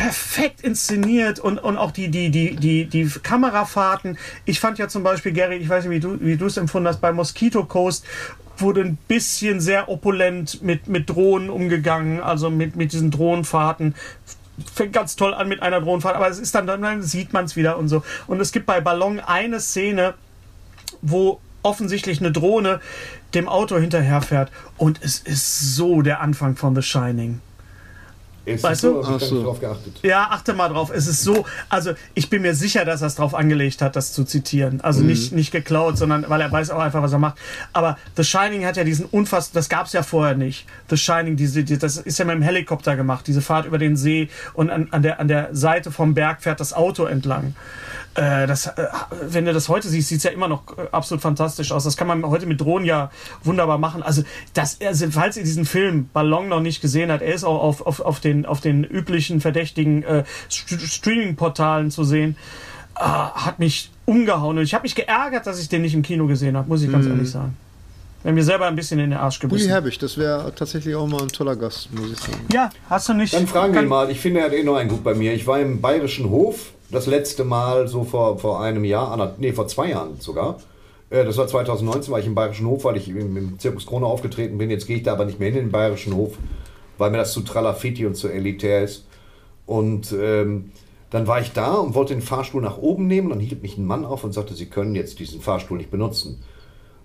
perfekt 0.00 0.62
inszeniert 0.62 1.40
und, 1.40 1.58
und 1.58 1.76
auch 1.76 1.90
die, 1.90 2.08
die, 2.08 2.30
die, 2.30 2.56
die, 2.56 2.86
die 2.86 3.04
Kamerafahrten. 3.22 4.16
Ich 4.46 4.58
fand 4.58 4.78
ja 4.78 4.88
zum 4.88 5.02
Beispiel, 5.02 5.32
Gary, 5.32 5.56
ich 5.56 5.68
weiß 5.68 5.84
nicht, 5.84 5.92
wie 5.92 6.00
du 6.00 6.18
wie 6.20 6.42
es 6.42 6.56
empfunden 6.56 6.88
hast, 6.88 7.02
bei 7.02 7.12
Mosquito 7.12 7.64
Coast 7.64 8.06
wurde 8.56 8.80
ein 8.80 8.96
bisschen 9.08 9.60
sehr 9.60 9.90
opulent 9.90 10.62
mit, 10.62 10.86
mit 10.88 11.10
Drohnen 11.10 11.50
umgegangen, 11.50 12.22
also 12.22 12.48
mit, 12.48 12.76
mit 12.76 12.94
diesen 12.94 13.10
Drohnenfahrten. 13.10 13.94
Fängt 14.74 14.94
ganz 14.94 15.16
toll 15.16 15.34
an 15.34 15.48
mit 15.48 15.60
einer 15.60 15.82
Drohnenfahrt, 15.82 16.16
aber 16.16 16.30
es 16.30 16.38
ist 16.38 16.54
dann, 16.54 16.66
dann 16.66 17.02
sieht 17.02 17.34
man 17.34 17.44
es 17.44 17.54
wieder 17.54 17.76
und 17.76 17.88
so. 17.88 18.02
Und 18.26 18.40
es 18.40 18.52
gibt 18.52 18.64
bei 18.64 18.80
Ballon 18.80 19.20
eine 19.20 19.60
Szene, 19.60 20.14
wo 21.02 21.40
offensichtlich 21.62 22.20
eine 22.20 22.32
Drohne 22.32 22.80
dem 23.34 23.48
Auto 23.48 23.76
hinterherfährt 23.76 24.50
und 24.78 24.98
es 25.02 25.18
ist 25.18 25.74
so 25.74 26.00
der 26.00 26.22
Anfang 26.22 26.56
von 26.56 26.74
The 26.74 26.80
Shining. 26.80 27.42
Ist 28.46 28.64
Weißt 28.64 28.80
so, 28.80 29.02
du? 29.02 29.06
hab 29.06 29.20
ich 29.20 29.28
so. 29.28 29.42
drauf 29.42 29.60
geachtet. 29.60 30.00
Ja, 30.02 30.28
achte 30.30 30.54
mal 30.54 30.68
drauf. 30.68 30.90
Es 30.94 31.06
ist 31.06 31.22
so, 31.22 31.44
also 31.68 31.92
ich 32.14 32.30
bin 32.30 32.40
mir 32.42 32.54
sicher, 32.54 32.84
dass 32.86 33.02
er 33.02 33.08
es 33.08 33.16
drauf 33.16 33.34
angelegt 33.34 33.82
hat, 33.82 33.96
das 33.96 34.12
zu 34.12 34.24
zitieren. 34.24 34.80
Also 34.80 35.02
nicht, 35.02 35.32
nicht 35.32 35.50
geklaut, 35.50 35.98
sondern 35.98 36.24
weil 36.28 36.40
er 36.40 36.50
weiß 36.50 36.70
auch 36.70 36.80
einfach, 36.80 37.02
was 37.02 37.12
er 37.12 37.18
macht. 37.18 37.38
Aber 37.74 37.98
The 38.16 38.24
Shining 38.24 38.64
hat 38.64 38.76
ja 38.76 38.84
diesen 38.84 39.04
unfass, 39.06 39.52
das 39.52 39.68
gab 39.68 39.86
es 39.86 39.92
ja 39.92 40.02
vorher 40.02 40.34
nicht. 40.34 40.66
The 40.88 40.96
Shining, 40.96 41.36
diese, 41.36 41.64
die, 41.64 41.76
das 41.78 41.98
ist 41.98 42.18
ja 42.18 42.24
mit 42.24 42.34
dem 42.34 42.42
Helikopter 42.42 42.96
gemacht, 42.96 43.26
diese 43.26 43.42
Fahrt 43.42 43.66
über 43.66 43.78
den 43.78 43.96
See 43.96 44.30
und 44.54 44.70
an, 44.70 44.88
an, 44.90 45.02
der, 45.02 45.20
an 45.20 45.28
der 45.28 45.50
Seite 45.52 45.90
vom 45.90 46.14
Berg 46.14 46.42
fährt 46.42 46.60
das 46.60 46.72
Auto 46.72 47.04
entlang. 47.04 47.54
Äh, 48.16 48.48
das, 48.48 48.66
äh, 48.66 48.86
wenn 49.28 49.44
du 49.44 49.52
das 49.52 49.68
heute 49.68 49.88
siehst, 49.88 50.08
sieht 50.08 50.18
es 50.18 50.24
ja 50.24 50.30
immer 50.30 50.48
noch 50.48 50.76
äh, 50.76 50.88
absolut 50.90 51.22
fantastisch 51.22 51.70
aus. 51.70 51.84
Das 51.84 51.96
kann 51.96 52.08
man 52.08 52.24
heute 52.24 52.46
mit 52.46 52.60
Drohnen 52.60 52.84
ja 52.84 53.10
wunderbar 53.44 53.78
machen. 53.78 54.02
Also, 54.02 54.22
das, 54.52 54.78
also 54.84 55.10
falls 55.10 55.36
ihr 55.36 55.44
diesen 55.44 55.64
Film 55.64 56.08
Ballon 56.12 56.48
noch 56.48 56.60
nicht 56.60 56.80
gesehen 56.80 57.12
habt, 57.12 57.22
er 57.22 57.32
ist 57.32 57.44
auch 57.44 57.62
auf, 57.62 57.86
auf, 57.86 58.00
auf, 58.00 58.18
den, 58.18 58.46
auf 58.46 58.60
den 58.60 58.82
üblichen 58.82 59.40
verdächtigen 59.40 60.02
äh, 60.02 60.24
St 60.50 60.80
Streaming-Portalen 60.80 61.92
zu 61.92 62.02
sehen, 62.02 62.36
äh, 62.96 63.02
hat 63.02 63.60
mich 63.60 63.90
umgehauen. 64.06 64.58
Und 64.58 64.64
ich 64.64 64.74
habe 64.74 64.82
mich 64.82 64.96
geärgert, 64.96 65.46
dass 65.46 65.60
ich 65.60 65.68
den 65.68 65.82
nicht 65.82 65.94
im 65.94 66.02
Kino 66.02 66.26
gesehen 66.26 66.56
habe, 66.56 66.68
muss 66.68 66.82
ich 66.82 66.90
ganz 66.90 67.06
ehrlich 67.06 67.30
sagen. 67.30 67.56
Wir 68.22 68.30
haben 68.30 68.34
mir 68.34 68.44
selber 68.44 68.66
ein 68.66 68.76
bisschen 68.76 68.98
in 68.98 69.10
den 69.10 69.18
Arsch 69.18 69.38
gebissen. 69.38 69.68
Herbig, 69.68 69.98
das 69.98 70.18
wäre 70.18 70.52
tatsächlich 70.54 70.94
auch 70.96 71.06
mal 71.06 71.22
ein 71.22 71.28
toller 71.28 71.56
Gast, 71.56 71.90
muss 71.92 72.10
ich 72.10 72.18
sagen. 72.18 72.44
Ja, 72.52 72.70
hast 72.90 73.08
du 73.08 73.14
nicht. 73.14 73.32
Dann 73.32 73.46
fragen 73.46 73.72
wir 73.72 73.82
ihn 73.82 73.88
mal. 73.88 74.10
Ich 74.10 74.20
finde, 74.20 74.40
er 74.40 74.46
hat 74.46 74.52
eh 74.52 74.64
noch 74.64 74.74
einen 74.74 74.90
gut 74.90 75.02
bei 75.04 75.14
mir. 75.14 75.32
Ich 75.32 75.46
war 75.46 75.58
im 75.60 75.80
Bayerischen 75.80 76.28
Hof 76.28 76.72
das 76.90 77.06
letzte 77.06 77.44
Mal 77.44 77.88
so 77.88 78.04
vor, 78.04 78.38
vor 78.38 78.60
einem 78.60 78.84
Jahr, 78.84 79.34
nee, 79.38 79.52
vor 79.52 79.68
zwei 79.68 79.90
Jahren 79.90 80.20
sogar. 80.20 80.58
Äh, 81.10 81.24
Das 81.24 81.36
war 81.36 81.46
2019, 81.46 82.12
war 82.12 82.20
ich 82.20 82.26
im 82.26 82.34
Bayerischen 82.34 82.66
Hof, 82.66 82.84
weil 82.84 82.96
ich 82.96 83.08
im, 83.08 83.58
Zirkus 83.58 83.86
Krone 83.86 84.06
aufgetreten 84.06 84.58
bin. 84.58 84.70
Jetzt 84.70 84.86
gehe 84.86 84.96
ich 84.96 85.02
da 85.02 85.12
aber 85.12 85.24
nicht 85.24 85.38
mehr 85.38 85.48
hin 85.50 85.58
in 85.58 85.66
den 85.66 85.72
Bayerischen 85.72 86.14
Hof, 86.14 86.36
weil 86.98 87.10
mir 87.10 87.18
das 87.18 87.32
zu 87.32 87.42
tralafiti 87.42 88.06
und 88.06 88.14
zu 88.14 88.28
elitär 88.28 88.84
ist. 88.84 89.06
Und 89.66 90.12
ähm, 90.12 90.72
dann 91.10 91.26
war 91.26 91.40
ich 91.40 91.52
da 91.52 91.74
und 91.74 91.94
wollte 91.94 92.14
den 92.14 92.22
Fahrstuhl 92.22 92.62
nach 92.62 92.78
oben 92.78 93.06
nehmen. 93.06 93.30
Dann 93.30 93.40
hielt 93.40 93.62
mich 93.62 93.76
ein 93.76 93.86
Mann 93.86 94.04
auf 94.04 94.24
und 94.24 94.32
sagte, 94.32 94.54
Sie 94.54 94.66
können 94.66 94.94
jetzt 94.94 95.18
diesen 95.18 95.40
Fahrstuhl 95.40 95.78
nicht 95.78 95.90
benutzen. 95.90 96.42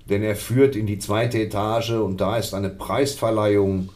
Denn 0.10 0.22
er 0.22 0.36
führt 0.36 0.76
in 0.76 0.86
die 0.86 1.00
zweite 1.00 1.40
Etage 1.40 1.92
und 1.92 2.22
da 2.22 2.38
ist 2.38 2.54
eine 2.54 2.70
Preisverleihung 2.70 3.90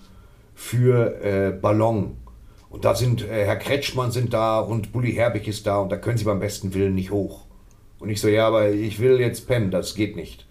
für 0.56 1.22
äh, 1.24 1.52
Ballon. 1.52 2.18
Und 2.70 2.86
da 2.86 2.94
sind 2.96 3.24
äh, 3.28 3.46
Herr 3.46 3.56
Kretschmann 3.56 4.12
sind 4.12 4.34
da 4.34 4.60
und 4.60 4.92
Bully 4.92 5.14
Herbig 5.14 5.48
ist 5.48 5.66
da 5.66 5.80
und 5.80 5.92
da 5.92 5.98
können 5.98 6.18
Sie 6.18 6.26
beim 6.26 6.40
besten 6.40 6.74
Willen 6.74 6.96
nicht 6.96 7.12
hoch. 7.12 7.42
Und 8.00 8.10
ich 8.10 8.22
so, 8.22 8.28
ja, 8.28 8.48
aber 8.48 8.70
ich 8.70 9.00
will 9.00 9.20
jetzt 9.20 9.48
pennen, 9.48 9.72
das 9.72 9.96
geht 9.96 10.16
nicht. 10.16 10.46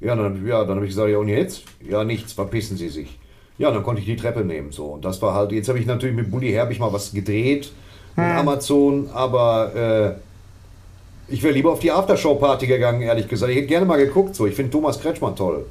Ja, 0.00 0.14
dann, 0.14 0.46
ja, 0.46 0.64
dann 0.64 0.76
habe 0.76 0.84
ich 0.86 0.90
gesagt, 0.90 1.08
ja 1.10 1.18
und 1.18 1.28
jetzt? 1.28 1.62
Ja, 1.88 2.04
nichts, 2.04 2.32
verpissen 2.34 2.76
Sie 2.76 2.88
sich. 2.88 3.18
Ja, 3.58 3.70
dann 3.70 3.82
konnte 3.82 4.00
ich 4.00 4.06
die 4.06 4.16
Treppe 4.16 4.44
nehmen. 4.44 4.72
So. 4.72 4.86
Und 4.86 5.04
das 5.04 5.22
war 5.22 5.32
halt, 5.34 5.52
jetzt 5.52 5.68
habe 5.68 5.78
ich 5.78 5.86
natürlich 5.86 6.14
mit 6.16 6.30
Bully 6.30 6.50
Herbig 6.52 6.78
mal 6.78 6.92
was 6.92 7.12
gedreht 7.12 7.72
mit 8.16 8.26
Amazon, 8.26 9.08
aber 9.12 10.18
äh, 11.28 11.32
ich 11.32 11.42
wäre 11.42 11.52
lieber 11.54 11.72
auf 11.72 11.80
die 11.80 11.90
Aftershow-Party 11.92 12.66
gegangen, 12.66 13.02
ehrlich 13.02 13.28
gesagt. 13.28 13.50
Ich 13.52 13.58
hätte 13.58 13.66
gerne 13.68 13.86
mal 13.86 13.96
geguckt, 13.96 14.34
so. 14.34 14.46
Ich 14.46 14.54
finde 14.54 14.70
Thomas 14.72 15.00
Kretschmann 15.00 15.36
toll. 15.36 15.64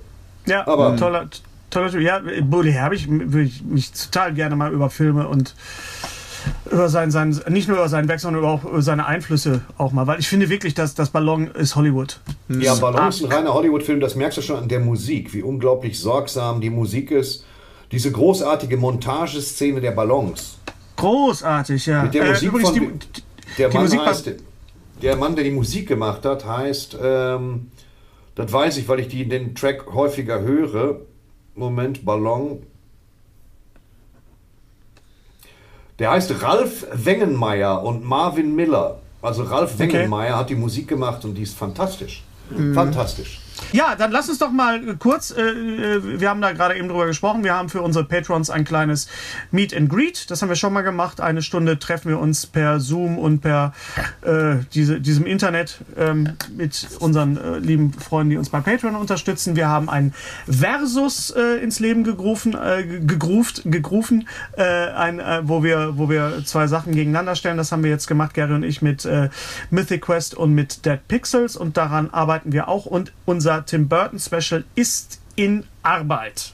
Ja, 0.48 0.66
Aber- 0.68 0.96
toller, 0.96 1.28
toller 1.76 1.92
Typ. 1.92 2.02
Ja, 2.02 2.22
Bully 2.42 2.72
Herbig 2.72 3.08
würde 3.10 3.44
ich 3.44 3.64
mich 3.64 3.92
total 3.92 4.34
gerne 4.34 4.56
mal 4.56 4.72
über 4.72 4.90
Filme 4.90 5.28
und 5.28 5.54
über 6.72 6.90
sein, 6.90 7.12
sein, 7.12 7.40
nicht 7.50 7.68
nur 7.68 7.78
über 7.78 7.90
seinen 7.90 8.08
Werk, 8.08 8.20
sondern 8.20 8.42
über 8.42 8.52
auch 8.52 8.64
über 8.64 8.82
seine 8.82 9.06
Einflüsse 9.06 9.62
auch 9.78 9.92
mal. 9.92 10.08
Weil 10.08 10.20
ich 10.20 10.28
finde 10.28 10.50
wirklich, 10.50 10.74
dass 10.74 10.96
das 10.96 11.10
Ballon 11.10 11.48
ist 11.48 11.76
Hollywood. 11.76 12.20
Ja, 12.50 12.76
Ballon 12.76 13.10
ist 13.10 13.24
ein 13.24 13.32
reiner 13.32 13.54
Hollywood-Film, 13.54 14.00
das 14.00 14.16
merkst 14.16 14.38
du 14.38 14.42
schon 14.42 14.58
an 14.58 14.68
der 14.68 14.80
Musik, 14.80 15.34
wie 15.34 15.42
unglaublich 15.42 16.00
sorgsam 16.00 16.62
die 16.62 16.70
Musik 16.70 17.12
ist. 17.12 17.46
Diese 17.92 18.12
großartige 18.12 18.78
Montageszene 18.78 19.82
der 19.82 19.92
Ballons. 19.92 20.58
Großartig, 20.98 21.86
ja. 21.86 22.04
Mit 22.04 22.14
der 22.14 22.24
Äh, 22.24 22.30
Musik 22.30 22.48
übrigens 22.50 22.70
von, 22.70 22.80
die, 22.80 23.22
der 23.58 23.70
die 23.70 23.76
Mann 23.76 23.84
Musik 23.86 24.00
heißt, 24.02 24.32
der 25.02 25.16
Mann, 25.18 25.36
der 25.36 25.44
die 25.44 25.52
Musik 25.52 25.88
gemacht 25.88 26.26
hat, 26.26 26.46
heißt, 26.46 26.98
ähm, 27.02 27.72
das 28.36 28.52
weiß 28.52 28.78
ich, 28.78 28.88
weil 28.88 29.00
ich 29.00 29.08
die, 29.08 29.28
den 29.28 29.56
Track 29.56 29.86
häufiger 29.94 30.42
höre. 30.42 31.02
Moment, 31.56 32.06
Ballon. 32.06 32.64
Der 36.00 36.12
heißt 36.12 36.42
Ralf 36.42 36.86
Wengenmeier 36.94 37.82
und 37.82 38.04
Marvin 38.04 38.56
Miller. 38.56 39.00
Also 39.22 39.44
Ralf 39.44 39.80
Wengenmeier 39.80 40.38
hat 40.38 40.50
die 40.50 40.56
Musik 40.56 40.88
gemacht 40.88 41.24
und 41.24 41.36
die 41.36 41.44
ist 41.44 41.58
fantastisch. 41.58 42.24
Fantastisch. 42.74 43.40
Ja, 43.72 43.96
dann 43.96 44.12
lass 44.12 44.30
uns 44.30 44.38
doch 44.38 44.52
mal 44.52 44.88
äh, 44.88 44.96
kurz, 44.98 45.32
äh, 45.32 45.42
äh, 45.42 46.20
wir 46.20 46.30
haben 46.30 46.42
da 46.42 46.52
gerade 46.52 46.78
eben 46.78 46.88
drüber 46.88 47.06
gesprochen, 47.06 47.44
wir 47.44 47.54
haben 47.54 47.70
für 47.70 47.82
unsere 47.82 48.06
Patrons 48.06 48.50
ein 48.50 48.66
kleines 48.66 49.08
Meet 49.52 49.76
and 49.76 49.90
Greet, 49.90 50.30
das 50.30 50.42
haben 50.42 50.50
wir 50.50 50.56
schon 50.56 50.74
mal 50.74 50.82
gemacht. 50.82 51.22
Eine 51.22 51.42
Stunde 51.42 51.80
treffen 51.80 52.10
wir 52.10 52.20
uns 52.20 52.46
per 52.46 52.80
Zoom 52.80 53.18
und 53.18 53.42
per 53.42 53.74
äh, 54.22 54.58
diese, 54.74 55.00
diesem 55.00 55.26
Internet 55.26 55.80
ähm, 55.98 56.34
mit 56.56 56.88
unseren 57.00 57.38
äh, 57.38 57.60
lieben 57.60 57.94
Freunden, 57.94 58.32
die 58.32 58.38
uns 58.38 58.50
bei 58.50 58.60
Patreon 58.60 58.96
unterstützen. 58.96 59.56
Wir 59.56 59.68
haben 59.68 59.90
ein 59.90 60.14
Versus 60.50 61.32
äh, 61.32 61.64
ins 61.64 61.80
Leben 61.80 62.04
gegrufen, 62.04 62.56
äh, 62.56 62.84
gegruft, 62.84 63.62
gegrufen, 63.66 64.28
ein, 64.58 65.22
wo, 65.44 65.64
wir, 65.64 65.98
wo 65.98 66.10
wir 66.10 66.44
zwei 66.46 66.68
Sachen 66.68 66.94
gegeneinander 66.94 67.36
stellen. 67.36 67.58
Das 67.58 67.72
haben 67.72 67.84
wir 67.84 67.90
jetzt 67.90 68.08
gemacht, 68.08 68.34
Gary 68.34 68.54
und 68.54 68.64
ich, 68.64 68.82
mit 68.82 69.08
Mythic 69.70 70.02
Quest 70.02 70.36
und 70.36 70.54
mit 70.54 70.86
Dead 70.86 71.00
Pixels 71.08 71.56
und 71.56 71.78
daran 71.78 72.10
arbeiten 72.12 72.52
wir 72.52 72.68
auch 72.68 72.86
und 72.86 73.12
unser 73.26 73.45
Tim 73.66 73.88
Burton 73.88 74.20
Special 74.20 74.64
ist 74.76 75.20
in 75.36 75.66
Arbeit. 75.84 76.54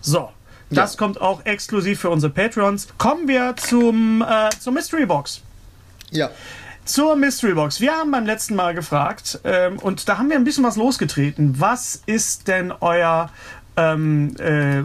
So. 0.00 0.30
Das 0.70 0.96
kommt 0.96 1.20
auch 1.20 1.44
exklusiv 1.44 2.00
für 2.00 2.10
unsere 2.10 2.32
Patreons. 2.32 2.88
Kommen 2.98 3.28
wir 3.28 3.54
zum, 3.56 4.22
äh, 4.22 4.50
zur 4.58 4.72
Mystery 4.72 5.06
Box. 5.06 5.40
Ja. 6.10 6.30
Zur 6.84 7.16
Mystery 7.16 7.54
Box. 7.54 7.80
Wir 7.80 7.92
haben 7.92 8.10
beim 8.10 8.26
letzten 8.26 8.56
Mal 8.56 8.74
gefragt 8.74 9.38
ähm, 9.44 9.78
und 9.78 10.08
da 10.08 10.18
haben 10.18 10.30
wir 10.30 10.36
ein 10.36 10.44
bisschen 10.44 10.64
was 10.64 10.76
losgetreten. 10.76 11.60
Was 11.60 12.02
ist 12.06 12.48
denn 12.48 12.72
euer 12.80 13.30
ähm, 13.76 14.36
äh, 14.38 14.82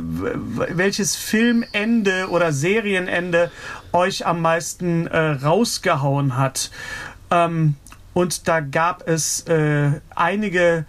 welches 0.75 1.15
Filmende 1.15 2.29
oder 2.29 2.51
Serienende 2.51 3.51
euch 3.91 4.25
am 4.25 4.41
meisten 4.41 5.07
äh, 5.07 5.17
rausgehauen 5.17 6.37
hat? 6.37 6.71
Ähm, 7.31 7.75
und 8.13 8.47
da 8.47 8.59
gab 8.59 9.07
es 9.07 9.41
äh, 9.47 9.91
einige 10.15 10.85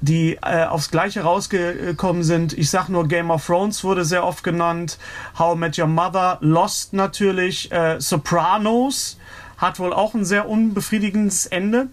die 0.00 0.38
äh, 0.42 0.64
aufs 0.64 0.90
Gleiche 0.90 1.22
rausgekommen 1.22 2.22
sind. 2.22 2.56
Ich 2.56 2.70
sag 2.70 2.88
nur 2.88 3.06
Game 3.06 3.30
of 3.30 3.46
Thrones 3.46 3.84
wurde 3.84 4.04
sehr 4.04 4.24
oft 4.24 4.42
genannt, 4.42 4.98
How 5.38 5.54
I 5.54 5.58
Met 5.58 5.78
Your 5.78 5.86
Mother, 5.86 6.38
Lost 6.40 6.92
natürlich, 6.92 7.70
äh, 7.72 8.00
Sopranos 8.00 9.18
hat 9.58 9.78
wohl 9.78 9.92
auch 9.92 10.14
ein 10.14 10.24
sehr 10.24 10.48
unbefriedigendes 10.48 11.46
Ende. 11.46 11.88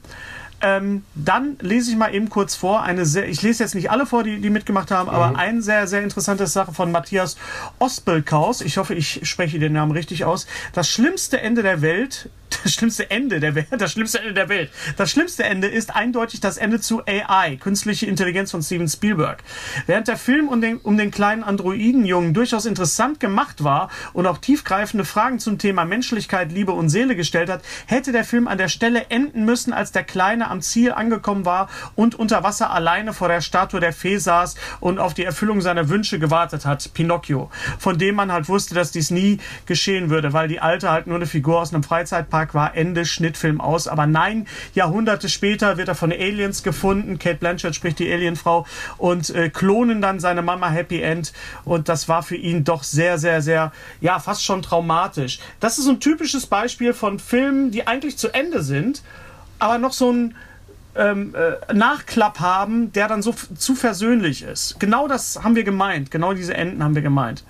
Ähm, 0.59 1.03
dann 1.13 1.57
lese 1.59 1.91
ich 1.91 1.97
mal 1.97 2.13
eben 2.15 2.29
kurz 2.29 2.55
vor. 2.55 2.81
Eine 2.81 3.05
sehr, 3.05 3.29
ich 3.29 3.43
lese 3.43 3.63
jetzt 3.63 3.75
nicht 3.75 3.91
alle 3.91 4.07
vor, 4.07 4.23
die, 4.23 4.41
die 4.41 4.49
mitgemacht 4.49 4.89
haben, 4.89 5.07
aber 5.07 5.37
eine 5.37 5.61
sehr, 5.61 5.85
sehr 5.85 6.01
interessante 6.01 6.47
Sache 6.47 6.73
von 6.73 6.91
Matthias 6.91 7.37
Ospelkaus. 7.77 8.61
Ich 8.61 8.77
hoffe, 8.77 8.95
ich 8.95 9.27
spreche 9.29 9.59
den 9.59 9.73
Namen 9.73 9.91
richtig 9.91 10.25
aus. 10.25 10.47
Das 10.73 10.89
schlimmste 10.89 11.41
Ende 11.41 11.61
der 11.61 11.81
Welt, 11.81 12.29
das 12.49 12.73
schlimmste 12.73 13.09
Ende 13.09 13.39
der 13.39 13.55
Welt, 13.55 13.67
das 13.71 13.91
schlimmste 13.91 14.19
Ende 14.19 14.33
der 14.33 14.49
Welt. 14.49 14.71
Das 14.97 15.11
schlimmste 15.11 15.43
Ende 15.43 15.67
ist 15.67 15.95
eindeutig 15.95 16.39
das 16.39 16.57
Ende 16.57 16.79
zu 16.79 17.01
AI, 17.05 17.57
künstliche 17.57 18.05
Intelligenz 18.05 18.51
von 18.51 18.61
Steven 18.61 18.87
Spielberg. 18.87 19.43
Während 19.85 20.07
der 20.07 20.17
Film 20.17 20.47
um 20.47 20.61
den, 20.61 20.77
um 20.77 20.97
den 20.97 21.11
kleinen 21.11 21.43
Androidenjungen 21.43 22.33
durchaus 22.33 22.65
interessant 22.65 23.19
gemacht 23.19 23.63
war 23.63 23.89
und 24.13 24.27
auch 24.27 24.37
tiefgreifende 24.37 25.05
Fragen 25.05 25.39
zum 25.39 25.57
Thema 25.57 25.85
Menschlichkeit, 25.85 26.51
Liebe 26.51 26.71
und 26.71 26.89
Seele 26.89 27.15
gestellt 27.15 27.49
hat, 27.49 27.63
hätte 27.85 28.11
der 28.11 28.23
Film 28.23 28.47
an 28.47 28.57
der 28.57 28.69
Stelle 28.69 29.05
enden 29.09 29.45
müssen, 29.45 29.73
als 29.73 29.91
der 29.91 30.03
Kleine 30.03 30.49
am 30.49 30.61
Ziel 30.61 30.91
angekommen 30.91 31.45
war 31.45 31.69
und 31.95 32.15
unter 32.15 32.43
Wasser 32.43 32.71
alleine 32.71 33.13
vor 33.13 33.27
der 33.27 33.41
Statue 33.41 33.79
der 33.79 33.93
Fee 33.93 34.17
saß 34.17 34.55
und 34.79 34.99
auf 34.99 35.13
die 35.13 35.23
Erfüllung 35.23 35.61
seiner 35.61 35.89
Wünsche 35.89 36.19
gewartet 36.19 36.65
hat, 36.65 36.93
Pinocchio, 36.93 37.49
von 37.79 37.97
dem 37.97 38.15
man 38.15 38.31
halt 38.31 38.49
wusste, 38.49 38.75
dass 38.75 38.91
dies 38.91 39.11
nie 39.11 39.39
geschehen 39.65 40.09
würde, 40.09 40.33
weil 40.33 40.47
die 40.47 40.59
Alte 40.59 40.91
halt 40.91 41.07
nur 41.07 41.17
eine 41.17 41.25
Figur 41.25 41.59
aus 41.59 41.73
einem 41.73 41.83
Freizeitpark 41.83 42.36
war, 42.53 42.75
Ende, 42.75 43.05
Schnittfilm 43.05 43.61
aus. 43.61 43.87
Aber 43.87 44.07
nein, 44.07 44.47
Jahrhunderte 44.73 45.29
später 45.29 45.77
wird 45.77 45.87
er 45.87 45.95
von 45.95 46.11
Aliens 46.11 46.63
gefunden, 46.63 47.19
Kate 47.19 47.37
Blanchett 47.37 47.75
spricht 47.75 47.99
die 47.99 48.11
Alienfrau 48.11 48.65
und 48.97 49.29
äh, 49.31 49.49
klonen 49.49 50.01
dann 50.01 50.19
seine 50.19 50.41
Mama 50.41 50.69
Happy 50.69 51.01
End 51.01 51.33
und 51.65 51.89
das 51.89 52.07
war 52.07 52.23
für 52.23 52.35
ihn 52.35 52.63
doch 52.63 52.83
sehr, 52.83 53.17
sehr, 53.17 53.41
sehr, 53.41 53.71
ja, 54.01 54.19
fast 54.19 54.43
schon 54.43 54.61
traumatisch. 54.61 55.39
Das 55.59 55.77
ist 55.77 55.87
ein 55.87 55.99
typisches 55.99 56.45
Beispiel 56.47 56.93
von 56.93 57.19
Filmen, 57.19 57.71
die 57.71 57.87
eigentlich 57.87 58.17
zu 58.17 58.33
Ende 58.33 58.61
sind, 58.61 59.01
aber 59.59 59.77
noch 59.77 59.93
so 59.93 60.11
ein 60.11 60.35
ähm, 60.95 61.35
äh, 61.35 61.73
Nachklapp 61.73 62.39
haben, 62.39 62.91
der 62.91 63.07
dann 63.07 63.21
so 63.21 63.33
zu 63.33 63.75
versöhnlich 63.75 64.43
ist. 64.43 64.79
Genau 64.79 65.07
das 65.07 65.43
haben 65.43 65.55
wir 65.55 65.63
gemeint. 65.63 66.11
Genau 66.11 66.33
diese 66.33 66.55
Enden 66.55 66.83
haben 66.83 66.95
wir 66.95 67.01
gemeint. 67.01 67.43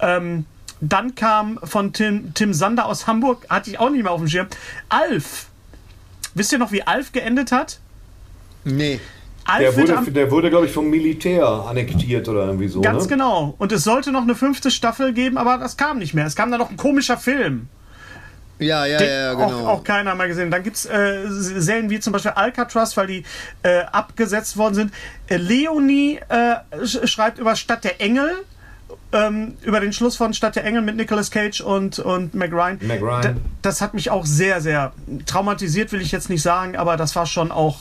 Ähm, 0.00 0.46
dann 0.80 1.14
kam 1.14 1.58
von 1.62 1.92
Tim, 1.92 2.34
Tim 2.34 2.52
Sander 2.52 2.86
aus 2.86 3.06
Hamburg, 3.06 3.46
hatte 3.48 3.70
ich 3.70 3.78
auch 3.78 3.90
nicht 3.90 4.02
mehr 4.02 4.12
auf 4.12 4.20
dem 4.20 4.28
Schirm, 4.28 4.48
Alf. 4.88 5.46
Wisst 6.34 6.52
ihr 6.52 6.58
noch, 6.58 6.72
wie 6.72 6.82
Alf 6.82 7.12
geendet 7.12 7.52
hat? 7.52 7.78
Nee. 8.64 9.00
Alf 9.44 9.60
Der 9.60 9.76
wurde, 9.76 9.98
am, 9.98 10.12
der 10.12 10.30
wurde 10.30 10.50
glaube 10.50 10.66
ich, 10.66 10.72
vom 10.72 10.88
Militär 10.88 11.46
annektiert 11.46 12.28
oder 12.28 12.46
irgendwie 12.46 12.68
so. 12.68 12.80
ganz 12.80 13.04
ne? 13.04 13.10
genau. 13.10 13.54
Und 13.58 13.72
es 13.72 13.84
sollte 13.84 14.10
noch 14.10 14.22
eine 14.22 14.34
fünfte 14.34 14.70
Staffel 14.70 15.12
geben, 15.12 15.36
aber 15.36 15.58
das 15.58 15.76
kam 15.76 15.98
nicht 15.98 16.14
mehr. 16.14 16.26
Es 16.26 16.34
kam 16.34 16.50
dann 16.50 16.60
noch 16.60 16.70
ein 16.70 16.76
komischer 16.76 17.18
Film. 17.18 17.68
Ja, 18.58 18.86
ja, 18.86 18.98
Den 18.98 19.08
ja, 19.08 19.34
genau. 19.34 19.46
auch, 19.46 19.68
auch 19.68 19.84
keiner 19.84 20.14
mal 20.14 20.28
gesehen. 20.28 20.50
Dann 20.50 20.62
gibt 20.62 20.76
es 20.76 20.86
äh, 20.86 21.24
Serien 21.28 21.90
wie 21.90 22.00
zum 22.00 22.12
Beispiel 22.12 22.32
Alcatraz, 22.32 22.96
weil 22.96 23.06
die 23.08 23.24
äh, 23.62 23.80
abgesetzt 23.80 24.56
worden 24.56 24.74
sind. 24.74 24.92
Äh, 25.28 25.36
Leonie 25.36 26.20
äh, 26.28 26.86
sch 26.86 27.06
schreibt 27.06 27.38
über 27.38 27.56
Stadt 27.56 27.84
der 27.84 28.00
Engel. 28.00 28.30
Ähm, 29.12 29.56
über 29.62 29.78
den 29.78 29.92
Schluss 29.92 30.16
von 30.16 30.34
Stadt 30.34 30.56
der 30.56 30.64
Engel 30.64 30.82
mit 30.82 30.96
Nicolas 30.96 31.30
Cage 31.30 31.60
und, 31.60 32.00
und 32.00 32.34
Meg 32.34 32.52
Ryan. 32.52 32.78
Meg 32.82 33.00
Ryan. 33.00 33.22
Da, 33.22 33.34
das 33.62 33.80
hat 33.80 33.94
mich 33.94 34.10
auch 34.10 34.26
sehr, 34.26 34.60
sehr 34.60 34.92
traumatisiert, 35.26 35.92
will 35.92 36.00
ich 36.00 36.10
jetzt 36.10 36.30
nicht 36.30 36.42
sagen, 36.42 36.74
aber 36.76 36.96
das 36.96 37.14
war 37.14 37.24
schon 37.26 37.52
auch. 37.52 37.78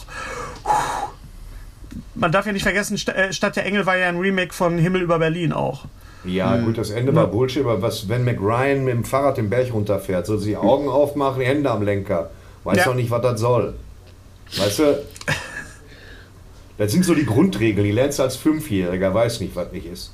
Man 2.16 2.32
darf 2.32 2.46
ja 2.46 2.52
nicht 2.52 2.62
vergessen, 2.64 3.00
äh, 3.08 3.34
Stadt 3.34 3.56
der 3.56 3.66
Engel 3.66 3.86
war 3.88 3.98
ja 3.98 4.08
ein 4.10 4.20
Remake 4.20 4.54
von 4.54 4.78
Himmel 4.78 5.02
über 5.02 5.18
Berlin 5.18 5.52
auch. 5.54 5.86
Ja, 6.24 6.56
gut, 6.58 6.78
das 6.78 6.90
Ende 6.92 7.14
war 7.16 7.28
Bullshit, 7.28 7.64
aber 7.64 7.82
was, 7.82 8.08
wenn 8.08 8.24
McRyan 8.24 8.86
mit 8.86 8.94
dem 8.94 9.04
Fahrrad 9.04 9.38
den 9.38 9.50
Berg 9.50 9.74
runterfährt, 9.74 10.26
soll 10.26 10.38
sie 10.40 10.52
die 10.52 10.58
Augen 10.58 10.88
aufmachen, 10.88 11.40
die 11.42 11.46
Hände 11.48 11.70
am 11.70 11.82
Lenker. 11.82 12.30
Weiß 12.64 12.78
Ja. 12.78 12.86
doch 12.86 12.96
nicht, 12.96 13.12
was 13.12 13.22
das 13.24 13.40
soll. 13.42 13.74
Weißt 14.56 14.80
du? 14.80 15.04
Das 16.78 16.92
sind 16.92 17.06
so 17.06 17.14
die 17.14 17.26
Grundregeln, 17.26 17.86
die 17.86 17.92
lernst 17.92 18.18
du 18.18 18.24
als 18.24 18.36
Fünfjähriger, 18.36 19.14
weiß 19.14 19.42
nicht, 19.42 19.56
was 19.56 19.72
nicht 19.72 19.86
ist. 19.86 20.12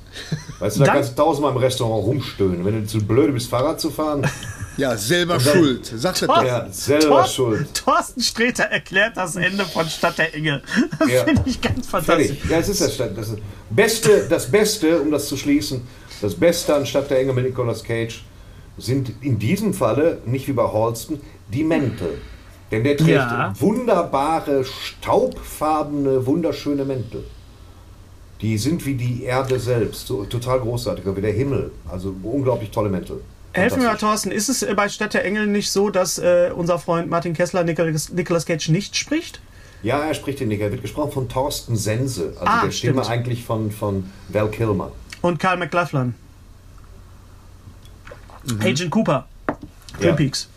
Weißt 0.58 0.76
du, 0.78 0.84
da 0.84 0.92
kannst 0.92 1.12
du 1.12 1.16
tausendmal 1.22 1.52
im 1.52 1.56
Restaurant 1.58 2.04
rumstöhnen. 2.04 2.64
Wenn 2.66 2.82
du 2.82 2.86
zu 2.86 2.98
blöd 2.98 3.32
bist, 3.32 3.48
Fahrrad 3.48 3.80
zu 3.80 3.90
fahren, 3.90 4.26
Ja, 4.76 4.94
selber 4.96 5.38
dann- 5.38 5.54
schuld. 5.54 5.86
Sag 5.96 6.18
das 6.18 6.28
doch. 6.28 6.44
ja, 6.44 6.68
selber 6.70 7.06
Thorsten, 7.08 7.34
schuld. 7.34 7.74
Thorsten 7.74 8.20
Sträter 8.22 8.64
erklärt 8.64 9.16
das 9.16 9.36
Ende 9.36 9.64
von 9.64 9.88
Stadt 9.88 10.18
der 10.18 10.34
Engel. 10.34 10.62
Das 10.98 11.08
Ja. 11.10 11.24
finde 11.24 11.42
ich 11.46 11.60
ganz 11.62 11.86
fantastisch. 11.86 12.26
Fertig. 12.28 12.50
Ja, 12.50 12.58
es 12.58 12.68
ist 12.68 12.80
das, 12.82 12.96
das 12.98 13.28
ist 13.30 13.38
Beste, 13.70 14.26
das 14.28 14.50
Beste, 14.50 15.00
um 15.00 15.10
das 15.10 15.28
zu 15.28 15.38
schließen, 15.38 15.80
das 16.20 16.34
Beste 16.34 16.74
an 16.74 16.84
Stadt 16.84 17.08
der 17.10 17.20
Engel 17.20 17.34
mit 17.34 17.46
Nicolas 17.46 17.82
Cage 17.82 18.22
sind 18.76 19.12
in 19.22 19.38
diesem 19.38 19.72
Falle, 19.72 20.18
nicht 20.26 20.46
wie 20.46 20.52
bei 20.52 20.70
Halston, 20.70 21.20
die 21.48 21.64
Mäntel. 21.64 22.18
Denn 22.70 22.84
der 22.84 22.96
trägt 22.96 23.10
Ja. 23.10 23.52
wunderbare, 23.58 24.64
staubfarbene, 24.64 26.24
wunderschöne 26.26 26.84
Mäntel. 26.84 27.24
Die 28.40 28.56
sind 28.56 28.86
wie 28.86 28.94
die 28.94 29.24
Erde 29.24 29.58
selbst, 29.58 30.06
so 30.06 30.24
total 30.24 30.60
großartig, 30.60 31.04
wie 31.14 31.20
der 31.20 31.32
Himmel. 31.32 31.72
Also 31.90 32.14
unglaublich 32.22 32.70
tolle 32.70 32.88
Mäntel. 32.88 33.20
Helfen 33.52 33.82
wir 33.82 33.88
mal. 33.88 33.96
Thorsten, 33.96 34.30
ist 34.30 34.48
es 34.48 34.62
äh, 34.62 34.72
bei 34.74 34.88
Stadt 34.88 35.12
der 35.14 35.24
Engel 35.24 35.46
nicht 35.48 35.70
so, 35.72 35.90
dass 35.90 36.18
äh, 36.18 36.50
unser 36.54 36.78
Freund 36.78 37.10
Martin 37.10 37.34
Kessler 37.34 37.64
Nicolas, 37.64 38.10
Nicolas 38.10 38.46
Cage 38.46 38.68
nicht 38.68 38.94
spricht? 38.96 39.40
Ja, 39.82 40.04
er 40.04 40.14
spricht 40.14 40.38
den 40.40 40.48
nicht. 40.48 40.60
Er 40.60 40.70
wird 40.70 40.82
gesprochen 40.82 41.10
von 41.10 41.28
Thorsten 41.28 41.74
Sense, 41.76 42.34
also 42.38 42.44
Ah, 42.46 42.64
der 42.64 42.70
Stimme 42.70 43.02
stimmt. 43.02 43.10
eigentlich 43.10 43.44
von, 43.44 43.70
von 43.72 44.04
Val 44.28 44.48
Kilmer. 44.50 44.92
Und 45.22 45.38
Carl 45.40 45.56
McLachlan. 45.58 46.14
Agent 48.60 48.90
Cooper. 48.90 49.26
Twin 49.98 50.08
Ja. 50.08 50.14
Peaks. 50.14 50.48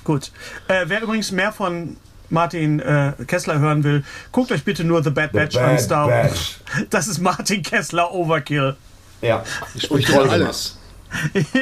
Ja, 0.00 0.04
gut. 0.04 0.32
Äh, 0.68 0.84
wer 0.86 1.02
übrigens 1.02 1.30
mehr 1.32 1.52
von 1.52 1.96
Martin 2.28 2.80
äh, 2.80 3.12
Kessler 3.26 3.58
hören 3.58 3.84
will, 3.84 4.04
guckt 4.32 4.52
euch 4.52 4.64
bitte 4.64 4.84
nur 4.84 5.02
The 5.02 5.10
Bad 5.10 5.32
Batch 5.32 5.56
an 5.56 5.70
Bad 5.70 5.80
Star 5.80 6.08
Wars. 6.08 6.30
Batch. 6.30 6.86
Das 6.90 7.08
ist 7.08 7.18
Martin 7.18 7.62
Kessler 7.62 8.12
Overkill. 8.12 8.76
Ja, 9.20 9.44
ja 9.74 9.88
gemacht. 9.88 10.30
alles. 10.30 10.76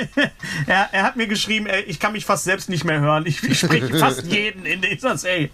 Er, 0.66 0.90
er 0.92 1.02
hat 1.04 1.16
mir 1.16 1.26
geschrieben, 1.26 1.66
ey, 1.66 1.80
ich 1.84 1.98
kann 1.98 2.12
mich 2.12 2.26
fast 2.26 2.44
selbst 2.44 2.68
nicht 2.68 2.84
mehr 2.84 3.00
hören. 3.00 3.24
Ich, 3.24 3.42
ich 3.42 3.60
spreche 3.60 3.88
fast 3.98 4.24
jeden 4.24 4.66
in 4.66 4.82
dieser 4.82 5.16
Serie. 5.16 5.48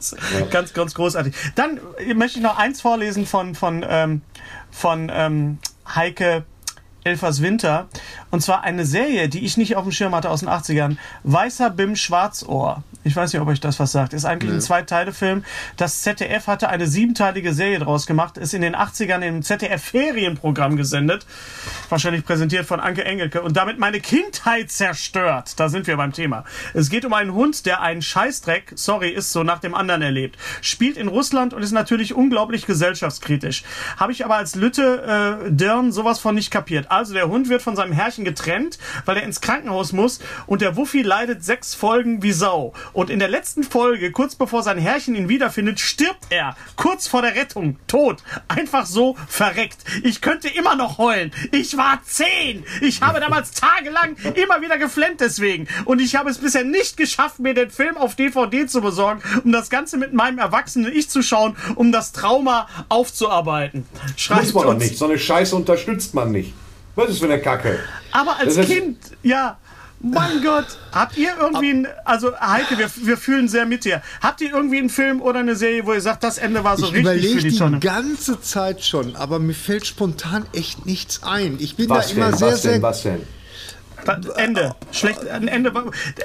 Ganz, 0.51 0.73
ganz 0.73 0.95
großartig. 0.95 1.33
Dann 1.55 1.79
äh, 1.99 2.15
möchte 2.15 2.39
ich 2.39 2.43
noch 2.43 2.59
eins 2.59 2.81
vorlesen 2.81 3.25
von, 3.25 3.55
von, 3.55 3.87
ähm, 3.89 4.23
von 4.73 5.13
ähm, 5.15 5.59
Heike 5.95 6.45
Elfers 7.05 7.43
Winter. 7.43 7.89
Und 8.31 8.41
zwar 8.41 8.65
eine 8.65 8.85
Serie, 8.85 9.29
die 9.29 9.45
ich 9.45 9.57
nicht 9.57 9.77
auf 9.77 9.85
dem 9.85 9.93
Schirm 9.93 10.15
hatte 10.15 10.31
aus 10.31 10.41
den 10.41 10.49
80ern. 10.49 10.97
Weißer 11.23 11.71
Bim 11.71 11.97
Schwarzohr. 11.97 12.83
Ich 13.07 13.15
weiß 13.15 13.33
nicht, 13.33 13.43
ob 13.43 13.49
euch 13.49 13.61
das 13.61 13.79
was 13.79 13.93
sagt. 13.93 14.15
Ist 14.15 14.25
eigentlich 14.25 14.51
ein 14.51 14.63
Zwei-Teile-Film. 14.63 15.45
Das 15.77 16.01
ZDF 16.01 16.47
hatte 16.47 16.71
eine 16.71 16.87
siebenteilige 16.87 17.53
Serie 17.53 17.79
draus 17.79 18.07
gemacht. 18.07 18.39
Ist 18.39 18.55
in 18.55 18.63
den 18.63 18.75
80ern 18.75 19.21
im 19.21 19.43
ZDF-Ferienprogramm 19.43 20.77
gesendet. 20.77 21.27
Wahrscheinlich 21.91 22.25
präsentiert 22.25 22.65
von 22.65 22.81
Anke 22.81 23.05
Engelke. 23.05 23.43
Und 23.43 23.59
damit 23.59 23.79
meine 23.79 24.01
Kindheit 24.01 24.71
zerstört. 24.71 25.61
Da 25.61 25.69
sind 25.69 25.87
wir 25.87 25.99
beim 25.99 26.13
Thema. 26.13 26.45
Es 26.73 26.89
geht 26.89 27.05
um 27.05 27.13
einen 27.13 27.35
Hund, 27.35 27.67
der 27.67 27.83
einen 27.83 28.01
Scheißdreck, 28.01 28.73
sorry, 28.75 29.11
ist 29.11 29.33
so, 29.33 29.43
nach 29.43 29.59
dem 29.59 29.75
anderen 29.75 30.01
erlebt. 30.01 30.39
Spielt 30.63 30.97
in 30.97 31.09
Russland 31.09 31.53
und 31.53 31.63
ist 31.63 31.73
natürlich 31.73 32.15
unglaublich 32.15 32.65
gesellschaftskritisch. 32.65 33.65
Habe 33.99 34.13
ich 34.13 34.25
aber 34.25 34.37
als 34.37 34.55
Lütte 34.55 35.43
äh, 35.45 35.51
Dirn 35.51 35.93
sowas 35.93 36.21
von 36.21 36.35
nicht 36.35 36.51
kapiert. 36.51 36.91
Also 36.95 37.13
der 37.13 37.29
Hund 37.29 37.49
wird 37.49 37.61
von 37.61 37.75
seinem 37.75 37.93
Herrchen 37.93 38.25
getrennt, 38.25 38.79
weil 39.05 39.17
er 39.17 39.25
ins 39.25 39.41
Krankenhaus 39.41 39.93
muss 39.93 40.21
und 40.47 40.63
der 40.63 40.77
Wuffi 40.77 41.03
leidet 41.03 41.45
sechs 41.45 41.75
Folgen 41.75 42.23
wie 42.23 42.31
Sau. 42.31 42.73
Und 42.93 43.11
in 43.11 43.19
der 43.19 43.27
letzten 43.27 43.65
Folge, 43.65 44.13
kurz 44.13 44.37
bevor 44.37 44.63
sein 44.63 44.79
Herrchen 44.79 45.17
ihn 45.17 45.29
wiederfindet, 45.29 45.81
stirbt 45.81 46.27
er. 46.31 46.57
Kurz 46.77 47.09
vor 47.09 47.21
der 47.23 47.35
Rettung. 47.35 47.79
Tot. 47.89 48.23
Einfach 48.47 48.87
so 48.87 49.17
verreckt. 49.27 49.79
Ich 50.05 50.21
könnte 50.21 50.49
immer 50.49 50.77
noch 50.77 50.99
heulen. 50.99 51.33
Ich 51.51 51.77
war 51.77 52.01
zehn. 52.05 52.65
Ich 52.81 53.03
habe 53.03 53.19
damals 53.19 53.51
tagelang 53.51 54.17
immer 54.37 54.63
wieder 54.63 54.79
geflennt 54.79 55.21
deswegen. 55.21 55.67
Und 55.87 56.01
ich 56.01 56.15
habe 56.15 56.31
es 56.31 56.39
bisher 56.39 56.63
nicht 56.63 56.97
geschafft, 56.97 57.41
mir 57.41 57.55
den 57.55 57.71
Film 57.71 57.97
auf 57.97 58.15
DVD 58.15 58.69
zu 58.69 58.81
besorgen, 58.81 59.21
um 59.43 59.51
das 59.51 59.69
Ganze 59.69 59.97
mit 59.97 60.13
meinem 60.13 60.39
erwachsenen 60.39 60.93
Ich 60.93 61.11
zu 61.11 61.23
schauen, 61.23 61.57
um 61.75 61.91
das 61.91 62.13
Trauma 62.13 62.69
aufzuarbeiten. 62.89 63.85
Schreibt 64.17 64.45
Muss 64.45 64.55
man 64.55 64.65
doch 64.65 64.79
nicht. 64.79 64.97
So 64.97 65.07
eine 65.07 65.19
Scheiße 65.19 65.57
unterstützt 65.57 66.15
man 66.15 66.31
nicht. 66.31 66.55
Was 66.95 67.11
ist 67.11 67.19
für 67.19 67.25
eine 67.25 67.41
Kacke? 67.41 67.79
Aber 68.13 68.39
als 68.39 68.55
Das 68.57 68.69
ist- 68.69 68.73
Kind, 68.73 68.99
ja. 69.23 69.59
Mein 70.07 70.43
Gott, 70.43 70.67
habt 70.93 71.17
ihr 71.17 71.31
irgendwie, 71.41 71.71
ein, 71.71 71.89
also 72.05 72.39
Heike, 72.39 72.77
wir, 72.79 72.91
wir 73.07 73.17
fühlen 73.17 73.49
sehr 73.49 73.65
mit 73.65 73.87
dir. 73.87 74.03
Habt 74.21 74.43
ihr 74.43 74.51
irgendwie 74.53 74.77
einen 74.79 74.91
Film 74.91 75.23
oder 75.23 75.39
eine 75.41 75.57
Serie, 75.57 75.87
wo 75.87 75.95
ihr 75.95 76.01
sagt, 76.03 76.23
das 76.25 76.37
Ende 76.37 76.63
war 76.63 76.77
so 76.77 76.85
Ich 76.87 76.93
richtig 76.93 77.07
für 77.07 77.15
überlege 77.17 77.41
die 77.41 77.49
die 77.49 77.59
Tonne? 77.59 77.79
ganze 77.81 78.39
Zeit 78.43 78.85
schon, 78.85 79.17
aber 79.17 79.39
mir 79.39 79.55
fällt 79.55 79.87
spontan 79.87 80.45
echt 80.53 80.85
nichts 80.85 81.23
ein. 81.23 81.57
Ich 81.59 81.77
bin 81.77 81.89
Was 81.89 82.09
da 82.09 82.15
immer 82.17 82.29
denn? 82.33 82.37
sehr, 82.39 82.49
Was 82.53 82.61
denn? 82.63 82.73
sehr. 82.73 82.83
Was 82.83 83.03
denn? 83.03 83.23
Ende. 84.37 84.75
Schlecht, 84.93 85.27
ein 85.27 85.49
Ende. 85.49 85.73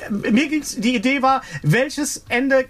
Mir 0.10 0.50
ging's, 0.50 0.76
die 0.78 0.96
Idee 0.98 1.22
war, 1.22 1.42
welches 1.64 2.26
Ende 2.28 2.66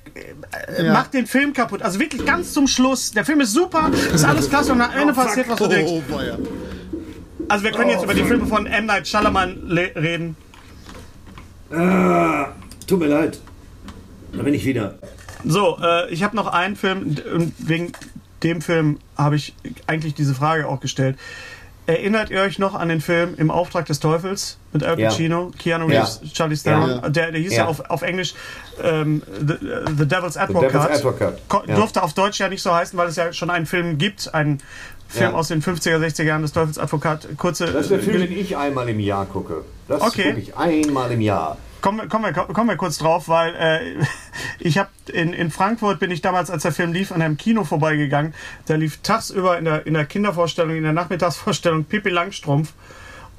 äh, 0.67 0.85
Ja. 0.85 0.93
macht 0.93 1.15
den 1.15 1.25
Film 1.25 1.53
kaputt? 1.53 1.81
Also 1.81 1.99
wirklich 1.99 2.23
ganz 2.23 2.53
zum 2.53 2.67
Schluss. 2.67 3.11
Der 3.13 3.25
Film 3.25 3.41
ist 3.41 3.53
super, 3.53 3.89
ist 4.13 4.25
alles 4.25 4.47
klasse 4.47 4.73
und 4.73 4.81
am 4.81 4.91
Ende 4.95 5.13
passiert, 5.13 5.49
was 5.49 5.57
du 5.57 5.65
denkst. 5.65 5.91
Oh, 5.91 6.03
weia. 6.09 6.37
Also 7.49 7.63
wir 7.63 7.71
können 7.71 7.89
jetzt 7.89 8.03
über 8.03 8.13
die 8.13 8.23
Filme 8.23 8.45
von 8.45 8.65
M. 8.65 8.85
Night 8.85 9.07
Shyamalan 9.07 9.57
reden. 9.95 10.35
Tut 11.69 12.99
mir 12.99 13.07
leid. 13.07 13.39
Da 14.33 14.43
bin 14.43 14.53
ich 14.53 14.65
wieder. 14.65 14.95
So, 15.45 15.77
äh, 15.81 16.09
ich 16.11 16.23
habe 16.23 16.35
noch 16.35 16.47
einen 16.47 16.75
Film, 16.75 17.15
wegen 17.57 17.91
dem 18.43 18.61
Film 18.61 18.99
habe 19.17 19.35
ich 19.35 19.53
eigentlich 19.87 20.13
diese 20.13 20.35
Frage 20.35 20.67
auch 20.67 20.79
gestellt. 20.79 21.17
Erinnert 21.87 22.29
ihr 22.29 22.41
euch 22.41 22.59
noch 22.59 22.75
an 22.75 22.87
den 22.89 23.01
Film 23.01 23.33
Im 23.37 23.49
Auftrag 23.49 23.87
des 23.87 23.99
Teufels 23.99 24.59
mit 24.73 24.83
Al 24.83 24.99
Ja. 24.99 25.09
Pacino, 25.09 25.51
Keanu 25.57 25.89
Ja. 25.89 26.01
Reeves, 26.01 26.21
Charlie 26.33 26.55
Theron? 26.55 26.89
Ja. 26.89 27.09
Der, 27.09 27.31
der 27.31 27.41
hieß 27.41 27.53
ja, 27.53 27.63
Ja. 27.63 27.65
auf, 27.67 27.79
auf 27.89 28.03
Englisch 28.03 28.35
ähm, 28.83 29.23
The, 29.39 29.55
The 29.97 30.05
Devil's 30.07 30.37
Advocate. 30.37 30.71
Devil's 30.71 30.85
Advocate, 30.99 31.39
ja. 31.67 31.75
Durfte 31.75 32.03
auf 32.03 32.13
Deutsch 32.13 32.39
ja 32.39 32.47
nicht 32.47 32.61
so 32.61 32.75
heißen, 32.75 32.95
weil 32.97 33.07
es 33.07 33.15
ja 33.15 33.33
schon 33.33 33.49
einen 33.49 33.65
Film 33.65 33.97
gibt, 33.97 34.31
einen 34.35 34.59
Film 35.09 35.31
Ja. 35.31 35.37
aus 35.37 35.47
den 35.49 35.61
50er, 35.61 35.97
60er 35.99 36.23
Jahren 36.23 36.43
des 36.43 36.53
Teufels 36.53 36.77
Advokat. 36.77 37.27
Kurze, 37.37 37.65
Das 37.65 37.83
ist 37.83 37.91
der 37.91 37.99
Film, 37.99 38.21
äh, 38.21 38.27
den 38.27 38.37
ich 38.37 38.55
einmal 38.55 38.87
im 38.89 38.99
Jahr 38.99 39.25
gucke. 39.25 39.65
Das 39.87 40.01
Okay. 40.01 40.29
gucke 40.29 40.39
ich 40.39 40.55
einmal 40.55 41.11
im 41.11 41.19
Jahr. 41.21 41.57
Kommen, 41.81 41.97
wir- 41.99 42.07
kommen, 42.07 42.25
wir, 42.25 42.33
kommen 42.33 42.69
wir 42.69 42.75
kurz 42.77 42.97
drauf, 42.99 43.27
weil 43.27 43.55
äh, 43.55 43.79
ich 44.59 44.77
habe 44.77 44.89
in, 45.11 45.33
in 45.33 45.49
Frankfurt 45.49 45.99
bin 45.99 46.11
ich 46.11 46.21
damals, 46.21 46.51
als 46.51 46.61
der 46.63 46.71
Film 46.73 46.93
lief, 46.93 47.11
an 47.11 47.21
einem 47.21 47.37
Kino 47.37 47.63
vorbeigegangen. 47.63 48.33
Da 48.67 48.75
lief 48.75 48.99
tagsüber 49.01 49.57
in 49.57 49.65
der, 49.65 49.87
in 49.87 49.93
der 49.95 50.05
Kindervorstellung, 50.05 50.75
in 50.75 50.83
der 50.83 50.93
Nachmittagsvorstellung 50.93 51.85
Pippi 51.85 52.09
Langstrumpf. 52.09 52.73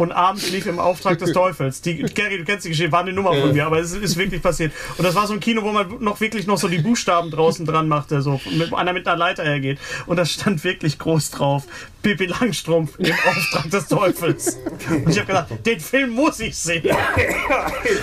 Und 0.01 0.13
abends 0.13 0.51
lief 0.51 0.65
im 0.65 0.79
Auftrag 0.79 1.19
des 1.19 1.33
Teufels. 1.33 1.83
Die, 1.83 1.99
Gary, 1.99 2.39
du 2.39 2.45
kennst 2.45 2.65
die 2.65 2.71
Geschichte, 2.71 2.91
war 2.91 3.01
eine 3.01 3.13
Nummer 3.13 3.35
von 3.35 3.53
mir, 3.53 3.67
aber 3.67 3.81
es 3.81 3.93
ist 3.93 4.17
wirklich 4.17 4.41
passiert. 4.41 4.73
Und 4.97 5.05
das 5.05 5.15
war 5.15 5.27
so 5.27 5.35
ein 5.35 5.41
Kino, 5.41 5.63
wo 5.63 5.73
man 5.73 6.03
noch 6.03 6.19
wirklich 6.23 6.47
noch 6.47 6.57
so 6.57 6.69
die 6.69 6.79
Buchstaben 6.79 7.31
draußen 7.31 7.67
dran 7.67 7.87
machte, 7.87 8.23
so 8.23 8.41
mit 8.51 8.73
einer 8.73 8.95
mit 8.95 9.07
einer 9.07 9.19
Leiter 9.19 9.45
hergeht. 9.45 9.79
Und 10.07 10.17
da 10.17 10.25
stand 10.25 10.65
wirklich 10.65 10.99
groß 10.99 11.33
drauf: 11.33 11.65
Pippi 12.01 12.25
Langstrumpf 12.25 12.99
im 12.99 13.13
Auftrag 13.13 13.71
des 13.71 13.89
Teufels. 13.89 14.57
Und 14.89 15.11
ich 15.11 15.19
habe 15.19 15.27
gedacht, 15.27 15.67
den 15.67 15.81
Film 15.81 16.13
muss 16.13 16.41
ich 16.41 16.57
sehen. 16.57 16.97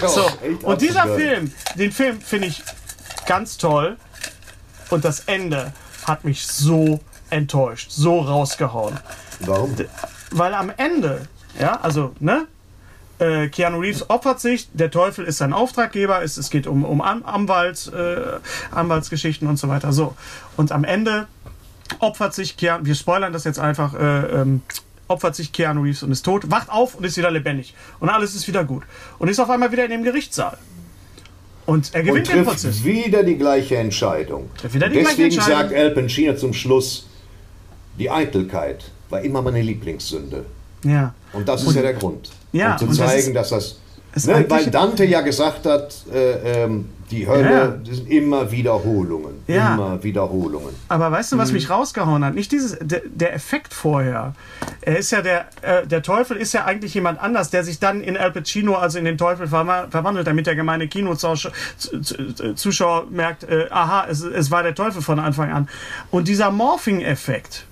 So, 0.05 0.29
und 0.61 0.79
dieser. 0.79 1.07
Film, 1.07 1.51
den 1.73 1.91
Film 1.91 2.21
finde 2.21 2.49
ich 2.49 2.61
ganz 3.25 3.57
toll. 3.57 3.97
Und 4.91 5.03
das 5.03 5.21
Ende 5.21 5.73
hat 6.05 6.25
mich 6.25 6.45
so 6.45 6.99
enttäuscht, 7.31 7.89
so 7.89 8.19
rausgehauen. 8.19 8.99
Warum? 9.39 9.75
Weil 10.29 10.53
am 10.53 10.71
Ende, 10.77 11.27
ja, 11.59 11.79
also, 11.81 12.13
ne? 12.19 12.47
Äh, 13.19 13.47
Keanu 13.47 13.79
Reeves 13.79 14.09
opfert 14.11 14.39
sich, 14.39 14.67
der 14.73 14.91
Teufel 14.91 15.25
ist 15.25 15.39
sein 15.39 15.51
Auftraggeber, 15.51 16.21
es, 16.21 16.37
es 16.37 16.51
geht 16.51 16.67
um, 16.67 16.85
um 16.85 17.01
An 17.01 17.23
Anwalt, 17.23 17.91
äh, 17.91 18.39
Anwaltsgeschichten 18.69 19.47
und 19.47 19.57
so 19.57 19.69
weiter. 19.69 19.91
So. 19.91 20.15
Und 20.55 20.71
am 20.71 20.83
Ende 20.83 21.27
opfert 21.99 22.35
sich 22.35 22.57
Keanu, 22.57 22.85
wir 22.85 22.93
spoilern 22.93 23.33
das 23.33 23.43
jetzt 23.43 23.57
einfach, 23.57 23.95
äh, 23.95 24.41
ähm, 24.41 24.61
opfert 25.07 25.35
sich 25.35 25.51
Keanu 25.51 25.81
Reeves 25.81 26.03
und 26.03 26.11
ist 26.11 26.23
tot, 26.23 26.51
wacht 26.51 26.69
auf 26.69 26.93
und 26.93 27.05
ist 27.05 27.17
wieder 27.17 27.31
lebendig. 27.31 27.73
Und 27.99 28.09
alles 28.09 28.35
ist 28.35 28.47
wieder 28.47 28.63
gut. 28.63 28.83
Und 29.17 29.29
ist 29.29 29.39
auf 29.39 29.49
einmal 29.49 29.71
wieder 29.71 29.85
in 29.85 29.91
dem 29.91 30.03
Gerichtssaal. 30.03 30.57
Und 31.65 31.93
er 31.95 32.01
Und 32.01 32.05
gewinnt 32.05 32.27
den 32.27 32.35
trifft 32.35 32.49
Prozess. 32.49 32.83
wieder 32.83 33.23
die 33.23 33.37
gleiche 33.37 33.77
Entscheidung. 33.77 34.49
Trifft 34.57 34.75
wieder 34.75 34.89
die 34.89 34.99
Deswegen 34.99 35.29
gleiche 35.29 35.41
Entscheidung. 35.41 35.69
sagt 35.69 35.73
Al 35.73 35.91
Pacino 35.91 36.35
zum 36.35 36.53
Schluss, 36.53 37.07
die 37.97 38.11
Eitelkeit 38.11 38.91
war 39.09 39.21
immer 39.21 39.41
meine 39.41 39.61
Lieblingssünde. 39.61 40.45
Ja. 40.83 41.13
Und 41.33 41.47
das 41.47 41.63
ist 41.63 41.75
ja 41.75 41.81
der 41.81 41.93
Grund. 41.93 42.29
Ja, 42.51 42.73
um 42.73 42.77
zu 42.79 42.85
und 42.85 42.99
das 42.99 43.07
zeigen, 43.09 43.27
ist- 43.27 43.35
dass 43.35 43.49
das. 43.49 43.79
Ne, 44.25 44.45
weil 44.49 44.65
Dante 44.71 45.05
ja 45.05 45.21
gesagt 45.21 45.67
hat, 45.67 45.93
äh, 46.11 46.63
ähm, 46.63 46.89
die 47.11 47.27
Hölle 47.27 47.51
Ja. 47.51 47.67
das 47.67 47.97
sind 47.97 48.09
immer 48.09 48.49
Wiederholungen. 48.51 49.35
Ja. 49.45 49.75
Immer 49.75 50.01
Wiederholungen. 50.03 50.73
Aber 50.87 51.11
weißt 51.11 51.33
du, 51.33 51.37
was 51.37 51.49
Mhm. 51.49 51.53
mich 51.55 51.69
rausgehauen 51.69 52.25
hat? 52.25 52.33
Nicht 52.33 52.51
dieses, 52.51 52.77
der, 52.81 53.03
der 53.05 53.35
Effekt 53.35 53.75
vorher. 53.75 54.33
Er 54.81 54.97
ist 54.97 55.11
ja 55.11 55.21
der, 55.21 55.45
äh, 55.61 55.85
der 55.85 56.01
Teufel 56.01 56.35
ist 56.37 56.51
ja 56.53 56.65
eigentlich 56.65 56.95
jemand 56.95 57.19
anders, 57.21 57.51
der 57.51 57.63
sich 57.63 57.77
dann 57.79 58.01
in 58.01 58.17
Al 58.17 58.31
Pacino, 58.31 58.73
also 58.75 58.97
in 58.97 59.05
den 59.05 59.19
Teufel 59.19 59.45
verwa- 59.45 59.87
verwandelt, 59.91 60.25
damit 60.25 60.47
der 60.47 60.55
gemeine 60.55 60.87
Kinozuschauer 60.87 61.51
merkt, 63.11 63.43
äh, 63.43 63.67
aha, 63.69 64.07
es, 64.09 64.21
es 64.23 64.49
war 64.49 64.63
der 64.63 64.73
Teufel 64.73 65.03
von 65.03 65.19
Anfang 65.19 65.51
an. 65.51 65.69
Und 66.09 66.27
dieser 66.27 66.49
Morphing-Effekt, 66.49 67.66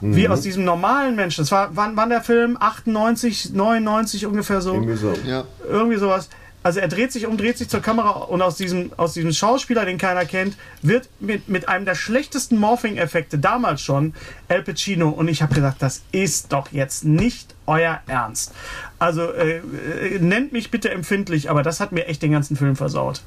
wie 0.00 0.26
Mhm. 0.26 0.32
aus 0.32 0.40
diesem 0.42 0.64
normalen 0.64 1.16
Menschen, 1.16 1.42
das 1.42 1.52
war, 1.52 1.70
wann, 1.76 1.96
wann 1.96 2.08
der 2.10 2.22
Film? 2.22 2.56
98, 2.58 3.52
99 3.52 4.26
ungefähr 4.26 4.60
so? 4.60 4.72
Irgendwie 4.74 4.96
so. 4.96 5.12
Ja. 5.26 5.44
irgendwie 5.68 5.96
sowas. 5.98 6.28
Also 6.62 6.80
er 6.80 6.88
dreht 6.88 7.10
sich 7.10 7.26
um, 7.26 7.38
dreht 7.38 7.56
sich 7.56 7.70
zur 7.70 7.80
Kamera 7.80 8.10
und 8.10 8.42
aus 8.42 8.56
diesem, 8.56 8.92
aus 8.98 9.14
diesem 9.14 9.32
Schauspieler, 9.32 9.86
den 9.86 9.96
keiner 9.96 10.26
kennt, 10.26 10.58
wird 10.82 11.08
mit, 11.18 11.48
mit 11.48 11.70
einem 11.70 11.86
der 11.86 11.94
schlechtesten 11.94 12.58
Morphing-Effekte 12.58 13.38
damals 13.38 13.80
schon 13.80 14.12
Al 14.48 14.62
Pacino. 14.62 15.08
Und 15.08 15.28
ich 15.28 15.40
habe 15.40 15.54
gedacht, 15.54 15.76
das 15.78 16.02
ist 16.12 16.52
doch 16.52 16.70
jetzt 16.70 17.04
nicht 17.06 17.54
euer 17.66 18.00
Ernst. 18.06 18.52
Also 18.98 19.22
äh, 19.32 19.56
äh, 19.56 20.18
nennt 20.18 20.52
mich 20.52 20.70
bitte 20.70 20.90
empfindlich, 20.90 21.48
aber 21.48 21.62
das 21.62 21.80
hat 21.80 21.92
mir 21.92 22.06
echt 22.08 22.20
den 22.22 22.32
ganzen 22.32 22.56
Film 22.56 22.76
versaut. 22.76 23.22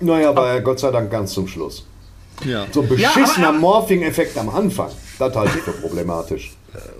Naja, 0.00 0.30
aber 0.30 0.60
Gott 0.60 0.80
sei 0.80 0.90
Dank 0.90 1.08
ganz 1.10 1.32
zum 1.32 1.46
Schluss. 1.46 1.86
Ja. 2.44 2.66
So 2.72 2.82
ein 2.82 2.88
Ja, 2.98 3.10
beschissener 3.12 3.48
aber- 3.48 3.58
Morphing-Effekt 3.58 4.36
am 4.38 4.48
Anfang, 4.48 4.90
das 5.18 5.34
halte 5.34 5.58
ich 5.58 5.64
für 5.64 5.72
problematisch. 5.72 6.52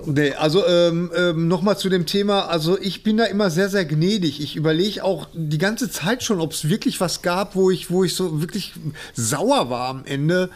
Nee, 0.04 0.32
also 0.32 0.66
ähm, 0.66 1.10
ähm, 1.16 1.46
nochmal 1.46 1.78
zu 1.78 1.88
dem 1.88 2.04
Thema, 2.04 2.48
also 2.48 2.76
ich 2.80 3.04
bin 3.04 3.16
da 3.16 3.24
immer 3.26 3.50
sehr, 3.50 3.68
sehr 3.68 3.84
gnädig. 3.84 4.40
Ich 4.42 4.56
überlege 4.56 5.04
auch 5.04 5.28
die 5.32 5.58
ganze 5.58 5.88
Zeit 5.90 6.24
schon, 6.24 6.40
ob 6.40 6.52
es 6.52 6.68
wirklich 6.68 7.00
was 7.00 7.22
gab, 7.22 7.54
wo 7.54 7.70
ich, 7.70 7.88
wo 7.90 8.02
ich 8.02 8.14
so 8.16 8.40
wirklich 8.40 8.72
sauer 9.14 9.70
war 9.70 9.88
am 9.88 10.04
Ende. 10.06 10.50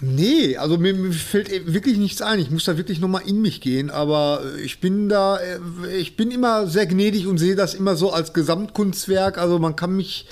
Nee, 0.00 0.56
also 0.56 0.76
mir, 0.78 0.92
mir 0.94 1.12
fällt 1.12 1.50
e- 1.52 1.62
wirklich 1.72 1.98
nichts 1.98 2.20
ein. 2.22 2.38
Ich 2.38 2.50
muss 2.50 2.64
da 2.64 2.76
wirklich 2.76 2.98
nochmal 2.98 3.22
in 3.26 3.40
mich 3.42 3.60
gehen, 3.60 3.90
aber 3.90 4.42
äh, 4.56 4.60
ich 4.62 4.80
bin 4.80 5.08
da, 5.08 5.36
äh, 5.38 5.58
ich 5.98 6.16
bin 6.16 6.30
immer 6.30 6.66
sehr 6.66 6.86
gnädig 6.86 7.26
und 7.26 7.38
sehe 7.38 7.54
das 7.56 7.74
immer 7.74 7.94
so 7.94 8.10
als 8.12 8.32
Gesamtkunstwerk. 8.32 9.38
Also 9.38 9.58
man 9.58 9.76
kann 9.76 9.94
mich 9.96 10.26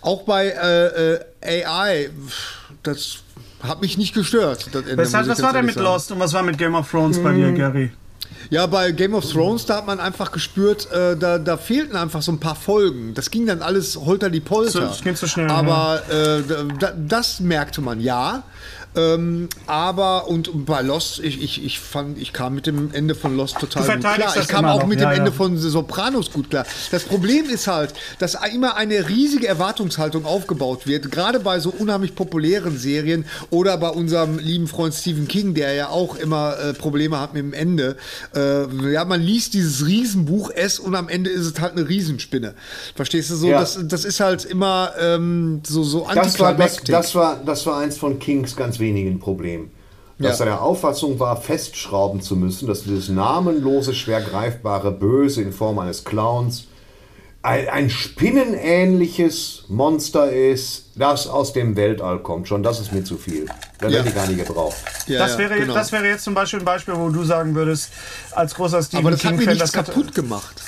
auch 0.00 0.22
bei 0.22 0.48
äh, 0.48 1.14
äh, 1.40 1.64
AI, 1.64 2.10
das 2.82 3.18
hat 3.62 3.80
mich 3.80 3.96
nicht 3.96 4.14
gestört. 4.14 4.68
Was, 4.72 5.08
ich 5.08 5.14
was 5.14 5.42
war 5.42 5.52
denn 5.52 5.66
mit 5.66 5.74
sagen. 5.74 5.86
Lost 5.86 6.12
und 6.12 6.20
was 6.20 6.32
war 6.32 6.42
mit 6.42 6.58
Game 6.58 6.74
of 6.74 6.90
Thrones 6.90 7.22
bei 7.22 7.32
dir, 7.32 7.52
Gary? 7.52 7.92
Ja, 8.50 8.66
bei 8.66 8.90
Game 8.92 9.14
of 9.14 9.24
Thrones, 9.30 9.66
da 9.66 9.76
hat 9.76 9.86
man 9.86 10.00
einfach 10.00 10.32
gespürt, 10.32 10.90
äh, 10.90 11.16
da, 11.16 11.38
da 11.38 11.56
fehlten 11.56 11.96
einfach 11.96 12.22
so 12.22 12.32
ein 12.32 12.40
paar 12.40 12.56
Folgen. 12.56 13.14
Das 13.14 13.30
ging 13.30 13.46
dann 13.46 13.62
alles 13.62 13.96
holter 13.96 14.30
die 14.30 14.40
Polter. 14.40 14.70
So, 14.70 14.80
das 14.80 15.02
ging 15.02 15.14
zu 15.14 15.28
schnell, 15.28 15.48
Aber 15.48 16.02
äh, 16.10 16.42
da, 16.78 16.92
das 16.96 17.40
merkte 17.40 17.80
man, 17.80 18.00
ja. 18.00 18.42
Ähm, 18.94 19.48
aber 19.66 20.28
und 20.28 20.66
bei 20.66 20.82
Lost, 20.82 21.20
ich, 21.20 21.42
ich, 21.42 21.64
ich 21.64 21.80
fand, 21.80 22.18
ich 22.18 22.32
kam 22.32 22.54
mit 22.54 22.66
dem 22.66 22.92
Ende 22.92 23.14
von 23.14 23.36
Lost 23.36 23.58
total 23.58 23.86
gut 23.86 24.00
klar. 24.00 24.18
das 24.18 24.36
Ich 24.36 24.48
kam 24.48 24.66
auch 24.66 24.80
noch, 24.80 24.86
mit 24.86 25.00
ja, 25.00 25.10
dem 25.10 25.18
Ende 25.18 25.30
ja. 25.30 25.36
von 25.36 25.56
Sopranos 25.56 26.30
gut 26.30 26.50
klar. 26.50 26.66
Das 26.90 27.04
Problem 27.04 27.48
ist 27.48 27.66
halt, 27.66 27.94
dass 28.18 28.36
immer 28.52 28.76
eine 28.76 29.08
riesige 29.08 29.48
Erwartungshaltung 29.48 30.26
aufgebaut 30.26 30.86
wird, 30.86 31.10
gerade 31.10 31.40
bei 31.40 31.58
so 31.60 31.70
unheimlich 31.70 32.14
populären 32.14 32.76
Serien 32.76 33.24
oder 33.50 33.78
bei 33.78 33.88
unserem 33.88 34.38
lieben 34.38 34.68
Freund 34.68 34.94
Stephen 34.94 35.26
King, 35.26 35.54
der 35.54 35.72
ja 35.72 35.88
auch 35.88 36.16
immer 36.16 36.58
äh, 36.58 36.74
Probleme 36.74 37.18
hat 37.18 37.32
mit 37.32 37.42
dem 37.42 37.54
Ende. 37.54 37.96
Äh, 38.34 38.92
ja, 38.92 39.04
man 39.04 39.22
liest 39.22 39.54
dieses 39.54 39.86
Riesenbuch 39.86 40.50
S 40.50 40.78
und 40.78 40.94
am 40.94 41.08
Ende 41.08 41.30
ist 41.30 41.46
es 41.46 41.60
halt 41.60 41.72
eine 41.72 41.88
Riesenspinne. 41.88 42.54
Verstehst 42.94 43.30
du 43.30 43.36
so? 43.36 43.48
Ja. 43.48 43.60
Das, 43.60 43.78
das 43.82 44.04
ist 44.04 44.20
halt 44.20 44.44
immer 44.44 44.92
ähm, 45.00 45.62
so, 45.66 45.82
so 45.82 46.06
Das 46.14 46.38
war, 46.38 46.54
das, 46.54 46.76
das, 46.84 47.14
war, 47.14 47.40
das 47.44 47.64
war 47.64 47.78
eins 47.78 47.96
von 47.96 48.18
Kings 48.18 48.54
ganz 48.54 48.78
wenigen 48.82 49.18
Problemen. 49.18 49.70
Dass 50.18 50.38
Ja. 50.38 50.44
er 50.44 50.50
der 50.52 50.62
Auffassung 50.62 51.18
war, 51.18 51.36
festschrauben 51.40 52.20
zu 52.20 52.36
müssen, 52.36 52.68
dass 52.68 52.82
dieses 52.84 53.08
namenlose, 53.08 53.94
schwer 53.94 54.20
greifbare 54.20 54.92
Böse 54.92 55.40
in 55.40 55.52
Form 55.52 55.78
eines 55.78 56.04
Clowns 56.04 56.66
ein, 57.44 57.68
ein 57.70 57.90
spinnenähnliches 57.90 59.64
Monster 59.68 60.30
ist, 60.30 60.90
das 60.94 61.26
aus 61.26 61.52
dem 61.52 61.74
Weltall 61.76 62.20
kommt. 62.20 62.46
Schon 62.46 62.62
das 62.62 62.78
ist 62.78 62.92
mir 62.92 63.02
zu 63.02 63.16
viel. 63.16 63.46
Da 63.80 63.88
Ja. 63.88 63.98
hätte 63.98 64.10
ich 64.10 64.14
gar 64.14 64.26
nicht 64.28 64.46
gebraucht. 64.46 64.76
Ja, 65.08 65.18
das, 65.18 65.32
ja, 65.32 65.38
wäre, 65.38 65.56
genau. 65.58 65.74
das 65.74 65.90
wäre 65.90 66.06
jetzt 66.06 66.22
zum 66.24 66.34
Beispiel 66.34 66.60
ein 66.60 66.64
Beispiel, 66.64 66.94
wo 66.96 67.08
du 67.08 67.24
sagen 67.24 67.54
würdest, 67.54 67.90
als 68.32 68.54
großer 68.54 68.82
Stephen 68.82 68.98
aber 69.06 69.10
das 69.10 69.24
hat 69.24 69.32
mir 69.36 69.46
nichts 69.46 69.58
das 69.58 69.72
kaputt 69.72 70.14
gemacht. 70.14 70.62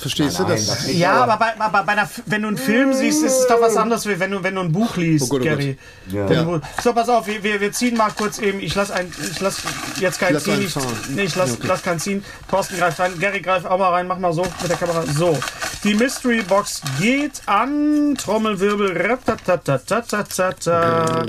Verstehst 0.00 0.38
du 0.38 0.42
Nein, 0.44 0.52
das? 0.52 0.90
Ja, 0.92 1.24
aber, 1.24 1.36
bei, 1.36 1.60
aber 1.60 1.82
bei 1.84 1.92
einer, 1.92 2.08
wenn 2.26 2.42
du 2.42 2.48
einen 2.48 2.56
Film 2.56 2.94
siehst, 2.94 3.22
ist 3.22 3.40
es 3.40 3.46
doch 3.46 3.60
was 3.60 3.76
anderes, 3.76 4.06
wie 4.06 4.18
wenn 4.18 4.30
du, 4.30 4.42
wenn 4.42 4.54
du 4.54 4.62
ein 4.62 4.72
Buch 4.72 4.96
liest, 4.96 5.26
Oh 5.26 5.28
Gott, 5.28 5.40
oh 5.42 5.44
Gary. 5.44 5.76
Ja. 6.10 6.28
Wenn 6.28 6.36
Ja. 6.38 6.44
du- 6.44 6.60
So, 6.82 6.92
pass 6.94 7.08
auf, 7.08 7.26
wir, 7.26 7.42
wir, 7.60 7.72
ziehen 7.72 7.96
mal 7.96 8.10
kurz 8.16 8.38
eben. 8.38 8.60
Ich 8.60 8.74
lass 8.74 8.90
ein, 8.90 9.12
ich 9.30 9.40
lass 9.40 9.58
jetzt 9.98 10.18
kein 10.18 10.34
Lass 10.34 10.44
ziehen. 10.44 10.62
Ich, 10.62 10.74
nee, 11.10 11.22
ich 11.24 11.36
lass, 11.36 11.50
Ja, 11.50 11.54
okay. 11.56 11.66
lass 11.68 11.82
keinen 11.82 12.00
ziehen. 12.00 12.24
Thorsten 12.50 12.78
greift 12.78 12.98
rein. 12.98 13.18
Gary 13.18 13.40
greift 13.40 13.66
auch 13.66 13.78
mal 13.78 13.90
rein. 13.90 14.06
Mach 14.06 14.18
mal 14.18 14.32
so 14.32 14.42
mit 14.62 14.70
der 14.70 14.76
Kamera. 14.78 15.04
So. 15.06 15.38
Die 15.84 15.94
Mystery 15.94 16.42
Box 16.42 16.80
geht 17.00 17.42
an 17.46 18.14
Trommelwirbel. 18.16 18.96
Ratatatatata. 19.06 21.24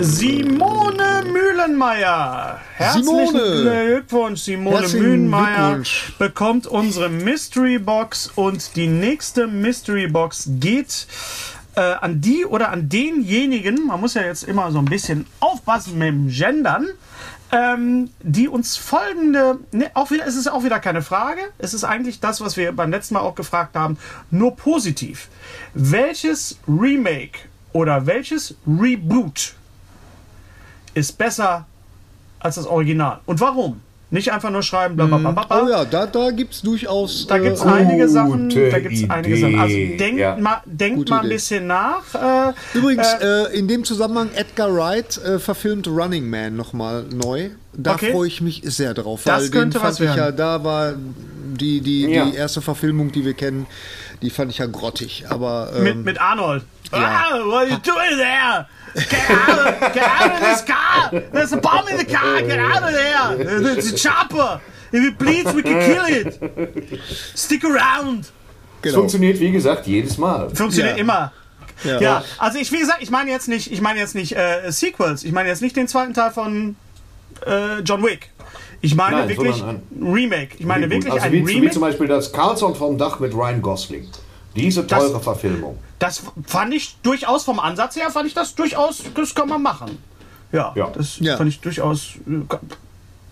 Simone 0.00 1.07
Mühlenmeier. 1.58 2.60
Herzlichen 2.76 3.04
Simone. 3.04 3.62
Glückwunsch, 3.62 4.40
Simone 4.42 4.80
Herzlichen 4.80 5.02
Mühlenmeier 5.02 5.66
Glückwunsch. 5.74 6.12
bekommt 6.18 6.66
unsere 6.68 7.08
Mystery 7.08 7.78
Box 7.78 8.30
und 8.36 8.76
die 8.76 8.86
nächste 8.86 9.48
Mystery 9.48 10.06
Box 10.06 10.48
geht 10.60 11.08
äh, 11.74 11.80
an 11.80 12.20
die 12.20 12.44
oder 12.44 12.70
an 12.70 12.88
denjenigen, 12.88 13.86
man 13.86 14.00
muss 14.00 14.14
ja 14.14 14.22
jetzt 14.22 14.44
immer 14.44 14.70
so 14.70 14.78
ein 14.78 14.84
bisschen 14.84 15.26
aufpassen 15.40 15.98
mit 15.98 16.08
dem 16.08 16.28
Gendern, 16.28 16.86
ähm, 17.50 18.10
die 18.22 18.46
uns 18.46 18.76
folgende, 18.76 19.58
ne, 19.72 19.90
auch 19.94 20.12
wieder, 20.12 20.26
es 20.26 20.36
ist 20.36 20.46
auch 20.46 20.62
wieder 20.62 20.78
keine 20.78 21.02
Frage, 21.02 21.40
es 21.58 21.74
ist 21.74 21.82
eigentlich 21.82 22.20
das, 22.20 22.40
was 22.40 22.56
wir 22.56 22.70
beim 22.70 22.92
letzten 22.92 23.14
Mal 23.14 23.20
auch 23.20 23.34
gefragt 23.34 23.74
haben, 23.74 23.98
nur 24.30 24.54
positiv. 24.54 25.28
Welches 25.74 26.58
Remake 26.68 27.40
oder 27.72 28.06
welches 28.06 28.54
Reboot 28.64 29.54
ist 30.94 31.18
besser 31.18 31.66
als 32.40 32.56
das 32.56 32.66
Original? 32.66 33.20
Und 33.26 33.40
warum? 33.40 33.80
Nicht 34.10 34.32
einfach 34.32 34.48
nur 34.48 34.62
schreiben, 34.62 34.96
bla 34.96 35.04
bla 35.04 35.18
bla 35.18 35.32
bla. 35.32 35.44
bla. 35.44 35.62
Oh 35.64 35.68
ja, 35.68 35.84
da, 35.84 36.06
da 36.06 36.30
gibt 36.30 36.54
es 36.54 36.62
durchaus. 36.62 37.26
Da 37.26 37.36
gibt 37.38 37.56
es 37.58 37.62
äh, 37.62 37.68
einige 37.68 38.08
Sachen. 38.08 38.48
Da 38.48 38.78
gibt's 38.78 39.02
einige 39.10 39.36
Sachen. 39.36 39.60
Also 39.60 39.74
Idee. 39.76 39.96
denkt 39.98 40.20
Ja. 40.20 40.34
mal, 40.36 40.62
denkt 40.64 40.96
Gute 40.96 41.10
mal 41.12 41.18
ein 41.18 41.26
Idee. 41.26 41.34
bisschen 41.34 41.66
nach. 41.66 42.14
Äh, 42.14 42.54
Übrigens, 42.72 43.06
äh, 43.20 43.54
in 43.58 43.68
dem 43.68 43.84
Zusammenhang, 43.84 44.30
Edgar 44.34 44.74
Wright 44.74 45.18
äh, 45.18 45.38
verfilmt 45.38 45.86
Running 45.88 46.26
Man 46.30 46.56
nochmal 46.56 47.02
neu. 47.02 47.50
Da 47.74 47.92
Okay. 47.94 48.12
freue 48.12 48.28
ich 48.28 48.40
mich 48.40 48.62
sehr 48.64 48.94
drauf. 48.94 49.22
Das 49.26 49.42
weil 49.42 49.50
könnte 49.50 49.76
den 49.76 49.82
fand 49.82 49.92
was 49.92 50.00
ich 50.00 50.06
ja, 50.06 50.16
werden. 50.16 50.36
da 50.38 50.64
war 50.64 50.94
die, 51.60 51.82
die, 51.82 52.06
Ja. 52.06 52.24
die 52.24 52.34
erste 52.34 52.62
Verfilmung, 52.62 53.12
die 53.12 53.26
wir 53.26 53.34
kennen, 53.34 53.66
die 54.22 54.30
fand 54.30 54.50
ich 54.50 54.56
ja 54.56 54.64
grottig. 54.66 55.26
Aber 55.28 55.70
ähm, 55.76 55.82
mit, 55.84 55.96
mit 56.06 56.18
Arnold. 56.20 56.64
ja. 56.92 56.98
Ah, 56.98 57.38
what 57.44 57.54
are 57.56 57.66
you 57.68 57.76
doing 57.76 58.16
there? 58.16 58.66
Get 58.94 59.30
out, 59.30 59.94
get 59.94 60.02
out 60.02 60.32
of 60.32 60.40
this 60.40 60.62
car! 60.64 61.10
There's 61.32 61.52
a 61.52 61.56
bomb 61.58 61.88
in 61.88 61.96
the 61.96 62.04
car! 62.04 62.40
Get 62.42 62.58
out 62.58 62.82
of 62.82 62.92
there! 62.92 63.76
It's 63.78 63.92
a 63.92 63.96
chopper! 63.96 64.60
If 64.92 65.04
it 65.04 65.18
bleeds, 65.18 65.52
we 65.54 65.62
can 65.62 65.80
kill 65.80 66.04
it! 66.06 67.00
Stick 67.34 67.64
around! 67.64 68.20
Es 68.80 68.92
genau. 68.92 68.98
funktioniert, 69.00 69.40
wie 69.40 69.50
gesagt, 69.50 69.86
jedes 69.86 70.18
Mal. 70.18 70.50
Funktioniert 70.54 70.96
Ja. 70.96 71.00
immer. 71.02 71.32
Ja. 71.84 72.00
Ja, 72.00 72.24
also 72.38 72.58
ich, 72.58 72.72
wie 72.72 72.78
gesagt, 72.78 73.02
ich 73.02 73.10
meine 73.10 73.30
jetzt 73.30 73.48
nicht, 73.48 73.70
ich 73.72 73.80
meine 73.80 73.98
jetzt 74.00 74.14
nicht 74.14 74.36
äh, 74.36 74.70
Sequels, 74.70 75.24
ich 75.24 75.32
meine 75.32 75.48
jetzt 75.48 75.62
nicht 75.62 75.76
den 75.76 75.86
zweiten 75.88 76.12
Teil 76.14 76.30
von 76.30 76.76
äh, 77.46 77.80
John 77.80 78.02
Wick. 78.02 78.30
Ich 78.80 78.94
meine 78.94 79.16
Nein, 79.16 79.28
wirklich 79.28 79.62
Remake. 80.00 80.56
Ich 80.58 80.64
meine 80.66 80.88
wirklich 80.90 81.12
also 81.12 81.26
ein 81.26 81.32
wie, 81.32 81.46
wie 81.46 81.54
Remake. 81.54 81.72
zum 81.72 81.82
Beispiel 81.82 82.06
das 82.06 82.32
Carlson 82.32 82.74
vom 82.74 82.96
Dach 82.98 83.18
mit 83.20 83.34
Ryan 83.34 83.60
Gosling. 83.62 84.08
Diese 84.58 84.84
Das- 84.84 84.98
teure 84.98 85.20
Verfilmung. 85.20 85.78
Das 85.98 86.22
fand 86.46 86.74
ich 86.74 86.96
durchaus 87.02 87.44
vom 87.44 87.58
Ansatz 87.60 87.96
her, 87.96 88.10
fand 88.10 88.26
ich 88.26 88.34
das 88.34 88.54
durchaus, 88.54 89.02
das 89.14 89.34
kann 89.34 89.48
man 89.48 89.62
machen. 89.62 89.98
Ja, 90.52 90.72
Ja. 90.76 90.90
das 90.90 91.18
Ja. 91.18 91.36
fand 91.36 91.48
ich 91.48 91.60
durchaus. 91.60 92.12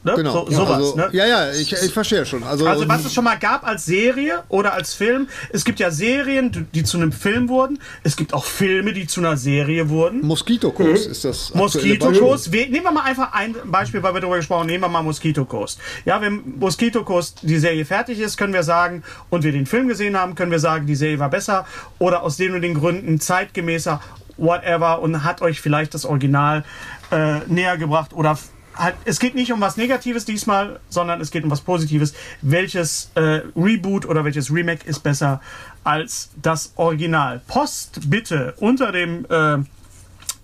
Ne? 0.07 0.15
Genau. 0.15 0.33
So, 0.47 0.51
sowas, 0.53 0.71
also, 0.77 0.97
ne? 0.97 1.09
Ja, 1.13 1.27
ja, 1.27 1.51
ich, 1.53 1.73
ich 1.73 1.93
verstehe 1.93 2.25
schon. 2.25 2.43
Also, 2.45 2.67
Also 2.67 2.89
was 2.89 3.05
es 3.05 3.13
schon 3.13 3.25
mal 3.25 3.35
gab 3.39 3.67
als 3.67 3.85
Serie 3.87 4.45
oder 4.49 4.73
als 4.73 4.95
Film, 4.95 5.29
es 5.51 5.65
gibt 5.65 5.81
ja 5.81 5.91
Serien, 5.91 6.69
die- 6.73 6.85
zu 6.85 6.97
einem 6.97 7.11
Film 7.11 7.49
wurden. 7.49 7.81
Es 8.05 8.15
gibt 8.17 8.33
auch 8.33 8.45
Filme, 8.45 8.93
die 8.93 9.09
zu 9.09 9.21
einer 9.21 9.37
Serie 9.37 9.89
wurden. 9.89 10.25
Moskitokurs 10.25 11.07
ist 11.07 11.25
das. 11.25 11.53
Moskitokurs. 11.55 12.53
Wir- 12.53 12.69
Nehmen 12.69 12.85
wir 12.85 12.93
mal 12.93 13.03
einfach 13.03 13.33
ein 13.33 13.57
Beispiel, 13.65 14.01
weil 14.03 14.15
wir 14.15 14.21
darüber 14.21 14.37
gesprochen 14.37 14.61
haben. 14.61 14.67
Nehmen 14.69 14.85
wir 14.85 14.89
mal 14.89 15.03
Moskitokurs. 15.03 15.79
Ja, 16.05 16.21
wenn 16.21 16.55
Moskitokurs 16.61 17.35
die 17.43 17.59
Serie 17.59 17.85
fertig 17.85 18.21
ist, 18.21 18.37
können 18.37 18.53
wir 18.53 18.63
sagen, 18.63 19.03
und 19.31 19.43
wir 19.43 19.51
den 19.51 19.67
Film 19.67 19.89
gesehen 19.89 20.17
haben, 20.17 20.37
können 20.37 20.53
wir 20.53 20.61
sagen, 20.61 20.87
die 20.87 20.95
Serie 20.95 21.19
war 21.19 21.31
besser 21.31 21.67
oder 21.99 22.23
aus 22.23 22.37
den 22.37 22.55
und 22.55 22.63
den 22.63 22.75
Gründen 22.75 23.19
zeitgemäßer, 23.21 24.01
whatever, 24.37 25.01
und 25.01 25.25
hat 25.25 25.43
euch 25.43 25.61
vielleicht 25.61 25.95
das 25.95 26.05
Original 26.05 26.63
äh, 27.11 27.39
näher 27.49 27.77
gebracht 27.79 28.13
oder 28.13 28.39
halt, 28.77 28.95
es 29.05 29.19
geht 29.19 29.35
nicht 29.35 29.53
um 29.53 29.61
was 29.61 29.77
Negatives 29.77 30.25
diesmal, 30.25 30.81
sondern 30.89 31.21
es 31.21 31.31
geht 31.31 31.45
um 31.45 31.51
was 31.51 31.61
Positives. 31.61 32.15
Welches 32.43 33.11
äh, 33.15 33.41
Reboot 33.57 34.07
oder 34.07 34.25
welches 34.25 34.53
Remake 34.53 34.87
ist 34.89 35.01
besser 35.03 35.41
als 35.85 36.31
das 36.41 36.73
Original? 36.77 37.41
Post 37.49 38.11
bitte 38.11 38.55
unter 38.59 38.93
dem 38.93 39.27
äh, 39.29 39.59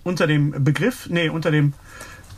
unter 0.04 0.26
dem 0.26 0.64
Begriff, 0.64 1.08
nee, 1.08 1.28
unter 1.28 1.50
dem 1.50 1.74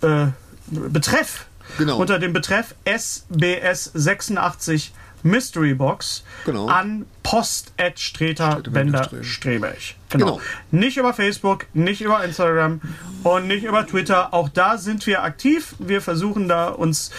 äh, 0.03 0.27
Betreff, 0.67 1.47
Genau. 1.79 1.97
unter 1.97 2.19
dem 2.19 2.33
Betreff 2.35 2.75
SBS 2.85 3.91
86 3.95 4.93
Mystery 5.25 5.75
Box 5.75 6.23
Genau. 6.45 6.67
an 6.69 7.07
post 7.25 7.73
at 7.79 7.99
Streter 7.99 8.61
Bender 8.71 9.11
Streberg. 9.23 9.77
Genau. 10.11 10.27
Genau. 10.37 10.41
Nicht 10.71 10.97
über 10.99 11.13
Facebook, 11.15 11.67
nicht 11.73 12.01
über 12.03 12.23
Instagram 12.23 12.81
und 13.25 13.49
nicht 13.49 13.65
über 13.65 13.85
Twitter. 13.87 14.33
Auch 14.33 14.49
da 14.49 14.79
sind 14.79 15.05
wir 15.07 15.25
aktiv. 15.25 15.75
Wir 15.81 16.01
versuchen 16.01 16.47
da 16.47 16.69
uns 16.69 17.11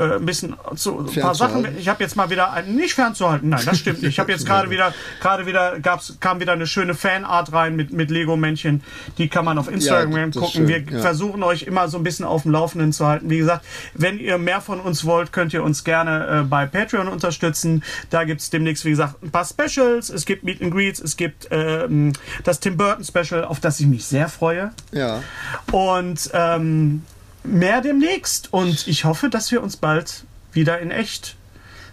äh, 0.00 0.16
ein 0.16 0.26
bisschen 0.26 0.56
zu 0.76 1.00
ein 1.00 1.20
paar 1.20 1.34
Sachen. 1.34 1.66
Ich 1.78 1.88
habe 1.88 2.02
jetzt 2.02 2.16
mal 2.16 2.30
wieder 2.30 2.52
ein, 2.52 2.74
nicht 2.74 2.94
fernzuhalten. 2.94 3.50
Nein, 3.50 3.62
das 3.64 3.78
stimmt 3.78 4.02
nicht. 4.02 4.12
Ich 4.12 4.18
habe 4.18 4.32
jetzt 4.32 4.46
gerade 4.46 4.70
wieder 4.70 4.94
gerade 5.20 5.46
wieder 5.46 5.78
gab's 5.80 6.16
kam 6.20 6.40
wieder 6.40 6.52
eine 6.52 6.66
schöne 6.66 6.94
Fanart 6.94 7.52
rein 7.52 7.76
mit 7.76 7.92
mit 7.92 8.10
Lego 8.10 8.36
Männchen. 8.36 8.82
Die 9.18 9.28
kann 9.28 9.44
man 9.44 9.58
auf 9.58 9.68
Instagram 9.70 10.30
ist 10.30 10.38
gucken. 10.38 10.68
Wir 10.68 10.80
ja. 10.80 11.00
versuchen 11.00 11.42
euch 11.42 11.64
immer 11.64 11.88
so 11.88 11.98
ein 11.98 12.02
bisschen 12.02 12.24
auf 12.24 12.42
dem 12.42 12.52
Laufenden 12.52 12.92
zu 12.92 13.06
halten. 13.06 13.28
Wie 13.28 13.38
gesagt, 13.38 13.64
wenn 13.94 14.18
ihr 14.18 14.38
mehr 14.38 14.60
von 14.60 14.80
uns 14.80 15.04
wollt, 15.04 15.32
könnt 15.32 15.52
ihr 15.52 15.62
uns 15.62 15.84
gerne 15.84 16.40
äh, 16.40 16.42
bei 16.42 16.66
Patreon 16.66 17.08
unterstützen. 17.08 17.84
Da 18.08 18.24
gibt 18.24 18.40
es 18.40 18.50
demnächst, 18.50 18.84
wie 18.84 18.90
gesagt, 18.90 19.22
ein 19.22 19.30
paar 19.30 19.44
Specials. 19.44 20.08
Es 20.10 20.24
gibt 20.24 20.44
Meet 20.44 20.62
and 20.62 20.72
Greets, 20.72 21.00
es 21.00 21.16
gibt 21.16 21.48
ähm, 21.50 22.12
das 22.44 22.60
Tim 22.60 22.76
Burton 22.76 23.04
Special, 23.04 23.44
auf 23.44 23.60
das 23.60 23.80
ich 23.80 23.86
mich 23.86 24.06
sehr 24.06 24.28
freue. 24.28 24.72
Ja. 24.92 25.22
Und 25.70 26.30
ähm, 26.32 27.02
mehr 27.44 27.80
demnächst. 27.80 28.52
Und 28.52 28.86
ich 28.86 29.04
hoffe, 29.04 29.28
dass 29.30 29.50
wir 29.50 29.62
uns 29.62 29.76
bald 29.76 30.24
wieder 30.52 30.78
in 30.80 30.90
echt 30.90 31.36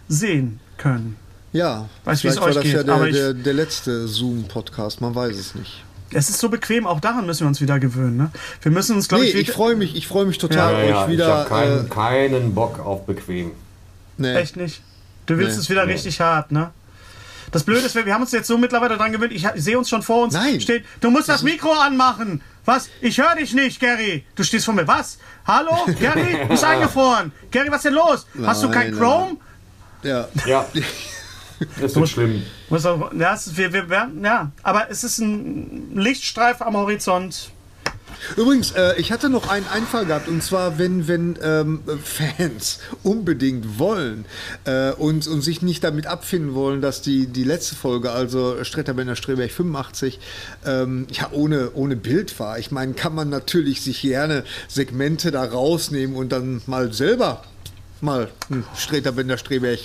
sehen 0.07 0.59
können. 0.77 1.15
Ja, 1.53 1.87
Weiß, 2.03 2.23
wie 2.23 2.27
es 2.27 2.35
vielleicht 2.35 2.39
war 2.41 2.47
euch 2.49 2.53
das 2.55 2.63
geht, 2.63 2.73
ja 2.73 2.83
der, 2.83 2.93
aber 2.93 3.07
ich- 3.07 3.15
der, 3.15 3.33
der 3.33 3.53
letzte 3.53 4.07
Zoom-Podcast, 4.07 5.01
man 5.01 5.15
weiß 5.15 5.35
es 5.37 5.55
nicht. 5.55 5.83
Es 6.13 6.29
ist 6.29 6.39
so 6.39 6.47
bequem, 6.49 6.87
auch 6.87 6.99
daran 7.01 7.25
müssen 7.25 7.41
wir 7.41 7.47
uns 7.47 7.59
wieder 7.59 7.79
gewöhnen. 7.79 8.15
Ne? 8.17 8.31
Wir 8.61 8.71
müssen 8.71 8.95
uns, 8.95 9.09
glaube 9.09 9.23
Nee, 9.25 9.29
ich, 9.31 9.35
ich 9.35 9.47
wieder- 9.47 9.55
freue 9.55 9.75
mich, 9.75 9.95
ich 9.95 10.07
freue 10.07 10.25
mich 10.25 10.37
total, 10.37 10.73
Ja, 10.73 10.79
euch 10.79 10.89
ja, 10.89 11.03
ich 11.05 11.11
wieder. 11.11 11.27
habe 11.37 11.49
keinen, 11.49 11.85
äh, 11.85 11.89
keinen 11.89 12.53
Bock 12.55 12.79
auf 12.79 13.05
bequem. 13.05 13.51
nee. 14.17 14.33
Echt 14.35 14.55
nicht. 14.55 14.81
Du 15.25 15.37
willst 15.37 15.57
Nee. 15.57 15.61
es 15.63 15.69
wieder 15.69 15.85
richtig 15.87 16.21
hart, 16.21 16.51
ne? 16.53 16.71
Das 17.51 17.63
Blöde 17.63 17.85
ist, 17.85 17.95
wir 17.95 18.05
wir 18.05 18.13
haben 18.13 18.21
uns 18.23 18.31
jetzt 18.31 18.47
so 18.47 18.57
mittlerweile 18.57 18.97
daran 18.97 19.11
gewöhnt, 19.11 19.31
ich, 19.31 19.45
ich 19.45 19.63
sehe 19.63 19.77
uns 19.77 19.89
schon 19.89 20.01
vor 20.01 20.23
uns 20.23 20.33
Nein. 20.33 20.59
stehen. 20.59 20.83
Du 20.99 21.09
musst 21.09 21.29
das 21.29 21.43
Mikro 21.43 21.71
anmachen. 21.71 22.41
Was? 22.65 22.89
Ich 22.99 23.17
höre 23.17 23.35
dich 23.35 23.53
nicht, 23.53 23.79
Gary. 23.79 24.25
Du 24.35 24.43
stehst 24.43 24.65
vor 24.65 24.73
mir. 24.73 24.87
Was? 24.87 25.17
Hallo? 25.45 25.85
Gary? 25.99 26.39
Du 26.41 26.47
bist 26.49 26.63
eingefroren. 26.63 27.31
Gary, 27.51 27.69
was 27.69 27.77
ist 27.77 27.85
denn 27.85 27.93
los? 27.93 28.27
Hast 28.45 28.63
du 28.63 28.69
kein 28.69 28.91
Nein, 28.91 28.99
Chrome? 28.99 29.37
Ja. 30.03 30.27
Ja, 30.45 30.65
das 31.81 31.95
wird 31.95 32.09
schlimm. 32.09 32.43
Muss 32.69 32.85
auch- 32.85 33.11
Ja, 33.13 33.33
es 33.33 33.47
ist, 33.47 33.57
wir, 33.57 33.71
wir, 33.71 34.11
ja, 34.21 34.51
aber 34.63 34.89
es 34.91 35.03
ist 35.05 35.19
ein 35.19 35.91
Lichtstreif 35.95 36.61
am 36.61 36.75
Horizont. 36.75 37.51
Übrigens, 38.35 38.71
äh, 38.71 38.95
ich 38.97 39.11
hatte 39.11 39.29
noch 39.29 39.47
einen 39.47 39.67
Einfall 39.67 40.05
gehabt, 40.05 40.27
und 40.27 40.43
zwar, 40.43 40.77
wenn, 40.77 41.07
wenn 41.07 41.37
ähm, 41.41 41.81
Fans 42.03 42.79
unbedingt 43.03 43.79
wollen 43.79 44.25
äh, 44.65 44.91
und, 44.91 45.27
und 45.27 45.41
sich 45.41 45.61
nicht 45.61 45.83
damit 45.83 46.07
abfinden 46.07 46.53
wollen, 46.53 46.81
dass 46.81 47.01
die, 47.01 47.27
die 47.27 47.43
letzte 47.43 47.75
Folge, 47.75 48.11
also 48.11 48.63
Stretterbender 48.63 49.15
Streberg 49.15 49.51
85, 49.51 50.19
ähm, 50.65 51.07
ja, 51.11 51.29
ohne, 51.31 51.71
ohne 51.73 51.95
Bild 51.95 52.39
war. 52.39 52.59
Ich 52.59 52.71
meine, 52.71 52.93
kann 52.93 53.15
man 53.15 53.29
natürlich 53.29 53.81
sich 53.81 54.01
gerne 54.01 54.43
Segmente 54.67 55.31
da 55.31 55.43
rausnehmen 55.43 56.15
und 56.15 56.31
dann 56.31 56.61
mal 56.65 56.93
selber 56.93 57.43
mal 58.01 58.29
ein 58.49 58.63
Stretterbender 58.75 59.37
Streberg 59.37 59.79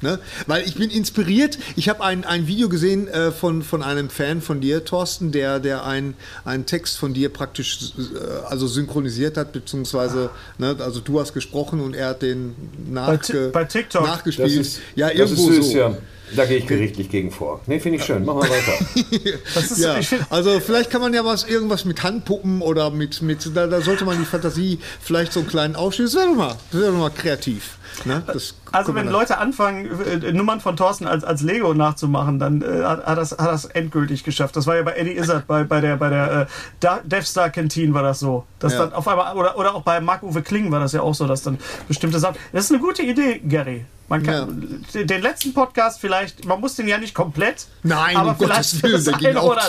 Ne? 0.00 0.18
Weil 0.46 0.64
ich 0.66 0.74
bin 0.74 0.90
inspiriert. 0.90 1.58
Ich 1.76 1.88
habe 1.88 2.02
ein, 2.04 2.24
ein 2.24 2.46
Video 2.46 2.68
gesehen 2.68 3.08
äh, 3.08 3.30
von, 3.32 3.62
von 3.62 3.82
einem 3.82 4.10
Fan 4.10 4.42
von 4.42 4.60
dir, 4.60 4.84
Thorsten, 4.84 5.32
der, 5.32 5.60
der 5.60 5.84
ein- 5.84 6.14
einen 6.44 6.66
Text 6.66 6.98
von 6.98 7.14
dir 7.14 7.28
praktisch 7.30 7.78
äh, 7.98 8.44
also 8.48 8.66
synchronisiert 8.66 9.36
hat, 9.36 9.52
beziehungsweise 9.52 10.30
ne, 10.58 10.76
also 10.78 11.00
du 11.00 11.20
hast 11.20 11.32
gesprochen 11.32 11.80
und 11.80 11.94
er 11.94 12.08
hat 12.08 12.22
den 12.22 12.54
nachge 12.90 13.50
bei 13.52 13.64
TikTok. 13.64 14.02
nachgespielt. 14.04 14.48
Das 14.48 14.54
ist, 14.56 14.80
ja, 14.94 15.08
das 15.08 15.16
irgendwo 15.18 15.48
ist 15.50 15.56
süß, 15.56 15.70
so. 15.72 15.78
ja. 15.78 15.96
Da 16.36 16.46
gehe 16.46 16.56
ich 16.56 16.66
gerichtlich 16.66 17.10
gegen 17.10 17.30
vor. 17.30 17.60
Nee, 17.66 17.78
finde 17.78 17.98
ich 17.98 18.04
schön. 18.04 18.24
Machen 18.24 18.42
wir 18.42 18.50
weiter. 18.50 19.38
Das 19.54 19.70
ist, 19.70 19.78
Ja, 19.78 20.00
also 20.30 20.58
vielleicht 20.58 20.90
kann 20.90 21.00
man 21.02 21.12
ja 21.14 21.24
was 21.24 21.44
irgendwas 21.44 21.84
mit 21.84 22.02
Handpuppen 22.02 22.60
oder 22.62 22.90
mit, 22.90 23.22
mit 23.22 23.48
da, 23.54 23.66
da 23.66 23.80
sollte 23.82 24.04
man 24.04 24.18
die 24.18 24.24
Fantasie 24.24 24.78
vielleicht 25.00 25.32
so 25.32 25.40
einen 25.40 25.48
kleinen 25.48 25.76
Ausschnitt. 25.76 26.08
Das 26.08 26.14
wäre 26.16 26.26
doch 26.28 26.34
mal, 26.34 26.56
das 26.72 26.80
wäre 26.80 26.92
doch 26.92 26.98
mal 26.98 27.10
kreativ. 27.10 27.76
Ne? 28.04 28.22
Das 28.26 28.54
also 28.72 28.94
wenn 28.94 29.08
Leute 29.08 29.38
anfangen, 29.38 29.88
äh, 30.04 30.32
Nummern 30.32 30.60
von 30.60 30.76
Thorsten 30.76 31.06
als, 31.06 31.24
als 31.24 31.42
Lego 31.42 31.74
nachzumachen, 31.74 32.38
dann 32.38 32.60
äh, 32.62 32.84
hat, 32.84 33.16
das, 33.16 33.32
hat 33.32 33.46
das 33.46 33.64
endgültig 33.66 34.24
geschafft. 34.24 34.56
Das 34.56 34.66
war 34.66 34.76
ja 34.76 34.82
bei 34.82 34.92
Eddie 34.92 35.16
Izzard, 35.16 35.46
bei, 35.46 35.64
bei 35.64 35.80
der, 35.80 35.96
bei 35.96 36.10
der 36.10 36.48
äh, 36.82 36.98
Death 37.04 37.26
Star 37.26 37.50
Canteen 37.50 37.94
war 37.94 38.02
das 38.02 38.18
so. 38.20 38.44
Dass 38.58 38.72
Ja. 38.72 38.80
dann 38.80 38.92
auf 38.92 39.06
einmal, 39.06 39.36
oder, 39.36 39.56
oder 39.56 39.74
auch 39.74 39.82
bei 39.82 40.00
Marc-Uwe 40.00 40.42
Kling 40.42 40.70
war 40.72 40.80
das 40.80 40.92
ja 40.92 41.02
auch 41.02 41.14
so, 41.14 41.26
dass 41.26 41.42
dann 41.42 41.58
bestimmte 41.88 42.18
Sachen. 42.18 42.36
Das 42.52 42.64
ist 42.64 42.72
eine 42.72 42.80
gute 42.80 43.02
Idee, 43.02 43.40
Gary. 43.46 43.86
Man 44.08 44.22
kann 44.22 44.84
den 44.92 45.22
letzten 45.22 45.54
Podcast 45.54 46.00
vielleicht, 46.00 46.44
man 46.44 46.60
muss 46.60 46.76
den 46.76 46.86
ja 46.86 46.98
nicht 46.98 47.14
komplett, 47.14 47.66
Nein, 47.82 48.16
aber 48.16 48.30
um 48.30 48.36
vielleicht 48.36 48.82
Willen, 48.82 49.04
das 49.04 49.36
auch 49.36 49.50
oder. 49.50 49.62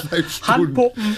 Handpuppen. 0.47 1.15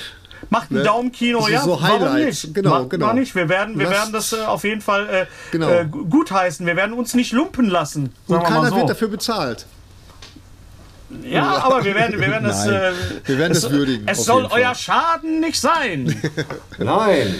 Macht 0.49 0.71
ein 0.71 0.75
Ne? 0.75 0.83
Daumenkino, 0.83 1.47
ja. 1.47 1.61
so 1.61 1.79
warum 1.81 2.15
nicht? 2.15 2.53
Genau, 2.53 2.71
Warum 2.71 2.89
genau. 2.89 3.13
nicht? 3.13 3.35
Wir 3.35 3.49
werden, 3.49 3.77
wir 3.79 3.89
werden 3.89 4.13
das 4.13 4.33
äh, 4.33 4.37
auf 4.45 4.63
jeden 4.63 4.81
Fall 4.81 5.09
äh, 5.09 5.25
Genau. 5.51 5.69
äh, 5.69 5.85
gu- 5.85 6.05
gutheißen. 6.05 6.65
Wir 6.65 6.75
werden 6.75 6.93
uns 6.93 7.13
nicht 7.13 7.31
lumpen 7.33 7.69
lassen. 7.69 8.13
und 8.27 8.43
keiner 8.43 8.61
mal 8.61 8.69
so. 8.69 8.75
wird 8.77 8.89
dafür 8.89 9.07
bezahlt. 9.09 9.65
Ja, 11.23 11.57
aber 11.63 11.83
wir 11.85 11.95
werden, 11.95 12.19
wir 12.19 12.27
werden 12.29 12.43
das. 12.45 12.65
Nein, 12.65 12.75
Äh, 12.75 12.91
wir 13.27 13.37
werden 13.37 13.51
es, 13.53 13.61
das 13.61 13.71
würdigen, 13.71 14.07
Es 14.07 14.25
soll 14.25 14.45
euer 14.51 14.75
Schaden 14.75 15.39
nicht 15.39 15.59
sein. 15.59 16.13
Nein. 16.77 17.35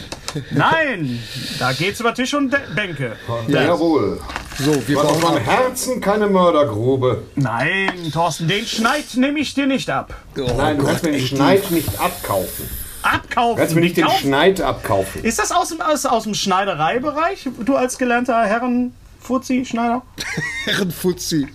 Nein, 0.51 1.19
da 1.59 1.71
geht's 1.73 1.99
über 1.99 2.13
Tisch 2.13 2.33
und 2.33 2.51
De 2.51 2.59
Bänke. 2.75 3.13
Jawohl. 3.47 4.19
So, 4.59 4.87
wir 4.87 4.97
meinem 5.03 5.23
ab. 5.23 5.39
Herzen 5.45 5.99
keine 6.01 6.27
Mördergrube. 6.27 7.23
Nein, 7.35 8.11
Thorsten, 8.13 8.47
den 8.47 8.65
Schneid 8.65 9.05
nehme 9.15 9.39
ich 9.39 9.53
dir 9.53 9.67
nicht 9.67 9.89
ab. 9.89 10.13
Oh 10.37 10.49
Nein, 10.57 10.77
du 10.77 10.83
Gott, 10.83 10.91
kannst 10.91 11.03
mir 11.05 11.11
den 11.11 11.27
Schneid 11.27 11.69
nicht 11.71 11.99
abkaufen. 11.99 12.69
Du 13.11 13.15
Abkaufen. 13.17 13.57
kannst 13.57 13.75
mir 13.75 13.81
nicht 13.81 13.97
den. 13.97 14.09
Schneid 14.09 14.61
abkaufen. 14.61 15.23
Ist 15.23 15.39
das 15.39 15.51
aus 15.51 15.69
dem, 15.69 15.81
aus, 15.81 16.05
aus 16.05 16.23
dem 16.23 16.33
Schneidereibereich? 16.33 17.47
Du 17.65 17.75
als 17.75 17.97
gelernter 17.97 18.43
Herren-Fuzzi-Schneider? 18.45 20.01
Herrenfuzzi. 20.65 21.47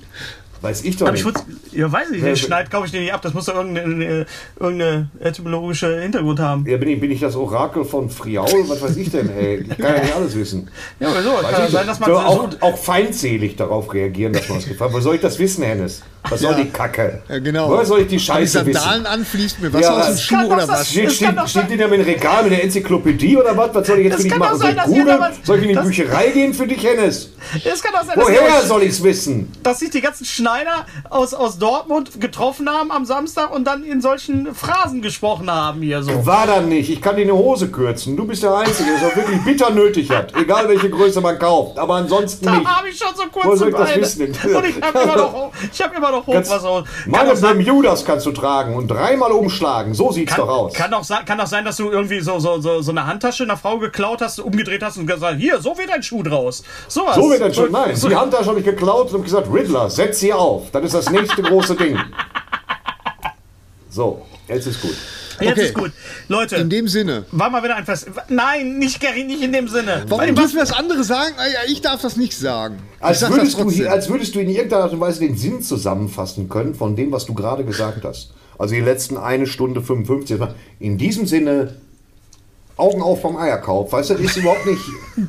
Weiß 0.60 0.84
ich 0.84 0.96
doch 0.96 1.06
ich 1.08 1.12
nicht. 1.14 1.22
Fuzzi, 1.24 1.42
ja, 1.72 1.90
weiß 1.90 2.10
ich, 2.10 2.18
den 2.18 2.24
Wer- 2.24 2.36
Schneid 2.36 2.70
kaufe 2.70 2.86
ich 2.86 2.92
dir 2.92 3.00
nicht 3.00 3.12
ab. 3.12 3.20
Das 3.20 3.34
muss 3.34 3.46
doch 3.46 3.56
irgendeine, 3.56 4.26
irgendeine 4.60 5.10
etymologische 5.18 6.00
Hintergrund 6.00 6.38
haben. 6.38 6.64
Ja, 6.68 6.76
bin 6.76 6.88
ich, 6.88 7.00
bin 7.00 7.10
ich 7.10 7.18
das 7.18 7.34
Orakel 7.34 7.84
von 7.84 8.08
Friaul? 8.08 8.68
Was 8.68 8.80
weiß 8.80 8.96
ich 8.96 9.10
denn, 9.10 9.28
ey? 9.36 9.66
Ich 9.68 9.76
kann 9.76 9.96
ja 9.96 10.02
nicht 10.02 10.14
alles 10.14 10.36
wissen. 10.36 10.70
Ja, 11.00 11.08
aber 11.08 11.20
so, 11.22 11.30
Weiß 11.32 11.42
kann 11.50 11.64
ich 11.66 11.70
sein, 11.72 11.80
nicht. 11.80 11.88
dass 11.90 11.98
man 11.98 12.10
so, 12.10 12.14
so, 12.14 12.20
auch, 12.20 12.48
auch 12.60 12.78
feindselig 12.78 13.56
darauf 13.56 13.92
reagieren, 13.92 14.32
dass 14.34 14.48
man 14.48 14.58
es 14.58 14.68
gefallen 14.68 14.92
Wo 14.92 15.00
soll 15.00 15.16
ich 15.16 15.20
das 15.20 15.40
wissen, 15.40 15.64
Hennes? 15.64 16.02
Was 16.30 16.40
soll 16.40 16.52
Ja. 16.52 16.58
die 16.58 16.70
Kacke? 16.70 17.20
Ja, 17.28 17.38
genau. 17.40 17.68
Woher 17.68 17.84
soll 17.84 18.00
ich 18.00 18.06
die 18.06 18.16
die 18.16 18.20
Scheiße 18.20 18.64
wissen? 18.64 18.80
Sandalen 18.80 19.06
an, 19.06 19.24
fließt 19.24 19.60
mir 19.60 19.72
Wasser 19.72 19.82
Ja, 19.82 19.90
aus 19.98 20.04
dem 20.06 20.12
das 20.12 20.22
Schuh 20.22 20.36
oder 20.46 20.60
sein. 20.66 20.68
was? 20.68 20.88
Steht, 20.88 21.04
Das 21.06 21.14
steht, 21.14 21.28
steht 21.28 21.48
sein. 21.48 21.68
die 21.68 21.76
da 21.76 21.88
mit 21.88 21.98
dem 22.00 22.06
Regal, 22.06 22.42
mit 22.44 22.52
der 22.52 22.62
Enzyklopädie 22.64 23.36
oder 23.36 23.56
was? 23.56 23.74
Was 23.74 23.86
soll 23.86 23.98
ich 23.98 24.04
jetzt 24.04 24.14
Das 24.14 24.22
für 24.22 24.28
dich 24.28 24.38
machen? 24.38 24.52
doch 24.52 24.58
Soll 24.58 24.74
sein, 24.74 24.90
ich 24.92 24.96
dass 25.04 25.06
damals- 25.06 25.36
Soll 25.44 25.56
ich 25.56 25.62
in 25.64 25.68
die 25.70 25.74
das- 25.74 25.84
Bücherei 25.86 26.28
gehen 26.28 26.54
für 26.54 26.66
dich, 26.66 26.84
Hennes? 26.84 27.30
Es 27.64 27.82
kann 27.82 27.92
doch 27.92 28.04
sein, 28.04 28.14
dass 28.16 28.24
Woher 28.24 28.42
euch- 28.42 28.62
soll 28.68 28.82
ich's 28.84 29.02
wissen? 29.02 29.50
dass 29.64 29.80
sich 29.80 29.90
die 29.90 30.00
ganzen 30.00 30.24
Schneider 30.24 30.86
aus, 31.10 31.34
aus 31.34 31.58
Dortmund 31.58 32.20
getroffen 32.20 32.70
haben 32.70 32.92
am 32.92 33.04
Samstag 33.04 33.52
und 33.52 33.64
dann 33.66 33.82
in 33.82 34.00
solchen 34.00 34.54
Phrasen 34.54 35.02
gesprochen 35.02 35.50
haben 35.50 35.82
hier 35.82 36.02
so. 36.04 36.24
War 36.24 36.46
dann 36.46 36.68
nicht. 36.68 36.88
Ich 36.88 37.02
kann 37.02 37.16
dir 37.16 37.22
eine 37.22 37.34
Hose 37.34 37.68
kürzen. 37.68 38.16
Du 38.16 38.24
bist 38.26 38.42
der 38.44 38.54
Einzige, 38.54 38.90
der 38.90 38.98
es 39.08 39.12
auch 39.12 39.16
wirklich 39.16 39.42
bitter 39.44 39.70
nötig 39.70 40.10
hat. 40.10 40.32
Egal 40.36 40.68
welche 40.68 40.88
Größe 40.88 41.20
man 41.20 41.36
kauft. 41.38 41.78
Aber 41.80 41.96
ansonsten 41.96 42.44
Da 42.46 42.52
nicht. 42.56 42.66
habe 42.68 42.88
ich 42.88 42.96
schon 42.96 43.08
so 43.16 43.22
Wo 43.24 43.40
kurze 43.40 43.58
soll 43.58 43.68
ich 43.70 43.74
das 43.74 43.96
wissen? 43.96 44.26
Und 44.26 44.64
ich 44.66 44.80
habe 44.80 44.98
immer 45.02 45.16
noch, 45.16 45.52
ich 45.72 45.82
hab 45.82 45.96
immer 45.96 46.11
noch 46.12 46.26
Ganz- 46.26 46.48
Hochwasser. 46.48 46.68
aus. 46.68 46.84
Kann 46.84 47.10
Meine 47.10 47.34
doch 47.34 47.40
Bermudas 47.40 48.04
kannst 48.04 48.24
du 48.26 48.30
tragen 48.30 48.76
und 48.76 48.86
dreimal 48.88 49.32
umschlagen. 49.32 49.94
So 49.94 50.12
sieht's 50.12 50.30
kann, 50.32 50.46
doch 50.46 50.48
aus. 50.48 50.72
kann, 50.74 50.94
sein, 51.02 51.24
kann 51.24 51.40
auch 51.40 51.46
sein, 51.46 51.64
dass 51.64 51.76
du 51.78 51.90
irgendwie 51.90 52.20
so, 52.20 52.38
so, 52.38 52.60
so, 52.60 52.80
so 52.82 52.90
eine 52.92 53.06
Handtasche 53.06 53.42
einer 53.42 53.56
Frau 53.56 53.78
geklaut 53.78 54.20
hast, 54.20 54.38
umgedreht 54.38 54.82
hast 54.82 54.96
und 54.98 55.06
gesagt, 55.06 55.38
hier, 55.38 55.60
so 55.60 55.76
wird 55.76 55.90
ein 55.90 56.02
Schuh 56.02 56.22
draus. 56.22 56.62
Sowas. 56.86 57.16
So 57.16 57.28
wird 57.30 57.40
dann 57.40 57.52
schon. 57.52 57.72
Nein, 57.72 57.96
So, 57.96 58.08
die 58.08 58.16
Handtasche 58.16 58.46
habe 58.50 58.60
ich 58.60 58.64
geklaut 58.64 59.12
und 59.12 59.24
gesagt, 59.24 59.48
Riddler, 59.52 59.90
setz 59.90 60.20
sie 60.20 60.32
auf. 60.32 60.70
Das 60.70 60.84
ist 60.84 60.94
das 60.94 61.10
nächste 61.10 61.42
große 61.42 61.74
Ding. 61.74 61.98
So, 63.90 64.22
jetzt 64.48 64.66
ist 64.66 64.80
gut. 64.80 64.96
Jetzt 65.40 65.52
Okay. 65.52 65.66
ist 65.66 65.74
gut. 65.74 65.92
Leute, 66.28 66.56
In 66.56 66.70
dem 66.70 66.88
Sinne. 66.88 67.24
war 67.32 67.50
mal 67.50 67.62
wieder 67.62 67.76
ein 67.76 67.84
Fest. 67.84 68.06
Nein, 68.28 68.78
nicht 68.78 69.00
Gary, 69.00 69.24
nicht 69.24 69.42
in 69.42 69.52
dem 69.52 69.68
Sinne. 69.68 70.04
Warum 70.08 70.24
Weil- 70.26 70.34
dürfen 70.34 70.58
das 70.58 70.72
andere 70.72 71.04
sagen? 71.04 71.34
Ah, 71.38 71.44
Ich 71.68 71.80
darf 71.80 72.02
das 72.02 72.16
nicht 72.16 72.36
sagen. 72.36 72.78
ich 72.98 73.04
Als 73.04 73.20
sag 73.20 73.30
das 73.30 73.38
würdest, 73.56 73.80
du, 73.80 73.90
als 73.90 74.08
würdest 74.08 74.34
du 74.34 74.40
in 74.40 74.48
irgendeiner 74.48 74.84
Art 74.84 74.92
und 74.92 75.00
Weise 75.00 75.20
den 75.20 75.36
Sinn 75.36 75.62
zusammenfassen 75.62 76.48
können 76.48 76.74
von 76.74 76.96
dem, 76.96 77.12
was 77.12 77.26
du 77.26 77.34
gerade 77.34 77.64
gesagt 77.64 78.04
hast. 78.04 78.32
Also 78.58 78.74
die 78.74 78.80
letzten 78.80 79.16
eine 79.16 79.46
Stunde 79.46 79.80
55. 79.82 80.38
In 80.78 80.98
diesem 80.98 81.26
Sinne, 81.26 81.74
Augen 82.82 83.00
auf 83.02 83.20
vom 83.22 83.36
Eierkauf. 83.36 83.92
Weißt 83.92 84.10
du, 84.10 84.14
das 84.14 84.22
ist 84.24 84.36
überhaupt 84.38 84.66
nicht. 84.66 84.82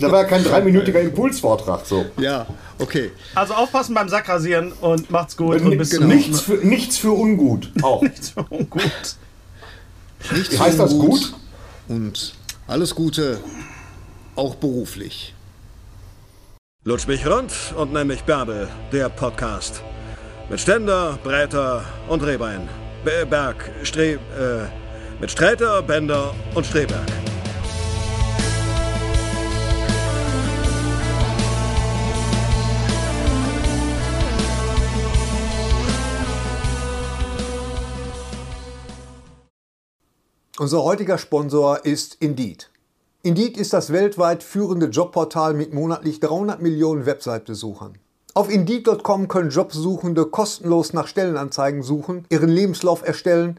Da 0.00 0.10
war 0.10 0.22
ja 0.22 0.24
kein 0.24 0.42
dreiminütiger 0.42 1.00
Impulsvortrag 1.00 1.84
so. 1.84 2.06
Ja, 2.18 2.46
okay. 2.78 3.10
Also 3.34 3.52
aufpassen 3.54 3.94
beim 3.94 4.08
Sackrasieren 4.08 4.72
und 4.80 5.10
macht's 5.10 5.36
gut. 5.36 5.60
Und 5.60 5.76
bis 5.76 5.90
genau. 5.90 6.06
Nichts 6.06 6.40
für, 6.40 6.54
nichts 6.54 6.96
für 6.96 7.12
ungut. 7.12 7.70
Auch. 7.82 8.02
Mal. 8.36 8.64
Gut. 8.70 9.16
Nichts 10.32 10.58
Heißt 10.58 10.76
für 10.76 10.82
das 10.82 10.92
gut? 10.92 11.34
Und 11.88 12.34
alles 12.66 12.94
Gute, 12.94 13.38
auch 14.34 14.54
beruflich. 14.54 15.34
Lutsch 16.84 17.06
mich 17.06 17.26
rund 17.26 17.52
und 17.76 17.92
nenn 17.92 18.06
mich 18.06 18.22
Bärbel, 18.22 18.66
der 18.92 19.10
Podcast. 19.10 19.82
Mit 20.48 20.58
Ständer, 20.60 21.18
Breiter 21.22 21.84
und 22.08 22.22
Rehbein. 22.24 22.66
Be- 23.04 23.26
Berg, 23.28 23.70
Stre... 23.82 24.12
Äh, 24.14 24.79
mit 25.20 25.30
Sträter, 25.30 25.82
Bender 25.82 26.34
und 26.54 26.64
Streberg. 26.64 27.06
Unser 40.58 40.84
heutiger 40.84 41.18
Sponsor 41.18 41.84
ist 41.84 42.16
Indeed. 42.20 42.70
Indeed 43.22 43.56
ist 43.56 43.72
das 43.72 43.92
weltweit 43.92 44.42
führende 44.42 44.86
Jobportal 44.86 45.54
mit 45.54 45.74
monatlich 45.74 46.20
300 46.20 46.60
Millionen 46.60 47.06
Website-Besuchern. 47.06 47.98
Auf 48.32 48.48
Indeed.com 48.48 49.28
können 49.28 49.50
Jobsuchende 49.50 50.26
kostenlos 50.26 50.92
nach 50.92 51.06
Stellenanzeigen 51.06 51.82
suchen, 51.82 52.26
ihren 52.30 52.48
Lebenslauf 52.48 53.06
erstellen 53.06 53.58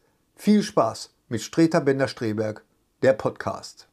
viel 0.41 0.63
Spaß 0.63 1.13
mit 1.29 1.43
Streter 1.43 1.81
Bender-Streberg, 1.81 2.63
der 3.03 3.13
Podcast. 3.13 3.90